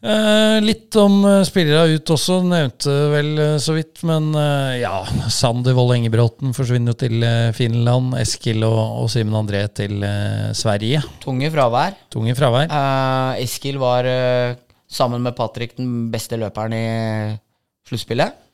Eh, 0.06 0.58
litt 0.60 0.94
om 1.00 1.22
uh, 1.24 1.40
spillere 1.46 1.96
ut 1.96 2.10
også, 2.12 2.42
nevnte 2.46 2.92
vel 3.10 3.30
eh, 3.40 3.54
så 3.62 3.74
vidt. 3.74 4.02
Men 4.06 4.28
eh, 4.36 4.82
ja, 4.82 5.00
Sander 5.32 5.74
Wold 5.74 5.96
Engebråten 5.96 6.52
forsvinner 6.56 6.92
jo 6.92 7.00
til 7.00 7.24
eh, 7.24 7.48
Finland. 7.56 8.12
Eskil 8.20 8.62
og, 8.68 8.76
og 8.76 9.10
Simen 9.10 9.38
André 9.40 9.64
til 9.72 10.04
eh, 10.04 10.52
Sverige. 10.54 11.00
Tunge 11.24 11.50
fravær. 11.54 11.96
Tunge 12.12 12.36
fravær. 12.38 12.68
Eh, 12.68 13.42
Eskil 13.46 13.80
var 13.82 14.06
eh, 14.10 14.54
sammen 14.86 15.24
med 15.24 15.34
Patrick 15.38 15.78
den 15.80 16.10
beste 16.12 16.38
løperen 16.38 16.76
i 16.76 16.86
sluttspillet. 17.88 18.45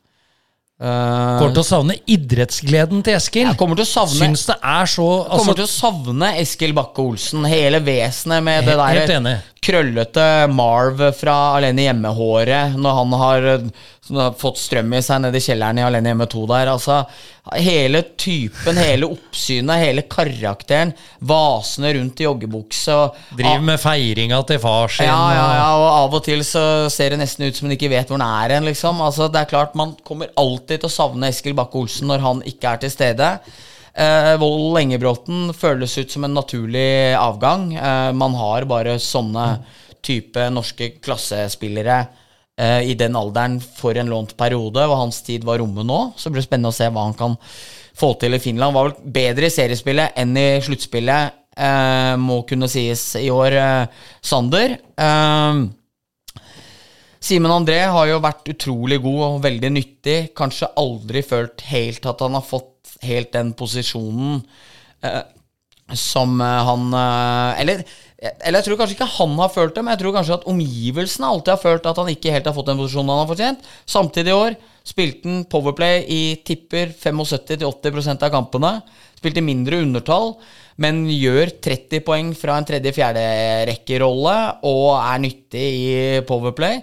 Eh, 0.83 1.39
Kommer 1.39 1.55
til 1.55 1.63
å 1.63 1.69
savne 1.69 1.95
idrettsgleden 2.11 3.05
til 3.07 3.15
Eskil. 3.15 3.47
jeg 3.47 3.59
kommer 3.61 3.79
til 3.79 3.87
å 3.87 3.91
savne 3.93 4.19
Syns 4.19 4.49
det 4.49 4.57
er 4.59 4.89
så 4.91 5.07
kommer 5.07 5.37
altså, 5.39 5.55
til 5.55 5.67
å 5.69 5.71
savne 5.71 6.31
Eskil 6.43 6.75
Bakke 6.75 7.05
Olsen. 7.05 7.47
Hele 7.47 7.79
vesenet 7.87 8.43
med 8.43 8.65
Helt- 8.65 9.07
det 9.07 9.21
der 9.23 9.43
krøllete 9.63 10.27
Marv 10.51 11.05
fra 11.15 11.37
Alene 11.55 11.85
Hjemme-håret 11.87 12.75
når 12.75 12.97
han 12.99 13.13
har 13.21 13.47
sånn, 14.07 14.19
har 14.19 14.35
fått 14.39 14.61
strøm 14.61 14.93
i 14.97 15.01
seg 15.05 15.23
nede 15.23 15.39
i 15.39 15.45
kjelleren 15.45 15.81
i 15.81 15.85
Alene 15.87 16.13
Hjemme 16.13 16.27
2 16.31 16.43
der. 16.51 16.71
Altså, 16.73 16.99
hele 17.55 18.03
typen, 18.19 18.79
hele 18.83 19.09
oppsynet, 19.15 19.83
hele 19.83 20.05
karakteren. 20.11 20.95
Vasende 21.19 21.95
rundt 21.97 22.23
i 22.23 22.27
joggebukse. 22.27 22.99
Driver 23.39 23.67
med 23.71 23.83
feiringa 23.83 24.41
til 24.49 24.63
far 24.63 24.93
sin. 24.93 25.09
ja, 25.09 25.19
ja, 25.37 25.49
ja, 25.59 25.69
og 25.79 25.89
av 25.91 26.17
og 26.21 26.25
til 26.27 26.45
så 26.47 26.65
ser 26.93 27.15
det 27.15 27.23
nesten 27.23 27.47
ut 27.47 27.59
som 27.59 27.69
han 27.69 27.77
ikke 27.77 27.93
vet 27.93 28.11
hvor 28.11 28.21
han 28.21 28.45
er 28.45 28.57
hen, 28.57 28.71
liksom. 28.71 29.03
Altså, 29.05 29.29
det 29.33 29.43
er 29.43 29.53
klart, 29.53 29.77
man 29.79 29.95
kommer 30.07 30.33
alltid 30.41 30.83
til 30.83 30.91
å 30.91 30.97
savne 31.01 31.31
Eskil 31.33 31.57
Bakke 31.59 31.79
Olsen 31.83 32.11
når 32.11 32.27
han 32.27 32.43
ikke 32.49 32.75
er 32.75 32.83
til 32.83 32.93
stede. 32.95 33.37
Eh, 33.93 34.33
Vold 34.41 34.79
Engebråten 34.81 35.53
føles 35.53 35.95
ut 35.99 36.11
som 36.11 36.25
en 36.25 36.35
naturlig 36.35 37.13
avgang. 37.19 37.71
Eh, 37.77 38.11
man 38.17 38.35
har 38.41 38.65
bare 38.71 38.97
sånne 39.03 39.47
type 40.03 40.49
norske 40.51 40.95
klassespillere 41.05 42.01
eh, 42.61 42.91
i 42.91 42.97
den 42.99 43.17
alderen 43.17 43.59
for 43.61 43.97
en 43.99 44.11
lånt 44.13 44.37
periode, 44.39 44.85
og 44.87 44.99
hans 45.05 45.23
tid 45.27 45.45
var 45.49 45.63
omme 45.65 45.85
nå. 45.87 46.01
Så 46.17 46.29
det 46.29 46.39
blir 46.39 46.47
spennende 46.47 46.73
å 46.73 46.77
se 46.77 46.89
hva 46.93 47.07
han 47.09 47.17
kan 47.19 47.39
få 47.99 48.15
til 48.21 48.37
i 48.37 48.43
Finland. 48.43 48.75
Var 48.75 48.89
vel 48.89 49.13
bedre 49.15 49.49
i 49.49 49.55
seriespillet 49.55 50.19
enn 50.21 50.37
i 50.39 50.49
sluttspillet, 50.65 51.39
eh, 51.57 52.15
må 52.17 52.43
kunne 52.49 52.69
sies 52.69 53.15
i 53.21 53.29
år, 53.31 53.53
eh, 53.53 53.87
Sander. 54.21 54.79
Eh, 54.97 55.63
Simen 57.23 57.53
André 57.55 57.85
har 57.87 58.07
jo 58.09 58.19
vært 58.19 58.49
utrolig 58.51 59.01
god 59.03 59.21
og 59.29 59.43
veldig 59.45 59.71
nyttig. 59.71 60.35
Kanskje 60.35 60.73
aldri 60.77 61.23
følt 61.23 61.61
helt 61.69 62.07
at 62.07 62.21
han 62.21 62.35
har 62.35 62.43
fått 62.43 62.97
helt 63.03 63.33
den 63.33 63.53
posisjonen 63.55 64.43
eh, 65.03 65.23
som 65.95 66.41
eh, 66.41 66.65
han 66.67 66.95
eller, 67.63 67.85
eller 68.23 68.61
jeg 68.61 68.69
tror 68.69 68.79
kanskje 68.79 68.95
ikke 68.95 69.13
han 69.17 69.33
har 69.41 69.51
følt 69.51 69.75
det, 69.75 69.83
men 69.83 69.97
jeg 69.97 70.01
tror 70.05 70.15
kanskje 70.15 70.37
at 70.37 70.45
omgivelsene 70.51 71.27
alltid 71.29 71.53
har 71.57 71.63
følt 71.63 71.87
at 71.91 71.99
han 71.99 72.11
ikke 72.13 72.35
helt 72.35 72.47
har 72.47 72.55
fått 72.55 72.69
den 72.71 72.79
posisjonen 72.79 73.11
han 73.11 73.23
har 73.25 73.31
fortjent. 73.31 73.71
Samtidig 73.91 74.31
i 74.31 74.37
år 74.37 74.59
spilte 74.87 75.29
han 75.29 75.45
Powerplay 75.51 76.05
i 76.07 76.21
tipper 76.47 76.93
75-80% 76.95 78.23
av 78.23 78.35
kampene. 78.35 78.73
Spilte 79.19 79.43
mindre 79.43 79.83
undertall, 79.83 80.37
men 80.83 81.05
gjør 81.11 81.51
30 81.67 82.05
poeng 82.07 82.31
fra 82.39 82.61
en 82.61 82.69
tredje-fjerde-rekkerolle 82.71 84.37
og 84.71 84.89
er 85.01 85.23
nyttig 85.27 85.67
i 85.83 85.95
Powerplay. 86.29 86.83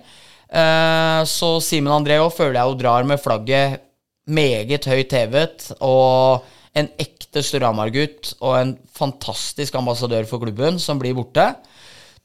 Eh, 0.49 1.21
så 1.29 1.55
Simen 1.63 1.95
André 1.95 2.19
òg 2.19 2.33
føler 2.35 2.59
jeg 2.59 2.73
jo 2.73 2.79
drar 2.83 3.07
med 3.07 3.21
flagget 3.23 3.85
meget 4.29 4.91
høyt 4.91 5.15
hevet. 5.15 5.69
Og 5.79 6.43
en 6.79 6.91
ekte 7.01 7.43
Storhamar-gutt 7.45 8.33
og 8.39 8.55
en 8.57 8.77
fantastisk 8.95 9.75
ambassadør 9.79 10.27
for 10.29 10.43
klubben 10.43 10.79
som 10.81 11.01
blir 11.01 11.17
borte. 11.17 11.51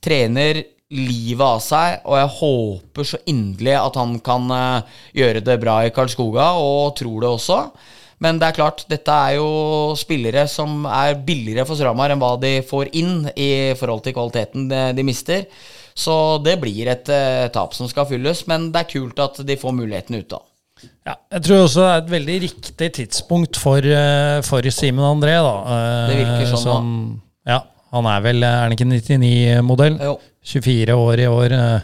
Trener 0.04 0.62
livet 0.94 1.44
av 1.44 1.60
seg, 1.64 2.00
og 2.04 2.18
jeg 2.18 2.32
håper 2.38 3.08
så 3.08 3.20
inderlig 3.30 3.74
at 3.78 3.98
han 3.98 4.18
kan 4.24 4.46
eh, 4.54 4.96
gjøre 5.20 5.42
det 5.44 5.58
bra 5.62 5.80
i 5.84 5.92
Karlskoga, 5.94 6.52
og 6.60 6.94
tror 6.98 7.24
det 7.24 7.30
også. 7.30 7.60
Men 8.22 8.38
det 8.38 8.48
er 8.48 8.56
klart, 8.56 8.84
dette 8.88 9.14
er 9.26 9.36
jo 9.40 9.48
spillere 9.98 10.46
som 10.48 10.84
er 10.86 11.18
billigere 11.26 11.66
for 11.66 11.76
Storhamar 11.76 12.14
enn 12.14 12.22
hva 12.22 12.34
de 12.40 12.56
får 12.64 12.92
inn 12.96 13.26
i 13.34 13.74
forhold 13.78 14.04
til 14.04 14.14
kvaliteten 14.16 14.68
de, 14.70 15.06
mister. 15.06 15.48
Så 15.94 16.38
det 16.44 16.56
blir 16.62 16.90
et 16.90 17.10
eh, 17.12 17.50
tap 17.54 17.74
som 17.76 17.90
skal 17.90 18.08
fylles, 18.10 18.46
men 18.50 18.70
det 18.74 18.84
er 18.84 18.92
kult 18.94 19.20
at 19.24 19.42
de 19.46 19.58
får 19.60 19.76
muligheten 19.82 20.20
ute. 20.20 20.36
da. 20.36 20.53
Ja, 21.04 21.14
jeg 21.34 21.42
tror 21.44 21.64
også 21.66 21.82
det 21.82 21.88
er 21.92 21.98
et 22.02 22.10
veldig 22.14 22.36
riktig 22.46 22.86
tidspunkt 22.96 23.58
for, 23.60 23.76
eh, 23.84 24.38
for 24.46 24.64
Simen 24.72 25.04
André. 25.04 25.34
Da. 25.44 25.54
Eh, 25.74 26.08
Det 26.08 26.16
virker 26.22 26.46
sånn, 26.54 26.62
som, 26.62 27.20
Ja, 27.46 27.58
han 27.92 28.06
er 28.06 28.20
vel 28.24 28.42
Er 28.42 28.62
han 28.62 28.72
ikke 28.72 28.86
99-modell? 28.88 29.98
24 30.44 30.96
år 30.96 31.20
i 31.20 31.26
år. 31.28 31.52
eh, 31.52 31.80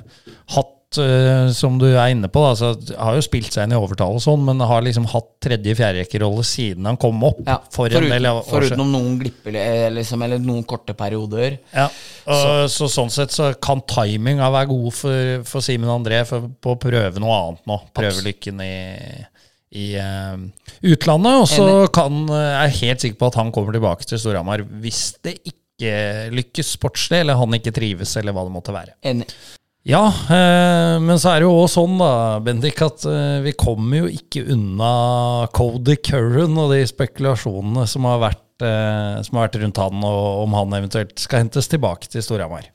hatt, 0.91 0.99
eh, 0.99 1.53
som 1.53 1.79
du 1.79 1.87
er 1.87 2.11
inne 2.11 2.29
på, 2.29 2.41
da, 2.43 2.55
så 2.57 2.97
har 2.99 3.15
jo 3.15 3.23
spilt 3.23 3.53
seg 3.53 3.65
inn 3.65 3.73
i 3.73 3.79
overtall 3.79 4.17
og 4.17 4.23
sånn, 4.23 4.45
men 4.45 4.61
har 4.61 4.83
liksom 4.83 5.07
hatt 5.07 5.39
tredje-fjerderekkerolle 5.43 6.45
siden 6.45 6.87
han 6.87 6.97
kom 6.97 7.23
opp. 7.23 7.41
Ja, 7.47 7.61
for 7.71 7.87
en 7.87 7.97
foruten, 7.97 8.11
del 8.11 8.71
siden. 8.71 8.93
Noen 8.93 9.19
glipper, 9.21 9.59
liksom, 9.95 10.23
eller 10.23 10.39
noen 10.39 10.65
korte 10.65 10.95
perioder. 10.95 11.59
Ja, 11.75 11.89
og, 12.27 12.71
så. 12.71 12.89
sånn 12.91 13.11
sett 13.11 13.33
så 13.33 13.53
kan 13.61 13.83
timinga 13.87 14.51
være 14.51 14.71
god 14.71 14.95
for, 14.95 15.45
for 15.49 15.65
Simen 15.65 15.91
André 15.91 16.25
for, 16.29 16.51
på 16.61 16.75
å 16.75 16.81
prøve 16.81 17.23
noe 17.23 17.39
annet 17.39 17.71
nå. 17.71 17.79
Prøve 17.97 18.27
lykken 18.27 18.61
i, 18.65 18.75
i 19.79 19.87
uh, 19.99 20.37
utlandet. 20.83 21.39
Og 21.45 21.49
så 21.51 21.71
er 21.71 21.87
eh, 21.87 22.51
jeg 22.51 22.67
er 22.67 22.77
helt 22.83 23.07
sikker 23.07 23.23
på 23.23 23.31
at 23.31 23.41
han 23.41 23.55
kommer 23.55 23.77
tilbake 23.77 24.07
til 24.09 24.21
Storhamar 24.21 24.67
hvis 24.83 25.07
det 25.25 25.39
ikke 25.39 25.57
lykkes 26.37 26.75
sportslig, 26.77 27.23
eller 27.23 27.39
han 27.41 27.57
ikke 27.57 27.73
trives, 27.73 28.13
eller 28.21 28.35
hva 28.37 28.45
det 28.45 28.53
måtte 28.53 28.75
være. 28.75 28.99
Enig. 29.09 29.31
Ja, 29.89 30.03
eh, 30.09 30.99
men 31.01 31.17
så 31.17 31.31
er 31.33 31.41
det 31.41 31.47
jo 31.49 31.55
også 31.63 31.81
sånn, 31.81 31.95
da, 32.01 32.13
Bendik, 32.45 32.83
at 32.85 33.07
eh, 33.09 33.39
vi 33.47 33.55
kommer 33.57 34.03
jo 34.03 34.11
ikke 34.13 34.43
unna 34.53 34.91
Cody 35.57 35.97
Curran 36.05 36.59
og 36.61 36.75
de 36.75 36.83
spekulasjonene 36.89 37.87
som 37.89 38.05
har 38.11 38.21
vært, 38.27 38.45
eh, 38.61 39.23
som 39.25 39.39
har 39.39 39.49
vært 39.49 39.57
rundt 39.63 39.81
han, 39.81 40.05
og 40.05 40.45
om 40.45 40.59
han 40.59 40.77
eventuelt 40.83 41.17
skal 41.23 41.47
hentes 41.47 41.71
tilbake 41.73 42.13
til 42.13 42.25
Storhamar. 42.27 42.69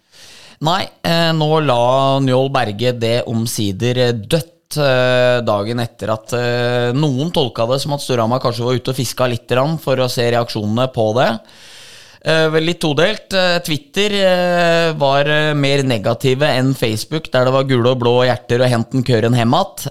Nei, 0.65 0.81
eh, 1.05 1.29
nå 1.35 1.49
la 1.67 2.17
Njål 2.25 2.49
Berge 2.55 2.95
det 2.97 3.19
omsider 3.29 4.01
dødt 4.15 4.79
eh, 4.81 5.43
dagen 5.45 5.83
etter 5.83 6.13
at 6.15 6.33
eh, 6.39 6.89
noen 6.97 7.29
tolka 7.35 7.67
det 7.69 7.83
som 7.83 7.93
at 7.93 8.01
Storhamar 8.01 8.41
kanskje 8.41 8.65
var 8.65 8.81
ute 8.81 8.95
og 8.95 8.97
fiska 8.97 9.29
litt 9.29 9.53
for 9.83 10.01
å 10.01 10.09
se 10.09 10.25
reaksjonene 10.25 10.89
på 10.95 11.09
det. 11.19 11.29
Eh, 12.25 12.55
litt 12.57 12.79
todelt. 12.81 13.33
Eh, 13.37 13.59
Twitter 13.61 14.15
eh, 14.17 14.93
var 14.97 15.27
mer 15.53 15.83
negative 15.85 16.47
enn 16.57 16.71
Facebook, 16.73 17.29
der 17.29 17.45
det 17.45 17.53
var 17.53 17.67
gule 17.69 17.91
og 17.93 18.01
blå 18.01 18.15
hjerter 18.25 18.63
og 18.65 18.71
'hent 18.71 18.91
den 18.91 19.05
køren 19.05 19.37
hjem 19.37 19.53
att'. 19.53 19.87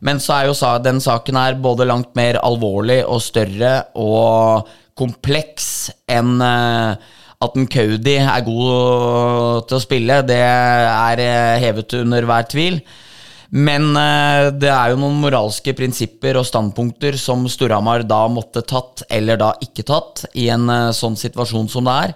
Men 0.00 0.16
så 0.16 0.32
er 0.32 0.46
jo 0.46 0.78
den 0.82 1.00
saken 1.00 1.36
her 1.36 1.54
både 1.60 1.84
langt 1.84 2.16
mer 2.16 2.40
alvorlig 2.40 3.04
og 3.04 3.20
større 3.20 3.84
og 3.94 4.66
kompleks 4.96 5.90
enn 6.08 6.40
at 6.40 7.56
en 7.56 7.66
Kaudi 7.66 8.16
er 8.16 8.40
god 8.40 9.68
til 9.68 9.76
å 9.76 9.80
spille. 9.80 10.22
Det 10.22 10.40
er 10.40 11.60
hevet 11.60 11.92
under 12.00 12.22
hver 12.22 12.48
tvil. 12.48 12.80
Men 13.50 13.90
eh, 13.98 14.50
det 14.54 14.70
er 14.70 14.92
jo 14.92 15.00
noen 15.00 15.18
moralske 15.22 15.74
prinsipper 15.74 16.38
og 16.38 16.46
standpunkter 16.46 17.18
som 17.18 17.48
Storhamar 17.50 18.04
da 18.06 18.22
måtte 18.30 18.62
tatt, 18.62 19.02
eller 19.10 19.40
da 19.40 19.50
ikke 19.64 19.86
tatt, 19.88 20.24
i 20.38 20.46
en 20.54 20.68
eh, 20.70 20.90
sånn 20.94 21.18
situasjon 21.18 21.70
som 21.72 21.88
det 21.88 21.96
er. 22.06 22.14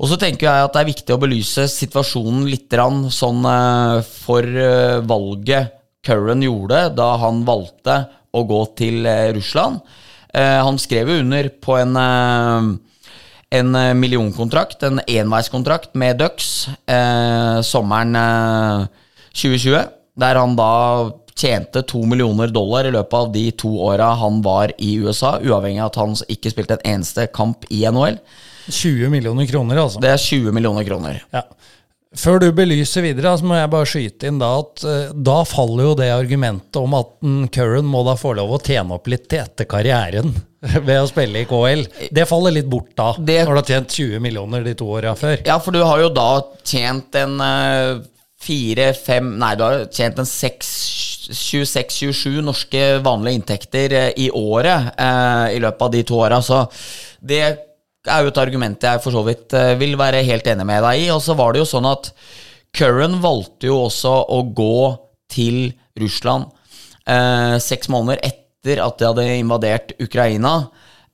Og 0.00 0.08
så 0.10 0.18
tenker 0.18 0.48
jeg 0.48 0.66
at 0.66 0.72
det 0.74 0.80
er 0.80 0.90
viktig 0.90 1.14
å 1.14 1.20
belyse 1.22 1.68
situasjonen 1.70 2.48
litt 2.48 2.72
sånn 3.14 3.44
eh, 3.50 3.98
for 4.24 4.48
valget 5.06 5.76
Curran 6.04 6.42
gjorde 6.44 6.88
da 6.96 7.14
han 7.22 7.44
valgte 7.48 8.00
å 8.34 8.42
gå 8.44 8.58
til 8.76 9.06
Russland. 9.32 9.78
Han 10.34 10.76
skrev 10.82 11.08
jo 11.08 11.20
under 11.22 11.46
på 11.62 11.76
en 11.78 11.94
en 13.54 13.98
millionkontrakt, 13.98 14.82
en 14.82 15.00
enveiskontrakt 15.06 15.94
med 15.94 16.22
eh, 16.24 17.60
sommeren 17.62 18.16
eh, 18.18 18.86
2020. 19.34 20.03
Der 20.20 20.38
han 20.38 20.54
da 20.58 20.70
tjente 21.34 21.82
to 21.90 22.04
millioner 22.06 22.46
dollar 22.54 22.86
i 22.86 22.92
løpet 22.94 23.14
av 23.18 23.32
de 23.34 23.48
to 23.58 23.72
åra 23.88 24.12
han 24.20 24.36
var 24.44 24.70
i 24.78 24.92
USA, 25.02 25.32
uavhengig 25.42 25.80
av 25.82 25.90
at 25.90 25.96
han 25.98 26.12
ikke 26.30 26.52
spilte 26.54 26.76
en 26.78 26.84
eneste 26.94 27.26
kamp 27.34 27.66
i 27.74 27.80
NHL. 27.90 28.20
20 28.70 29.10
millioner 29.12 29.48
kroner, 29.50 29.80
altså. 29.82 30.00
Det 30.00 30.12
er 30.14 30.22
20 30.22 30.54
millioner 30.54 30.86
kroner. 30.86 31.18
Ja. 31.34 31.42
Før 32.14 32.38
du 32.38 32.46
belyser 32.54 33.02
videre, 33.02 33.32
så 33.36 33.42
må 33.44 33.56
jeg 33.58 33.72
bare 33.72 33.88
skyte 33.90 34.28
inn 34.30 34.38
da 34.38 34.52
at 34.60 34.84
eh, 34.86 35.08
da 35.26 35.40
faller 35.50 35.88
jo 35.88 35.96
det 35.98 36.12
argumentet 36.14 36.78
om 36.78 36.94
at 36.94 37.10
Curran 37.56 37.88
må 37.90 38.04
da 38.06 38.14
få 38.14 38.36
lov 38.38 38.54
å 38.54 38.60
tjene 38.62 38.94
opp 38.94 39.10
litt 39.10 39.26
til 39.32 39.42
etter 39.42 39.66
karrieren 39.66 40.30
ved 40.86 40.94
å 41.00 41.08
spille 41.10 41.42
i 41.42 41.48
KL. 41.50 41.82
Det 42.14 42.28
faller 42.30 42.54
litt 42.54 42.70
bort 42.70 42.94
da, 42.94 43.10
Det- 43.18 43.40
når 43.42 43.58
du 43.58 43.60
har 43.64 43.70
tjent 43.72 43.98
20 43.98 44.22
millioner 44.22 44.62
de 44.62 44.76
to 44.78 44.86
åra 44.94 45.16
før. 45.18 45.42
Ja, 45.42 45.58
for 45.58 45.74
du 45.74 45.82
har 45.82 46.06
jo 46.06 46.12
da 46.14 46.28
tjent 46.62 47.18
en 47.18 47.34
eh, 48.44 48.46
fire-fem 48.46 49.38
Nei, 49.40 49.54
du 49.56 49.62
har 49.64 49.86
tjent 49.92 50.18
en 50.20 50.26
26-27 50.28 52.42
norske 52.44 52.98
vanlige 53.04 53.34
inntekter 53.40 53.92
eh, 53.92 54.12
i 54.16 54.30
året 54.30 54.94
eh, 55.00 55.56
i 55.56 55.60
løpet 55.62 55.82
av 55.86 55.90
de 55.94 56.02
to 56.04 56.14
åra. 56.20 56.42
Så 56.44 56.66
det 57.20 57.40
er 57.44 58.22
jo 58.22 58.28
et 58.32 58.42
argument 58.42 58.84
jeg 58.84 59.02
for 59.04 59.12
så 59.14 59.22
vidt 59.26 59.52
eh, 59.56 59.78
vil 59.80 59.96
være 60.00 60.26
helt 60.26 60.46
enig 60.50 60.66
med 60.68 60.82
deg 60.84 60.94
i. 61.06 61.08
Og 61.14 61.20
så 61.24 61.32
var 61.38 61.48
det 61.52 61.58
jo 61.62 61.72
sånn 61.72 61.86
at 61.88 62.04
Curran 62.74 63.20
valgte 63.22 63.66
jo 63.70 63.76
også 63.86 64.14
å 64.34 64.38
gå 64.54 64.96
til 65.32 65.72
Russland 66.00 66.44
eh, 67.08 67.56
seks 67.62 67.88
måneder 67.92 68.18
etter 68.26 68.76
at 68.82 68.98
de 68.98 69.04
hadde 69.08 69.38
invadert 69.38 69.88
Ukraina. 70.02 70.54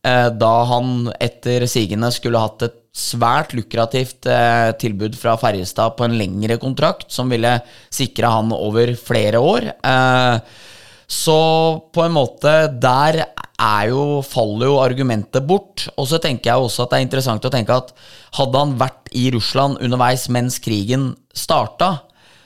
Eh, 0.07 0.29
da 0.33 0.55
han 0.71 0.87
etter 1.21 1.67
sigende 1.69 2.09
skulle 2.15 2.41
hatt 2.41 2.63
et 2.65 2.80
svært 2.93 3.55
lukrativt 3.55 4.27
eh, 4.27 4.73
tilbud 4.81 5.15
fra 5.19 5.37
Ferjestad 5.39 5.95
på 5.97 6.07
en 6.07 6.17
lengre 6.19 6.59
kontrakt, 6.59 7.09
som 7.15 7.31
ville 7.31 7.61
sikre 7.93 8.33
han 8.33 8.51
over 8.57 8.97
flere 8.99 9.39
år. 9.39 9.71
Eh, 9.79 10.67
Så 11.11 11.35
på 11.91 12.05
en 12.05 12.13
måte 12.15 12.51
der 12.79 13.25
er 13.61 13.89
jo, 13.91 14.21
faller 14.23 14.71
jo 14.71 14.77
argumentet 14.79 15.43
bort. 15.43 15.89
Og 15.99 16.07
så 16.07 16.21
tenker 16.23 16.53
jeg 16.53 16.63
også 16.63 16.85
at 16.85 16.93
det 16.93 17.01
er 17.01 17.07
interessant 17.09 17.49
å 17.49 17.51
tenke 17.51 17.75
at 17.75 17.91
hadde 18.39 18.61
han 18.63 18.77
vært 18.79 19.11
i 19.19 19.25
Russland 19.35 19.81
underveis 19.83 20.29
mens 20.31 20.61
krigen 20.63 21.17
starta, 21.35 22.05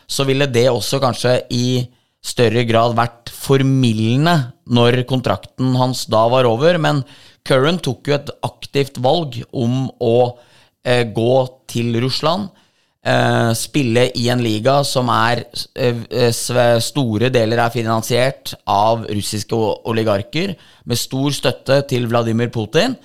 så 0.09 0.25
ville 0.25 0.49
det 0.49 0.65
også 0.71 1.01
kanskje 1.03 1.37
i 1.53 1.85
større 2.25 2.65
grad 2.65 2.97
vært 2.97 3.29
formildende 3.37 4.55
når 4.73 5.03
kontrakten 5.09 5.77
hans 5.77 6.07
da 6.09 6.25
var 6.33 6.49
over. 6.49 6.81
Men 6.81 7.05
Curran 7.45 7.79
tok 7.85 8.09
jo 8.09 8.17
et 8.17 8.31
aktivt 8.47 8.99
valg 9.05 9.43
om 9.53 9.89
å 10.01 10.17
eh, 10.85 11.05
gå 11.13 11.35
til 11.69 11.99
Russland. 12.01 12.49
Eh, 13.05 13.51
spille 13.53 14.07
i 14.17 14.31
en 14.33 14.41
liga 14.41 14.79
som 14.89 15.11
er 15.13 15.43
eh, 15.77 16.31
store 16.81 17.29
deler 17.29 17.61
er 17.61 17.75
finansiert 17.75 18.55
av 18.65 19.05
russiske 19.11 19.59
oligarker, 19.85 20.55
med 20.89 20.97
stor 20.97 21.37
støtte 21.37 21.83
til 21.91 22.09
Vladimir 22.09 22.49
Putin, 22.55 22.97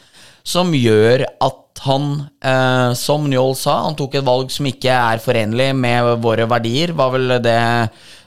som 0.48 0.72
gjør 0.72 1.26
at 1.28 1.84
han, 1.84 2.08
eh, 2.40 2.96
som 2.96 3.28
Njål 3.28 3.54
sa, 3.60 3.76
han 3.90 4.00
tok 4.00 4.16
et 4.16 4.28
valg 4.32 4.56
som 4.56 4.72
ikke 4.72 4.96
er 4.96 5.20
forenlig 5.24 5.74
med 5.76 6.16
våre 6.24 6.48
verdier, 6.48 6.96
var 6.96 7.12
vel 7.18 7.36
det, 7.44 7.60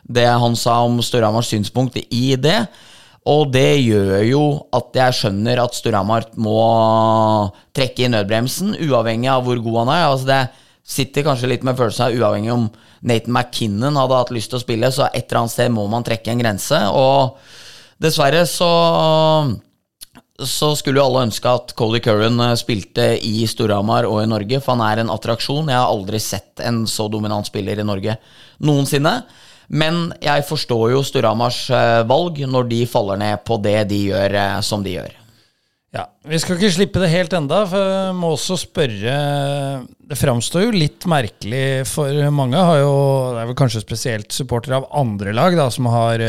det 0.05 0.29
han 0.29 0.57
sa 0.61 0.83
om 0.85 1.01
Storhamars 1.01 1.55
synspunkt 1.55 1.97
i 2.05 2.37
det. 2.37 2.67
Og 3.31 3.53
det 3.55 3.85
gjør 3.85 4.17
jo 4.27 4.43
at 4.75 4.97
jeg 4.99 5.19
skjønner 5.21 5.61
at 5.63 5.77
Storhamar 5.79 6.27
må 6.43 6.59
trekke 7.77 8.07
i 8.07 8.11
nødbremsen, 8.11 8.75
uavhengig 8.83 9.31
av 9.31 9.45
hvor 9.47 9.61
god 9.63 9.79
han 9.85 9.93
er. 9.95 10.07
Altså 10.09 10.31
det 10.31 10.41
sitter 10.93 11.27
kanskje 11.29 11.53
litt 11.53 11.67
med 11.67 11.79
følelsen 11.79 12.09
av 12.09 12.17
uavhengig 12.19 12.51
om 12.55 12.65
Nathan 13.07 13.37
McKinnon 13.37 13.99
hadde 13.99 14.19
hatt 14.19 14.33
lyst 14.35 14.51
til 14.51 14.59
å 14.59 14.65
spille, 14.65 14.91
så 14.91 15.07
et 15.11 15.29
eller 15.29 15.45
annet 15.45 15.55
sted 15.55 15.71
må 15.75 15.87
man 15.91 16.07
trekke 16.07 16.35
en 16.35 16.43
grense. 16.43 16.81
Og 16.99 17.39
dessverre 18.03 18.43
så 18.51 18.73
så 20.43 20.73
skulle 20.75 20.99
jo 20.99 21.07
alle 21.07 21.27
ønske 21.29 21.51
at 21.51 21.75
Cody 21.79 22.01
Curran 22.03 22.41
eh, 22.43 22.57
spilte 22.59 23.05
i 23.23 23.45
Storhamar 23.47 24.09
og 24.09 24.23
i 24.23 24.31
Norge, 24.31 24.59
for 24.63 24.75
han 24.75 24.85
er 24.87 25.03
en 25.03 25.13
attraksjon. 25.13 25.71
Jeg 25.71 25.79
har 25.79 25.91
aldri 25.91 26.19
sett 26.23 26.63
en 26.65 26.83
så 26.91 27.09
dominant 27.13 27.47
spiller 27.47 27.79
i 27.79 27.87
Norge 27.87 28.17
noensinne. 28.65 29.21
Men 29.69 30.13
jeg 30.23 30.45
forstår 30.49 30.93
jo 30.95 31.03
Storhamars 31.07 31.65
eh, 31.73 32.03
valg 32.09 32.41
når 32.49 32.71
de 32.71 32.85
faller 32.91 33.21
ned 33.21 33.43
på 33.47 33.59
det 33.63 33.79
de 33.93 34.05
gjør 34.11 34.39
eh, 34.39 34.61
som 34.67 34.85
de 34.85 34.97
gjør. 34.99 35.19
Ja, 35.93 36.07
Vi 36.25 36.39
skal 36.41 36.57
ikke 36.57 36.73
slippe 36.73 37.03
det 37.03 37.11
helt 37.13 37.35
enda, 37.37 37.67
for 37.69 37.85
jeg 37.85 38.15
må 38.17 38.31
også 38.33 38.57
spørre 38.57 39.17
Det 40.09 40.17
framstår 40.17 40.65
jo 40.65 40.71
litt 40.73 41.05
merkelig 41.05 41.85
for 41.91 42.31
mange. 42.33 42.57
Har 42.57 42.81
jo, 42.81 42.95
det 43.35 43.43
er 43.43 43.51
vel 43.51 43.59
kanskje 43.61 43.85
spesielt 43.85 44.33
supportere 44.33 44.81
av 44.81 44.89
andre 45.03 45.37
lag 45.37 45.59
da, 45.59 45.69
som 45.73 45.91
har 45.93 46.25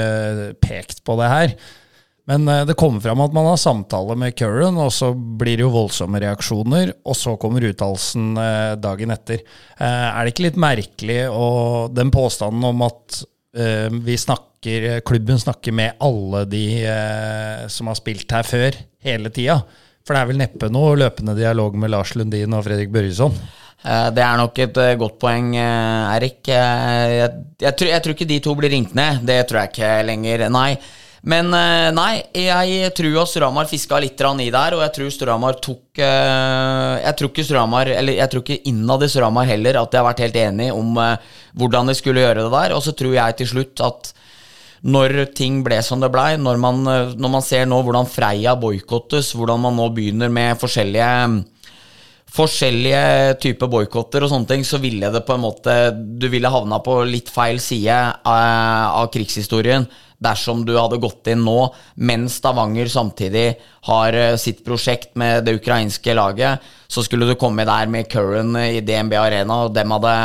pekt 0.60 1.00
på 1.08 1.16
det 1.22 1.32
her. 1.32 1.56
Men 2.32 2.48
det 2.48 2.78
kommer 2.80 3.04
fram 3.04 3.20
at 3.20 3.34
man 3.36 3.50
har 3.50 3.58
samtale 3.60 4.16
med 4.16 4.38
Curran, 4.40 4.78
og 4.80 4.94
så 4.96 5.10
blir 5.12 5.58
det 5.60 5.66
jo 5.66 5.74
voldsomme 5.74 6.22
reaksjoner. 6.24 6.94
Og 7.04 7.18
så 7.20 7.34
kommer 7.42 7.66
uttalelsen 7.68 8.30
dagen 8.80 9.12
etter. 9.12 9.42
Er 9.76 10.22
det 10.24 10.32
ikke 10.32 10.46
litt 10.46 10.60
merkelig 10.64 11.18
og 11.28 11.92
den 11.92 12.14
påstanden 12.16 12.64
om 12.70 12.86
at 12.88 13.26
Eh, 13.58 13.90
vi 13.92 14.18
snakker, 14.18 15.00
klubben 15.00 15.40
snakker 15.40 15.72
med 15.72 15.92
alle 16.00 16.46
de 16.46 16.66
eh, 16.86 17.68
som 17.70 17.88
har 17.88 17.98
spilt 18.00 18.32
her 18.34 18.48
før, 18.48 18.78
hele 19.06 19.30
tida. 19.30 19.60
For 20.04 20.16
det 20.16 20.22
er 20.24 20.32
vel 20.32 20.42
neppe 20.42 20.70
noe 20.74 20.96
løpende 20.98 21.36
dialog 21.38 21.78
med 21.78 21.94
Lars 21.94 22.16
Lundin 22.18 22.56
og 22.58 22.66
Fredrik 22.66 22.90
Børjesson? 22.94 23.36
Eh, 23.86 24.10
det 24.16 24.26
er 24.26 24.42
nok 24.42 24.64
et 24.66 24.82
godt 24.98 25.20
poeng, 25.22 25.54
Erik. 25.60 26.42
Jeg, 26.50 27.14
jeg, 27.20 27.30
jeg, 27.62 27.78
tror, 27.78 27.92
jeg, 27.94 28.02
tror, 28.02 28.18
ikke 28.18 28.30
de 28.34 28.42
to 28.48 28.58
blir 28.58 28.74
ringt 28.74 28.98
ned. 28.98 29.22
Det 29.30 29.38
tror 29.46 29.62
jeg 29.62 29.74
ikke 29.76 29.94
lenger, 30.10 30.48
nei. 30.54 30.72
Men 31.24 31.48
nei, 31.96 32.18
jeg 32.36 32.90
tror 32.98 33.22
at 33.22 33.30
Storhamar 33.32 33.70
fiska 33.70 33.96
litt 34.04 34.20
i 34.20 34.50
der, 34.52 34.76
og 34.76 34.82
jeg 34.84 34.92
tror 34.98 35.14
Storhamar 35.16 35.56
tok 35.64 36.02
Jeg 36.02 37.14
tror 37.16 37.30
ikke 37.32 37.46
Storhamar, 37.48 37.88
eller 37.88 38.18
jeg 38.18 38.32
tror 38.34 38.44
ikke 38.44 38.68
innad 38.68 39.06
i 39.06 39.08
Storhamar 39.08 39.48
heller, 39.48 39.80
at 39.80 39.92
de 39.94 40.02
har 40.02 40.10
vært 40.10 40.20
helt 40.26 40.36
enige 40.42 40.76
om 40.76 41.00
hvordan 41.56 41.88
de 41.88 41.96
skulle 41.96 42.26
gjøre 42.26 42.44
det 42.44 42.52
der. 42.52 42.76
Og 42.76 42.84
så 42.84 42.92
tror 42.92 43.16
jeg 43.16 43.38
til 43.40 43.52
slutt 43.54 43.86
at 43.88 44.12
når 44.84 45.30
ting 45.36 45.62
ble 45.64 45.80
som 45.86 46.02
det 46.04 46.12
blei, 46.12 46.36
når, 46.36 46.60
når, 46.60 47.32
man 47.32 47.44
ser 47.46 47.66
nå 47.70 47.80
hvordan 47.86 48.10
Freia 48.10 48.58
boikottes, 48.60 49.32
hvordan 49.38 49.62
man 49.64 49.78
nå 49.80 49.88
begynner 49.96 50.32
med 50.34 50.60
forskjellige 50.60 51.10
forskjellige 52.34 53.36
typer 53.44 53.70
boikotter 53.70 54.26
og 54.26 54.32
sånne 54.32 54.50
ting, 54.50 54.64
så 54.66 54.80
ville 54.82 55.12
det 55.14 55.22
på 55.24 55.36
en 55.36 55.44
måte 55.44 55.74
Du 55.94 56.26
ville 56.34 56.50
havna 56.50 56.80
på 56.82 56.98
litt 57.06 57.30
feil 57.30 57.62
side 57.62 57.94
av, 57.94 59.04
av 59.04 59.12
krigshistorien 59.14 59.86
dersom 60.24 60.64
du 60.66 60.74
hadde 60.78 61.02
gått 61.02 61.28
inn 61.32 61.44
nå, 61.46 61.68
mens 62.08 62.40
Stavanger 62.40 62.90
samtidig 62.92 63.48
har 63.90 64.18
eh, 64.18 64.38
sitt 64.42 64.64
prosjekt 64.66 65.14
med 65.20 65.46
det 65.48 65.58
ukrainske 65.60 66.16
laget, 66.18 66.64
så 66.88 67.04
skulle 67.06 67.28
du 67.30 67.36
komme 67.40 67.66
der 67.68 67.92
med 67.92 68.10
Curran 68.12 68.56
i 68.62 68.82
DNB 68.86 69.18
Arena, 69.20 69.64
og 69.66 69.76
dem 69.76 69.94
hadde 69.96 70.16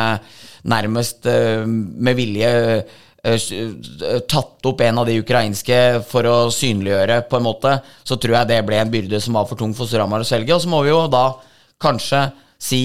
nærmest 0.68 1.24
uh, 1.30 1.62
med 1.64 2.18
vilje 2.18 2.49
uh, 2.82 4.24
tatt 4.28 4.66
opp 4.68 4.82
en 4.84 5.01
av 5.01 5.07
de 5.09 5.14
ukrainske 5.22 5.78
for 6.11 6.28
å 6.28 6.36
synliggjøre, 6.53 7.22
på 7.30 7.38
en 7.38 7.46
måte, 7.46 7.72
så 8.05 8.18
tror 8.20 8.40
jeg 8.40 8.51
det 8.51 8.59
ble 8.66 8.82
en 8.82 8.92
byrde 8.92 9.20
som 9.22 9.38
var 9.38 9.49
for 9.49 9.61
tung 9.61 9.72
for 9.76 9.88
Storhamar 9.88 10.26
å 10.26 10.28
svelge. 10.28 10.53
Og 10.55 10.64
så 10.64 10.72
må 10.72 10.82
vi 10.84 10.92
jo 10.92 11.07
da 11.12 11.24
kanskje 11.80 12.26
si 12.59 12.82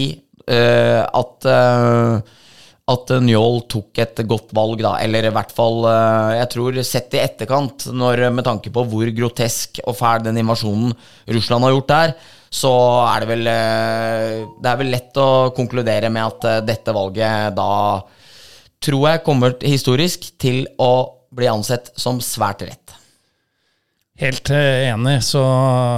uh, 0.48 1.04
at 1.04 1.52
at 2.92 3.12
Njål 3.24 3.62
tok 3.72 4.00
et 4.04 4.22
godt 4.28 4.52
valg, 4.56 4.82
da. 4.84 4.98
Eller 5.00 5.30
i 5.30 5.32
hvert 5.32 5.54
fall, 5.56 5.86
jeg 6.36 6.50
tror, 6.52 6.80
sett 6.84 7.16
i 7.16 7.22
etterkant, 7.24 7.88
når, 7.96 8.26
med 8.36 8.44
tanke 8.44 8.74
på 8.76 8.84
hvor 8.92 9.12
grotesk 9.16 9.80
og 9.86 9.96
fæl 9.96 10.26
den 10.26 10.42
invasjonen 10.42 10.92
Russland 11.32 11.64
har 11.64 11.78
gjort 11.78 11.94
der, 11.94 12.16
så 12.54 12.74
er 13.08 13.24
det 13.24 13.30
vel 13.32 13.48
eh, 13.50 14.44
Det 14.62 14.70
er 14.70 14.78
vel 14.78 14.92
lett 14.94 15.18
å 15.18 15.30
konkludere 15.58 16.12
med 16.14 16.28
at 16.28 16.50
eh, 16.50 16.66
dette 16.68 16.94
valget 16.94 17.56
da 17.58 17.72
tror 18.84 19.08
jeg 19.10 19.24
kommer 19.26 19.56
historisk 19.64 20.28
til 20.42 20.66
å 20.82 20.92
bli 21.34 21.48
ansett 21.50 21.90
som 21.98 22.20
svært 22.22 22.66
rett. 22.68 22.98
Helt 24.24 24.50
eh, 24.50 24.88
enig. 24.88 25.18
Så, 25.24 25.42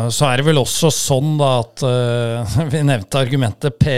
så, 0.10 0.26
er 0.26 0.40
det 0.40 0.48
vel 0.48 0.58
også 0.58 0.90
sånn 0.94 1.36
da 1.38 1.50
at 1.62 1.84
uh, 1.86 2.56
Vi 2.74 2.82
nevnte 2.88 3.22
argumentet 3.22 3.78
pe 3.78 3.98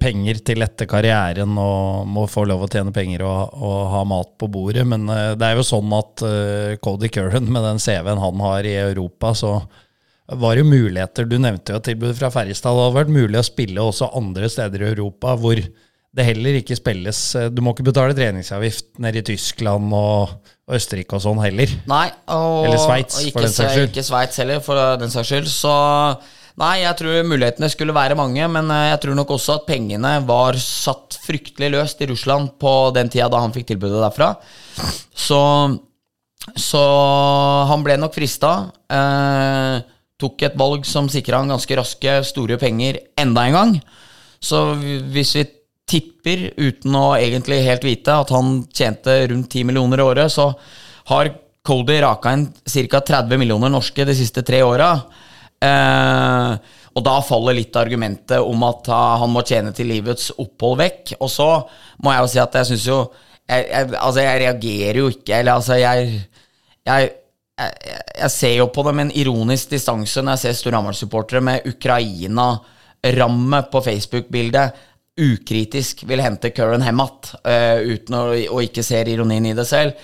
penger 0.00 0.40
til 0.42 0.64
etter 0.66 0.88
karrieren 0.90 1.54
og 1.62 2.08
må 2.10 2.26
få 2.30 2.48
lov 2.50 2.66
å 2.66 2.70
tjene 2.72 2.94
penger 2.94 3.22
og, 3.28 3.54
og 3.54 3.76
ha 3.92 4.02
mat 4.10 4.32
på 4.42 4.48
bordet. 4.50 4.82
Men 4.90 5.06
uh, 5.06 5.36
det 5.38 5.52
er 5.52 5.60
jo 5.60 5.68
sånn 5.68 5.94
at 5.94 6.24
uh, 6.26 6.74
Cody 6.82 7.12
Curran, 7.14 7.46
med 7.46 7.62
den 7.68 7.82
CV-en 7.82 8.24
han 8.24 8.42
har 8.42 8.66
i 8.66 8.74
Europa, 8.88 9.30
så 9.38 9.60
var 10.28 10.58
jo 10.58 10.66
muligheter. 10.66 11.28
Du 11.28 11.38
nevnte 11.38 11.76
jo 11.76 11.82
tilbudet 11.84 12.18
fra 12.18 12.32
Ferjestad. 12.34 12.74
Det 12.74 12.88
hadde 12.88 12.98
vært 12.98 13.14
mulig 13.14 13.38
å 13.38 13.46
spille 13.46 13.84
også 13.86 14.10
andre 14.18 14.50
steder 14.50 14.82
i 14.82 14.90
Europa 14.90 15.38
hvor 15.38 15.62
det 16.16 16.24
heller 16.24 16.56
ikke 16.56 16.76
spilles 16.78 17.18
Du 17.52 17.60
må 17.62 17.74
ikke 17.74 17.90
betale 17.90 18.16
treningsavgift 18.16 18.96
nede 19.02 19.20
i 19.20 19.26
Tyskland 19.28 19.92
og, 19.94 20.38
Østerrike 20.68 21.16
og 21.16 21.22
sånn 21.24 21.38
heller. 21.40 21.70
Nei, 21.88 22.06
og, 22.28 22.66
Eller 22.68 22.80
Sveits, 22.82 23.22
for 23.32 23.44
den 23.44 23.54
saks 23.54 23.72
skyld. 23.72 23.88
Ikke 23.88 24.04
Sveits 24.04 24.40
heller, 24.42 24.60
for 24.64 25.00
den 25.00 25.12
saks 25.12 25.30
skyld. 25.30 25.48
Så 25.48 25.72
nei, 26.60 26.74
jeg 26.82 26.98
tror 26.98 27.28
mulighetene 27.30 27.70
skulle 27.72 27.96
være 27.96 28.18
mange, 28.18 28.44
men 28.52 28.68
eh, 28.74 28.90
jeg 28.90 29.00
tror 29.04 29.16
nok 29.16 29.32
også 29.38 29.58
at 29.60 29.68
pengene 29.68 30.12
var 30.28 30.58
satt 30.60 31.16
fryktelig 31.24 31.72
løst 31.72 32.04
i 32.04 32.10
Russland 32.10 32.52
på 32.60 32.74
den 32.96 33.08
tida 33.12 33.30
da 33.32 33.40
han 33.44 33.54
fikk 33.54 33.70
tilbudet 33.70 34.02
derfra. 34.04 34.34
Så, 35.16 35.40
så 36.52 36.84
han 37.72 37.86
ble 37.86 37.96
nok 38.02 38.16
frista. 38.18 38.52
Eh, 38.92 39.78
tok 40.20 40.44
et 40.50 40.58
valg 40.58 40.84
som 40.88 41.08
sikra 41.08 41.40
han 41.40 41.54
ganske 41.54 41.80
raske, 41.80 42.18
store 42.28 42.60
penger 42.60 43.00
enda 43.16 43.48
en 43.48 43.56
gang. 43.56 43.78
Så 44.38 44.66
hvis 45.14 45.32
vi 45.38 45.48
tipper, 45.88 46.48
uten 46.56 46.96
å 46.98 47.06
egentlig 47.18 47.62
helt 47.66 47.84
vite, 47.86 48.14
at 48.14 48.32
han 48.34 48.62
tjente 48.74 49.14
rundt 49.30 49.50
10 49.52 49.68
millioner 49.68 50.02
i 50.02 50.06
året, 50.06 50.32
så 50.32 50.50
har 51.12 51.32
Cody 51.68 51.98
raka 52.00 52.32
inn 52.36 52.46
ca. 52.48 53.00
30 53.00 53.40
millioner 53.40 53.72
norske 53.72 54.06
de 54.08 54.16
siste 54.16 54.44
tre 54.46 54.62
åra. 54.64 54.92
Eh, 55.64 56.52
og 56.96 57.04
da 57.04 57.18
faller 57.22 57.56
litt 57.58 57.76
argumentet 57.78 58.40
om 58.40 58.62
at 58.66 58.88
han 58.90 59.30
må 59.30 59.44
tjene 59.46 59.74
til 59.76 59.90
livets 59.92 60.32
opphold 60.38 60.78
vekk. 60.80 61.14
Og 61.20 61.30
så 61.30 61.48
må 62.04 62.14
jeg 62.14 62.24
jo 62.24 62.30
si 62.32 62.42
at 62.42 62.58
jeg 62.60 62.70
syns 62.72 62.86
jo 62.88 62.98
jeg, 63.48 63.64
jeg, 63.64 63.92
Altså, 63.96 64.20
jeg 64.24 64.40
reagerer 64.42 64.98
jo 65.00 65.10
ikke, 65.12 65.38
eller 65.38 65.60
altså, 65.60 65.78
jeg, 65.80 66.22
jeg 66.88 67.10
jeg, 67.58 68.30
ser 68.30 68.54
jo 68.60 68.68
på 68.70 68.84
det 68.86 68.94
med 68.94 69.08
en 69.08 69.16
ironisk 69.18 69.72
distanse 69.74 70.22
når 70.22 70.36
jeg 70.36 70.42
ser 70.44 70.58
Storhamar-supportere 70.60 71.42
med 71.44 71.66
Ukraina-ramme 71.66 73.62
på 73.72 73.82
Facebook-bildet 73.82 74.84
ukritisk 75.18 76.04
vil 76.08 76.22
hente 76.22 76.52
Curran 76.54 76.84
hjem 76.86 77.02
igjen, 77.02 77.34
uh, 77.44 77.82
uten 77.94 78.16
å 78.18 78.22
og 78.54 78.62
ikke 78.64 78.86
ser 78.86 79.10
ironien 79.10 79.50
i 79.50 79.56
det 79.58 79.66
selv. 79.68 79.98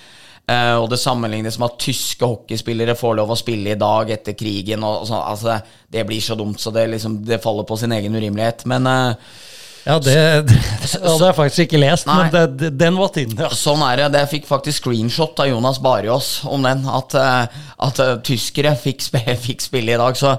Uh, 0.45 0.77
og 0.77 0.91
det 0.91 0.99
sammenlignes 1.01 1.55
med 1.57 1.71
at 1.71 1.79
tyske 1.81 2.27
hockeyspillere 2.27 2.93
får 2.99 3.15
lov 3.17 3.31
å 3.33 3.37
spille 3.39 3.73
i 3.73 3.79
dag 3.81 4.11
etter 4.13 4.35
krigen. 4.37 4.83
Og, 4.85 5.01
og 5.01 5.09
så, 5.09 5.21
altså, 5.33 5.57
det 5.89 6.05
blir 6.05 6.21
så 6.21 6.37
dumt, 6.37 6.61
så 6.61 6.73
det, 6.75 6.85
liksom, 6.91 7.23
det, 7.25 7.41
faller 7.41 7.65
på 7.65 7.77
sin 7.81 7.95
egen 7.95 8.13
urimelighet. 8.13 8.61
Men 8.69 8.85
uh, 8.85 9.37
Ja, 9.85 9.99
det, 10.01 10.17
det, 10.49 10.59
hadde 10.97 11.27
jeg 11.29 11.37
faktisk 11.37 11.63
ikke 11.67 11.79
lest, 11.81 12.07
Nei. 12.09 12.27
men 12.33 12.53
det, 12.57 12.71
den 12.77 12.95
var 12.97 13.11
tiden. 13.13 13.37
ja. 13.41 13.49
Sånn 13.53 13.83
er 13.85 14.03
det. 14.03 14.21
Jeg 14.23 14.31
fikk 14.31 14.47
faktisk 14.49 14.83
screenshot 14.83 15.41
av 15.41 15.49
Jonas 15.49 15.77
Barjås 15.81 16.29
om 16.49 16.65
den. 16.65 16.81
At, 16.89 17.13
eh, 17.21 17.65
at 17.85 18.01
eh, 18.01 18.15
tyskere 18.25 18.73
fikk, 18.81 19.05
fikk 19.47 19.65
spille 19.65 19.93
i 19.93 19.99
dag. 20.01 20.17
Så 20.17 20.35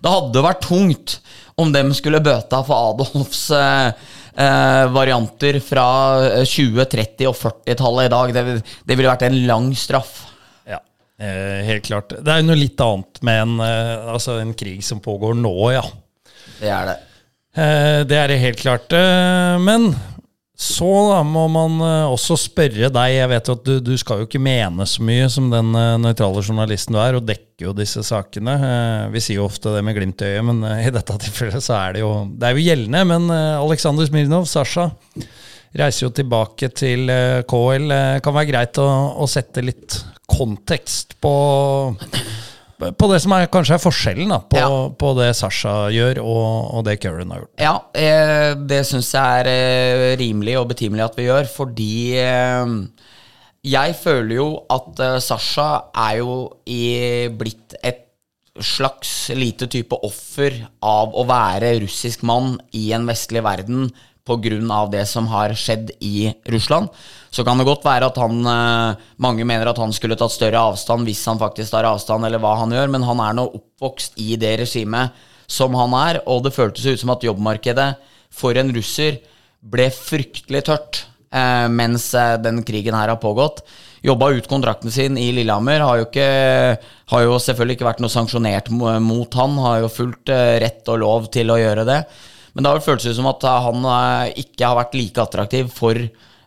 det 0.00 0.12
hadde 0.16 0.44
vært 0.44 0.64
tungt 0.68 1.18
om 1.60 1.72
dem 1.72 1.92
skulle 1.96 2.22
bøta 2.24 2.62
for 2.64 2.92
Adolfs 2.92 3.46
eh, 3.56 3.92
eh, 4.40 4.84
varianter 4.94 5.60
fra 5.64 5.86
eh, 6.30 6.44
20-, 6.48 6.86
30- 6.96 7.28
og 7.30 7.36
40-tallet 7.38 8.08
i 8.08 8.12
dag. 8.14 8.34
Det, 8.36 8.44
det 8.88 8.96
ville 8.96 9.12
vært 9.12 9.26
en 9.28 9.38
lang 9.50 9.70
straff. 9.76 10.14
ja. 10.68 10.80
Eh, 11.20 11.60
helt 11.68 11.84
klart. 11.84 12.14
Det 12.16 12.32
er 12.32 12.40
jo 12.40 12.48
noe 12.48 12.60
litt 12.60 12.80
annet 12.80 13.20
med 13.28 13.42
en, 13.44 13.58
eh, 13.66 14.08
altså 14.14 14.38
en 14.40 14.54
krig 14.56 14.80
som 14.86 15.02
pågår 15.04 15.36
nå, 15.38 15.54
ja. 15.76 15.84
Det 16.60 16.72
er 16.72 16.90
det. 16.90 16.98
Eh, 17.56 17.98
det 18.08 18.16
er 18.16 18.32
det 18.32 18.40
helt 18.44 18.60
klart. 18.62 18.92
Eh, 18.96 19.56
men 19.60 19.90
så 20.60 20.88
da 21.08 21.20
må 21.24 21.46
man 21.48 21.78
eh, 21.80 22.10
også 22.12 22.36
spørre 22.36 22.90
deg. 22.92 23.12
Jeg 23.14 23.28
vet 23.32 23.48
jo 23.48 23.54
at 23.56 23.62
du, 23.64 23.72
du 23.80 23.94
skal 23.96 24.20
jo 24.20 24.26
ikke 24.26 24.42
mene 24.44 24.84
så 24.84 25.00
mye 25.08 25.30
som 25.32 25.46
den 25.48 25.70
eh, 25.72 25.94
nøytrale 26.02 26.42
journalisten 26.44 26.92
du 26.92 27.00
er, 27.00 27.16
og 27.16 27.24
dekker 27.24 27.70
jo 27.70 27.72
disse 27.76 28.04
sakene. 28.04 28.58
Eh, 28.68 29.06
vi 29.14 29.22
sier 29.24 29.38
jo 29.38 29.46
ofte 29.48 29.72
det 29.72 29.80
med 29.86 29.96
glimt 29.96 30.20
i 30.20 30.28
øyet, 30.34 30.44
men 30.50 30.60
i 30.74 30.92
dette 30.92 31.16
tilfellet 31.24 31.64
så 31.64 31.78
er 31.78 31.96
det 31.96 32.04
jo 32.04 32.12
Det 32.34 32.50
er 32.50 32.58
jo 32.58 32.66
gjeldende. 32.66 33.02
Men 33.08 33.32
Aleksandr 33.32 34.10
Smirnov, 34.10 34.44
Sasha, 34.52 34.90
reiser 35.80 36.06
jo 36.06 36.12
tilbake 36.20 36.68
til 36.76 37.08
KL. 37.48 37.96
Kan 38.20 38.36
være 38.36 38.50
greit 38.52 38.84
å, 38.84 38.88
å 39.16 39.30
sette 39.32 39.64
litt 39.64 39.96
kontekst 40.28 41.16
på 41.24 41.34
på 42.80 43.08
det 43.12 43.20
som 43.22 43.34
er, 43.36 43.46
kanskje 43.52 43.76
er 43.76 43.82
forskjellen 43.82 44.32
da, 44.32 44.38
på, 44.50 44.58
Ja. 44.60 44.68
på 45.02 45.12
det 45.18 45.30
Sasha 45.38 45.74
gjør, 45.94 46.20
og, 46.24 46.44
og 46.78 46.84
det 46.88 46.98
Curran 47.02 47.30
har 47.34 47.42
gjort. 47.44 47.54
Ja, 47.60 47.74
eh, 47.94 48.54
det 48.70 48.82
syns 48.88 49.12
jeg 49.14 49.42
er 49.44 49.50
eh, 49.52 50.16
rimelig 50.20 50.58
og 50.60 50.68
betimelig 50.72 51.04
at 51.06 51.18
vi 51.20 51.28
gjør, 51.28 51.50
fordi 51.52 51.92
eh, 52.24 52.76
jeg 53.70 53.96
føler 54.00 54.36
jo 54.40 54.48
at 54.72 55.02
eh, 55.04 55.18
Sasha 55.24 55.68
er 56.08 56.20
jo 56.22 56.36
i, 56.66 56.82
blitt 57.36 57.76
et 57.84 58.06
slags 58.60 59.30
lite 59.36 59.68
type 59.70 59.94
offer 60.04 60.56
av 60.84 61.12
å 61.16 61.22
være 61.28 61.76
russisk 61.84 62.24
mann 62.26 62.56
i 62.76 62.90
en 62.96 63.06
vestlig 63.08 63.44
verden 63.46 63.86
pga. 64.30 64.86
det 64.90 65.06
som 65.08 65.26
har 65.26 65.54
skjedd 65.54 65.90
i 66.00 66.32
Russland. 66.46 66.88
Så 67.30 67.44
kan 67.46 67.58
det 67.58 67.66
godt 67.66 67.84
være 67.86 68.10
at 68.10 68.18
han 68.18 68.46
eh, 68.46 69.00
Mange 69.22 69.46
mener 69.46 69.70
at 69.70 69.78
han 69.78 69.92
skulle 69.94 70.18
tatt 70.18 70.34
større 70.34 70.62
avstand 70.70 71.06
hvis 71.06 71.24
han 71.26 71.38
faktisk 71.38 71.74
tar 71.74 71.88
avstand, 71.88 72.26
eller 72.26 72.42
hva 72.42 72.56
han 72.58 72.72
gjør, 72.74 72.90
men 72.90 73.06
han 73.06 73.20
er 73.22 73.36
nå 73.38 73.46
oppvokst 73.50 74.18
i 74.22 74.36
det 74.40 74.56
regimet 74.64 75.26
som 75.50 75.74
han 75.74 75.94
er, 75.98 76.22
og 76.30 76.44
det 76.44 76.54
føltes 76.54 76.86
ut 76.86 77.00
som 77.00 77.10
at 77.14 77.24
jobbmarkedet 77.26 77.92
for 78.30 78.54
en 78.58 78.70
russer 78.74 79.18
ble 79.60 79.88
fryktelig 79.92 80.62
tørt 80.68 81.04
eh, 81.34 81.66
mens 81.70 82.12
eh, 82.14 82.36
den 82.42 82.62
krigen 82.66 82.96
her 82.98 83.10
har 83.12 83.22
pågått. 83.22 83.64
Jobba 84.06 84.30
ut 84.32 84.48
kontrakten 84.48 84.92
sin 84.94 85.18
i 85.20 85.28
Lillehammer. 85.36 85.82
Har 85.84 85.98
jo, 86.00 86.06
ikke, 86.06 86.28
har 87.12 87.24
jo 87.26 87.40
selvfølgelig 87.42 87.76
ikke 87.76 87.88
vært 87.90 87.98
noe 88.00 88.12
sanksjonert 88.12 88.70
mot 88.72 89.34
han. 89.36 89.58
Har 89.60 89.82
jo 89.82 89.90
fullt 89.92 90.32
rett 90.62 90.88
og 90.88 91.02
lov 91.02 91.26
til 91.34 91.52
å 91.52 91.58
gjøre 91.60 91.84
det. 91.84 91.98
Men 92.54 92.64
det 92.64 92.72
har 92.72 92.82
føltes 92.84 93.12
ut 93.12 93.18
som 93.20 93.30
at 93.30 93.46
han 93.66 93.86
eh, 93.86 94.32
ikke 94.44 94.66
har 94.66 94.78
vært 94.80 94.96
like 94.98 95.22
attraktiv 95.22 95.70
for 95.74 95.98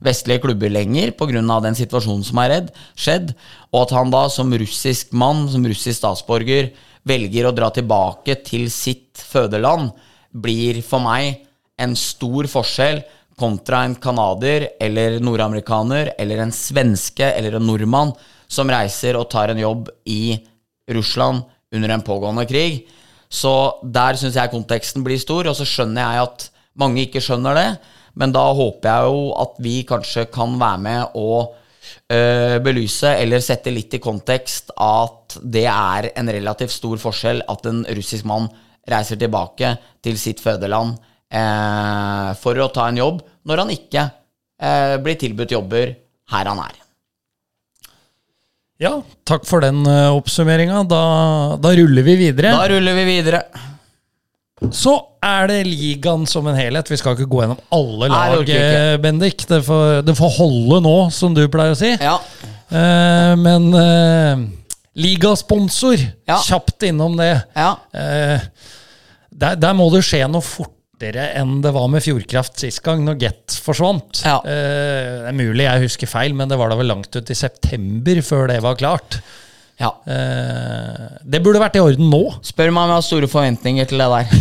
vestlige 0.03 0.43
klubber 0.43 0.71
lenger 0.71 1.13
pga. 1.15 1.59
den 1.63 1.77
situasjonen 1.79 2.23
som 2.27 2.41
har 2.41 2.67
skjedd, 2.95 3.33
og 3.71 3.85
at 3.85 3.95
han 3.95 4.11
da 4.11 4.27
som 4.29 4.51
russisk 4.51 5.13
mann, 5.13 5.47
som 5.49 5.63
russisk 5.63 5.97
statsborger, 6.01 6.73
velger 7.03 7.47
å 7.47 7.55
dra 7.55 7.69
tilbake 7.71 8.35
til 8.43 8.69
sitt 8.71 9.17
fødeland, 9.19 9.91
blir 10.31 10.81
for 10.81 11.03
meg 11.03 11.45
en 11.79 11.95
stor 11.95 12.47
forskjell 12.47 13.03
kontra 13.39 13.83
en 13.83 13.95
canadier 13.95 14.67
eller 14.81 15.19
nordamerikaner 15.23 16.13
eller 16.19 16.43
en 16.43 16.53
svenske 16.53 17.25
eller 17.25 17.57
en 17.57 17.65
nordmann 17.65 18.13
som 18.47 18.69
reiser 18.69 19.17
og 19.17 19.29
tar 19.31 19.53
en 19.53 19.61
jobb 19.61 19.89
i 20.05 20.35
Russland 20.93 21.43
under 21.73 21.89
en 21.89 22.05
pågående 22.05 22.45
krig. 22.49 22.83
Så 23.33 23.53
der 23.81 24.19
syns 24.19 24.37
jeg 24.37 24.51
konteksten 24.53 25.05
blir 25.05 25.21
stor, 25.21 25.49
og 25.49 25.57
så 25.57 25.65
skjønner 25.65 26.05
jeg 26.05 26.27
at 26.27 26.47
mange 26.79 27.07
ikke 27.07 27.21
skjønner 27.23 27.57
det. 27.57 27.67
Men 28.19 28.33
da 28.35 28.45
håper 28.53 28.89
jeg 28.89 29.09
jo 29.09 29.21
at 29.41 29.55
vi 29.65 29.75
kanskje 29.89 30.27
kan 30.33 30.53
være 30.61 30.81
med 30.85 31.15
og 31.17 31.55
øh, 32.13 32.59
belyse 32.63 33.15
eller 33.23 33.41
sette 33.41 33.73
litt 33.73 33.97
i 33.97 34.01
kontekst 34.03 34.69
at 34.77 35.39
det 35.41 35.65
er 35.65 36.11
en 36.13 36.29
relativt 36.29 36.75
stor 36.75 37.01
forskjell 37.01 37.41
at 37.49 37.65
en 37.69 37.81
russisk 37.97 38.29
mann 38.29 38.51
reiser 38.89 39.17
tilbake 39.17 39.73
til 40.03 40.19
sitt 40.19 40.43
fødeland 40.43 40.93
eh, 41.33 42.29
for 42.37 42.59
å 42.59 42.69
ta 42.75 42.89
en 42.89 43.01
jobb, 43.01 43.23
når 43.47 43.63
han 43.63 43.73
ikke 43.73 44.05
eh, 44.61 44.95
blir 45.01 45.19
tilbudt 45.19 45.55
jobber 45.55 45.95
her 46.33 46.51
han 46.51 46.65
er. 46.67 46.82
Ja, 48.81 48.95
takk 49.29 49.45
for 49.47 49.61
den 49.63 49.83
uh, 49.85 50.09
oppsummeringa. 50.17 50.81
Da, 50.89 51.01
da 51.61 51.73
ruller 51.77 52.03
vi 52.03 52.15
videre. 52.19 52.55
Da 52.57 52.65
ruller 52.71 52.95
vi 52.97 53.03
videre. 53.07 53.43
Så 54.73 54.93
er 55.23 55.47
det 55.51 55.59
ligaen 55.67 56.25
som 56.29 56.47
en 56.47 56.55
helhet. 56.57 56.87
Vi 56.91 56.97
skal 56.99 57.15
ikke 57.17 57.27
gå 57.31 57.41
gjennom 57.43 57.59
alle 57.75 58.07
Nei, 58.11 58.19
lag, 58.33 58.43
ikke. 58.47 58.59
eh, 58.79 58.97
Bendik. 59.03 59.45
Det 59.49 59.59
får, 59.67 60.01
det 60.07 60.15
får 60.17 60.31
holde 60.37 60.79
nå, 60.85 60.93
som 61.11 61.35
du 61.35 61.41
pleier 61.51 61.75
å 61.75 61.79
si. 61.79 61.91
Ja. 61.99 62.15
Eh, 62.71 63.33
men 63.39 63.67
eh, 63.75 64.45
ligasponsor, 65.03 65.99
Ja. 66.29 66.37
kjapt 66.47 66.87
innom 66.87 67.17
det. 67.19 67.33
ja. 67.55 67.73
Eh, 67.93 68.39
der, 69.33 69.55
der 69.57 69.73
må 69.75 69.87
det 69.91 70.03
skje 70.05 70.23
noe 70.29 70.43
fortere 71.03 71.33
enn 71.39 71.61
det 71.63 71.71
var 71.75 71.89
med 71.91 72.03
Fjordkraft 72.03 72.59
sist 72.63 72.81
gang, 72.83 73.03
når 73.03 73.19
Get 73.19 73.55
forsvant. 73.63 74.23
Ja. 74.25 74.39
Eh, 74.45 75.23
det 75.23 75.31
er 75.31 75.35
mulig 75.37 75.65
jeg 75.65 75.83
husker 75.83 76.07
feil, 76.07 76.33
men 76.35 76.49
det 76.49 76.57
var 76.59 76.71
da 76.71 76.77
vel 76.79 76.87
langt 76.91 77.13
ut 77.15 77.29
i 77.29 77.35
september 77.35 78.21
før 78.23 78.47
det 78.51 78.61
var 78.63 78.75
klart. 78.79 79.19
ja. 79.79 79.91
Eh, 80.07 81.19
det 81.25 81.41
burde 81.43 81.59
vært 81.59 81.75
i 81.75 81.83
orden 81.83 82.09
nå. 82.11 82.23
Spør 82.43 82.71
meg 82.71 82.83
om 82.85 82.93
jeg 82.93 82.99
har 83.01 83.07
store 83.07 83.27
forventninger 83.31 83.85
til 83.89 84.03
det 84.03 84.11
der. 84.13 84.25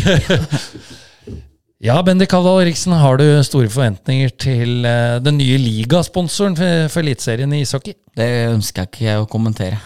Ja, 1.83 1.97
Bendik 2.07 2.31
Kavdal-Riksen, 2.31 2.93
har 2.95 3.17
du 3.19 3.25
store 3.43 3.67
forventninger 3.67 4.31
til 4.39 4.85
eh, 4.87 5.17
den 5.19 5.35
nye 5.41 5.57
ligasponsoren 5.59 6.55
for, 6.55 6.85
for 6.95 7.03
Eliteserien 7.03 7.51
i 7.57 7.65
ishockey? 7.65 7.97
Det 8.15 8.29
ønsker 8.53 8.85
jeg 8.85 8.93
ikke 8.93 9.17
å 9.19 9.27
kommentere. 9.27 9.81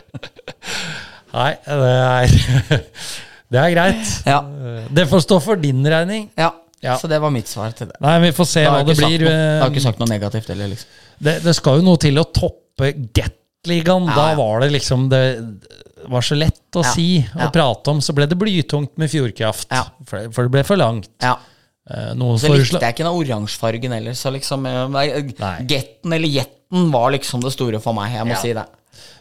Nei, 1.36 1.52
det 1.54 1.92
er, 1.94 2.34
det 3.50 3.58
er 3.60 3.70
greit. 3.74 4.10
Ja. 4.26 4.38
Eh, 4.40 4.88
Det 4.94 5.06
får 5.10 5.20
stå 5.26 5.40
for 5.42 5.56
din 5.56 5.82
regning. 5.86 6.30
ja. 6.36 6.52
Ja. 6.82 6.94
Så 6.96 7.06
det 7.12 7.18
var 7.20 7.28
mitt 7.30 7.44
svar 7.46 7.74
til 7.76 7.88
det. 7.90 7.96
Nei, 8.00 8.14
vi 8.22 8.30
får 8.32 8.46
se 8.48 8.62
hva 8.64 8.78
det 8.86 8.94
blir. 8.96 9.18
noe- 9.20 9.28
Jeg 9.28 9.60
har 9.60 9.68
ikke 9.68 9.76
Eh, 9.76 9.82
sagt 9.84 9.98
noe 10.00 10.08
negativt 10.08 10.46
heller, 10.48 10.68
liksom. 10.68 10.86
Det, 11.20 11.34
det 11.44 11.52
skal 11.54 11.76
jo 11.76 11.82
noe 11.84 11.98
til 12.00 12.16
å 12.16 12.24
toppe 12.32 12.88
Get-ligaen. 13.12 14.06
Ja, 14.08 14.14
Da 14.16 14.34
var 14.38 14.60
det 14.60 14.70
liksom 14.72 15.10
Det 15.10 16.08
var 16.08 16.22
så 16.22 16.38
lett 16.40 16.72
å 16.72 16.82
Ja, 16.82 16.92
si 16.94 17.18
og 17.34 17.40
ja. 17.42 17.50
prate 17.50 17.88
om. 17.92 18.00
Så 18.00 18.14
ble 18.16 18.24
det 18.26 18.38
blytungt 18.38 18.96
med 18.96 19.10
Fjordkraft. 19.12 19.66
Ja. 19.70 19.82
For, 20.06 20.30
for 20.32 20.48
det 20.48 20.52
ble 20.56 20.62
for 20.64 20.76
langt. 20.80 21.10
Ja. 21.20 21.36
Eh, 21.90 22.14
så 22.16 22.38
Så 22.38 22.48
likte 22.56 22.80
jeg 22.80 22.94
ikke 22.94 23.04
den 23.04 23.12
oransjefargen 23.12 23.92
heller. 23.92 24.12
Så 24.16 24.32
liksom 24.32 24.64
eh, 24.64 25.60
Getten 25.68 26.14
eller 26.16 26.28
Jetten 26.28 26.90
var 26.90 27.10
liksom 27.12 27.42
det 27.44 27.52
store 27.52 27.78
for 27.78 27.92
meg. 27.92 28.14
Jeg 28.16 28.24
må 28.24 28.30
Ja. 28.30 28.40
si 28.40 28.52
det. 28.54 28.64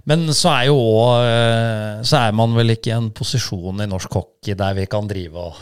Men 0.07 0.27
så 0.35 0.51
er 0.53 0.67
jo 0.69 0.75
òg 0.79 2.05
Så 2.07 2.17
er 2.21 2.35
man 2.35 2.53
vel 2.55 2.71
ikke 2.75 2.91
i 2.91 2.95
en 2.95 3.09
posisjon 3.15 3.83
i 3.83 3.87
norsk 3.89 4.13
hockey 4.15 4.55
der 4.57 4.77
vi 4.77 4.85
kan 4.89 5.07
drive 5.09 5.43
og 5.49 5.57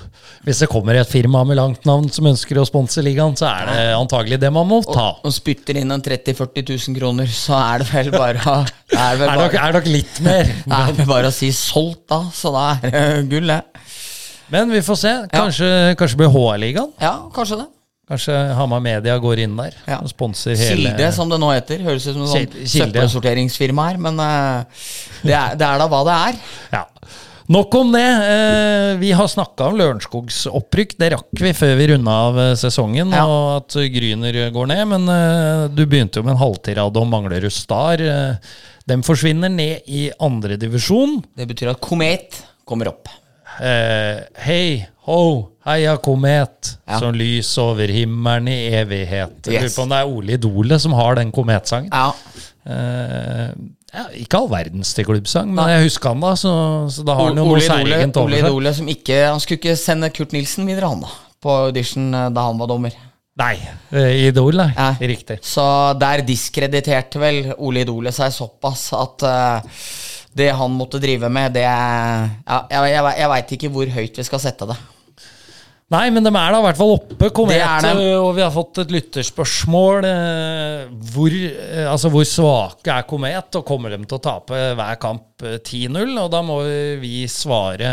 Hvis 0.45 0.61
det 0.63 0.69
kommer 0.71 0.99
et 0.99 1.09
firma 1.09 1.41
med 1.47 1.57
langt 1.59 1.87
navn 1.89 2.09
som 2.13 2.29
ønsker 2.29 2.59
å 2.61 2.65
sponse 2.67 3.01
ligaen, 3.05 3.35
så 3.39 3.49
er 3.49 3.71
det 3.71 3.85
antagelig 3.97 4.39
det 4.41 4.51
man 4.53 4.67
må 4.69 4.79
ta. 4.85 5.09
Og 5.25 5.33
spytter 5.33 5.81
inn 5.81 5.91
en 5.93 6.03
30 6.03 6.35
000-40 6.37 6.69
000 6.89 6.99
kroner, 6.99 7.31
så 7.33 7.57
er 7.59 7.83
det 7.83 7.89
vel 7.91 8.11
bare 8.15 8.57
Er 9.07 9.17
det 9.19 9.31
nok, 9.39 9.57
er 9.59 9.75
nok 9.75 9.89
litt 9.89 10.21
mer. 10.25 10.47
det 10.69 10.77
er 10.81 10.93
vel 10.99 11.09
bare 11.09 11.31
å 11.31 11.35
si 11.35 11.49
solgt, 11.55 12.05
da. 12.11 12.21
Så 12.33 12.53
da 12.55 12.67
er 12.77 12.85
det 12.85 13.05
gull, 13.31 13.51
det. 13.51 13.61
Men 14.53 14.71
vi 14.71 14.83
får 14.85 15.01
se. 15.01 15.15
Kanskje, 15.33 15.71
kanskje 15.99 16.21
blir 16.21 16.31
HR-ligaen? 16.31 16.93
Ja, 17.03 17.17
kanskje 17.35 17.59
det. 17.63 17.67
Kanskje 18.07 18.33
Hamar 18.55 18.79
Media 18.79 19.17
går 19.19 19.41
inn 19.43 19.55
der 19.59 19.73
Ja. 19.87 19.97
og 19.99 20.07
sponser 20.07 20.55
hele 20.55 20.75
Kilde, 20.93 21.09
som 21.11 21.27
det 21.29 21.39
nå 21.43 21.49
heter. 21.51 21.81
Høres 21.83 22.05
ut 22.07 22.13
som 22.15 22.23
et 22.23 22.29
sånt 22.55 22.69
søppelsorteringsfirma 22.71 23.89
her, 23.89 23.97
men 23.99 24.19
uh, 24.19 24.63
det, 25.27 25.33
er, 25.35 25.57
det 25.59 25.67
er 25.67 25.81
da 25.81 25.87
hva 25.91 26.03
det 26.07 26.15
er. 26.29 26.37
Ja. 26.71 26.85
Nok 27.47 27.75
om 27.79 27.93
det. 27.95 28.03
Eh, 28.03 28.97
Vi 28.99 29.11
har 29.15 29.27
snakka 29.31 29.69
om 29.69 29.77
Lørenskogs 29.79 30.41
opprykk. 30.51 30.97
Det 30.99 31.13
rakk 31.13 31.39
vi 31.39 31.53
før 31.55 31.77
vi 31.79 31.85
runda 31.93 32.15
av 32.25 32.39
eh, 32.43 32.49
sesongen, 32.59 33.13
Ja. 33.15 33.21
og 33.23 33.61
at 33.61 33.77
Gryner 33.93 34.39
går 34.51 34.67
ned. 34.67 34.81
Men 34.91 35.07
eh, 35.13 35.67
du 35.71 35.85
begynte 35.87 36.19
jo 36.19 36.25
med 36.27 36.35
en 36.35 36.41
halvtirade 36.41 36.99
om 36.99 37.07
Manglerud 37.11 37.51
Star. 37.55 38.03
De 38.87 38.97
forsvinner 39.03 39.47
ned 39.51 39.87
i 39.87 40.09
andredivisjon. 40.19 41.21
Det 41.39 41.47
betyr 41.47 41.71
at 41.71 41.79
Komet 41.83 42.35
kommer 42.67 42.91
opp. 42.91 43.07
Eh, 43.63 44.19
hei, 44.43 44.83
ho, 45.07 45.47
heia 45.67 45.97
komet, 45.99 46.73
Ja. 46.87 46.99
som 46.99 47.15
lys 47.17 47.49
over 47.61 47.87
himmelen 47.91 48.47
i 48.47 48.59
evighet. 48.79 49.41
Jeg 49.45 49.61
lurer 49.61 49.75
på 49.75 49.83
om 49.83 49.89
det 49.91 49.97
er 50.01 50.11
Ole 50.17 50.37
Idole 50.39 50.79
som 50.79 50.93
har 50.97 51.15
den 51.19 51.31
kometsangen. 51.35 51.91
Ja, 51.91 52.11
Eh, 52.67 53.51
ja, 53.93 54.03
ikke 54.19 54.41
all 54.41 54.49
verdens 54.51 54.89
til 54.95 55.05
klubbsang, 55.07 55.53
men 55.55 55.69
jeg 55.71 55.85
husker 55.87 56.11
han 56.11 56.23
da, 56.23 56.33
så, 56.35 56.51
så 56.91 57.05
da 57.07 57.15
har 57.15 57.29
han 57.29 57.37
jo 57.39 57.45
noe 57.45 57.53
Ole 57.55 57.63
særegent 57.63 58.19
over 58.19 58.33
seg. 58.35 58.43
Idole 58.43 58.73
som 58.75 58.89
ikke 58.91 59.19
Han 59.29 59.39
skulle 59.43 59.61
ikke 59.61 59.77
sende 59.79 60.09
Kurt 60.11 60.35
Nilsen 60.35 60.67
videre, 60.67 60.89
han 60.91 61.05
da. 61.05 61.11
på 61.43 61.53
audition 61.69 62.09
eh, 62.11 62.27
da 62.35 62.43
han 62.49 62.59
var 62.59 62.67
dommer. 62.73 62.97
Nei, 63.37 63.53
eh, 63.93 64.25
Idol, 64.27 64.57
nei. 64.57 64.67
Ja. 64.75 64.89
Riktig. 65.13 65.39
Så 65.45 65.63
der 66.01 66.25
diskrediterte 66.27 67.21
vel 67.21 67.53
Ole 67.55 67.85
Idole 67.85 68.11
seg 68.15 68.33
såpass 68.35 68.89
at 68.97 69.23
uh, 69.29 69.79
det 70.37 70.49
han 70.57 70.73
måtte 70.73 70.99
drive 71.01 71.29
med, 71.31 71.53
det 71.55 71.63
ja, 71.63 72.59
Jeg, 72.73 72.91
jeg, 72.97 73.13
jeg 73.21 73.29
veit 73.31 73.53
ikke 73.57 73.71
hvor 73.77 73.93
høyt 73.93 74.19
vi 74.19 74.25
skal 74.27 74.41
sette 74.43 74.67
det. 74.73 74.77
Nei, 75.93 76.09
men 76.11 76.25
de 76.25 76.31
er 76.35 76.51
da 76.51 76.57
i 76.59 76.63
hvert 76.65 76.75
fall 76.81 76.89
oppe, 76.97 77.29
Komet. 77.31 77.61
Og 78.19 78.33
vi 78.35 78.41
har 78.43 78.51
fått 78.51 78.81
et 78.83 78.89
lytterspørsmål. 78.91 80.03
eh, 80.03 80.89
Hvor, 81.13 81.31
eh, 81.31 81.85
altså 81.87 82.09
hvor 82.11 82.25
svake 82.27 82.91
er 82.91 83.05
Komet, 83.07 83.55
og 83.55 83.63
kommer 83.69 83.93
de 83.95 84.01
til 84.03 84.17
å 84.17 84.23
tape 84.25 84.59
hver 84.75 84.99
kamp 84.99 85.45
eh, 85.47 85.55
10-0? 85.63 86.11
Og 86.25 86.29
da 86.33 86.41
må 86.43 86.57
vi 86.99 87.23
svare 87.31 87.87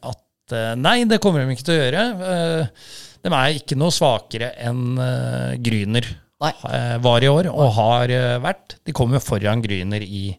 at 0.00 0.56
eh, 0.56 0.72
nei, 0.80 1.02
det 1.04 1.20
kommer 1.20 1.44
de 1.44 1.52
ikke 1.52 1.68
til 1.68 1.76
å 1.76 1.82
gjøre. 1.82 2.06
Eh, 2.32 2.88
De 3.24 3.32
er 3.32 3.54
ikke 3.60 3.76
noe 3.80 3.92
svakere 3.92 4.50
enn 4.64 4.96
eh, 5.00 5.54
Gryner 5.64 6.04
Nei. 6.44 6.50
eh, 6.72 6.96
var 7.04 7.24
i 7.24 7.28
år, 7.28 7.48
og 7.52 7.70
har 7.76 8.08
eh, 8.12 8.38
vært. 8.40 8.78
De 8.84 8.92
kommer 8.96 9.20
foran 9.24 9.60
Gryner 9.64 10.00
i 10.04 10.30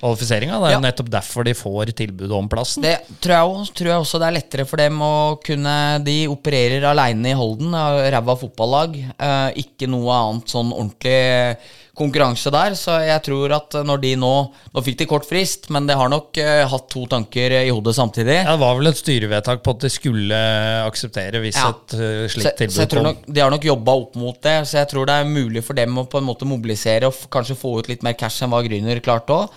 kvalifiseringa. 0.00 0.58
Det 0.60 0.66
er 0.68 0.74
Ja. 0.74 0.78
jo 0.80 0.84
nettopp 0.86 1.10
derfor 1.10 1.44
de 1.44 1.54
får 1.54 1.92
tilbudet 1.94 2.32
om 2.32 2.48
plassen. 2.48 2.82
Det 2.82 2.98
tror 3.20 3.34
jeg, 3.34 3.44
også, 3.54 3.74
tror 3.74 3.86
jeg 3.92 4.00
også 4.00 4.18
det 4.20 4.26
er 4.28 4.36
lettere 4.40 4.66
for 4.66 4.76
dem 4.76 4.98
å 5.00 5.38
kunne 5.42 6.04
De 6.04 6.26
opererer 6.28 6.82
aleine 6.90 7.30
i 7.30 7.38
Holden, 7.38 7.72
ræva 7.72 8.36
fotballag. 8.36 8.96
Eh, 9.18 9.50
ikke 9.64 9.88
noe 9.88 10.10
annet 10.12 10.46
sånn 10.50 10.72
ordentlig 10.72 11.56
konkurranse 11.94 12.50
der. 12.54 12.74
Så 12.78 12.96
jeg 13.04 13.22
tror 13.26 13.54
at 13.56 13.76
når 13.86 14.00
de 14.02 14.12
nå 14.20 14.32
Nå 14.74 14.82
fikk 14.82 14.96
de 14.98 15.06
kort 15.06 15.26
frist, 15.28 15.68
men 15.70 15.86
det 15.86 15.94
har 15.94 16.08
nok 16.10 16.36
eh, 16.42 16.64
hatt 16.66 16.88
to 16.90 17.04
tanker 17.06 17.52
i 17.60 17.70
hodet 17.70 17.94
samtidig. 17.94 18.40
Ja, 18.42 18.56
det 18.56 18.62
var 18.64 18.74
vel 18.80 18.90
et 18.90 18.98
styrevedtak 18.98 19.62
på 19.62 19.74
at 19.76 19.84
de 19.86 19.90
skulle 19.94 20.40
akseptere 20.88 21.38
hvis 21.44 21.58
Ja. 21.60 21.68
et 21.70 21.94
uh, 21.94 22.26
Så, 22.26 22.34
slikt 22.34 22.50
så 22.50 22.56
tilbud 22.64 22.90
tror 22.90 23.02
kom. 23.04 23.08
nok, 23.12 23.24
De 23.30 23.40
har 23.44 23.54
nok 23.54 23.64
jobba 23.70 23.94
opp 24.02 24.18
mot 24.18 24.40
det, 24.42 24.56
så 24.66 24.80
jeg 24.80 24.90
tror 24.90 25.06
det 25.06 25.14
er 25.20 25.30
mulig 25.30 25.62
for 25.64 25.78
dem 25.78 25.94
å 26.02 26.06
på 26.10 26.18
en 26.18 26.26
måte 26.26 26.48
mobilisere 26.48 27.06
og 27.06 27.14
kanskje 27.30 27.56
få 27.60 27.78
ut 27.78 27.88
litt 27.92 28.02
mer 28.02 28.18
cash 28.18 28.42
enn 28.42 28.50
hva 28.50 28.64
Grüner 28.66 28.98
klarte 29.04 29.30
òg. 29.36 29.54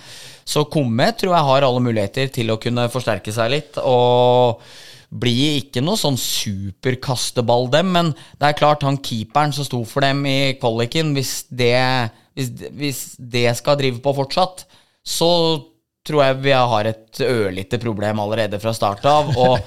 Så 0.47 0.63
Komme 0.71 1.09
tror 1.17 1.33
jeg 1.35 1.43
har 1.49 1.65
alle 1.67 1.81
muligheter 1.83 2.29
til 2.31 2.53
å 2.53 2.59
kunne 2.61 2.85
forsterke 2.93 3.33
seg 3.35 3.49
litt. 3.51 3.81
Og 3.83 4.61
bli 5.07 5.61
ikke 5.61 5.81
noe 5.83 5.99
sånn 5.99 6.17
superkasteball, 6.19 7.69
dem, 7.71 7.93
men 7.95 8.11
det 8.39 8.49
er 8.49 8.59
klart 8.59 8.83
han 8.83 8.99
keeperen 8.99 9.55
som 9.55 9.67
sto 9.67 9.79
for 9.87 10.03
dem 10.03 10.25
i 10.27 10.57
kvaliken, 10.59 11.13
hvis 11.15 11.45
det, 11.47 11.77
hvis, 12.35 12.51
hvis 12.75 13.01
det 13.17 13.47
skal 13.59 13.79
drive 13.79 14.03
på 14.03 14.15
fortsatt, 14.17 14.65
så 15.07 15.31
tror 16.07 16.23
jeg 16.23 16.39
vi 16.43 16.53
har 16.55 16.87
et 16.87 17.21
ørlite 17.23 17.79
problem 17.83 18.21
allerede 18.23 18.59
fra 18.63 18.73
start 18.75 19.03
av. 19.09 19.31
Og 19.35 19.57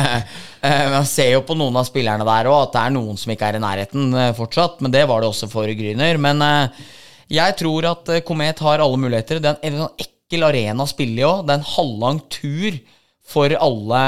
eh, 0.64 0.86
man 0.92 1.08
ser 1.08 1.34
jo 1.34 1.42
på 1.48 1.56
noen 1.58 1.76
av 1.80 1.88
spillerne 1.88 2.26
der 2.28 2.48
òg 2.50 2.58
at 2.68 2.76
det 2.76 2.84
er 2.86 2.96
noen 2.96 3.20
som 3.20 3.32
ikke 3.32 3.50
er 3.50 3.58
i 3.58 3.62
nærheten 3.64 4.16
eh, 4.16 4.32
fortsatt, 4.36 4.80
men 4.84 4.94
det 4.94 5.04
var 5.08 5.22
det 5.22 5.32
også 5.32 5.50
for 5.52 5.68
Gryner. 5.76 6.20
Men 6.20 6.40
eh, 6.46 6.88
jeg 7.32 7.58
tror 7.60 7.92
at 7.92 8.16
Komet 8.28 8.64
har 8.64 8.84
alle 8.84 9.00
muligheter. 9.00 9.40
Det 9.40 9.54
er 9.54 9.68
en 9.68 9.84
sånn 9.84 10.04
ekkel 10.06 10.48
arena 10.48 10.84
å 10.84 10.90
spille 10.90 11.20
i 11.20 11.28
òg. 11.28 11.44
Det 11.44 11.54
er 11.54 11.60
en 11.60 11.72
halvlang 11.74 12.24
tur 12.32 12.80
for 13.32 13.52
alle 13.54 14.00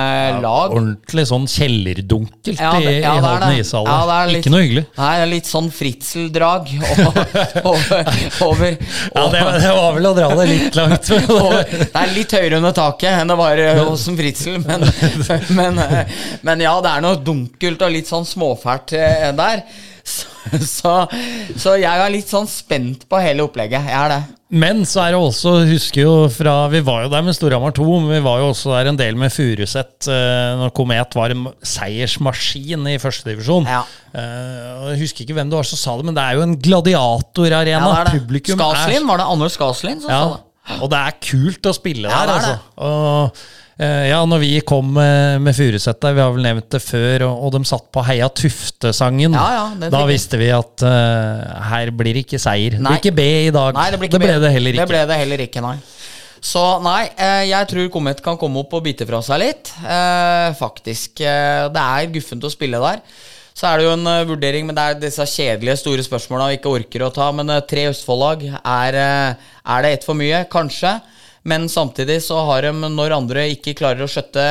lag. 0.42 0.72
Ordentlig 0.74 1.24
sånn 1.30 1.46
kjellerdunkelt 1.48 2.60
Ja, 2.60 2.72
det- 2.80 3.00
ja, 3.00 3.14
i 3.16 3.22
Halden 3.24 3.54
ishall. 3.60 3.86
Ja, 3.86 4.26
Ikke 4.28 4.50
noe 4.52 4.60
hyggelig. 4.64 4.84
Nei, 4.98 5.12
det 5.16 5.22
er 5.22 5.30
litt 5.30 5.48
sånn 5.48 5.70
fritzeldrag 5.72 6.68
over, 6.90 7.30
over, 7.72 8.10
over 8.44 8.76
Ja, 9.14 9.24
det, 9.32 9.40
det 9.62 9.72
var 9.78 9.94
vel 9.96 10.10
å 10.10 10.14
dra 10.18 10.28
det 10.42 10.48
litt 10.50 10.76
langt. 10.76 11.10
over 11.38 11.64
Det 11.64 11.88
er 11.94 12.12
litt 12.14 12.36
høyere 12.36 12.60
under 12.60 12.76
taket 12.76 13.22
enn 13.22 13.32
det 13.32 13.38
var 13.40 13.64
eh, 13.64 13.80
hos 13.84 14.06
en 14.08 14.18
Fritzel, 14.18 14.60
men, 14.66 14.84
men, 15.58 15.78
eh, 15.78 16.20
men 16.42 16.66
ja, 16.66 16.76
det 16.84 16.92
er 16.92 17.06
noe 17.06 17.16
dunkelt 17.24 17.82
og 17.86 17.96
litt 17.96 18.10
sånn 18.10 18.28
småfælt 18.28 18.92
eh, 18.98 19.30
der. 19.36 19.64
Så, 20.76 20.92
så, 21.56 21.74
jeg 21.80 21.88
er 21.88 22.12
litt 22.12 22.30
sånn 22.30 22.48
spent 22.50 23.06
på 23.08 23.18
hele 23.22 23.44
opplegget. 23.46 23.86
Jeg 23.88 23.96
er 23.96 24.12
det. 24.12 24.20
Men 24.54 24.84
så 24.86 25.00
er 25.02 25.14
det 25.14 25.18
også, 25.18 25.54
husker 25.66 26.04
jo 26.04 26.12
fra 26.30 26.52
Vi 26.70 26.78
var 26.86 27.06
jo 27.06 27.10
der 27.10 27.24
med 27.26 27.34
Storhamar 27.34 27.72
2, 27.74 27.86
men 28.04 28.12
vi 28.12 28.20
var 28.22 28.42
jo 28.42 28.50
også 28.52 28.70
der 28.76 28.90
en 28.92 28.98
del 29.00 29.16
med 29.18 29.32
Furuset 29.34 30.06
uh, 30.06 30.60
når 30.60 30.70
Komet 30.76 31.16
var 31.18 31.34
en 31.34 31.48
seiersmaskin 31.66 32.86
i 32.92 32.96
førstedivisjon. 33.02 33.66
Ja. 33.66 33.82
Uh, 34.14 34.92
jeg 34.92 35.00
husker 35.02 35.24
ikke 35.24 35.38
hvem 35.40 35.50
det 35.50 35.58
var 35.58 35.68
som 35.68 35.80
sa 35.80 35.96
det, 35.98 36.06
men 36.06 36.16
det 36.16 36.22
er 36.22 36.38
jo 36.38 36.46
en 36.46 36.56
gladiatorarena. 36.68 37.80
Ja, 37.80 38.04
det 38.12 38.20
er 38.20 38.30
det. 38.30 38.44
Skaslin, 38.54 39.08
var 39.10 39.22
det 39.22 39.30
Anders 39.34 39.58
Skaslin 39.58 40.04
som 40.04 40.12
Ja, 40.12 40.22
sa 40.22 40.36
det? 40.36 40.78
og 40.80 40.88
det 40.92 41.00
er 41.02 41.18
kult 41.20 41.66
å 41.68 41.74
spille 41.76 42.08
Ja, 42.08 42.22
der, 42.24 42.30
det 42.30 42.34
er 42.34 42.54
altså. 42.54 42.84
Og, 42.86 43.44
ja, 43.82 44.20
når 44.28 44.42
vi 44.42 44.50
kom 44.66 44.94
eh, 45.02 45.36
med 45.42 45.56
Furuset 45.56 45.98
der, 46.02 46.14
vi 46.14 46.22
har 46.22 46.34
vel 46.36 46.46
nevnt 46.46 46.68
det 46.70 46.80
før, 46.84 47.26
og, 47.28 47.46
og 47.46 47.54
de 47.56 47.62
satt 47.68 47.88
på 47.94 48.04
Heia 48.06 48.28
Tufte-sangen, 48.30 49.34
Ja, 49.34 49.46
ja, 49.58 49.90
da 49.90 50.04
visste 50.06 50.38
vi 50.38 50.52
at 50.54 50.84
uh, 50.86 51.42
her 51.72 51.90
blir 51.90 52.14
det 52.14 52.26
ikke 52.28 52.42
seier. 52.42 52.78
Det 52.78 52.84
blir 52.84 53.02
ikke 53.02 53.16
B 53.18 53.26
i 53.48 53.52
dag. 53.54 53.74
Nei, 53.74 53.90
det 53.90 54.02
ble, 54.02 54.12
ble 54.14 54.38
det 54.46 54.54
heller 54.54 54.76
ikke. 54.76 54.86
Det 54.86 54.92
ble 54.94 55.04
det 55.10 55.20
heller 55.24 55.46
ikke, 55.48 55.64
nei. 55.64 55.76
Så 56.44 56.60
nei, 56.84 57.06
eh, 57.16 57.46
jeg 57.48 57.68
tror 57.70 57.86
Komet 57.92 58.18
kan 58.24 58.36
komme 58.36 58.60
opp 58.60 58.74
og 58.76 58.82
bite 58.84 59.06
fra 59.08 59.22
seg 59.24 59.40
litt. 59.40 59.70
Eh, 59.80 60.50
faktisk. 60.58 61.22
Eh, 61.24 61.70
det 61.72 61.84
er 61.84 62.10
guffent 62.12 62.44
å 62.44 62.52
spille 62.52 62.80
der. 62.82 63.00
Så 63.56 63.68
er 63.70 63.78
det 63.80 63.86
jo 63.86 63.94
en 63.94 64.10
eh, 64.10 64.26
vurdering, 64.28 64.66
men 64.68 64.76
det 64.76 64.84
er 64.84 65.00
disse 65.00 65.24
kjedelige 65.30 65.78
store 65.80 66.04
spørsmåla 66.04 66.50
vi 66.50 66.58
ikke 66.58 66.74
orker 66.74 67.06
å 67.06 67.12
ta. 67.14 67.30
Men 67.32 67.52
eh, 67.54 67.62
tre 67.70 67.86
Østfold-lag, 67.92 68.44
er, 68.60 68.98
eh, 69.00 69.52
er 69.72 69.86
det 69.86 69.92
ett 69.94 70.04
for 70.04 70.18
mye? 70.20 70.42
Kanskje. 70.52 70.98
Men 71.44 71.68
samtidig 71.68 72.22
så 72.24 72.38
har 72.48 72.64
de, 72.64 72.72
når 72.72 73.12
andre 73.18 73.48
ikke 73.52 73.74
klarer 73.76 74.04
å 74.04 74.08
skjøtte 74.08 74.44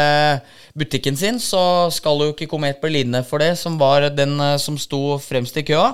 butikken 0.78 1.18
sin, 1.18 1.39
så 1.41 1.89
skal 1.94 2.22
jo 2.22 2.34
ikke 2.34 2.48
Komet 2.52 2.82
bli 2.84 3.00
lidende 3.00 3.24
for 3.26 3.41
det, 3.41 3.56
som 3.58 3.80
var 3.82 4.12
den 4.14 4.38
eh, 4.38 4.60
som 4.62 4.78
sto 4.78 5.18
fremst 5.22 5.58
i 5.58 5.66
køa. 5.66 5.89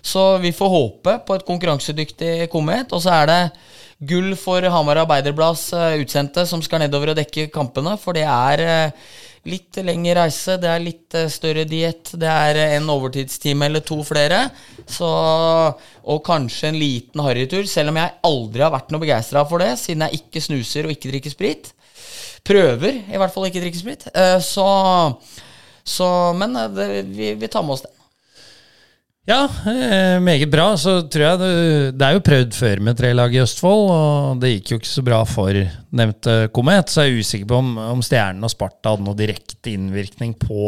Så 0.00 0.38
vi 0.40 0.54
får 0.56 0.72
håpe 0.72 1.18
på 1.26 1.36
et 1.36 1.44
konkurransedyktig 1.44 2.48
Komet. 2.52 2.94
Og 2.96 3.04
så 3.04 3.12
er 3.18 3.28
det 3.28 3.40
gull 4.08 4.32
for 4.38 4.64
Hamar 4.72 5.02
Arbeiderblads 5.02 5.68
eh, 5.76 6.00
utsendte 6.00 6.46
som 6.48 6.64
skal 6.64 6.84
nedover 6.84 7.12
og 7.12 7.18
dekke 7.18 7.50
kampene, 7.52 7.98
for 8.00 8.16
det 8.16 8.24
er 8.24 8.64
eh, 8.64 9.08
litt 9.46 9.78
lengre 9.86 10.16
reise, 10.22 10.56
det 10.60 10.68
er 10.72 10.82
litt 10.82 11.14
eh, 11.14 11.28
større 11.30 11.64
diett, 11.68 12.10
det 12.18 12.28
er 12.28 12.58
eh, 12.58 12.76
en 12.78 12.88
overtidstime 12.90 13.68
eller 13.68 13.84
to 13.86 14.00
flere. 14.06 14.48
Så, 14.88 15.08
og 16.08 16.22
kanskje 16.26 16.72
en 16.72 16.80
liten 16.80 17.22
harrytur, 17.24 17.66
selv 17.70 17.92
om 17.92 18.00
jeg 18.00 18.16
aldri 18.28 18.64
har 18.64 18.74
vært 18.74 18.90
noe 18.94 19.04
begeistra 19.04 19.44
for 19.48 19.62
det, 19.62 19.74
siden 19.80 20.06
jeg 20.06 20.22
ikke 20.22 20.42
snuser 20.44 20.88
og 20.88 20.94
ikke 20.94 21.12
drikker 21.12 21.34
sprit. 21.34 21.70
Prøver 22.48 23.02
i 23.04 23.20
hvert 23.20 23.34
fall 23.34 23.48
ikke 23.48 23.62
drikke 23.62 23.82
sprit. 23.82 24.08
Eh, 24.14 24.38
Så, 24.44 24.66
så 25.84 26.08
Men 26.36 26.58
det, 26.74 26.88
vi, 27.12 27.34
vi 27.38 27.48
tar 27.48 27.62
med 27.62 27.78
oss 27.78 27.86
det. 27.86 27.94
Ja, 29.28 29.42
eh, 29.68 30.16
meget 30.24 30.48
bra. 30.50 30.70
Så 30.80 31.02
tror 31.12 31.24
jeg 31.24 31.38
det, 31.42 31.48
det 32.00 32.06
er 32.06 32.16
jo 32.16 32.22
prøvd 32.24 32.54
før 32.56 32.80
med 32.86 32.96
tre 32.96 33.10
lag 33.12 33.34
i 33.34 33.42
Østfold, 33.42 33.90
og 33.92 34.40
det 34.40 34.54
gikk 34.54 34.72
jo 34.72 34.78
ikke 34.80 34.88
så 34.88 35.04
bra 35.04 35.18
for 35.28 35.58
nevnte 36.00 36.36
Komet. 36.56 36.88
Så 36.88 37.04
jeg 37.04 37.12
er 37.12 37.20
usikker 37.26 37.50
på 37.50 37.58
om, 37.60 37.74
om 37.98 38.00
Stjernen 38.04 38.48
og 38.48 38.54
Sparta 38.54 38.94
hadde 38.94 39.04
noe 39.04 39.18
direkte 39.18 39.74
innvirkning 39.74 40.32
på, 40.40 40.62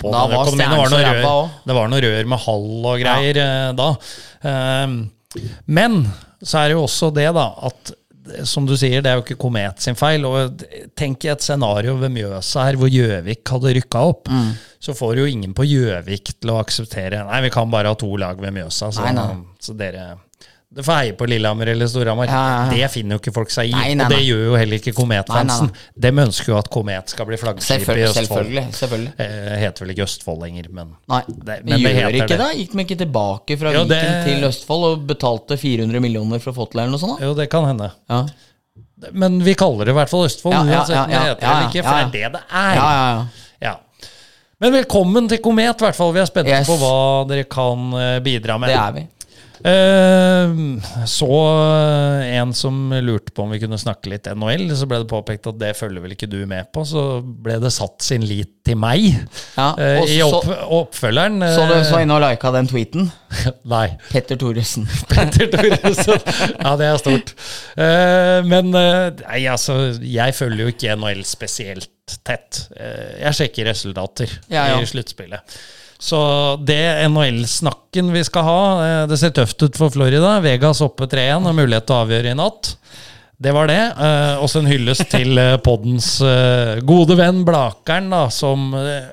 på 0.00 0.14
Da 0.14 0.24
var 0.32 0.48
det, 0.48 0.70
var 0.72 0.88
noe 0.94 1.04
rør, 1.04 1.20
også. 1.20 1.60
det 1.68 1.78
var 1.80 1.92
noe 1.92 2.02
rør 2.06 2.32
med 2.32 2.44
hall 2.46 2.66
og 2.94 3.04
greier 3.04 3.42
eh, 3.44 3.68
da. 3.76 3.90
Eh, 4.54 5.44
men 5.68 6.00
så 6.40 6.62
er 6.62 6.70
det 6.70 6.78
jo 6.78 6.86
også 6.86 7.12
det, 7.12 7.28
da, 7.36 7.50
at 7.68 7.92
som 8.48 8.64
du 8.68 8.74
sier, 8.76 9.02
det 9.04 9.10
er 9.10 9.18
jo 9.18 9.24
ikke 9.24 9.38
Komet 9.40 9.84
sin 9.84 9.96
feil. 9.98 10.24
og 10.28 10.64
Tenk 10.98 11.24
i 11.24 11.30
et 11.32 11.44
scenario 11.44 11.96
ved 12.00 12.12
Mjøsa 12.12 12.66
her 12.68 12.80
hvor 12.80 12.90
Gjøvik 12.92 13.52
hadde 13.52 13.76
rykka 13.78 14.02
opp. 14.10 14.28
Mm. 14.32 14.50
Så 14.80 14.94
får 14.94 15.16
jo 15.18 15.24
ingen 15.26 15.54
på 15.54 15.64
Gjøvik 15.66 16.34
til 16.40 16.50
å 16.54 16.60
akseptere 16.62 17.24
Nei, 17.26 17.40
vi 17.42 17.50
kan 17.50 17.70
bare 17.70 17.88
ha 17.90 17.94
to 17.98 18.12
lag 18.16 18.38
ved 18.40 18.52
Mjøsa. 18.54 18.92
Så, 18.94 19.02
Nei, 19.04 19.12
nei. 19.12 19.36
så 19.60 19.74
dere 19.76 20.16
det 20.70 20.82
får 20.84 20.98
heie 21.00 21.12
på 21.16 21.24
Lillehammer 21.26 21.66
eller 21.72 21.88
Storhamar. 21.88 22.26
Ja, 22.28 22.40
ja, 22.44 22.56
ja. 22.68 22.70
Det 22.76 22.90
finner 22.92 23.16
jo 23.16 23.20
ikke 23.22 23.32
folk 23.32 23.48
seg 23.50 23.70
i. 23.70 23.72
Nei, 23.72 23.94
nei, 23.96 24.04
Og 24.04 24.10
det 24.12 24.18
nei. 24.18 24.26
gjør 24.28 24.42
jo 24.44 24.56
heller 24.60 24.76
ikke 24.76 24.92
Komet-fansen. 24.98 25.70
De 25.96 26.10
ønsker 26.12 26.52
jo 26.52 26.58
at 26.58 26.68
Komet 26.70 27.08
skal 27.14 27.24
bli 27.30 27.38
flaggskip 27.40 27.86
i. 27.88 28.02
Østfold. 28.04 28.18
selvfølgelig, 28.20 28.64
selvfølgelig. 28.76 29.12
Eh, 29.24 29.54
heter 29.62 29.80
vel 29.86 29.94
ikke 29.94 30.04
Østfold 30.04 30.42
lenger, 30.44 30.68
men 30.76 30.90
Nei, 31.08 31.22
Det- 31.26 31.64
men 31.64 31.64
men 31.72 31.82
det 31.88 31.94
gjør 31.96 32.18
ikke 32.20 32.28
det. 32.28 32.38
det? 32.38 32.50
Gikk 32.60 32.72
de 32.76 32.84
ikke 32.84 32.98
tilbake 33.00 33.58
fra 33.58 33.72
Jo, 33.72 33.84
Viken 33.84 33.88
det- 33.88 34.24
til 34.28 34.44
Østfold 34.50 34.84
og 34.92 35.06
betalte 35.08 35.56
400 35.58 36.00
millioner 36.04 36.38
for 36.38 36.52
å 36.52 36.54
få 36.60 36.70
til 36.70 36.80
eller 36.80 36.90
noe 36.90 37.00
sånt? 37.00 37.18
da? 37.18 37.26
jo, 37.26 37.34
det 37.34 37.48
kan 37.50 37.64
hende. 37.64 37.90
Ja. 38.10 38.26
Men 39.12 39.40
vi 39.42 39.54
kaller 39.54 39.86
det 39.86 39.94
i 39.96 39.98
hvert 39.98 40.10
fall 40.10 40.26
Østfold, 40.28 40.52
Ja, 40.52 40.64
ja, 40.64 40.84
ja, 40.84 40.84
ja, 40.84 41.06
ja, 41.08 41.08
ja, 41.08 41.36
ja, 41.40 41.70
ja. 41.70 41.70
ja, 41.72 42.42
ja, 42.52 43.16
ja. 43.16 43.26
Ja. 43.62 43.76
Men 44.58 44.74
velkommen 44.74 45.28
til 45.30 45.38
Komet, 45.44 45.78
i 45.78 45.86
hvert 45.86 45.94
fall. 45.98 46.10
Vi 46.16 46.18
er 46.24 46.26
spente 46.26 46.50
Yes. 46.50 46.66
på 46.66 46.74
hva 46.80 46.96
dere 47.30 47.44
kan 47.46 47.92
eh, 47.94 48.16
bidra 48.24 48.56
med. 48.58 48.72
Det 48.72 48.80
er 48.82 48.96
vi. 48.96 49.04
Eh, 49.68 51.04
så 51.10 51.28
eh, 51.28 52.24
en 52.40 52.50
som 52.54 52.76
lurte 53.02 53.30
på 53.34 53.42
om 53.44 53.50
vi 53.54 53.58
kunne 53.62 53.78
snakke 53.78 54.10
litt 54.10 54.26
NHL, 54.30 54.64
så 54.78 54.86
ble 54.90 55.00
det 55.04 55.08
påpekt 55.10 55.46
at 55.50 55.58
det 55.58 55.70
følger 55.78 56.02
vel 56.02 56.14
ikke 56.16 56.28
du 56.30 56.40
med 56.50 56.66
på. 56.74 56.82
Så 56.86 57.04
ble 57.22 57.56
det 57.62 57.70
satt 57.74 58.02
sin 58.06 58.26
lit 58.26 58.50
til 58.66 58.78
meg 58.82 59.06
Ja, 59.56 59.68
eh, 59.78 60.00
i 60.10 60.18
så- 60.18 60.40
opp, 60.40 60.50
oppfølgeren. 60.80 61.38
Så 61.54 61.66
du 61.70 61.74
eh, 61.76 61.84
så 61.86 62.00
inne 62.02 62.16
og 62.18 62.22
lika 62.26 62.50
den 62.54 62.70
tweeten? 62.70 63.12
Nei. 63.74 63.84
Petter 64.10 64.38
Thoresen. 64.42 64.88
Petter 65.12 65.50
Thoresen. 65.54 66.18
Ja, 66.58 66.74
det 66.82 66.90
er 66.90 66.98
stort. 67.02 67.30
Eh, 67.78 68.40
men 68.46 68.74
eh, 68.74 69.04
nei, 69.22 69.44
altså, 69.54 69.78
jeg 70.02 70.34
følger 70.38 70.66
jo 70.66 70.74
ikke 70.74 70.98
NHL 70.98 71.22
spesielt 71.30 71.90
tett. 72.26 72.62
Eh, 72.76 73.18
jeg 73.24 73.36
sjekker 73.40 73.68
resultater 73.70 74.32
Ja, 74.48 74.68
ja. 74.72 74.78
i 74.80 74.88
sluttspillet. 74.88 75.58
Så 75.98 76.18
det 76.62 76.78
NHL-snakken 77.10 78.12
vi 78.14 78.22
skal 78.26 78.44
ha, 78.46 78.60
eh, 78.86 79.04
det 79.10 79.18
ser 79.18 79.32
tøft 79.34 79.62
ut 79.66 79.76
for 79.80 79.90
Florida. 79.90 80.36
Vegas 80.44 80.80
oppe 80.84 81.08
3-1 81.10 81.48
og 81.50 81.56
mulighet 81.58 81.88
til 81.88 81.96
å 81.96 82.02
avgjøre 82.06 82.32
i 82.32 82.38
natt. 82.38 82.74
Det 83.38 83.52
var 83.54 83.68
det. 83.70 83.80
Eh, 83.94 84.40
også 84.42 84.62
en 84.64 84.70
hyllest 84.70 85.08
til 85.12 85.38
eh, 85.38 85.56
poddens 85.62 86.16
eh, 86.26 86.80
gode 86.86 87.14
venn 87.18 87.44
Blakeren, 87.46 88.08
da, 88.10 88.24
som 88.34 88.72
eh, 88.78 89.12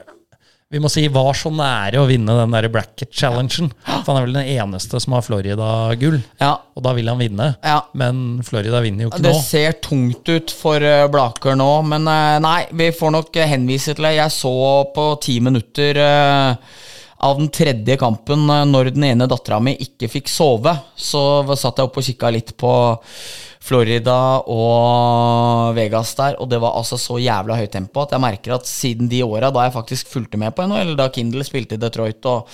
vi 0.73 0.79
må 0.81 0.89
si 0.91 1.03
var 1.13 1.35
så 1.37 1.51
nære 1.53 1.99
å 2.01 2.07
vinne 2.09 2.33
den 2.39 2.53
der 2.55 2.65
bracket-challengen. 2.73 3.69
For 3.85 4.09
han 4.09 4.17
er 4.17 4.25
vel 4.25 4.33
den 4.39 4.49
eneste 4.57 4.99
som 4.99 5.13
har 5.15 5.21
Florida-gull, 5.23 6.17
Ja, 6.41 6.55
og 6.75 6.83
da 6.83 6.93
vil 6.97 7.07
han 7.11 7.21
vinne. 7.21 7.51
ja. 7.63 7.77
Men 7.93 8.41
Florida 8.43 8.81
vinner 8.83 9.05
jo 9.05 9.11
ikke 9.11 9.21
Det 9.23 9.35
nå. 9.35 9.41
ser 9.45 9.77
tungt 9.85 10.27
ut 10.27 10.51
for 10.51 10.81
eh, 10.81 11.05
Blaker 11.07 11.55
nå, 11.55 11.69
men 11.85 12.07
eh, 12.09 12.39
nei, 12.43 12.65
vi 12.73 12.89
får 12.91 13.13
nok 13.13 13.37
eh, 13.37 13.47
henvise 13.53 13.93
til 13.95 14.03
det. 14.09 14.15
Jeg 14.17 14.33
så 14.35 14.55
på 14.95 15.05
ti 15.21 15.37
minutter 15.39 16.01
av 17.25 17.37
den 17.39 17.47
tredje 17.53 17.95
kampen 17.97 18.43
når 18.69 18.89
den 18.93 19.05
ene 19.07 19.27
dattera 19.31 19.61
mi 19.63 19.77
ikke 19.79 20.09
fikk 20.11 20.27
sove. 20.29 20.73
Så 20.97 21.21
satt 21.55 21.77
jeg 21.79 21.87
oppe 21.87 22.01
og 22.01 22.09
kikka 22.09 22.33
litt 22.35 22.51
på 22.59 22.73
Florida 23.65 24.17
og 24.45 25.75
Vegas 25.77 26.13
der, 26.17 26.35
og 26.39 26.49
det 26.51 26.59
var 26.61 26.77
altså 26.77 26.99
så 27.01 27.17
jævla 27.21 27.57
høyt 27.57 27.73
tempo 27.73 28.03
at 28.03 28.13
jeg 28.13 28.21
merker 28.21 28.57
at 28.59 28.69
siden 28.69 29.09
de 29.09 29.23
åra 29.25 29.49
da 29.53 29.65
jeg 29.65 29.73
faktisk 29.73 30.11
fulgte 30.11 30.37
med 30.41 30.53
på 30.55 30.67
NHL, 30.69 30.93
da 30.99 31.09
Kindle 31.13 31.45
spilte 31.47 31.79
i 31.79 31.81
Detroit 31.81 32.29
og 32.29 32.45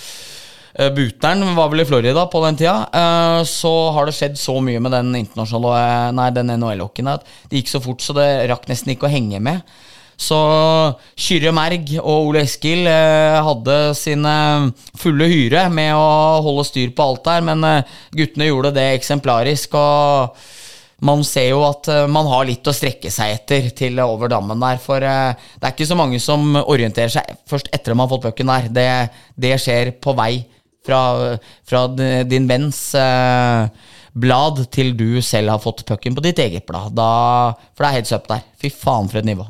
Butern 0.71 0.95
Buteren 0.95 1.55
var 1.57 1.67
vel 1.67 1.83
i 1.83 1.85
Florida 1.85 2.21
på 2.31 2.39
den 2.45 2.55
tida. 2.55 2.87
eh, 2.95 3.43
Så 3.43 3.91
har 3.91 4.05
det 4.07 4.15
skjedd 4.15 4.37
så 4.39 4.53
mye 4.63 4.79
med 4.79 4.93
den 4.95 5.09
internasjonale 5.19 5.73
eh, 5.83 6.11
Nei, 6.15 6.29
den 6.31 6.53
NHL-hockeyen 6.55 7.11
at 7.11 7.25
det 7.49 7.59
gikk 7.59 7.73
så 7.73 7.81
fort 7.83 7.99
så 7.99 8.15
det 8.15 8.27
rakk 8.47 8.69
nesten 8.71 8.93
ikke 8.93 9.09
å 9.09 9.11
henge 9.11 9.41
med. 9.43 9.61
Så 10.21 10.37
Kyrre 11.17 11.51
Merg 11.51 11.91
og 11.99 12.29
Ole 12.29 12.45
Eskil 12.45 12.87
eh, 12.87 13.41
hadde 13.43 13.77
sine 13.99 14.33
fulle 14.95 15.27
hyre 15.27 15.65
med 15.73 15.91
å 15.97 16.39
holde 16.45 16.63
styr 16.69 16.95
på 16.95 17.03
alt 17.03 17.25
der, 17.27 17.43
men 17.51 17.67
eh, 17.67 17.93
guttene 18.15 18.47
gjorde 18.47 18.71
det 18.79 18.87
eksemplarisk. 18.95 19.75
og 19.75 20.37
man 21.01 21.23
ser 21.25 21.49
jo 21.49 21.61
at 21.65 21.89
eh, 21.89 22.07
man 22.11 22.29
har 22.29 22.45
litt 22.47 22.67
å 22.67 22.73
strekke 22.75 23.11
seg 23.13 23.35
etter 23.39 23.69
til 23.77 23.99
over 24.03 24.29
dammen 24.31 24.61
der. 24.61 24.81
For 24.81 25.01
eh, 25.01 25.33
det 25.57 25.67
er 25.67 25.75
ikke 25.75 25.89
så 25.89 25.97
mange 25.97 26.19
som 26.21 26.57
orienterer 26.61 27.13
seg 27.13 27.37
først 27.49 27.71
etter 27.73 27.93
at 27.93 27.97
man 27.97 28.07
har 28.07 28.13
fått 28.13 28.27
pucken 28.29 28.51
der. 28.51 28.67
Det, 28.73 28.89
det 29.47 29.55
skjer 29.61 29.95
på 30.03 30.13
vei 30.17 30.33
fra, 30.85 31.01
fra 31.67 31.85
din 31.91 32.45
venns 32.49 32.83
eh, 32.97 33.89
blad 34.11 34.65
til 34.73 34.93
du 34.97 35.21
selv 35.25 35.55
har 35.55 35.63
fått 35.63 35.85
pucken 35.89 36.17
på 36.17 36.25
ditt 36.25 36.41
eget 36.43 36.67
blad. 36.69 36.93
Da, 36.97 37.09
for 37.73 37.85
det 37.85 37.89
er 37.89 37.97
heads 37.99 38.13
up 38.17 38.29
der. 38.29 38.45
Fy 38.61 38.73
faen 38.73 39.09
for 39.09 39.23
et 39.23 39.29
nivå. 39.31 39.47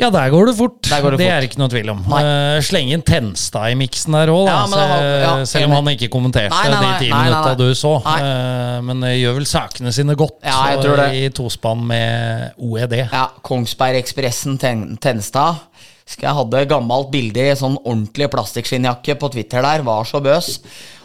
Ja, 0.00 0.08
der 0.10 0.26
går 0.32 0.48
det 0.50 0.56
fort. 0.58 0.80
Går 0.90 1.14
det 1.14 1.18
det 1.20 1.26
fort. 1.28 1.34
er 1.36 1.44
ikke 1.46 1.58
noe 1.60 1.70
tvil 1.70 1.90
om. 1.92 2.00
Uh, 2.10 2.16
Eh, 2.18 2.60
slenge 2.66 2.96
inn 2.96 3.02
Tenstad 3.06 3.70
i 3.70 3.76
miksen 3.78 4.14
der 4.16 4.30
òg, 4.32 4.48
Ja, 4.48 4.64
men 4.66 4.80
ja, 5.22 5.32
selv 5.46 5.68
om 5.68 5.76
han 5.78 5.90
ikke 5.94 6.08
kommenterte 6.12 6.50
Nei, 6.54 6.68
nei, 6.70 6.80
nei, 6.80 6.92
de 6.98 7.04
ti 7.04 7.10
minutta 7.12 7.52
du 7.58 7.68
så. 7.78 7.92
Eh, 8.10 8.80
men 8.86 9.00
det 9.04 9.12
gjør 9.20 9.36
vel 9.38 9.46
sakene 9.46 9.92
sine 9.94 10.16
godt 10.18 10.38
Ja, 10.42 10.58
jeg 10.72 10.82
tror 10.82 10.98
eh, 10.98 11.10
det. 11.12 11.20
i 11.22 11.32
tospann 11.34 11.84
med 11.86 12.56
OED. 12.58 12.96
Ja, 13.12 13.28
Kongsbergekspressen 13.46 14.58
ten, 14.58 14.96
Tenstad. 15.02 15.62
Skal 16.04 16.28
jeg 16.28 16.36
hadde 16.36 16.64
gammelt 16.68 17.08
bilde 17.14 17.46
i 17.48 17.54
sånn 17.56 17.78
ordentlig 17.80 18.26
plastikkskinnjakke 18.34 19.14
på 19.16 19.30
Twitter 19.32 19.62
der. 19.64 19.84
Var 19.86 20.04
så 20.10 20.20
bøs. 20.20 20.58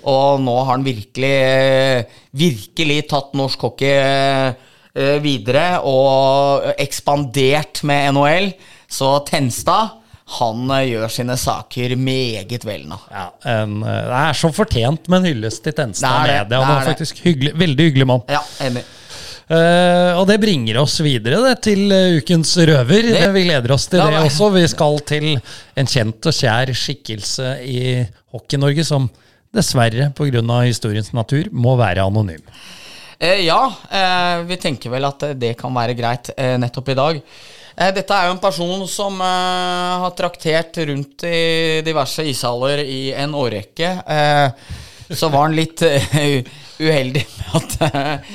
Og 0.10 0.42
nå 0.44 0.56
har 0.64 0.74
han 0.74 0.84
virkelig 0.84 1.30
eh, 1.30 2.18
Virkelig 2.36 3.00
tatt 3.12 3.34
norsk 3.38 3.64
hockey 3.68 3.94
eh, 3.96 4.52
eh, 4.96 5.16
videre 5.24 5.80
og 5.88 6.68
ekspandert 6.80 7.84
med 7.88 8.14
NHL. 8.18 8.52
Så 8.90 9.20
Tenstad, 9.28 9.90
han 10.40 10.70
eh, 10.72 10.86
gjør 10.92 11.12
sine 11.14 11.36
saker 11.40 11.96
meget 11.98 12.66
vel 12.66 12.86
nå. 12.90 12.98
Ja, 13.10 13.28
en, 13.54 13.82
eh, 13.82 14.06
det 14.10 14.22
er 14.22 14.38
så 14.38 14.52
fortjent 14.54 15.10
med 15.10 15.22
en 15.22 15.30
hyllest 15.32 15.64
til 15.66 15.76
Tenstad 15.78 16.26
Det 16.26 16.38
er 16.38 16.46
Media. 16.46 16.64
Han 16.66 16.78
er 16.78 16.90
faktisk 16.92 17.22
hyggelig, 17.26 17.54
veldig 17.58 17.90
hyggelig 17.90 18.10
mann. 18.10 18.26
Ja, 18.30 18.42
enig. 18.66 18.86
Uh, 19.50 20.14
og 20.20 20.28
det 20.30 20.36
bringer 20.44 20.78
oss 20.78 21.00
videre 21.02 21.40
det, 21.42 21.56
til 21.66 21.90
ukens 22.20 22.52
røver. 22.70 23.08
Det, 23.16 23.24
vi 23.34 23.48
gleder 23.48 23.72
oss 23.74 23.88
til 23.90 23.98
Ja, 23.98 24.12
det 24.14 24.20
også. 24.28 24.52
Vi 24.54 24.62
skal 24.70 25.00
til 25.10 25.26
en 25.34 25.90
kjent 25.90 26.30
og 26.30 26.36
kjær 26.38 26.70
skikkelse 26.78 27.56
i 27.66 27.80
Hockey-Norge 28.30 28.86
som 28.86 29.08
dessverre, 29.50 30.12
pga. 30.14 30.60
historiens 30.68 31.10
natur, 31.18 31.50
må 31.50 31.74
være 31.82 32.06
anonym. 32.06 32.46
Uh, 33.18 33.40
ja, 33.42 33.64
uh, 33.66 34.46
vi 34.46 34.60
tenker 34.62 34.94
vel 34.94 35.10
at 35.10 35.32
det 35.42 35.56
kan 35.58 35.74
være 35.74 35.98
greit 35.98 36.30
nettopp 36.38 36.94
i 36.94 37.00
dag. 37.02 37.24
Eh, 37.80 37.94
dette 37.96 38.12
er 38.12 38.28
jo 38.28 38.36
en 38.36 38.42
person 38.44 38.82
som 38.92 39.22
eh, 39.24 39.94
har 40.04 40.16
traktert 40.18 40.82
rundt 40.90 41.24
i 41.24 41.80
diverse 41.86 42.26
ishaller 42.28 42.84
i 42.84 43.14
en 43.16 43.36
årrekke. 43.40 43.92
Eh, 44.04 44.76
så 45.16 45.30
var 45.32 45.48
han 45.48 45.56
litt 45.58 45.82
uh, 45.82 46.18
uheldig 46.78 47.24
med 47.34 47.56
at, 47.58 48.26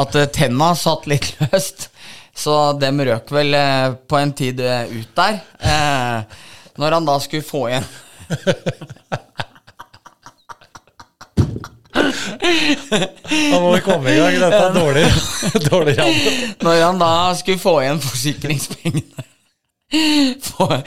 at 0.00 0.14
tenna 0.32 0.70
satt 0.72 1.04
litt 1.10 1.34
løst. 1.42 1.90
Så 2.32 2.54
dem 2.80 3.02
røk 3.04 3.28
vel 3.36 3.52
på 4.08 4.16
en 4.16 4.32
tid 4.32 4.62
ut 4.64 5.10
der. 5.20 5.36
Når 6.80 6.96
han 6.96 7.10
da 7.10 7.18
skulle 7.20 7.44
få 7.44 7.66
igjen 7.68 7.84
Da 12.24 13.58
må 13.60 13.74
vi 13.74 13.80
komme 13.84 14.10
i 14.12 14.16
gang. 14.18 14.36
Dette 14.40 14.60
er 14.60 14.74
dårlig, 14.74 15.04
dårlig 15.70 15.94
radio. 15.98 16.30
Når 16.64 16.80
han 16.84 16.98
da 17.02 17.10
skulle 17.38 17.60
få 17.62 17.74
igjen 17.84 18.00
forsikringspengene 18.04 19.24
for, 20.42 20.80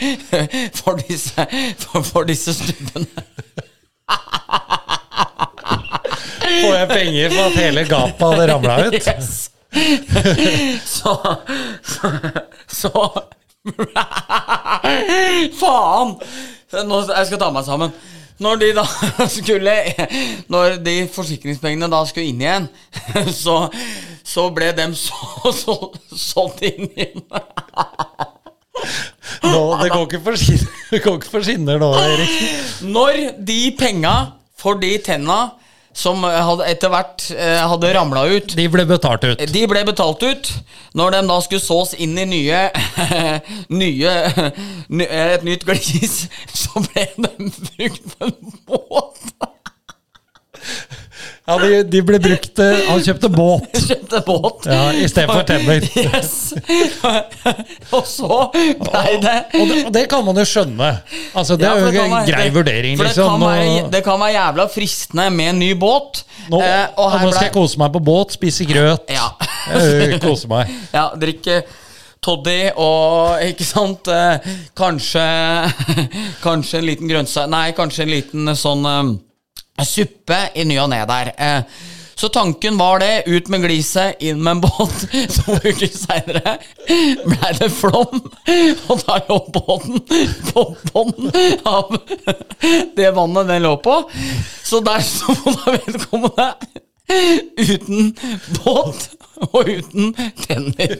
for, 0.75 0.97
disse, 1.07 1.45
for, 1.79 2.01
for 2.03 2.25
disse 2.27 2.51
stubbene 2.57 3.05
Får 6.47 6.73
jeg 6.73 6.87
penger 6.89 7.31
for 7.35 7.43
at 7.45 7.55
hele 7.61 7.83
gapet 7.87 8.25
hadde 8.25 8.47
ramla 8.51 8.75
ut? 8.87 8.97
Yes. 8.97 9.51
Så 10.87 11.13
Så, 11.87 12.11
så 12.67 12.91
Faen! 15.59 16.13
Nå, 16.87 17.01
jeg 17.07 17.27
skal 17.29 17.39
ta 17.41 17.49
meg 17.55 17.63
sammen. 17.67 17.91
Når 18.39 18.59
de 18.61 18.67
da 18.77 18.85
skulle 19.37 19.73
Når 20.51 20.77
de 20.85 20.95
forsikringspengene 21.13 21.89
da 21.91 22.03
skulle 22.05 22.29
inn 22.29 22.41
igjen, 22.43 22.67
så, 23.43 23.59
så 24.25 24.49
ble 24.53 24.71
dem 24.77 24.95
så, 24.97 25.17
så, 25.63 25.77
solgt 26.13 26.65
inn 26.67 26.87
igjen. 26.87 27.23
Nå, 29.41 29.61
det 29.81 29.89
går 29.89 30.03
ikke 30.05 30.23
for 30.23 30.37
skinner, 30.37 30.73
det 30.91 30.99
går 31.03 31.15
ikke 31.17 31.31
for 31.31 31.45
skinner 31.45 31.81
nå, 31.81 31.91
Erik. 31.97 32.35
Når 32.85 33.23
de 33.47 33.61
penga 33.79 34.15
for 34.57 34.77
de 34.81 34.93
tenna 35.03 35.39
som 35.97 36.21
hadde 36.23 36.67
etter 36.69 36.91
hvert 36.93 37.25
eh, 37.33 37.57
hadde 37.65 37.89
ramla 37.95 38.27
ut 38.29 38.53
De 38.57 38.67
ble 38.69 38.85
betalt 38.89 39.25
ut. 39.25 39.41
De 39.49 39.63
ble 39.69 39.81
betalt 39.87 40.21
ut. 40.21 40.51
Når 40.97 41.15
de 41.15 41.21
da 41.29 41.37
skulle 41.41 41.63
sås 41.63 41.95
inn 41.97 42.17
i 42.21 42.25
nye, 42.29 42.61
nye 43.81 44.13
Et 44.87 45.45
nytt 45.45 45.65
glis, 45.67 46.19
så 46.61 46.85
ble 46.85 47.07
de 47.17 47.49
brukt 47.49 48.11
på 48.13 48.29
en 48.29 48.35
måte. 48.69 49.46
Ja, 51.47 51.55
de, 51.61 51.83
de 51.87 52.01
ble 52.03 52.17
brukt 52.19 52.59
eh, 52.59 52.81
Han 52.89 52.99
kjøpte 53.05 53.29
båt 53.37 53.77
Kjøpte 53.87 54.19
båt. 54.27 54.65
ja, 54.67 54.81
istedenfor 54.99 55.45
tenner. 55.47 55.85
Yes. 56.03 56.33
Og 57.95 58.03
så 58.07 58.39
blei 58.81 59.13
det 59.23 59.35
Og 59.61 59.69
det, 59.71 59.77
og 59.87 59.93
det 59.95 60.03
kan 60.11 60.25
man 60.27 60.37
jo 60.41 60.45
skjønne. 60.47 60.89
Altså, 61.37 61.55
det 61.59 61.67
Ja, 61.69 61.73
er 61.77 61.95
jo 61.95 62.03
en 62.03 62.27
grei 62.27 62.47
vurdering, 62.51 62.97
for 62.99 63.07
det 63.07 63.13
liksom. 63.15 63.37
Kan 63.37 63.47
være, 63.47 63.87
det 63.95 64.03
kan 64.05 64.19
være 64.21 64.33
jævla 64.35 64.67
fristende 64.73 65.27
med 65.33 65.49
en 65.53 65.59
ny 65.63 65.71
båt. 65.79 66.23
nå, 66.51 66.59
eh, 66.61 66.85
og 66.97 67.05
og 67.13 67.21
nå 67.23 67.31
skal 67.31 67.47
jeg 67.47 67.55
kose 67.55 67.79
meg 67.81 67.93
på 67.95 68.01
båt, 68.11 68.35
spise 68.35 68.67
grøt. 68.67 69.07
Ja. 69.11 69.29
kose 70.23 70.47
meg. 70.51 70.71
Ja, 70.93 71.09
drikke 71.19 71.61
toddy 72.23 72.71
og 72.81 73.39
ikke 73.45 73.65
sant 73.67 74.07
eh, 74.11 74.43
Kanskje 74.75 75.23
Kanskje 76.43 76.79
en 76.81 76.87
liten 76.87 77.07
grønnsak 77.11 77.45
Nei, 77.51 77.67
kanskje 77.77 78.03
en 78.07 78.11
liten 78.11 78.51
sånn 78.57 78.87
eh, 78.89 79.11
suppe 79.85 80.39
i 80.55 80.65
ny 80.65 80.79
og 80.81 80.89
ne 80.89 81.03
der. 81.09 81.31
Eh, 81.37 81.61
så 82.17 82.29
tanken 82.33 82.77
var 82.77 82.99
det. 82.99 83.27
Ut 83.27 83.47
med 83.53 83.61
gliset, 83.61 84.17
inn 84.25 84.41
med 84.41 84.55
en 84.55 84.61
båt. 84.61 85.03
To 85.35 85.57
uker 85.61 85.91
seinere 85.93 86.55
blei 87.27 87.51
det 87.59 87.69
flom, 87.75 88.23
og 88.89 89.03
da 89.03 89.19
lå 89.27 89.37
båten 89.53 90.01
på 90.49 90.63
bånn 90.89 91.29
av 91.67 91.93
det 92.97 93.11
vannet 93.13 93.51
den 93.51 93.61
lå 93.67 93.75
på. 93.85 93.99
Så 94.65 94.81
der 94.85 95.05
sto 95.05 95.35
da 95.45 95.77
vedkommende 95.77 96.49
uten 97.61 98.15
båt 98.63 99.09
og 99.51 99.69
uten 99.69 100.13
tenner. 100.41 100.97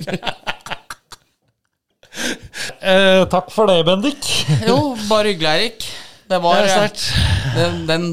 Eh, 2.82 3.24
takk 3.30 3.50
for 3.54 3.70
det, 3.70 3.82
Bendik. 3.90 4.30
Jo, 4.68 4.94
bare 5.10 5.34
hyggelig, 5.34 5.50
Eirik. 5.50 5.90
Det 6.28 6.40
var 6.44 6.62
Det 6.62 6.92
den, 7.56 7.88
den, 7.88 8.08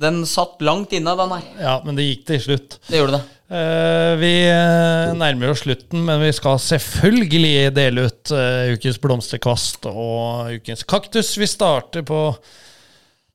den 0.00 0.22
satt 0.28 0.62
langt 0.64 0.94
inne, 0.96 1.12
den 1.18 1.34
her. 1.34 1.46
Ja, 1.60 1.76
men 1.84 1.98
det 1.98 2.06
gikk 2.06 2.24
til 2.30 2.42
slutt. 2.46 2.78
Det 2.88 3.00
gjorde 3.00 3.18
det. 3.18 3.22
Uh, 3.50 4.14
vi 4.20 4.30
eh, 4.46 5.10
nærmer 5.18 5.50
oss 5.50 5.64
slutten, 5.64 6.04
men 6.06 6.20
vi 6.22 6.30
skal 6.36 6.60
selvfølgelig 6.62 7.72
dele 7.74 8.04
ut 8.06 8.30
uh, 8.30 8.70
ukens 8.76 9.00
blomsterkvast 9.02 9.88
og 9.90 10.52
ukens 10.54 10.86
kaktus. 10.86 11.32
Vi 11.40 11.48
starter 11.50 12.06
på 12.06 12.28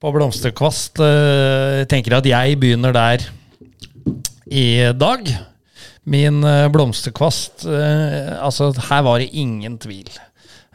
på 0.06 0.12
Blomsterkvast. 0.12 1.00
Eh, 1.02 1.80
Jeg 1.80 1.88
tenker 1.90 2.18
at 2.18 2.28
jeg 2.28 2.58
begynner 2.62 2.94
der 2.94 3.24
i 4.46 4.92
dag. 4.94 5.30
Min 6.06 6.44
blomsterkvast 6.70 7.64
Altså, 7.66 8.68
her 8.90 9.02
var 9.08 9.24
det 9.24 9.32
ingen 9.34 9.80
tvil. 9.82 10.12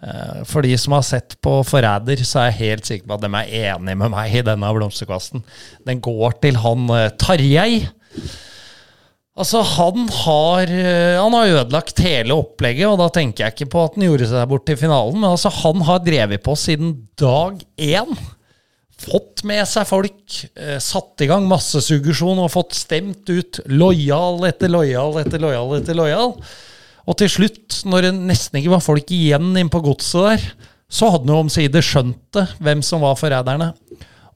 Eh, 0.00 0.44
For 0.48 0.64
de 0.64 0.76
som 0.80 0.96
har 0.96 1.04
sett 1.06 1.36
på 1.44 1.60
Forræder, 1.66 2.22
så 2.24 2.42
er 2.42 2.50
jeg 2.50 2.60
helt 2.60 2.88
sikker 2.88 3.08
på 3.08 3.18
at 3.18 3.24
de 3.26 3.30
er 3.36 3.74
enig 3.74 3.96
med 4.00 4.12
meg 4.14 4.36
i 4.36 4.44
denne 4.46 4.72
blomsterkvasten. 4.76 5.44
Den 5.86 6.00
går 6.04 6.38
til 6.44 6.60
han 6.62 6.88
eh, 6.96 7.10
Tarjei. 7.20 7.82
Altså, 9.40 9.62
han 9.76 10.08
har, 10.22 10.72
eh, 10.72 11.16
han 11.20 11.36
har 11.36 11.54
ødelagt 11.60 12.02
hele 12.04 12.36
opplegget, 12.36 12.88
og 12.88 12.98
da 13.00 13.08
tenker 13.14 13.46
jeg 13.46 13.56
ikke 13.56 13.72
på 13.76 13.86
at 13.86 13.96
han 13.96 14.08
gjorde 14.08 14.28
seg 14.32 14.50
bort 14.50 14.66
til 14.68 14.80
finalen, 14.80 15.20
men 15.20 15.30
altså, 15.30 15.52
han 15.62 15.84
har 15.88 16.04
drevet 16.04 16.44
på 16.44 16.56
siden 16.58 16.94
dag 17.20 17.60
én. 17.76 18.16
Fått 19.00 19.46
med 19.48 19.64
seg 19.64 19.86
folk, 19.88 20.34
satt 20.84 21.22
i 21.24 21.28
gang 21.30 21.46
massesuggesjon 21.48 22.42
og 22.42 22.50
fått 22.52 22.74
stemt 22.76 23.30
ut 23.32 23.62
lojal 23.72 24.44
etter 24.44 24.68
lojal 24.68 25.16
etter 25.22 25.40
lojal 25.40 25.72
etter 25.78 25.96
lojal. 25.96 26.34
Og 27.08 27.16
til 27.20 27.30
slutt, 27.32 27.80
når 27.88 28.08
det 28.08 28.12
nesten 28.18 28.60
ikke 28.60 28.74
var 28.74 28.84
folk 28.84 29.08
igjen 29.14 29.54
inn 29.60 29.70
på 29.72 29.80
godset 29.84 30.26
der, 30.28 30.44
så 30.90 31.08
hadde 31.12 31.22
han 31.28 31.36
jo 31.36 31.42
omsider 31.46 31.84
skjønt 31.86 32.18
det, 32.34 32.46
hvem 32.58 32.80
som 32.82 33.04
var 33.04 33.14
forræderne. 33.18 33.70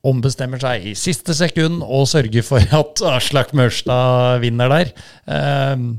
Ombestemmer 0.04 0.60
seg 0.60 0.84
i 0.90 0.94
siste 0.98 1.34
sekund 1.36 1.80
og 1.82 2.06
sørger 2.10 2.44
for 2.46 2.60
at 2.78 3.00
Aslak 3.08 3.54
Mørstad 3.56 4.42
vinner 4.44 4.68
der. 4.70 4.90
Uh, 5.24 5.94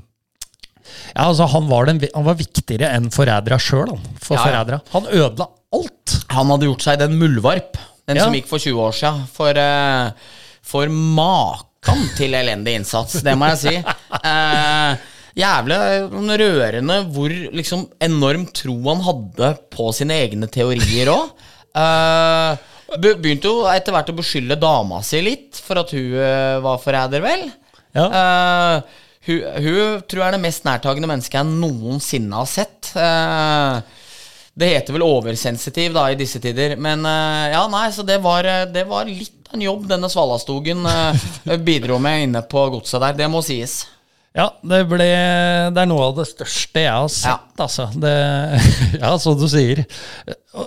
ja, 1.16 1.26
altså 1.26 1.48
han 1.50 1.66
var, 1.72 1.90
den, 1.90 2.00
han 2.14 2.28
var 2.28 2.38
viktigere 2.40 2.92
enn 2.96 3.10
forrædera 3.14 3.58
sjøl. 3.62 3.96
For 4.22 4.38
Ja, 4.38 4.62
ja. 4.70 4.80
Han 4.94 5.10
ødela 5.10 5.50
alt. 5.76 6.16
Han 6.32 6.54
hadde 6.54 6.70
gjort 6.70 6.86
seg 6.86 7.02
den 7.02 7.18
muldvarp, 7.20 7.80
den 8.08 8.20
Ja. 8.22 8.28
som 8.28 8.38
gikk 8.38 8.48
for 8.48 8.62
20 8.62 8.80
år 8.86 8.96
siden. 8.96 9.26
For, 9.34 9.58
uh, 9.58 10.14
for 10.66 10.88
maken 10.88 12.06
til 12.16 12.34
elendig 12.38 12.78
innsats, 12.80 13.20
det 13.26 13.36
må 13.38 13.52
jeg 13.54 13.62
si. 13.66 13.76
Eh, 14.26 14.96
jævlig 15.36 15.78
rørende 16.42 17.02
hvor 17.12 17.34
liksom 17.60 17.88
enorm 18.04 18.46
tro 18.56 18.76
han 18.88 19.04
hadde 19.06 19.52
på 19.74 19.90
sine 19.96 20.18
egne 20.26 20.50
teorier 20.52 21.12
òg. 21.14 21.34
begynte 22.96 23.50
jo 23.50 23.66
etter 23.68 23.92
hvert 23.92 24.14
å 24.14 24.16
beskylde 24.16 24.56
dama 24.62 25.02
si 25.04 25.20
litt 25.26 25.60
for 25.60 25.82
at 25.82 25.90
hun 25.92 26.14
uh, 26.16 26.62
var 26.64 26.80
forræder, 26.80 27.24
vel. 27.26 27.50
Ja. 27.96 28.06
Uh, 28.08 29.02
hun, 29.26 29.42
hun 29.42 30.02
tror 30.06 30.22
jeg 30.22 30.28
er 30.28 30.36
det 30.38 30.44
mest 30.44 30.66
nærtagende 30.68 31.10
mennesket 31.10 31.40
jeg 31.40 31.60
noensinne 31.60 32.42
har 32.42 32.50
sett. 32.50 32.92
Eh, 32.94 34.04
det 34.56 34.70
heter 34.72 34.96
vel 34.96 35.04
oversensitiv 35.04 35.96
da 35.98 36.06
i 36.12 36.20
disse 36.20 36.40
tider. 36.44 36.78
Men 36.80 37.06
eh, 37.10 37.56
ja, 37.56 37.66
nei, 37.72 37.88
så 37.92 38.06
det 38.08 38.20
var, 38.24 38.48
eh, 38.48 38.68
det 38.72 38.86
var 38.90 39.10
litt 39.10 39.50
av 39.50 39.58
en 39.58 39.66
jobb 39.66 39.90
denne 39.90 40.12
Svalastogen 40.12 40.86
eh, 40.88 41.26
bidro 41.68 42.00
med 42.02 42.30
inne 42.30 42.44
på 42.46 42.68
godset 42.78 43.02
der. 43.04 43.18
Det 43.24 43.32
må 43.32 43.42
sies. 43.46 43.82
Ja, 44.36 44.50
det, 44.68 44.82
ble, 44.92 45.06
det 45.72 45.80
er 45.80 45.88
noe 45.88 46.10
av 46.10 46.18
det 46.18 46.26
største 46.28 46.82
jeg 46.84 46.92
har 46.92 47.12
sett, 47.12 47.54
altså. 47.64 47.88
Det, 47.96 48.12
ja, 49.02 49.14
som 49.22 49.38
du 49.40 49.46
sier. 49.48 49.86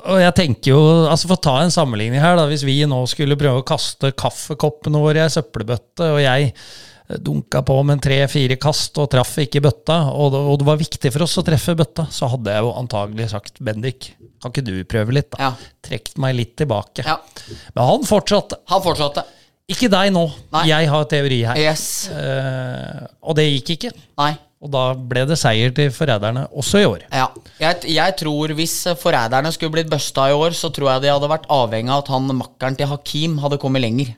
Og 0.08 0.20
jeg 0.22 0.34
tenker 0.38 0.72
jo, 0.72 0.80
altså 1.04 1.28
for 1.28 1.36
å 1.36 1.44
ta 1.50 1.56
en 1.60 1.74
sammenligning 1.74 2.22
her, 2.24 2.38
da, 2.40 2.46
hvis 2.48 2.64
vi 2.64 2.80
nå 2.88 3.02
skulle 3.12 3.36
prøve 3.40 3.60
å 3.60 3.68
kaste 3.68 4.14
kaffekoppene 4.16 5.02
våre 5.02 5.20
i 5.20 5.26
ei 5.26 5.34
søppelbøtte, 5.36 6.14
og 6.14 6.22
jeg 6.24 6.54
dunka 7.24 7.62
på 7.64 7.76
med 7.88 8.02
tre-fire 8.04 8.58
kast 8.60 8.98
og 9.00 9.08
traff 9.12 9.36
ikke 9.40 9.62
bøtta, 9.64 10.00
og 10.12 10.32
det, 10.32 10.42
og 10.48 10.58
det 10.60 10.68
var 10.68 10.80
viktig 10.80 11.12
for 11.14 11.24
oss 11.24 11.38
å 11.40 11.44
treffe 11.46 11.76
bøtta, 11.76 12.04
så 12.12 12.28
hadde 12.32 12.52
jeg 12.52 12.64
jo 12.66 12.74
antagelig 12.76 13.30
sagt 13.32 13.62
Bendik, 13.64 14.10
kan 14.42 14.52
ikke 14.52 14.64
du 14.66 14.74
prøve 14.88 15.16
litt, 15.16 15.30
da? 15.32 15.48
Ja. 15.48 15.72
Trekt 15.84 16.20
meg 16.20 16.36
litt 16.36 16.56
tilbake. 16.60 17.04
Ja. 17.04 17.16
Men 17.74 17.90
han 17.90 18.08
fortsatte. 18.08 18.60
Han 18.72 18.84
fortsatte. 18.84 19.24
Ikke 19.68 19.90
deg 19.92 20.12
nå. 20.14 20.24
Nei. 20.54 20.66
Jeg 20.70 20.88
har 20.88 21.08
teori 21.10 21.38
her. 21.44 21.58
Yes. 21.60 21.86
Eh, 22.08 23.02
og 23.20 23.36
det 23.36 23.44
gikk 23.50 23.74
ikke. 23.76 23.90
Nei. 24.20 24.32
Og 24.58 24.70
da 24.72 24.84
ble 24.96 25.22
det 25.28 25.36
seier 25.38 25.70
til 25.74 25.90
forræderne 25.94 26.46
også 26.50 26.80
i 26.82 26.86
år. 26.88 27.04
Ja. 27.12 27.28
Jeg, 27.60 27.84
jeg 27.94 28.14
tror 28.18 28.54
hvis 28.58 28.74
forræderne 28.98 29.52
skulle 29.54 29.76
blitt 29.76 29.90
busta 29.92 30.30
i 30.32 30.34
år, 30.34 30.56
så 30.56 30.72
tror 30.74 30.94
jeg 30.94 31.04
de 31.04 31.12
hadde 31.12 31.30
vært 31.30 31.46
avhengig 31.52 31.92
av 31.94 32.02
at 32.02 32.10
han 32.14 32.32
makkeren 32.40 32.78
til 32.80 32.90
Hakim 32.90 33.36
hadde 33.44 33.60
kommet 33.62 33.84
lenger. 33.84 34.16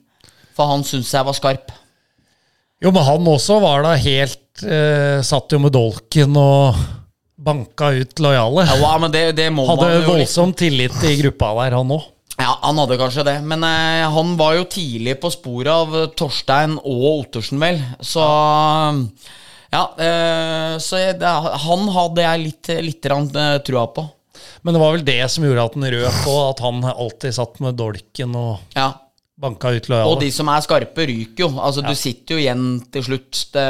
For 0.57 0.70
han 0.70 0.86
syntes 0.86 1.12
jeg 1.12 1.26
var 1.28 1.36
skarp. 1.36 1.74
Jo, 2.80 2.94
men 2.94 3.05
han 3.05 3.28
også 3.28 3.59
var 3.61 3.82
da 3.84 3.90
helt 4.01 4.62
eh, 4.64 5.20
Satt 5.26 5.53
jo 5.53 5.59
med 5.61 5.74
dolken 5.74 6.38
og 6.40 6.78
banka 7.40 7.90
ut 7.98 8.22
lojale. 8.22 8.64
Ja, 8.70 8.94
men 9.03 9.12
det, 9.12 9.24
det 9.36 9.51
må 9.53 9.66
Hadde 9.68 9.84
man 9.84 9.98
jo 9.98 10.14
voldsom 10.14 10.55
tillit 10.57 10.96
i 11.09 11.18
gruppa 11.20 11.53
der, 11.59 11.76
han 11.80 11.92
òg. 11.98 12.07
Ja, 12.39 12.55
han 12.62 12.78
hadde 12.81 12.97
kanskje 13.01 13.24
det, 13.26 13.37
men 13.45 13.64
eh, 13.66 14.07
han 14.14 14.37
var 14.39 14.55
jo 14.57 14.68
tidlig 14.70 15.18
på 15.20 15.31
sporet 15.35 15.72
av 15.72 15.97
eh, 15.99 16.07
Torstein 16.16 16.78
og 16.78 17.03
Ottersen, 17.11 17.61
vel. 17.61 17.81
Så 18.01 18.22
ja, 19.70 19.83
eh, 20.03 20.78
så 20.83 20.99
jeg, 20.99 21.18
det, 21.20 21.35
han 21.66 21.85
hadde 21.95 22.24
jeg 22.24 22.43
litt, 22.47 22.72
litt 22.87 23.05
grann, 23.05 23.28
eh, 23.37 23.59
trua 23.66 23.85
på. 23.95 24.07
Men 24.62 24.74
det 24.76 24.81
var 24.83 24.97
vel 24.97 25.05
det 25.07 25.20
som 25.33 25.45
gjorde 25.47 25.66
at 25.68 25.76
han 25.76 25.91
røk 25.95 26.18
på, 26.24 26.35
at 26.49 26.64
han 26.64 26.83
alltid 26.91 27.37
satt 27.37 27.61
med 27.64 27.78
dolken 27.78 28.35
og 28.37 28.76
Ja. 28.76 28.91
banka 29.41 29.70
ut 29.72 29.89
Og 29.91 30.18
de 30.20 30.31
som 30.33 30.49
er 30.53 30.61
skarpe, 30.61 31.07
ryker 31.09 31.47
jo. 31.47 31.53
Altså, 31.61 31.81
Du 31.87 31.95
sitter 31.95 32.35
jo 32.37 32.41
igjen 32.43 32.66
til 32.93 33.03
slutt. 33.07 33.47
Det, 33.55 33.66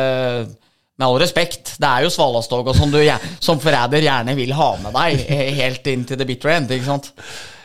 med 0.98 1.06
all 1.06 1.18
respekt, 1.22 1.76
det 1.80 1.88
er 1.88 2.04
jo 2.04 2.10
Svalastog 2.12 2.74
som 2.76 2.90
du 2.92 2.98
som 3.40 3.60
forræder 3.62 4.02
gjerne 4.04 4.34
vil 4.36 4.52
ha 4.52 4.76
med 4.82 4.92
deg 4.92 5.22
eh, 5.28 5.52
helt 5.56 5.86
inn 5.86 6.04
til 6.04 6.18
the 6.20 6.26
bitter 6.28 6.50
end, 6.50 6.70
ikke 6.74 6.90
sant? 6.90 7.12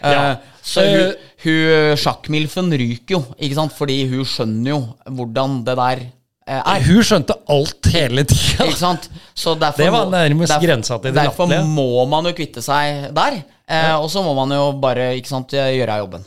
Ja. 0.01 0.11
Ja. 0.11 0.35
Så 0.65 0.81
hun, 0.89 1.15
hun 1.45 1.95
sjakkmilfen 2.01 2.71
ryker 2.73 3.15
jo, 3.19 3.23
ikke 3.37 3.57
sant? 3.59 3.73
Fordi 3.77 3.99
hun 4.09 4.25
skjønner 4.25 4.71
jo 4.73 4.79
hvordan 5.19 5.59
det 5.67 5.75
der 5.77 5.99
eh, 6.03 6.61
er. 6.61 6.85
Hun 6.87 7.03
skjønte 7.05 7.35
alt 7.53 7.89
hele 7.93 8.23
tida. 8.25 8.65
Ikke 8.65 8.79
sant? 8.81 9.09
Så 9.37 9.53
derfor, 9.61 9.83
Det 9.83 9.91
var 9.93 10.09
nærmest 10.13 10.51
derfor- 10.55 10.65
grensa 10.67 10.97
til 11.01 11.13
det 11.13 11.21
Derfor 11.21 11.51
må 11.69 12.05
man 12.09 12.25
jo 12.31 12.33
kvitte 12.37 12.63
seg 12.65 13.11
der. 13.13 13.43
Eh, 13.69 13.91
Og 13.97 14.09
så 14.13 14.21
må 14.25 14.33
man 14.37 14.49
jo 14.57 14.71
bare 14.81 15.11
ikke 15.19 15.29
sant, 15.31 15.53
gjøre 15.53 15.99
jobben. 16.01 16.25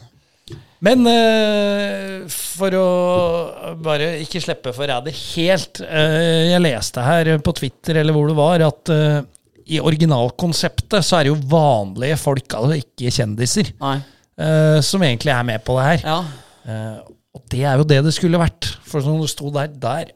Men 0.81 1.03
eh, 1.11 2.29
for 2.31 2.71
å 2.79 2.87
bare 3.83 4.13
ikke 4.23 4.39
slippe 4.45 4.71
forræder 4.77 5.11
helt 5.35 5.81
eh, 5.83 6.53
Jeg 6.53 6.63
leste 6.63 7.03
her 7.03 7.31
på 7.43 7.55
Twitter 7.59 7.99
eller 7.99 8.15
hvor 8.15 8.31
det 8.31 8.37
var, 8.39 8.63
at 8.69 8.93
eh, 8.95 9.17
i 9.75 9.81
originalkonseptet 9.83 11.03
så 11.05 11.19
er 11.19 11.27
det 11.27 11.33
jo 11.35 11.41
vanlige 11.51 12.17
folk, 12.23 12.55
altså 12.57 12.79
ikke 12.79 13.11
kjendiser, 13.13 13.73
Nei. 13.83 13.99
Eh, 14.39 14.79
som 14.85 15.03
egentlig 15.03 15.35
er 15.35 15.43
med 15.49 15.65
på 15.67 15.79
det 15.79 15.89
her. 15.93 16.07
Ja. 16.07 16.21
Uh, 16.69 17.15
og 17.39 17.43
det 17.53 17.63
er 17.65 17.79
jo 17.81 17.85
det 17.89 18.03
det 18.05 18.15
skulle 18.17 18.41
vært. 18.41 18.67
For 18.89 19.01
som 19.05 19.21
det 19.23 19.31
sto 19.33 19.51
der, 19.55 19.71
der 19.73 20.15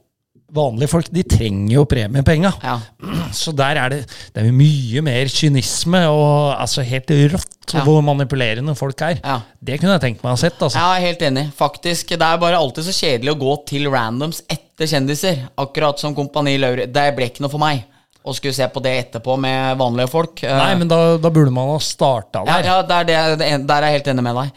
Vanlige 0.53 0.91
folk 0.93 1.07
de 1.09 1.23
trenger 1.25 1.71
jo 1.79 1.83
premiepenga. 1.89 2.51
ja. 2.61 2.75
Så 3.33 3.55
der 3.57 3.79
er 3.81 3.89
det, 3.89 4.01
det 4.35 4.43
er 4.43 4.51
mye 4.53 5.01
mer 5.01 5.31
kynisme 5.33 6.03
og 6.13 6.51
altså 6.61 6.85
helt 6.85 7.09
rått 7.33 7.73
Ja. 7.73 7.81
hvor 7.87 8.03
manipulerende 8.05 8.75
folk 8.77 9.01
er. 9.01 9.17
Ja. 9.25 9.39
Det 9.65 9.79
kunne 9.81 9.95
jeg 9.95 10.03
tenkt 10.03 10.21
meg 10.21 10.29
å 10.29 10.35
ha 10.35 10.41
sett. 10.43 10.59
Altså. 10.61 10.77
Er 10.77 11.01
helt 11.07 11.23
enig. 11.25 11.47
Faktisk, 11.57 12.13
Det 12.13 12.21
er 12.21 12.37
bare 12.43 12.59
alltid 12.61 12.85
så 12.85 12.93
kjedelig 12.93 13.33
å 13.33 13.39
gå 13.41 13.55
til 13.71 13.89
randoms 13.89 14.43
etter 14.53 14.91
kjendiser. 14.93 15.41
Akkurat 15.57 15.99
som 15.99 16.13
Kompani 16.15 16.59
Lauri. 16.61 16.85
Det 16.85 17.07
ble 17.17 17.31
ikke 17.31 17.47
noe 17.47 17.55
for 17.55 17.63
meg 17.63 17.87
å 18.25 18.35
skulle 18.37 18.55
se 18.55 18.69
på 18.71 18.83
det 18.85 18.93
etterpå 19.01 19.35
med 19.41 19.79
vanlige 19.81 20.11
folk. 20.13 20.43
Eh, 20.45 20.57
Nei, 20.57 20.75
men 20.79 20.89
da, 20.91 21.17
da 21.19 21.31
burde 21.31 21.51
man 21.55 21.73
ha 21.73 21.79
starta 21.83 22.45
der. 22.47 22.63
ja, 22.65 22.79
ja 22.83 23.01
er 23.01 23.05
det, 23.09 23.19
det 23.41 23.49
er- 23.53 23.67
der 23.67 23.77
er 23.83 23.89
jeg 23.91 23.99
helt 24.01 24.11
enig 24.15 24.23
med 24.29 24.37
deg. 24.39 24.53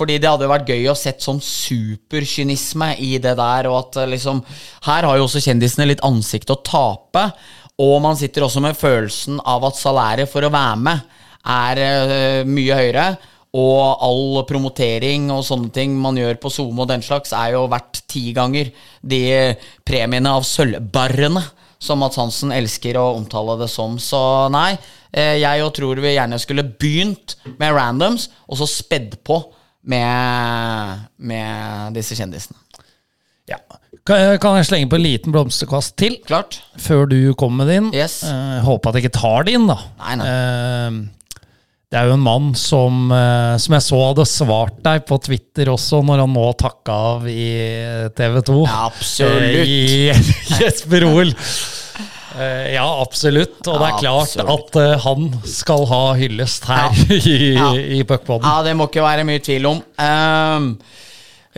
Fordi 0.00 0.18
det 0.22 0.30
hadde 0.30 0.48
vært 0.48 0.68
gøy 0.70 0.86
å 0.88 0.96
sett 0.96 1.20
sånn 1.20 1.40
superkynisme 1.42 2.92
i 3.02 3.18
det 3.22 3.34
der. 3.38 3.68
Og 3.70 3.78
at 3.84 3.96
eh, 4.02 4.10
liksom 4.14 4.42
Her 4.86 5.02
har 5.08 5.18
jo 5.18 5.26
også 5.26 5.42
kjendisene 5.44 5.88
litt 5.90 6.04
ansikt 6.06 6.50
å 6.54 6.60
tape. 6.64 7.26
Og 7.80 7.96
man 8.04 8.16
sitter 8.16 8.44
også 8.46 8.60
med 8.64 8.76
følelsen 8.78 9.40
av 9.48 9.64
at 9.70 9.78
salæret 9.80 10.28
for 10.30 10.44
å 10.44 10.52
være 10.52 10.80
med 10.84 11.00
er 11.50 11.80
eh, 11.84 12.40
mye 12.48 12.76
høyere. 12.76 13.06
Og 13.50 14.02
all 14.06 14.44
promotering 14.46 15.24
og 15.34 15.42
sånne 15.42 15.72
ting 15.74 15.96
man 15.98 16.14
gjør 16.20 16.36
på 16.38 16.52
SoMe 16.54 16.84
og 16.84 16.90
den 16.92 17.02
slags, 17.02 17.32
er 17.34 17.56
jo 17.56 17.64
verdt 17.72 18.04
ti 18.06 18.28
ganger 18.36 18.68
de 19.02 19.22
premiene 19.82 20.30
av 20.30 20.44
sølvbarrene 20.46 21.42
som 21.80 21.98
Mads 22.02 22.18
Hansen 22.20 22.52
elsker 22.52 22.98
å 23.00 23.06
omtale 23.16 23.56
det 23.62 23.70
som. 23.72 23.96
Så 23.98 24.20
nei, 24.52 24.74
eh, 25.12 25.38
jeg 25.40 25.62
jo 25.62 25.70
tror 25.76 26.00
vi 26.04 26.14
gjerne 26.14 26.38
skulle 26.42 26.62
begynt 26.78 27.36
med 27.58 27.72
randoms, 27.74 28.28
og 28.48 28.60
så 28.60 28.68
spedd 28.68 29.16
på 29.24 29.40
med, 29.88 31.06
med 31.18 31.94
disse 31.96 32.14
kjendisene. 32.18 32.58
Ja. 33.48 33.56
Kan, 34.06 34.20
jeg- 34.38 34.66
slenge 34.68 34.88
på 34.90 34.96
en 34.96 35.02
liten 35.02 35.32
blomsterkvast 35.32 35.96
til 35.98 36.18
Klart? 36.26 36.60
før 36.78 37.08
du 37.08 37.34
kommer 37.34 37.64
med 37.64 37.68
din? 37.74 37.88
Yes. 37.94 38.22
Eh, 38.24 38.60
håper 38.64 38.88
at 38.90 38.94
jeg 39.00 39.04
ikke 39.08 39.18
tar 39.20 39.44
din, 39.48 39.66
da. 39.66 39.78
Nei, 39.98 40.14
nei. 40.20 40.26
Eh, 40.28 40.90
det 41.90 41.98
er 41.98 42.06
jo 42.06 42.14
en 42.14 42.22
mann 42.22 42.52
som, 42.54 43.08
eh, 43.10 43.56
som 43.58 43.74
jeg 43.74 43.82
så 43.88 43.98
hadde 44.04 44.26
svart 44.30 44.76
deg 44.84 45.02
på 45.08 45.16
Twitter 45.26 45.72
også, 45.72 45.98
når 46.06 46.22
han 46.22 46.32
nå 46.36 46.44
takka 46.60 46.98
av 47.16 47.24
i 47.26 47.48
TV 48.14 48.38
2. 48.46 48.58
Ja, 48.68 48.84
absolutt. 48.86 49.58
Eh, 49.58 50.30
Jesper 50.60 51.06
Hoel. 51.08 51.34
Eh, 52.38 52.68
ja, 52.76 52.84
absolutt. 53.02 53.58
Og 53.66 53.74
det 53.82 53.88
er 53.88 53.96
klart 53.98 54.36
Absolutt. 54.38 54.70
at 54.70 54.78
eh, 54.84 54.94
han 55.02 55.26
skal 55.50 55.82
ha 55.90 56.02
hyllest 56.20 56.68
her 56.70 56.94
i, 57.18 57.36
Ja. 57.58 57.72
i 57.74 58.00
puckpodden. 58.06 58.46
Ja, 58.46 58.62
det 58.68 58.76
må 58.78 58.86
ikke 58.86 59.02
være 59.02 59.26
mye 59.26 59.42
tvil 59.42 59.66
om. 59.74 59.82
Um, 59.98 60.70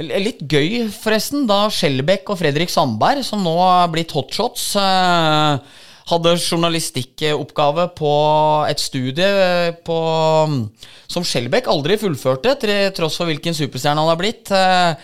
Litt 0.01 0.39
gøy, 0.49 0.87
forresten, 0.89 1.43
da 1.45 1.67
Skjelbæk 1.69 2.31
og 2.33 2.39
Fredrik 2.41 2.71
Sandberg, 2.73 3.21
som 3.29 3.43
nå 3.45 3.53
har 3.61 3.91
blitt 3.93 4.15
hotshots, 4.17 4.71
eh, 4.81 5.82
hadde 6.13 6.37
journalistikkoppgave 6.39 7.89
på 7.99 8.13
et 8.71 8.81
studie 8.83 9.27
eh, 9.27 9.73
på, 9.87 9.99
som 11.11 11.25
Skjelbæk 11.27 11.69
aldri 11.73 11.99
fullførte, 12.01 12.55
til 12.63 12.91
tross 12.97 13.19
for 13.21 13.29
hvilken 13.31 13.57
superstjerne 13.57 14.01
han 14.05 14.13
har 14.13 14.21
blitt. 14.21 14.51
eh, 14.55 14.95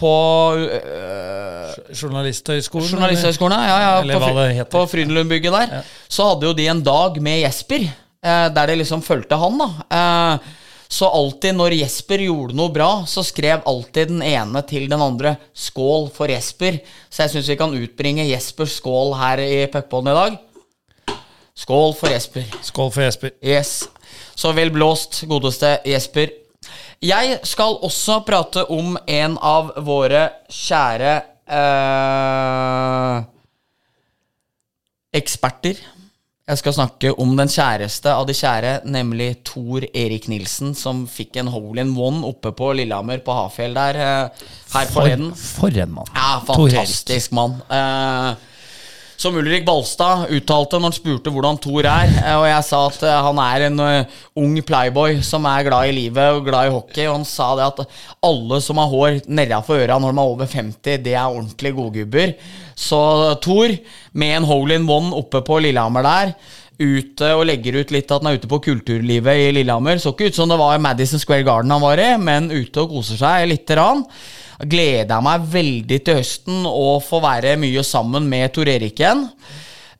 På 0.00 0.10
øh, 0.56 1.72
Journalisthøgskolen? 1.92 2.88
Journalisthøgskolen, 2.94 3.58
ja. 3.68 3.80
ja 3.82 3.90
Eller 4.00 4.16
på, 4.16 4.28
hva 4.30 4.44
det 4.46 4.54
heter. 4.56 4.70
på 4.72 4.84
Frydenlundbygget 4.88 5.52
der. 5.56 5.90
Så 6.08 6.28
hadde 6.30 6.46
jo 6.48 6.54
de 6.56 6.68
en 6.72 6.80
dag 6.86 7.18
med 7.22 7.42
Jesper, 7.42 7.84
eh, 8.24 8.46
der 8.54 8.70
de 8.70 8.78
liksom 8.80 9.02
fulgte 9.04 9.36
han, 9.42 9.58
da. 9.60 9.68
Eh, 9.98 10.56
så 10.90 11.06
alltid 11.06 11.54
når 11.54 11.76
Jesper 11.78 12.24
gjorde 12.24 12.56
noe 12.58 12.72
bra, 12.74 13.04
så 13.06 13.22
skrev 13.22 13.62
alltid 13.68 14.10
den 14.10 14.24
ene 14.26 14.62
til 14.66 14.88
den 14.90 14.98
andre 14.98 15.36
'skål 15.54 16.08
for 16.10 16.26
Jesper'. 16.26 16.80
Så 17.06 17.22
jeg 17.22 17.30
syns 17.30 17.48
vi 17.48 17.56
kan 17.56 17.76
utbringe 17.78 18.26
Jespers 18.26 18.74
skål 18.80 19.14
her 19.14 19.38
i 19.38 19.66
Puckpodden 19.70 20.10
i 20.10 20.18
dag. 20.18 20.38
Skål 21.54 21.94
for 21.94 22.10
Jesper. 22.10 22.44
Skål 22.62 22.90
for 22.90 23.02
Jesper. 23.06 23.30
Yes. 23.44 23.88
Så 24.34 24.50
vel 24.52 24.72
blåst, 24.74 25.22
godeste 25.28 25.78
Jesper. 25.86 26.32
Jeg 27.00 27.38
skal 27.46 27.78
også 27.86 28.20
prate 28.26 28.64
om 28.66 28.98
en 29.06 29.38
av 29.38 29.70
våre 29.86 30.26
kjære 30.50 31.12
eh, 31.46 33.22
eksperter. 35.20 35.78
Jeg 36.50 36.58
skal 36.58 36.74
snakke 36.74 37.10
om 37.22 37.36
den 37.38 37.50
kjæreste 37.50 38.10
av 38.10 38.24
de 38.26 38.34
kjære, 38.34 38.72
nemlig 38.90 39.28
Tor 39.46 39.84
Erik 39.94 40.24
Nilsen, 40.32 40.72
som 40.74 41.04
fikk 41.06 41.38
en 41.38 41.50
hole 41.54 41.84
in 41.84 41.92
one 41.94 42.24
oppe 42.26 42.50
på 42.58 42.72
Lillehammer, 42.74 43.20
på 43.22 43.36
Hafjell 43.36 43.76
der, 43.76 43.98
her 44.00 44.48
for, 44.66 44.90
forleden. 44.96 45.28
For 45.38 45.70
en 45.70 45.92
mann. 45.94 46.10
Ja, 46.16 46.40
fantastisk 46.48 47.36
mann. 47.38 47.54
Eh, 47.70 48.49
som 49.20 49.36
Ulrik 49.36 49.66
Balstad 49.66 50.30
uttalte 50.32 50.78
når 50.78 50.88
han 50.88 50.96
spurte 50.96 51.32
hvordan 51.32 51.58
Thor 51.60 51.84
er, 51.84 52.12
eh, 52.22 52.36
og 52.38 52.46
jeg 52.48 52.64
sa 52.70 52.78
at 52.88 53.02
eh, 53.04 53.18
han 53.26 53.40
er 53.44 53.64
en 53.66 53.82
eh, 53.84 54.14
ung 54.40 54.54
playboy 54.64 55.18
som 55.26 55.44
er 55.50 55.66
glad 55.66 55.90
i 55.90 55.96
livet 55.98 56.38
og 56.38 56.46
glad 56.46 56.70
i 56.70 56.72
hockey, 56.72 57.04
og 57.04 57.18
han 57.18 57.26
sa 57.28 57.50
det 57.58 57.66
at 57.66 57.82
alle 58.24 58.62
som 58.64 58.80
har 58.80 58.88
hår 58.88 59.20
nedafor 59.28 59.84
øra 59.84 60.00
når 60.00 60.16
de 60.16 60.22
er 60.24 60.32
over 60.32 60.50
50, 60.54 61.04
det 61.04 61.12
er 61.12 61.26
ordentlig 61.26 61.74
godgubber. 61.76 62.34
Så 62.72 63.02
Thor, 63.44 63.76
med 64.16 64.38
en 64.38 64.48
hole 64.48 64.80
in 64.80 64.88
one 64.88 65.12
oppe 65.20 65.44
på 65.44 65.60
Lillehammer 65.66 66.08
der, 66.08 66.34
ute 66.80 67.34
og 67.36 67.44
legger 67.44 67.76
ut 67.82 67.92
litt 67.92 68.08
at 68.08 68.22
han 68.22 68.30
er 68.30 68.40
ute 68.40 68.48
på 68.48 68.62
kulturlivet 68.70 69.36
i 69.36 69.50
Lillehammer. 69.52 70.00
Så 70.00 70.14
ikke 70.14 70.30
ut 70.32 70.38
som 70.40 70.48
det 70.48 70.56
var 70.56 70.80
Madison 70.80 71.20
Square 71.20 71.44
Garden 71.44 71.76
han 71.76 71.84
var 71.84 72.00
i, 72.00 72.14
men 72.16 72.48
ute 72.48 72.86
og 72.86 72.96
koser 72.96 73.20
seg 73.20 73.50
lite 73.52 73.76
grann. 73.76 74.06
Gleder 74.60 75.14
jeg 75.16 75.24
meg 75.24 75.50
veldig 75.54 75.98
til 76.04 76.20
høsten 76.20 76.64
og 76.68 77.02
få 77.06 77.22
være 77.24 77.56
mye 77.60 77.84
sammen 77.86 78.28
med 78.28 78.52
Tor 78.54 78.68
Erik 78.68 79.00
igjen. 79.00 79.26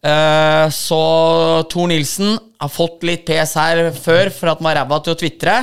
Eh, 0.01 0.66
så 0.73 1.01
Tor 1.70 1.89
Nilsen 1.91 2.37
har 2.61 2.73
fått 2.73 3.05
litt 3.09 3.27
pes 3.28 3.55
her 3.57 3.87
før 3.97 4.32
for 4.32 4.53
at 4.53 4.61
han 4.61 4.69
var 4.69 4.81
ræva 4.81 5.01
til 5.05 5.16
å 5.16 5.20
tvitre. 5.20 5.57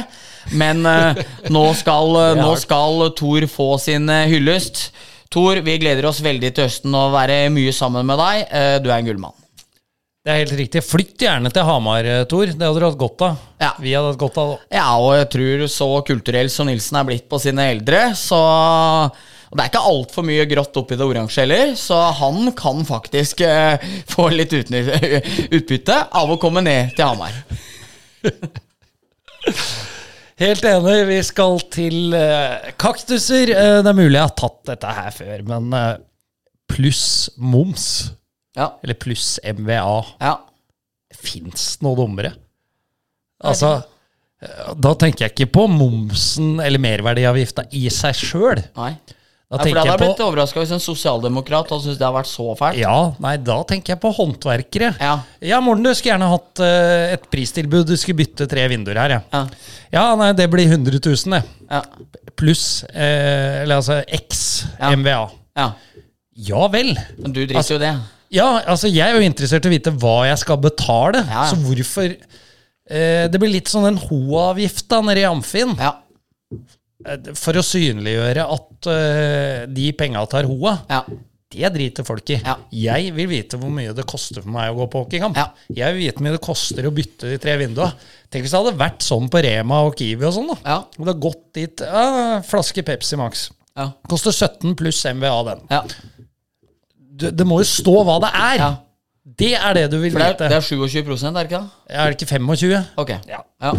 Men 0.57 0.85
eh, 0.87 1.21
nå, 1.53 1.65
skal, 1.77 2.15
nå 2.39 2.53
skal 2.61 3.09
Tor 3.17 3.47
få 3.51 3.73
sin 3.81 4.09
eh, 4.13 4.27
hyllest. 4.31 4.87
Tor, 5.33 5.59
vi 5.65 5.75
gleder 5.81 6.07
oss 6.07 6.23
veldig 6.23 6.53
til 6.55 6.69
høsten 6.69 6.95
og 6.95 7.11
være 7.17 7.47
mye 7.53 7.73
sammen 7.75 8.07
med 8.07 8.21
deg. 8.21 8.45
Eh, 8.47 8.77
du 8.83 8.89
er 8.89 9.01
en 9.01 9.11
gullmann. 9.11 9.35
Det 10.27 10.33
er 10.33 10.41
helt 10.41 10.57
riktig. 10.59 10.81
Flytt 10.83 11.23
gjerne 11.23 11.47
til 11.55 11.63
Hamar, 11.63 12.03
eh, 12.03 12.25
Tor. 12.27 12.49
Det 12.51 12.59
hadde 12.59 12.81
du 12.81 12.83
hatt 12.83 12.99
godt 12.99 13.21
av. 13.23 13.37
Ja. 13.63 13.69
Vi 13.79 13.93
hadde 13.95 14.09
hatt 14.11 14.19
godt 14.19 14.37
av 14.41 14.49
det. 14.51 14.57
Ja, 14.75 14.89
og 14.99 15.13
jeg 15.15 15.29
tror 15.31 15.63
så 15.71 15.87
kulturell 16.09 16.49
som 16.51 16.67
Nilsen 16.67 16.99
er 16.99 17.07
blitt 17.07 17.29
på 17.31 17.39
sine 17.39 17.69
eldre, 17.71 18.09
så 18.19 18.41
og 19.47 19.55
det 19.55 19.63
er 19.63 19.69
ikke 19.71 19.87
altfor 19.87 20.25
mye 20.27 20.43
grått 20.51 20.75
oppi 20.81 20.97
det 20.99 21.05
oransje 21.07 21.45
heller, 21.45 21.69
så 21.79 22.01
han 22.19 22.51
kan 22.59 22.83
faktisk 22.83 23.45
eh, 23.47 23.79
få 24.11 24.27
litt 24.35 24.51
utbytte 25.57 26.01
av 26.11 26.33
å 26.33 26.39
komme 26.41 26.59
ned 26.67 26.91
til 26.97 27.07
Hamar. 27.07 27.31
Helt 30.43 30.67
enig. 30.67 30.97
Vi 31.07 31.21
skal 31.23 31.63
til 31.71 32.11
eh, 32.19 32.73
kaktuser. 32.75 33.55
Eh, 33.55 33.79
det 33.79 33.93
er 33.93 33.97
mulig 34.03 34.19
jeg 34.19 34.27
har 34.27 34.35
tatt 34.43 34.59
dette 34.73 34.99
her 34.99 35.15
før, 35.15 35.47
men 35.47 35.71
eh, 35.79 35.93
pluss 36.75 37.05
moms, 37.39 37.87
Ja. 38.57 38.71
eller 38.83 38.97
pluss 38.97 39.37
MVA, 39.45 39.97
ja. 40.23 40.33
fins 41.13 41.75
det 41.77 41.85
noe 41.85 41.97
dummere? 41.99 42.33
Altså, 43.45 43.75
eh, 44.41 44.71
da 44.81 44.95
tenker 44.97 45.27
jeg 45.27 45.35
ikke 45.35 45.51
på 45.59 45.67
momsen 45.69 46.57
eller 46.63 46.81
merverdiavgifta 46.81 47.67
i 47.77 47.85
seg 47.93 48.17
sjøl. 48.17 48.63
Da 49.47 49.61
nei, 49.61 49.63
for 49.63 49.69
det 49.71 49.79
hadde 49.79 49.91
jeg 49.93 49.99
blitt 50.01 50.21
overraska 50.25 50.59
hvis 50.59 50.71
en 50.75 50.81
sosialdemokrat 50.83 51.69
hadde 51.71 51.85
syntes 51.85 51.99
det 52.01 52.03
hadde 52.03 52.17
vært 52.17 52.27
så 52.33 52.47
fælt. 52.59 52.79
ja, 52.81 52.95
nei, 53.23 53.37
da 53.39 53.61
tenker 53.69 53.93
jeg 53.93 54.01
på 54.03 54.11
håndverkere. 54.17 54.89
Ja. 54.99 55.13
Ja, 55.53 55.61
Morten, 55.63 55.85
du 55.87 55.93
skulle 55.95 56.17
gjerne 56.17 56.27
hatt 56.33 56.63
uh, 56.65 57.13
et 57.13 57.29
pristilbud. 57.31 57.85
Du 57.87 57.95
skulle 57.95 58.25
bytte 58.25 58.49
tre 58.51 58.65
vinduer 58.67 58.99
her, 58.99 59.15
ja. 59.15 59.21
Ja. 59.31 59.45
Ja, 59.93 60.03
nei, 60.19 60.33
det 60.35 60.49
blir 60.51 60.67
100 60.67 60.99
000, 60.99 61.37
det. 61.37 61.39
Ja. 61.69 61.79
Pluss 62.37 62.83
eh, 62.91 63.61
Eller 63.63 63.79
altså 63.79 64.01
X. 64.19 64.65
MVA. 64.81 65.23
ja. 65.61 65.71
Ja 66.37 66.67
vel. 66.69 66.91
Men 67.17 67.33
du 67.33 67.39
driter 67.47 67.71
jo 67.71 67.79
det. 67.81 67.95
Ja, 68.33 68.47
altså 68.67 68.89
jeg 68.91 69.05
er 69.07 69.15
jo 69.19 69.27
interessert 69.27 69.65
i 69.65 69.69
å 69.69 69.75
vite 69.75 69.93
hva 70.01 70.17
jeg 70.27 70.41
skal 70.41 70.59
betale. 70.63 71.21
Ja, 71.27 71.45
ja. 71.45 71.45
Så 71.51 71.59
hvorfor 71.63 72.09
eh, 72.11 73.27
Det 73.31 73.39
blir 73.39 73.53
litt 73.53 73.71
sånn 73.71 73.87
den 73.87 74.01
ho-avgift 74.07 74.87
da 74.91 74.99
nede 75.05 75.23
i 75.23 75.29
Amfin. 75.29 75.73
Ja. 75.79 75.93
Eh, 77.07 77.31
For 77.37 77.55
å 77.59 77.63
synliggjøre 77.65 78.45
at 78.57 78.91
eh, 78.91 79.65
de 79.71 79.89
penga 79.97 80.25
tar 80.31 80.47
hoa. 80.49 80.77
Ja. 80.91 81.01
Det 81.47 81.69
driter 81.71 82.03
folk 82.03 82.27
i. 82.35 82.41
Ja. 82.43 82.57
Jeg 82.75 83.13
vil 83.15 83.29
vite 83.31 83.55
hvor 83.61 83.71
mye 83.71 83.93
det 83.95 84.03
koster 84.09 84.43
for 84.43 84.51
meg 84.51 84.73
å 84.73 84.81
gå 84.81 84.87
på 84.91 85.05
hockeykamp. 85.05 85.37
Ja. 85.39 85.45
Jeg 85.71 85.95
vil 85.95 86.01
vite 86.03 86.17
hvor 86.19 86.25
mye 86.27 86.35
det 86.35 86.43
koster 86.43 86.89
å 86.89 86.91
bytte 86.91 87.29
de 87.31 87.37
tre 87.39 87.53
vinduene. 87.61 87.95
Tenk 88.27 88.43
hvis 88.43 88.51
det 88.51 88.59
hadde 88.59 88.73
vært 88.81 89.05
sånn 89.07 89.29
på 89.31 89.39
Rema 89.45 89.77
og 89.87 89.95
Kiwi 89.95 90.27
og 90.27 90.35
sånn. 90.35 90.51
da. 90.51 90.57
Ja. 90.67 90.77
Og 90.97 91.05
det 91.05 91.13
hadde 91.13 91.23
gått 91.29 91.45
dit 91.55 91.85
ja, 91.87 92.03
Flaske 92.49 92.83
Pepsi 92.91 93.15
Max. 93.23 93.45
Ja. 93.79 93.93
Koster 94.11 94.35
17 94.35 94.75
pluss 94.75 94.99
MVA, 95.07 95.37
den. 95.47 95.63
Du, 97.17 97.27
det 97.33 97.45
må 97.49 97.57
jo 97.63 97.67
stå 97.69 97.95
hva 98.07 98.19
det 98.25 98.33
er. 98.33 98.57
ja. 98.63 98.73
Det 99.37 99.49
er 99.59 99.73
det 99.75 99.81
du 99.91 99.97
vil 99.99 100.13
For 100.13 100.21
det 100.23 100.27
er, 100.27 100.35
vite. 100.37 100.47
det 100.49 100.55
er 100.55 100.63
27 100.63 101.27
er 101.27 101.33
det 101.35 101.41
ikke 101.49 101.57
det? 101.59 101.95
Er 101.99 102.13
det 102.13 102.15
ikke 102.15 102.29
25? 102.31 102.77
Ok. 103.03 103.09
Ja. 103.27 103.41
Ja. 103.61 103.71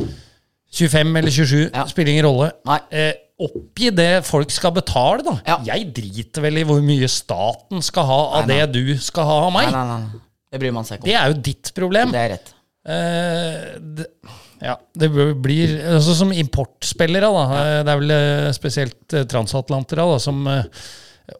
25 0.79 1.17
eller 1.23 1.33
27, 1.33 1.71
Ja. 1.73 1.85
spiller 1.89 2.13
ingen 2.13 2.27
rolle. 2.27 2.51
Nei. 2.69 2.77
Eh, 2.93 3.13
oppgi 3.41 3.89
det 3.97 4.11
folk 4.29 4.51
skal 4.53 4.75
betale, 4.77 5.25
da. 5.25 5.35
Ja. 5.47 5.57
Jeg 5.71 5.87
driter 5.97 6.45
vel 6.45 6.59
i 6.61 6.65
hvor 6.69 6.83
mye 6.85 7.09
staten 7.09 7.81
skal 7.87 8.05
ha 8.11 8.19
av 8.41 8.47
Nei, 8.47 8.59
nei. 8.59 8.67
det 8.67 8.77
du 8.77 8.99
skal 9.01 9.25
ha 9.31 9.39
av 9.47 9.53
meg. 9.57 9.71
Nei, 9.73 9.85
nei, 9.89 9.99
nei. 10.05 10.21
Det 10.53 10.61
bryr 10.61 10.73
man 10.77 10.85
seg 10.85 10.99
ikke 10.99 11.07
om. 11.07 11.09
Det 11.09 11.17
er 11.23 11.33
jo 11.33 11.41
ditt 11.49 11.73
problem. 11.77 12.13
Det 12.13 12.21
er 12.27 12.31
rett. 12.35 12.53
Eh, 12.89 13.79
det, 13.99 14.07
ja, 14.65 14.77
det 14.97 15.09
blir 15.43 15.75
altså 15.97 16.15
Som 16.17 16.31
importspillere, 16.33 17.29
da. 17.35 17.43
eh, 17.57 17.83
Det 17.85 17.93
er 17.95 17.99
vel 18.05 18.11
eh, 18.15 18.53
spesielt 18.57 19.17
eh, 19.17 19.25
transatlantere 19.29 20.05
da, 20.13 20.19
som 20.23 20.45
eh, 20.47 20.63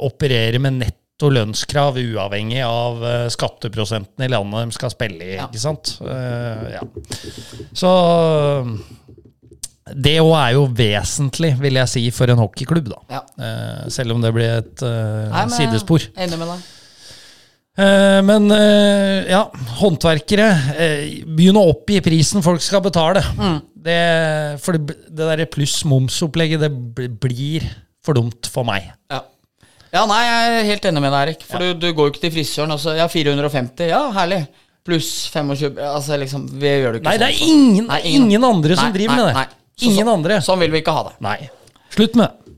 opererer 0.09 0.59
med 0.61 0.81
netto 1.19 1.33
lønnskrav 1.35 1.97
uavhengig 1.99 2.61
av 2.63 3.03
eh, 3.03 3.29
skatteprosenten 3.29 4.23
i 4.23 4.31
landet 4.31 4.69
de 4.69 4.77
skal 4.77 4.93
spille 4.93 5.25
i. 5.25 5.35
Ja. 5.35 5.49
ikke 5.49 5.59
sant? 5.59 5.99
Uh, 5.99 6.71
ja. 6.71 6.83
Så 7.75 7.91
det 9.99 10.21
òg 10.23 10.35
er 10.37 10.53
jo 10.55 10.69
vesentlig, 10.79 11.57
vil 11.59 11.75
jeg 11.81 11.91
si, 11.91 12.05
for 12.15 12.31
en 12.31 12.39
hockeyklubb, 12.39 12.91
da. 12.93 13.01
Ja. 13.11 13.23
Uh, 13.35 13.89
selv 13.91 14.15
om 14.15 14.23
det 14.23 14.31
blir 14.37 14.61
et 14.61 14.85
uh, 14.85 15.27
Nei, 15.33 15.47
men- 15.49 15.57
sidespor. 15.57 16.07
Enig 16.17 16.39
med 16.39 16.53
deg. 16.55 16.75
Men 17.79 18.51
ja, 19.31 19.45
håndverkere 19.79 20.49
Begynn 21.23 21.61
å 21.61 21.69
oppgi 21.71 22.01
prisen 22.03 22.43
folk 22.43 22.59
skal 22.59 22.83
betale. 22.83 23.23
Mm. 23.39 23.61
Det, 23.87 23.99
for 24.65 24.75
det, 24.75 24.97
det 25.15 25.29
der 25.31 25.45
pluss 25.47 25.77
moms-opplegget, 25.87 26.65
det 26.65 27.13
blir 27.23 27.69
for 28.03 28.19
dumt 28.19 28.51
for 28.51 28.67
meg. 28.67 28.91
Ja. 29.15 29.21
Ja, 29.93 30.05
nei, 30.07 30.21
jeg 30.25 30.55
er 30.61 30.67
helt 30.69 30.89
enig 30.91 31.03
med 31.05 31.13
deg, 31.15 31.21
Erik. 31.29 31.45
For 31.49 31.59
du, 31.65 31.73
du 31.81 31.87
går 31.97 32.09
jo 32.09 32.13
ikke 32.15 32.25
til 32.27 32.33
frisøren 32.37 32.75
og 32.75 32.81
så 32.83 32.97
Ja, 32.99 33.07
450. 33.09 33.89
Ja, 33.89 34.03
herlig. 34.17 34.43
Pluss 34.89 35.09
25 35.35 35.77
Altså, 35.85 36.17
liksom, 36.21 36.47
vi 36.61 36.71
gjør 36.81 36.95
det 36.97 37.01
ikke 37.03 37.11
Nei, 37.11 37.17
det 37.21 37.27
er 37.29 37.39
sånn. 37.39 37.49
ingen, 37.55 37.87
Nei, 37.91 38.01
ingen, 38.09 38.45
andre 38.45 38.77
som 38.79 38.89
Nei, 38.89 38.95
driver 38.99 39.17
nei, 39.17 39.25
med 39.25 39.35
det. 39.35 39.47
Så- 39.79 39.85
ingen 39.91 40.07
så- 40.07 40.15
andre. 40.15 40.39
Sånn 40.49 40.59
vil 40.65 40.71
vi 40.73 40.81
ikke 40.83 40.95
ha 40.97 41.03
det. 41.09 41.15
Nei. 41.21 41.51
Slutt 41.95 42.15
med 42.17 42.29
det. 42.29 42.55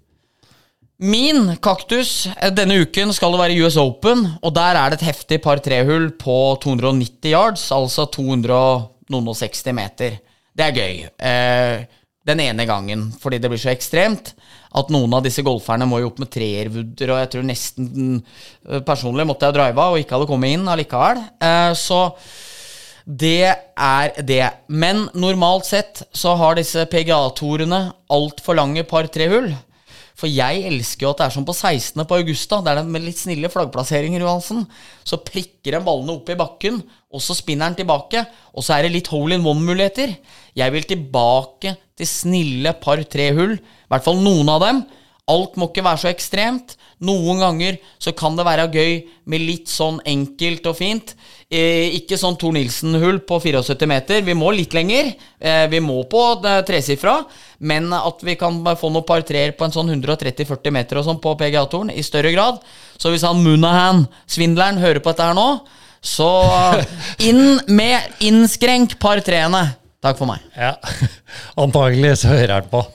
Min 1.00 1.56
kaktus 1.64 2.26
eh, 2.36 2.50
denne 2.52 2.76
uken 2.84 3.12
skal 3.16 3.32
det 3.32 3.40
være 3.40 3.56
US 3.64 3.76
Open, 3.80 4.26
og 4.44 4.52
der 4.54 4.76
er 4.76 4.90
det 4.92 5.00
et 5.00 5.06
heftig 5.14 5.38
par 5.42 5.56
trehull 5.64 6.10
på 6.20 6.36
290 6.60 7.30
yards, 7.32 7.70
altså 7.72 8.04
260 8.12 9.72
meter. 9.72 10.18
Det 10.54 10.66
er 10.66 10.76
gøy. 10.76 11.08
Eh, 11.18 11.86
den 12.26 12.40
ene 12.44 12.66
gangen, 12.68 13.06
fordi 13.18 13.38
det 13.40 13.48
blir 13.50 13.58
så 13.62 13.72
ekstremt 13.72 14.34
at 14.70 14.92
noen 14.94 15.16
av 15.16 15.24
disse 15.24 15.42
golferne 15.46 15.88
må 15.88 15.98
jo 16.00 16.10
opp 16.12 16.20
med 16.22 16.30
treervudder, 16.30 17.10
og 17.10 17.18
jeg 17.22 17.30
tror 17.32 17.46
nesten 17.48 18.20
eh, 18.20 18.82
Personlig 18.86 19.26
måtte 19.26 19.48
jeg 19.48 19.56
drive 19.56 19.82
av 19.82 19.96
og 19.96 20.02
ikke 20.02 20.14
hadde 20.16 20.28
kommet 20.30 20.54
inn 20.54 20.70
allikevel. 20.70 21.24
Eh, 21.42 21.72
så 21.78 22.04
det 23.10 23.48
er 23.50 24.12
det. 24.22 24.44
Men 24.68 25.08
normalt 25.18 25.66
sett 25.66 26.04
så 26.14 26.36
har 26.38 26.58
disse 26.58 26.84
PGA-torene 26.92 27.82
altfor 28.12 28.58
lange 28.60 28.86
par-tre 28.86 29.26
hull. 29.32 29.50
For 30.20 30.28
jeg 30.28 30.66
elsker 30.68 31.06
jo 31.06 31.10
at 31.14 31.22
det 31.22 31.26
er 31.26 31.32
som 31.32 31.46
på 31.48 31.54
16. 31.56 32.04
på 32.04 32.18
Augusta. 32.20 32.60
Det 32.60 32.72
er 32.72 32.80
det 32.80 32.92
med 32.92 33.06
litt 33.06 33.20
snille 33.20 33.50
flaggplasseringer, 33.52 34.20
Johansen. 34.20 34.66
Så 35.06 35.22
prikker 35.24 35.78
en 35.78 35.86
ballene 35.86 36.18
opp 36.18 36.28
i 36.28 36.36
bakken, 36.38 36.82
og 37.10 37.24
så 37.24 37.36
spinner 37.36 37.70
den 37.70 37.80
tilbake. 37.80 38.26
Og 38.52 38.66
så 38.66 38.76
er 38.76 38.84
det 38.84 38.94
litt 38.98 39.10
hole 39.12 39.38
in 39.38 39.46
one-muligheter. 39.46 40.12
Jeg 40.60 40.76
vil 40.76 40.88
tilbake 40.90 41.74
til 41.96 42.10
snille 42.10 42.74
par-tre 42.82 43.30
hull. 43.38 43.56
I 43.90 43.96
hvert 43.96 44.06
fall 44.06 44.20
noen 44.22 44.50
av 44.54 44.62
dem. 44.62 44.84
Alt 45.30 45.56
må 45.58 45.68
ikke 45.70 45.82
være 45.84 46.00
så 46.02 46.08
ekstremt. 46.10 46.76
Noen 47.06 47.40
ganger 47.40 47.78
så 48.02 48.12
kan 48.16 48.36
det 48.36 48.44
være 48.46 48.68
gøy 48.74 48.94
med 49.30 49.42
litt 49.42 49.70
sånn 49.72 50.00
enkelt 50.08 50.66
og 50.70 50.76
fint. 50.78 51.14
Eh, 51.50 51.96
ikke 51.98 52.18
sånn 52.18 52.36
Tor 52.38 52.54
Nilsen-hull 52.54 53.22
på 53.26 53.40
74 53.42 53.88
meter. 53.90 54.22
Vi 54.26 54.36
må 54.38 54.50
litt 54.54 54.74
lenger. 54.76 55.12
Eh, 55.38 55.64
vi 55.72 55.80
må 55.82 56.02
på 56.10 56.22
det 56.44 56.56
tresifra. 56.68 57.16
Men 57.58 57.90
at 57.96 58.22
vi 58.26 58.36
kan 58.40 58.60
få 58.62 58.92
noen 58.92 59.06
par 59.06 59.24
treer 59.26 59.54
på 59.58 59.66
en 59.66 59.74
sånn 59.74 59.92
130-40 59.96 60.76
meter 60.76 61.00
og 61.00 61.08
sånn 61.08 61.22
på 61.22 61.34
PGA-toren 61.40 61.90
i 61.94 62.06
større 62.06 62.34
grad. 62.34 62.62
Så 63.00 63.14
hvis 63.14 63.26
han 63.26 63.42
Munahan, 63.42 64.06
svindleren, 64.30 64.82
hører 64.82 65.02
på 65.02 65.14
dette 65.14 65.30
her 65.30 65.38
nå, 65.38 65.48
så 66.00 66.30
inn 67.28 67.58
med 67.66 68.22
innskrenk 68.24 68.98
par 69.02 69.22
treene. 69.26 69.66
Takk 70.00 70.16
for 70.20 70.30
meg. 70.30 70.44
Ja, 70.56 70.76
antagelig 71.64 72.20
så 72.22 72.34
hører 72.34 72.60
han 72.60 72.70
på. 72.72 72.86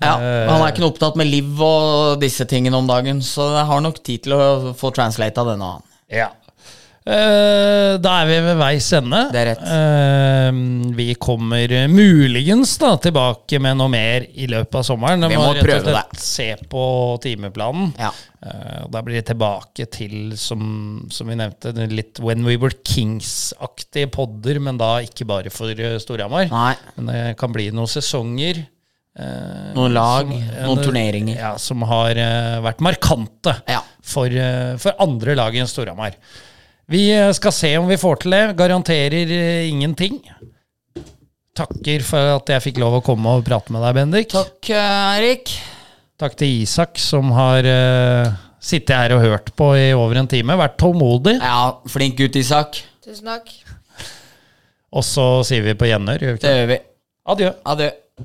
Ja, 0.00 0.16
Han 0.48 0.62
er 0.64 0.70
ikke 0.72 0.80
noe 0.84 0.92
opptatt 0.94 1.16
med 1.20 1.28
liv 1.28 1.60
og 1.60 2.20
disse 2.22 2.46
tingene 2.48 2.78
om 2.78 2.86
dagen, 2.88 3.20
så 3.20 3.50
jeg 3.58 3.66
har 3.68 3.80
nok 3.84 4.02
tid 4.02 4.22
til 4.24 4.32
å 4.36 4.72
få 4.78 4.92
translata 4.96 5.44
denne. 5.52 5.74
han. 5.76 5.82
Ja. 6.10 6.30
Eh, 7.00 7.94
da 7.96 8.10
er 8.20 8.26
vi 8.28 8.34
ved 8.44 8.58
veis 8.60 8.86
ende. 8.92 9.20
Det 9.32 9.40
er 9.40 9.46
rett. 9.54 9.62
Eh, 9.64 10.58
vi 10.98 11.06
kommer 11.20 11.72
muligens 11.88 12.74
da 12.82 12.90
tilbake 13.00 13.58
med 13.62 13.78
noe 13.80 13.88
mer 13.92 14.26
i 14.36 14.46
løpet 14.50 14.80
av 14.82 14.84
sommeren. 14.86 15.24
Vi 15.24 15.38
må 15.40 15.46
rett 15.48 15.62
og 15.62 15.68
prøve 15.68 15.86
slett 15.86 16.12
det. 16.12 16.20
Se 16.22 16.48
på 16.70 16.82
timeplanen. 17.24 17.94
Ja. 17.98 18.10
Eh, 18.44 18.82
da 18.92 19.02
blir 19.06 19.16
det 19.20 19.26
tilbake 19.32 19.88
til, 19.92 20.34
som, 20.40 21.06
som 21.12 21.32
vi 21.32 21.38
nevnte, 21.40 21.72
litt 21.90 22.20
When 22.20 22.44
We 22.46 22.58
Were 22.60 22.76
Kings-aktige 22.84 24.10
podder, 24.12 24.60
men 24.60 24.78
da 24.80 24.98
ikke 25.04 25.26
bare 25.28 25.52
for 25.54 25.72
eh, 25.72 25.96
Storhamar. 26.02 26.52
Men 26.98 27.10
det 27.10 27.24
kan 27.40 27.52
bli 27.56 27.70
noen 27.72 27.90
sesonger. 27.90 28.66
Eh, 29.18 29.72
Noen 29.74 29.92
lag, 29.94 30.28
som- 30.28 30.66
noen 30.66 30.82
turneringer. 30.84 31.36
Ja, 31.38 31.56
som 31.58 31.82
har 31.82 32.10
eh, 32.10 32.60
vært 32.64 32.80
markante 32.80 33.56
Ja. 33.68 33.80
for, 34.02 34.26
eh, 34.26 34.76
for 34.76 34.94
andre 35.00 35.34
lag 35.34 35.54
enn 35.56 35.66
Storhamar. 35.70 36.14
Vi 36.90 37.10
eh, 37.14 37.32
skal 37.32 37.52
se 37.52 37.76
om 37.78 37.86
vi 37.88 37.96
får 37.96 38.20
til 38.22 38.30
det. 38.32 38.56
Garanterer 38.56 39.30
eh, 39.30 39.68
ingenting. 39.70 40.20
Takker 41.56 42.02
for 42.06 42.36
at 42.38 42.46
jeg 42.54 42.62
fikk 42.70 42.78
lov 42.80 43.00
å 43.00 43.04
komme 43.04 43.26
og 43.36 43.44
prate 43.44 43.70
med 43.74 43.82
deg, 43.82 43.94
Bendik. 43.98 44.28
Takk, 44.32 44.70
Erik. 44.70 45.50
Takk 46.20 46.36
til 46.38 46.60
Isak, 46.62 46.98
som 47.00 47.30
har 47.32 47.64
sittet 48.60 48.92
her 48.94 49.14
og 49.16 49.22
hørt 49.24 49.50
på 49.56 49.70
i 49.76 49.88
over 49.96 50.20
en 50.20 50.28
time. 50.30 50.54
Vært 50.60 50.76
tålmodig. 50.78 51.38
Ja, 51.40 51.72
flink 51.88 52.16
gutt, 52.20 52.36
Isak. 52.36 52.78
Tusen 53.04 53.24
takk. 53.26 53.50
Og 54.92 55.04
så 55.06 55.24
sier 55.48 55.62
vi 55.64 55.74
på 55.78 55.88
gjenhør. 55.88 56.18
Det 56.40 56.54
gjør 56.54 56.68
vi. 56.70 56.78
Adjø. 57.34 57.50
Adjø. 57.72 57.90